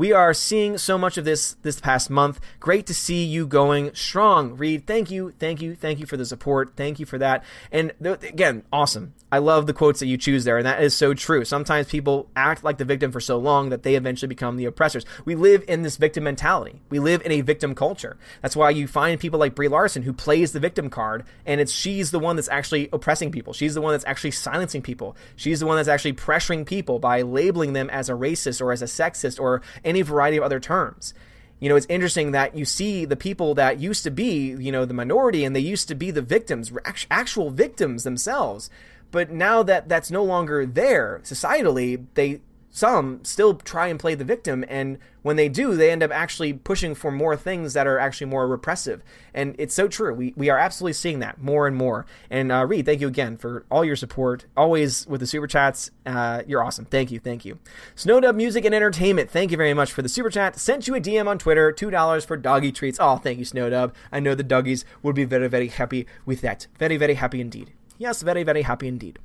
we 0.00 0.14
are 0.14 0.32
seeing 0.32 0.78
so 0.78 0.96
much 0.96 1.18
of 1.18 1.26
this 1.26 1.56
this 1.60 1.78
past 1.78 2.08
month. 2.08 2.40
Great 2.58 2.86
to 2.86 2.94
see 2.94 3.22
you 3.22 3.46
going 3.46 3.94
strong, 3.94 4.56
Reed. 4.56 4.86
Thank 4.86 5.10
you, 5.10 5.34
thank 5.38 5.60
you, 5.60 5.74
thank 5.74 6.00
you 6.00 6.06
for 6.06 6.16
the 6.16 6.24
support. 6.24 6.72
Thank 6.74 6.98
you 7.00 7.04
for 7.04 7.18
that. 7.18 7.44
And 7.70 7.92
th- 8.02 8.22
again, 8.22 8.62
awesome. 8.72 9.12
I 9.30 9.38
love 9.38 9.66
the 9.66 9.74
quotes 9.74 10.00
that 10.00 10.06
you 10.06 10.16
choose 10.16 10.44
there, 10.44 10.56
and 10.56 10.66
that 10.66 10.82
is 10.82 10.96
so 10.96 11.12
true. 11.12 11.44
Sometimes 11.44 11.86
people 11.86 12.30
act 12.34 12.64
like 12.64 12.78
the 12.78 12.84
victim 12.84 13.12
for 13.12 13.20
so 13.20 13.36
long 13.36 13.68
that 13.68 13.82
they 13.84 13.94
eventually 13.94 14.26
become 14.26 14.56
the 14.56 14.64
oppressors. 14.64 15.04
We 15.24 15.36
live 15.36 15.64
in 15.68 15.82
this 15.82 15.98
victim 15.98 16.24
mentality. 16.24 16.80
We 16.88 16.98
live 16.98 17.22
in 17.24 17.30
a 17.30 17.42
victim 17.42 17.74
culture. 17.74 18.16
That's 18.40 18.56
why 18.56 18.70
you 18.70 18.88
find 18.88 19.20
people 19.20 19.38
like 19.38 19.54
Brie 19.54 19.68
Larson 19.68 20.02
who 20.02 20.12
plays 20.12 20.52
the 20.52 20.60
victim 20.60 20.88
card, 20.90 21.24
and 21.44 21.60
it's 21.60 21.72
she's 21.72 22.10
the 22.10 22.18
one 22.18 22.36
that's 22.36 22.48
actually 22.48 22.88
oppressing 22.92 23.30
people. 23.30 23.52
She's 23.52 23.74
the 23.74 23.82
one 23.82 23.92
that's 23.92 24.06
actually 24.06 24.32
silencing 24.32 24.80
people. 24.80 25.14
She's 25.36 25.60
the 25.60 25.66
one 25.66 25.76
that's 25.76 25.88
actually 25.88 26.14
pressuring 26.14 26.64
people 26.64 26.98
by 26.98 27.20
labeling 27.20 27.74
them 27.74 27.90
as 27.90 28.08
a 28.08 28.14
racist 28.14 28.62
or 28.62 28.72
as 28.72 28.80
a 28.80 28.86
sexist 28.86 29.38
or 29.38 29.60
any 29.90 30.00
variety 30.00 30.38
of 30.38 30.44
other 30.44 30.58
terms. 30.58 31.12
You 31.60 31.68
know, 31.68 31.76
it's 31.76 31.86
interesting 31.90 32.32
that 32.32 32.56
you 32.56 32.64
see 32.64 33.04
the 33.04 33.16
people 33.16 33.54
that 33.56 33.78
used 33.78 34.02
to 34.04 34.10
be, 34.10 34.52
you 34.52 34.72
know, 34.72 34.86
the 34.86 34.94
minority 34.94 35.44
and 35.44 35.54
they 35.54 35.60
used 35.60 35.88
to 35.88 35.94
be 35.94 36.10
the 36.10 36.22
victims, 36.22 36.72
actual 37.10 37.50
victims 37.50 38.02
themselves. 38.02 38.70
But 39.10 39.30
now 39.30 39.62
that 39.64 39.88
that's 39.88 40.10
no 40.10 40.24
longer 40.24 40.64
there 40.64 41.20
societally, 41.22 42.06
they 42.14 42.40
some 42.70 43.24
still 43.24 43.54
try 43.54 43.88
and 43.88 43.98
play 43.98 44.14
the 44.14 44.24
victim 44.24 44.64
and 44.68 44.98
when 45.22 45.36
they 45.36 45.48
do 45.48 45.76
they 45.76 45.90
end 45.90 46.02
up 46.02 46.10
actually 46.12 46.52
pushing 46.52 46.94
for 46.94 47.10
more 47.10 47.36
things 47.36 47.74
that 47.74 47.86
are 47.86 47.98
actually 47.98 48.26
more 48.28 48.46
repressive. 48.46 49.02
And 49.34 49.54
it's 49.58 49.74
so 49.74 49.86
true. 49.86 50.14
We, 50.14 50.32
we 50.36 50.48
are 50.48 50.58
absolutely 50.58 50.94
seeing 50.94 51.18
that 51.18 51.42
more 51.42 51.66
and 51.66 51.76
more. 51.76 52.06
And 52.30 52.50
uh, 52.50 52.64
reed 52.64 52.86
thank 52.86 53.00
you 53.00 53.08
again 53.08 53.36
for 53.36 53.66
all 53.70 53.84
your 53.84 53.96
support. 53.96 54.46
Always 54.56 55.06
with 55.06 55.20
the 55.20 55.26
super 55.26 55.46
chats 55.46 55.90
uh, 56.06 56.42
you're 56.46 56.62
awesome. 56.62 56.84
Thank 56.84 57.10
you 57.10 57.18
thank 57.18 57.44
you. 57.44 57.58
Snowdub 57.96 58.36
music 58.36 58.64
and 58.64 58.74
entertainment 58.74 59.30
thank 59.30 59.50
you 59.50 59.56
very 59.56 59.74
much 59.74 59.92
for 59.92 60.02
the 60.02 60.08
super 60.08 60.30
chat. 60.30 60.58
Sent 60.58 60.86
you 60.86 60.94
a 60.94 61.00
dm 61.00 61.26
on 61.26 61.38
twitter 61.38 61.72
$2 61.72 62.26
for 62.26 62.36
doggy 62.36 62.72
treats. 62.72 62.98
Oh 63.00 63.16
thank 63.16 63.38
you 63.38 63.44
snowdub 63.44 63.94
i 64.12 64.20
know 64.20 64.34
the 64.34 64.42
doggies 64.42 64.84
would 65.02 65.14
be 65.14 65.24
very 65.24 65.48
very 65.48 65.68
happy 65.68 66.06
with 66.24 66.40
that. 66.42 66.66
Very 66.78 66.96
very 66.96 67.14
happy 67.14 67.40
indeed. 67.40 67.72
Yes 67.98 68.22
very 68.22 68.44
very 68.44 68.62
happy 68.62 68.86
indeed 68.86 69.18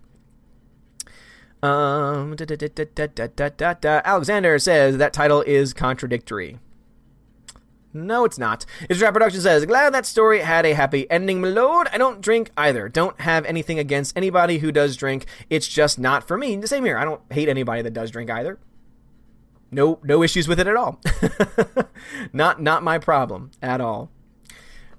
um, 1.63 2.35
da, 2.35 2.45
da, 2.45 3.73
da, 3.73 4.01
Alexander 4.05 4.59
says 4.59 4.97
that 4.97 5.13
title 5.13 5.41
is 5.41 5.73
contradictory. 5.73 6.59
No, 7.95 8.25
it's 8.25 8.37
not. 8.37 8.65
Trap 8.91 9.13
Production 9.13 9.39
says, 9.39 9.65
Glad 9.65 9.93
that 9.93 10.05
story 10.05 10.41
had 10.41 10.65
a 10.65 10.73
happy 10.73 11.09
ending, 11.09 11.39
my 11.39 11.47
lord. 11.47 11.87
I 11.93 11.97
don't 11.97 12.19
drink 12.19 12.51
either. 12.57 12.89
Don't 12.89 13.19
have 13.21 13.45
anything 13.45 13.79
against 13.79 14.17
anybody 14.17 14.57
who 14.57 14.71
does 14.71 14.97
drink. 14.97 15.25
It's 15.49 15.67
just 15.67 15.97
not 15.97 16.27
for 16.27 16.37
me. 16.37 16.57
The 16.57 16.67
same 16.67 16.83
here. 16.83 16.97
I 16.97 17.05
don't 17.05 17.21
hate 17.31 17.47
anybody 17.47 17.81
that 17.83 17.93
does 17.93 18.11
drink 18.11 18.29
either. 18.29 18.59
No, 19.71 19.99
no 20.03 20.23
issues 20.23 20.47
with 20.47 20.59
it 20.59 20.67
at 20.67 20.75
all. 20.75 20.99
not, 22.33 22.61
not 22.61 22.83
my 22.83 22.97
problem 22.97 23.51
at 23.61 23.79
all. 23.79 24.11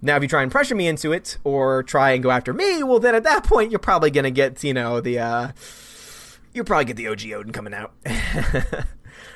Now, 0.01 0.17
if 0.17 0.23
you 0.23 0.29
try 0.29 0.43
and 0.43 0.51
pressure 0.51 0.75
me 0.75 0.89
into 0.89 1.13
it 1.13 1.37
or 1.45 1.83
try 1.83 2.13
and 2.13 2.23
go 2.23 2.31
after 2.31 2.55
me, 2.55 2.83
well, 2.83 2.99
then 2.99 3.15
at 3.15 3.25
that 3.25 3.45
point, 3.45 3.71
you're 3.71 3.79
probably 3.79 4.11
gonna 4.11 4.31
get, 4.31 4.65
you 4.65 4.73
know, 4.73 5.01
the, 5.01 5.19
uh, 5.19 5.53
You'll 6.57 6.65
probably 6.65 6.87
get 6.87 6.97
the 6.97 7.09
OG 7.09 7.31
Odin 7.33 7.53
coming 7.53 7.75
out. 7.75 7.93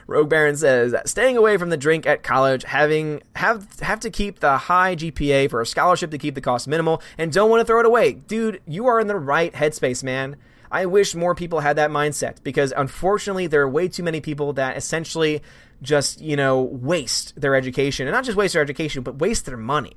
Rogue 0.06 0.30
Baron 0.30 0.56
says 0.56 0.94
staying 1.04 1.36
away 1.36 1.58
from 1.58 1.68
the 1.68 1.76
drink 1.76 2.06
at 2.06 2.22
college, 2.22 2.62
having 2.64 3.22
have 3.36 3.78
have 3.80 4.00
to 4.00 4.10
keep 4.10 4.40
the 4.40 4.56
high 4.56 4.96
GPA 4.96 5.50
for 5.50 5.60
a 5.60 5.66
scholarship 5.66 6.12
to 6.12 6.18
keep 6.18 6.34
the 6.34 6.40
cost 6.40 6.66
minimal, 6.66 7.02
and 7.18 7.30
don't 7.30 7.50
want 7.50 7.60
to 7.60 7.66
throw 7.66 7.78
it 7.78 7.84
away. 7.84 8.14
Dude, 8.14 8.62
you 8.66 8.86
are 8.86 8.98
in 8.98 9.06
the 9.06 9.16
right 9.16 9.52
headspace, 9.52 10.02
man. 10.02 10.36
I 10.70 10.86
wish 10.86 11.14
more 11.14 11.34
people 11.34 11.60
had 11.60 11.76
that 11.76 11.90
mindset 11.90 12.42
because 12.42 12.72
unfortunately 12.74 13.46
there 13.48 13.60
are 13.60 13.68
way 13.68 13.86
too 13.86 14.02
many 14.02 14.22
people 14.22 14.54
that 14.54 14.78
essentially 14.78 15.42
just, 15.82 16.22
you 16.22 16.36
know, 16.36 16.62
waste 16.62 17.38
their 17.38 17.54
education. 17.54 18.06
And 18.06 18.14
not 18.14 18.24
just 18.24 18.38
waste 18.38 18.54
their 18.54 18.62
education, 18.62 19.02
but 19.02 19.18
waste 19.18 19.44
their 19.44 19.58
money 19.58 19.96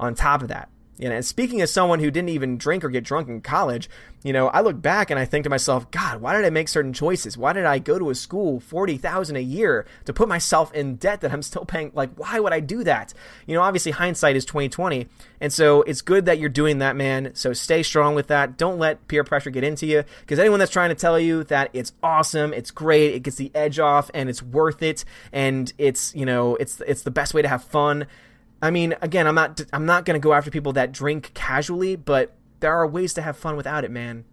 on 0.00 0.14
top 0.14 0.40
of 0.40 0.48
that. 0.48 0.70
You 0.98 1.08
know, 1.08 1.16
and 1.16 1.24
speaking 1.24 1.62
as 1.62 1.72
someone 1.72 2.00
who 2.00 2.10
didn't 2.10 2.28
even 2.28 2.58
drink 2.58 2.84
or 2.84 2.90
get 2.90 3.02
drunk 3.02 3.28
in 3.28 3.40
college, 3.40 3.88
you 4.22 4.32
know, 4.32 4.48
I 4.48 4.60
look 4.60 4.80
back 4.80 5.10
and 5.10 5.18
I 5.18 5.24
think 5.24 5.44
to 5.44 5.50
myself, 5.50 5.90
God, 5.90 6.20
why 6.20 6.36
did 6.36 6.44
I 6.44 6.50
make 6.50 6.68
certain 6.68 6.92
choices? 6.92 7.36
Why 7.36 7.54
did 7.54 7.64
I 7.64 7.78
go 7.78 7.98
to 7.98 8.10
a 8.10 8.14
school 8.14 8.60
forty 8.60 8.98
thousand 8.98 9.36
a 9.36 9.40
year 9.40 9.86
to 10.04 10.12
put 10.12 10.28
myself 10.28 10.72
in 10.74 10.96
debt 10.96 11.22
that 11.22 11.32
I'm 11.32 11.42
still 11.42 11.64
paying? 11.64 11.92
Like, 11.94 12.10
why 12.16 12.38
would 12.38 12.52
I 12.52 12.60
do 12.60 12.84
that? 12.84 13.14
You 13.46 13.54
know, 13.54 13.62
obviously 13.62 13.92
hindsight 13.92 14.36
is 14.36 14.44
twenty 14.44 14.68
twenty, 14.68 15.08
and 15.40 15.50
so 15.50 15.80
it's 15.82 16.02
good 16.02 16.26
that 16.26 16.38
you're 16.38 16.50
doing 16.50 16.78
that, 16.78 16.94
man. 16.94 17.32
So 17.34 17.54
stay 17.54 17.82
strong 17.82 18.14
with 18.14 18.26
that. 18.28 18.58
Don't 18.58 18.78
let 18.78 19.08
peer 19.08 19.24
pressure 19.24 19.50
get 19.50 19.64
into 19.64 19.86
you, 19.86 20.04
because 20.20 20.38
anyone 20.38 20.58
that's 20.58 20.70
trying 20.70 20.90
to 20.90 20.94
tell 20.94 21.18
you 21.18 21.44
that 21.44 21.70
it's 21.72 21.92
awesome, 22.02 22.52
it's 22.52 22.70
great, 22.70 23.14
it 23.14 23.20
gets 23.20 23.38
the 23.38 23.50
edge 23.54 23.78
off, 23.78 24.10
and 24.12 24.28
it's 24.28 24.42
worth 24.42 24.82
it, 24.82 25.04
and 25.32 25.72
it's 25.78 26.14
you 26.14 26.26
know, 26.26 26.54
it's 26.56 26.80
it's 26.86 27.02
the 27.02 27.10
best 27.10 27.32
way 27.32 27.40
to 27.42 27.48
have 27.48 27.64
fun 27.64 28.06
I 28.62 28.70
mean, 28.70 28.94
again, 29.02 29.26
I'm 29.26 29.34
not 29.34 29.60
I'm 29.72 29.84
not 29.84 30.06
to 30.06 30.18
go 30.20 30.32
after 30.32 30.50
people 30.50 30.72
that 30.74 30.92
drink 30.92 31.32
casually, 31.34 31.96
but 31.96 32.34
there 32.60 32.72
are 32.72 32.86
ways 32.86 33.12
to 33.14 33.22
have 33.22 33.36
fun 33.36 33.56
without 33.56 33.84
it, 33.84 33.90
man. 33.90 34.24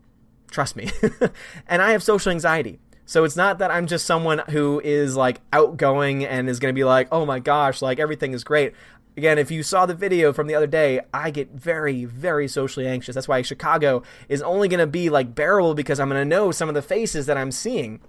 Trust 0.51 0.75
me. 0.75 0.91
and 1.67 1.81
I 1.81 1.91
have 1.91 2.03
social 2.03 2.31
anxiety. 2.31 2.79
So 3.05 3.23
it's 3.23 3.35
not 3.35 3.57
that 3.57 3.71
I'm 3.71 3.87
just 3.87 4.05
someone 4.05 4.37
who 4.49 4.79
is 4.83 5.15
like 5.15 5.41
outgoing 5.51 6.23
and 6.23 6.47
is 6.47 6.59
going 6.59 6.73
to 6.73 6.79
be 6.79 6.83
like, 6.83 7.07
"Oh 7.11 7.25
my 7.25 7.39
gosh, 7.39 7.81
like 7.81 7.99
everything 7.99 8.33
is 8.33 8.43
great." 8.43 8.73
Again, 9.17 9.39
if 9.39 9.49
you 9.49 9.63
saw 9.63 9.87
the 9.87 9.95
video 9.95 10.31
from 10.31 10.45
the 10.45 10.53
other 10.53 10.67
day, 10.67 11.01
I 11.11 11.31
get 11.31 11.49
very, 11.49 12.05
very 12.05 12.47
socially 12.47 12.87
anxious. 12.87 13.15
That's 13.15 13.27
why 13.27 13.41
Chicago 13.41 14.03
is 14.29 14.43
only 14.43 14.67
going 14.67 14.79
to 14.79 14.87
be 14.87 15.09
like 15.09 15.33
bearable 15.33 15.73
because 15.73 15.99
I'm 15.99 16.07
going 16.07 16.21
to 16.21 16.35
know 16.35 16.51
some 16.51 16.69
of 16.69 16.75
the 16.75 16.83
faces 16.83 17.25
that 17.25 17.35
I'm 17.35 17.51
seeing. 17.51 17.99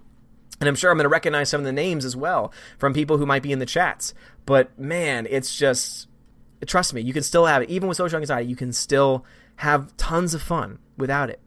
And 0.59 0.69
I'm 0.69 0.75
sure 0.75 0.91
I'm 0.91 0.97
going 0.97 1.05
to 1.05 1.09
recognize 1.09 1.49
some 1.49 1.59
of 1.59 1.65
the 1.65 1.71
names 1.71 2.05
as 2.05 2.15
well 2.15 2.53
from 2.77 2.93
people 2.93 3.17
who 3.17 3.25
might 3.25 3.41
be 3.41 3.51
in 3.51 3.57
the 3.57 3.65
chats. 3.65 4.13
But 4.45 4.77
man, 4.79 5.27
it's 5.29 5.57
just 5.57 6.07
trust 6.65 6.93
me, 6.93 7.01
you 7.01 7.13
can 7.13 7.23
still 7.23 7.45
have 7.45 7.61
it. 7.61 7.69
Even 7.69 7.87
with 7.87 7.97
social 7.97 8.19
anxiety, 8.19 8.49
you 8.49 8.55
can 8.55 8.73
still 8.73 9.25
have 9.57 9.95
tons 9.97 10.33
of 10.33 10.41
fun 10.41 10.79
without 10.97 11.29
it. 11.29 11.39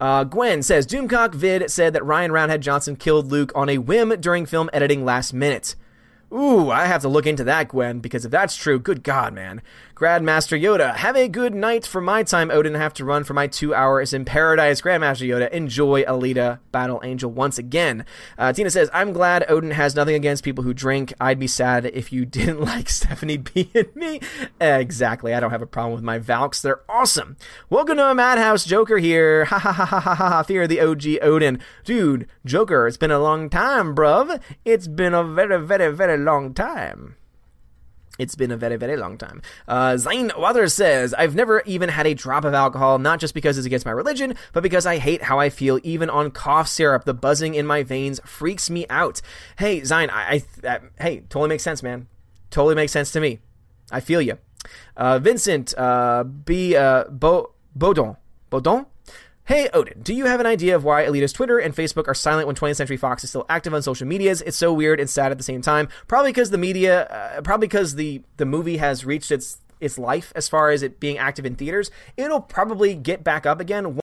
Uh, 0.00 0.24
Gwen 0.24 0.62
says 0.62 0.86
Doomcock 0.86 1.34
vid 1.34 1.70
said 1.70 1.92
that 1.94 2.02
Rian 2.02 2.30
Roundhead 2.30 2.60
Johnson 2.60 2.96
killed 2.96 3.30
Luke 3.30 3.52
on 3.54 3.68
a 3.68 3.78
whim 3.78 4.10
during 4.20 4.46
film 4.46 4.68
editing 4.72 5.04
last 5.04 5.32
minute. 5.32 5.74
Ooh, 6.32 6.70
I 6.70 6.86
have 6.86 7.02
to 7.02 7.08
look 7.08 7.26
into 7.26 7.44
that, 7.44 7.68
Gwen, 7.68 8.00
because 8.00 8.24
if 8.24 8.30
that's 8.30 8.56
true, 8.56 8.78
good 8.78 9.02
God, 9.02 9.32
man. 9.32 9.62
Grandmaster 9.96 10.60
Yoda, 10.60 10.94
have 10.94 11.16
a 11.16 11.26
good 11.26 11.54
night 11.54 11.86
for 11.86 12.02
my 12.02 12.22
time, 12.22 12.50
Odin. 12.50 12.74
Have 12.74 12.92
to 12.92 13.04
run 13.06 13.24
for 13.24 13.32
my 13.32 13.46
two 13.46 13.74
hours 13.74 14.12
in 14.12 14.26
paradise. 14.26 14.82
Grandmaster 14.82 15.26
Yoda, 15.26 15.48
enjoy 15.48 16.02
Alita 16.02 16.58
Battle 16.70 17.00
Angel 17.02 17.30
once 17.30 17.56
again. 17.56 18.04
Uh, 18.36 18.52
Tina 18.52 18.68
says, 18.68 18.90
I'm 18.92 19.14
glad 19.14 19.46
Odin 19.48 19.70
has 19.70 19.94
nothing 19.94 20.14
against 20.14 20.44
people 20.44 20.64
who 20.64 20.74
drink. 20.74 21.14
I'd 21.18 21.38
be 21.38 21.46
sad 21.46 21.86
if 21.86 22.12
you 22.12 22.26
didn't 22.36 22.60
like 22.60 22.90
Stephanie 22.90 23.38
B 23.38 23.70
and 23.74 23.96
me. 23.96 24.20
Exactly. 24.60 25.32
I 25.32 25.40
don't 25.40 25.50
have 25.50 25.62
a 25.62 25.66
problem 25.66 25.94
with 25.94 26.04
my 26.04 26.18
Valks. 26.18 26.60
They're 26.60 26.82
awesome. 26.90 27.38
Welcome 27.70 27.96
to 27.96 28.10
a 28.10 28.14
Madhouse. 28.14 28.66
Joker 28.66 28.98
here. 28.98 29.46
Ha 29.56 29.58
ha 29.58 29.72
ha 29.72 29.86
ha 29.86 30.00
ha 30.00 30.14
ha. 30.14 30.42
Fear 30.42 30.66
the 30.66 30.80
OG 30.80 31.04
Odin. 31.22 31.58
Dude, 31.84 32.28
Joker, 32.44 32.86
it's 32.86 32.98
been 32.98 33.10
a 33.10 33.18
long 33.18 33.48
time, 33.48 33.94
bruv. 33.94 34.42
It's 34.66 34.88
been 34.88 35.14
a 35.14 35.24
very, 35.24 35.58
very, 35.58 35.90
very 35.90 36.18
long 36.18 36.52
time. 36.52 37.16
It's 38.18 38.34
been 38.34 38.50
a 38.50 38.56
very, 38.56 38.76
very 38.76 38.96
long 38.96 39.18
time. 39.18 39.42
Uh, 39.68 39.96
Zain 39.96 40.30
Wather 40.36 40.68
says, 40.68 41.14
I've 41.14 41.34
never 41.34 41.62
even 41.66 41.88
had 41.88 42.06
a 42.06 42.14
drop 42.14 42.44
of 42.44 42.54
alcohol, 42.54 42.98
not 42.98 43.20
just 43.20 43.34
because 43.34 43.58
it's 43.58 43.66
against 43.66 43.86
my 43.86 43.92
religion, 43.92 44.34
but 44.52 44.62
because 44.62 44.86
I 44.86 44.98
hate 44.98 45.22
how 45.22 45.38
I 45.38 45.50
feel 45.50 45.78
even 45.82 46.10
on 46.10 46.30
cough 46.30 46.68
syrup. 46.68 47.04
The 47.04 47.14
buzzing 47.14 47.54
in 47.54 47.66
my 47.66 47.82
veins 47.82 48.20
freaks 48.24 48.70
me 48.70 48.86
out. 48.88 49.20
Hey, 49.58 49.84
Zain, 49.84 50.10
I, 50.10 50.42
I 50.64 50.80
hey, 51.00 51.20
totally 51.28 51.48
makes 51.48 51.62
sense, 51.62 51.82
man. 51.82 52.08
Totally 52.50 52.74
makes 52.74 52.92
sense 52.92 53.10
to 53.12 53.20
me. 53.20 53.40
I 53.90 54.00
feel 54.00 54.20
you. 54.20 54.38
Uh, 54.96 55.18
Vincent, 55.18 55.76
uh, 55.78 56.24
B, 56.24 56.74
uh, 56.74 57.04
Bo, 57.04 57.52
Baudon, 57.76 58.16
Baudon 58.50 58.86
Hey 59.46 59.68
Odin, 59.72 60.02
do 60.02 60.12
you 60.12 60.26
have 60.26 60.40
an 60.40 60.46
idea 60.46 60.74
of 60.74 60.82
why 60.82 61.04
Alita's 61.04 61.32
Twitter 61.32 61.56
and 61.56 61.72
Facebook 61.72 62.08
are 62.08 62.14
silent 62.14 62.48
when 62.48 62.56
20th 62.56 62.74
Century 62.74 62.96
Fox 62.96 63.22
is 63.22 63.30
still 63.30 63.46
active 63.48 63.72
on 63.72 63.80
social 63.80 64.04
medias? 64.04 64.42
It's 64.42 64.56
so 64.56 64.72
weird 64.72 64.98
and 64.98 65.08
sad 65.08 65.30
at 65.30 65.38
the 65.38 65.44
same 65.44 65.62
time. 65.62 65.86
Probably 66.08 66.32
because 66.32 66.50
the 66.50 66.58
media, 66.58 67.04
uh, 67.04 67.42
probably 67.42 67.68
because 67.68 67.94
the 67.94 68.22
the 68.38 68.44
movie 68.44 68.78
has 68.78 69.04
reached 69.04 69.30
its 69.30 69.58
its 69.80 69.98
life 69.98 70.32
as 70.34 70.48
far 70.48 70.70
as 70.70 70.82
it 70.82 70.98
being 70.98 71.16
active 71.16 71.46
in 71.46 71.54
theaters. 71.54 71.92
It'll 72.16 72.40
probably 72.40 72.96
get 72.96 73.22
back 73.22 73.46
up 73.46 73.60
again 73.60 73.94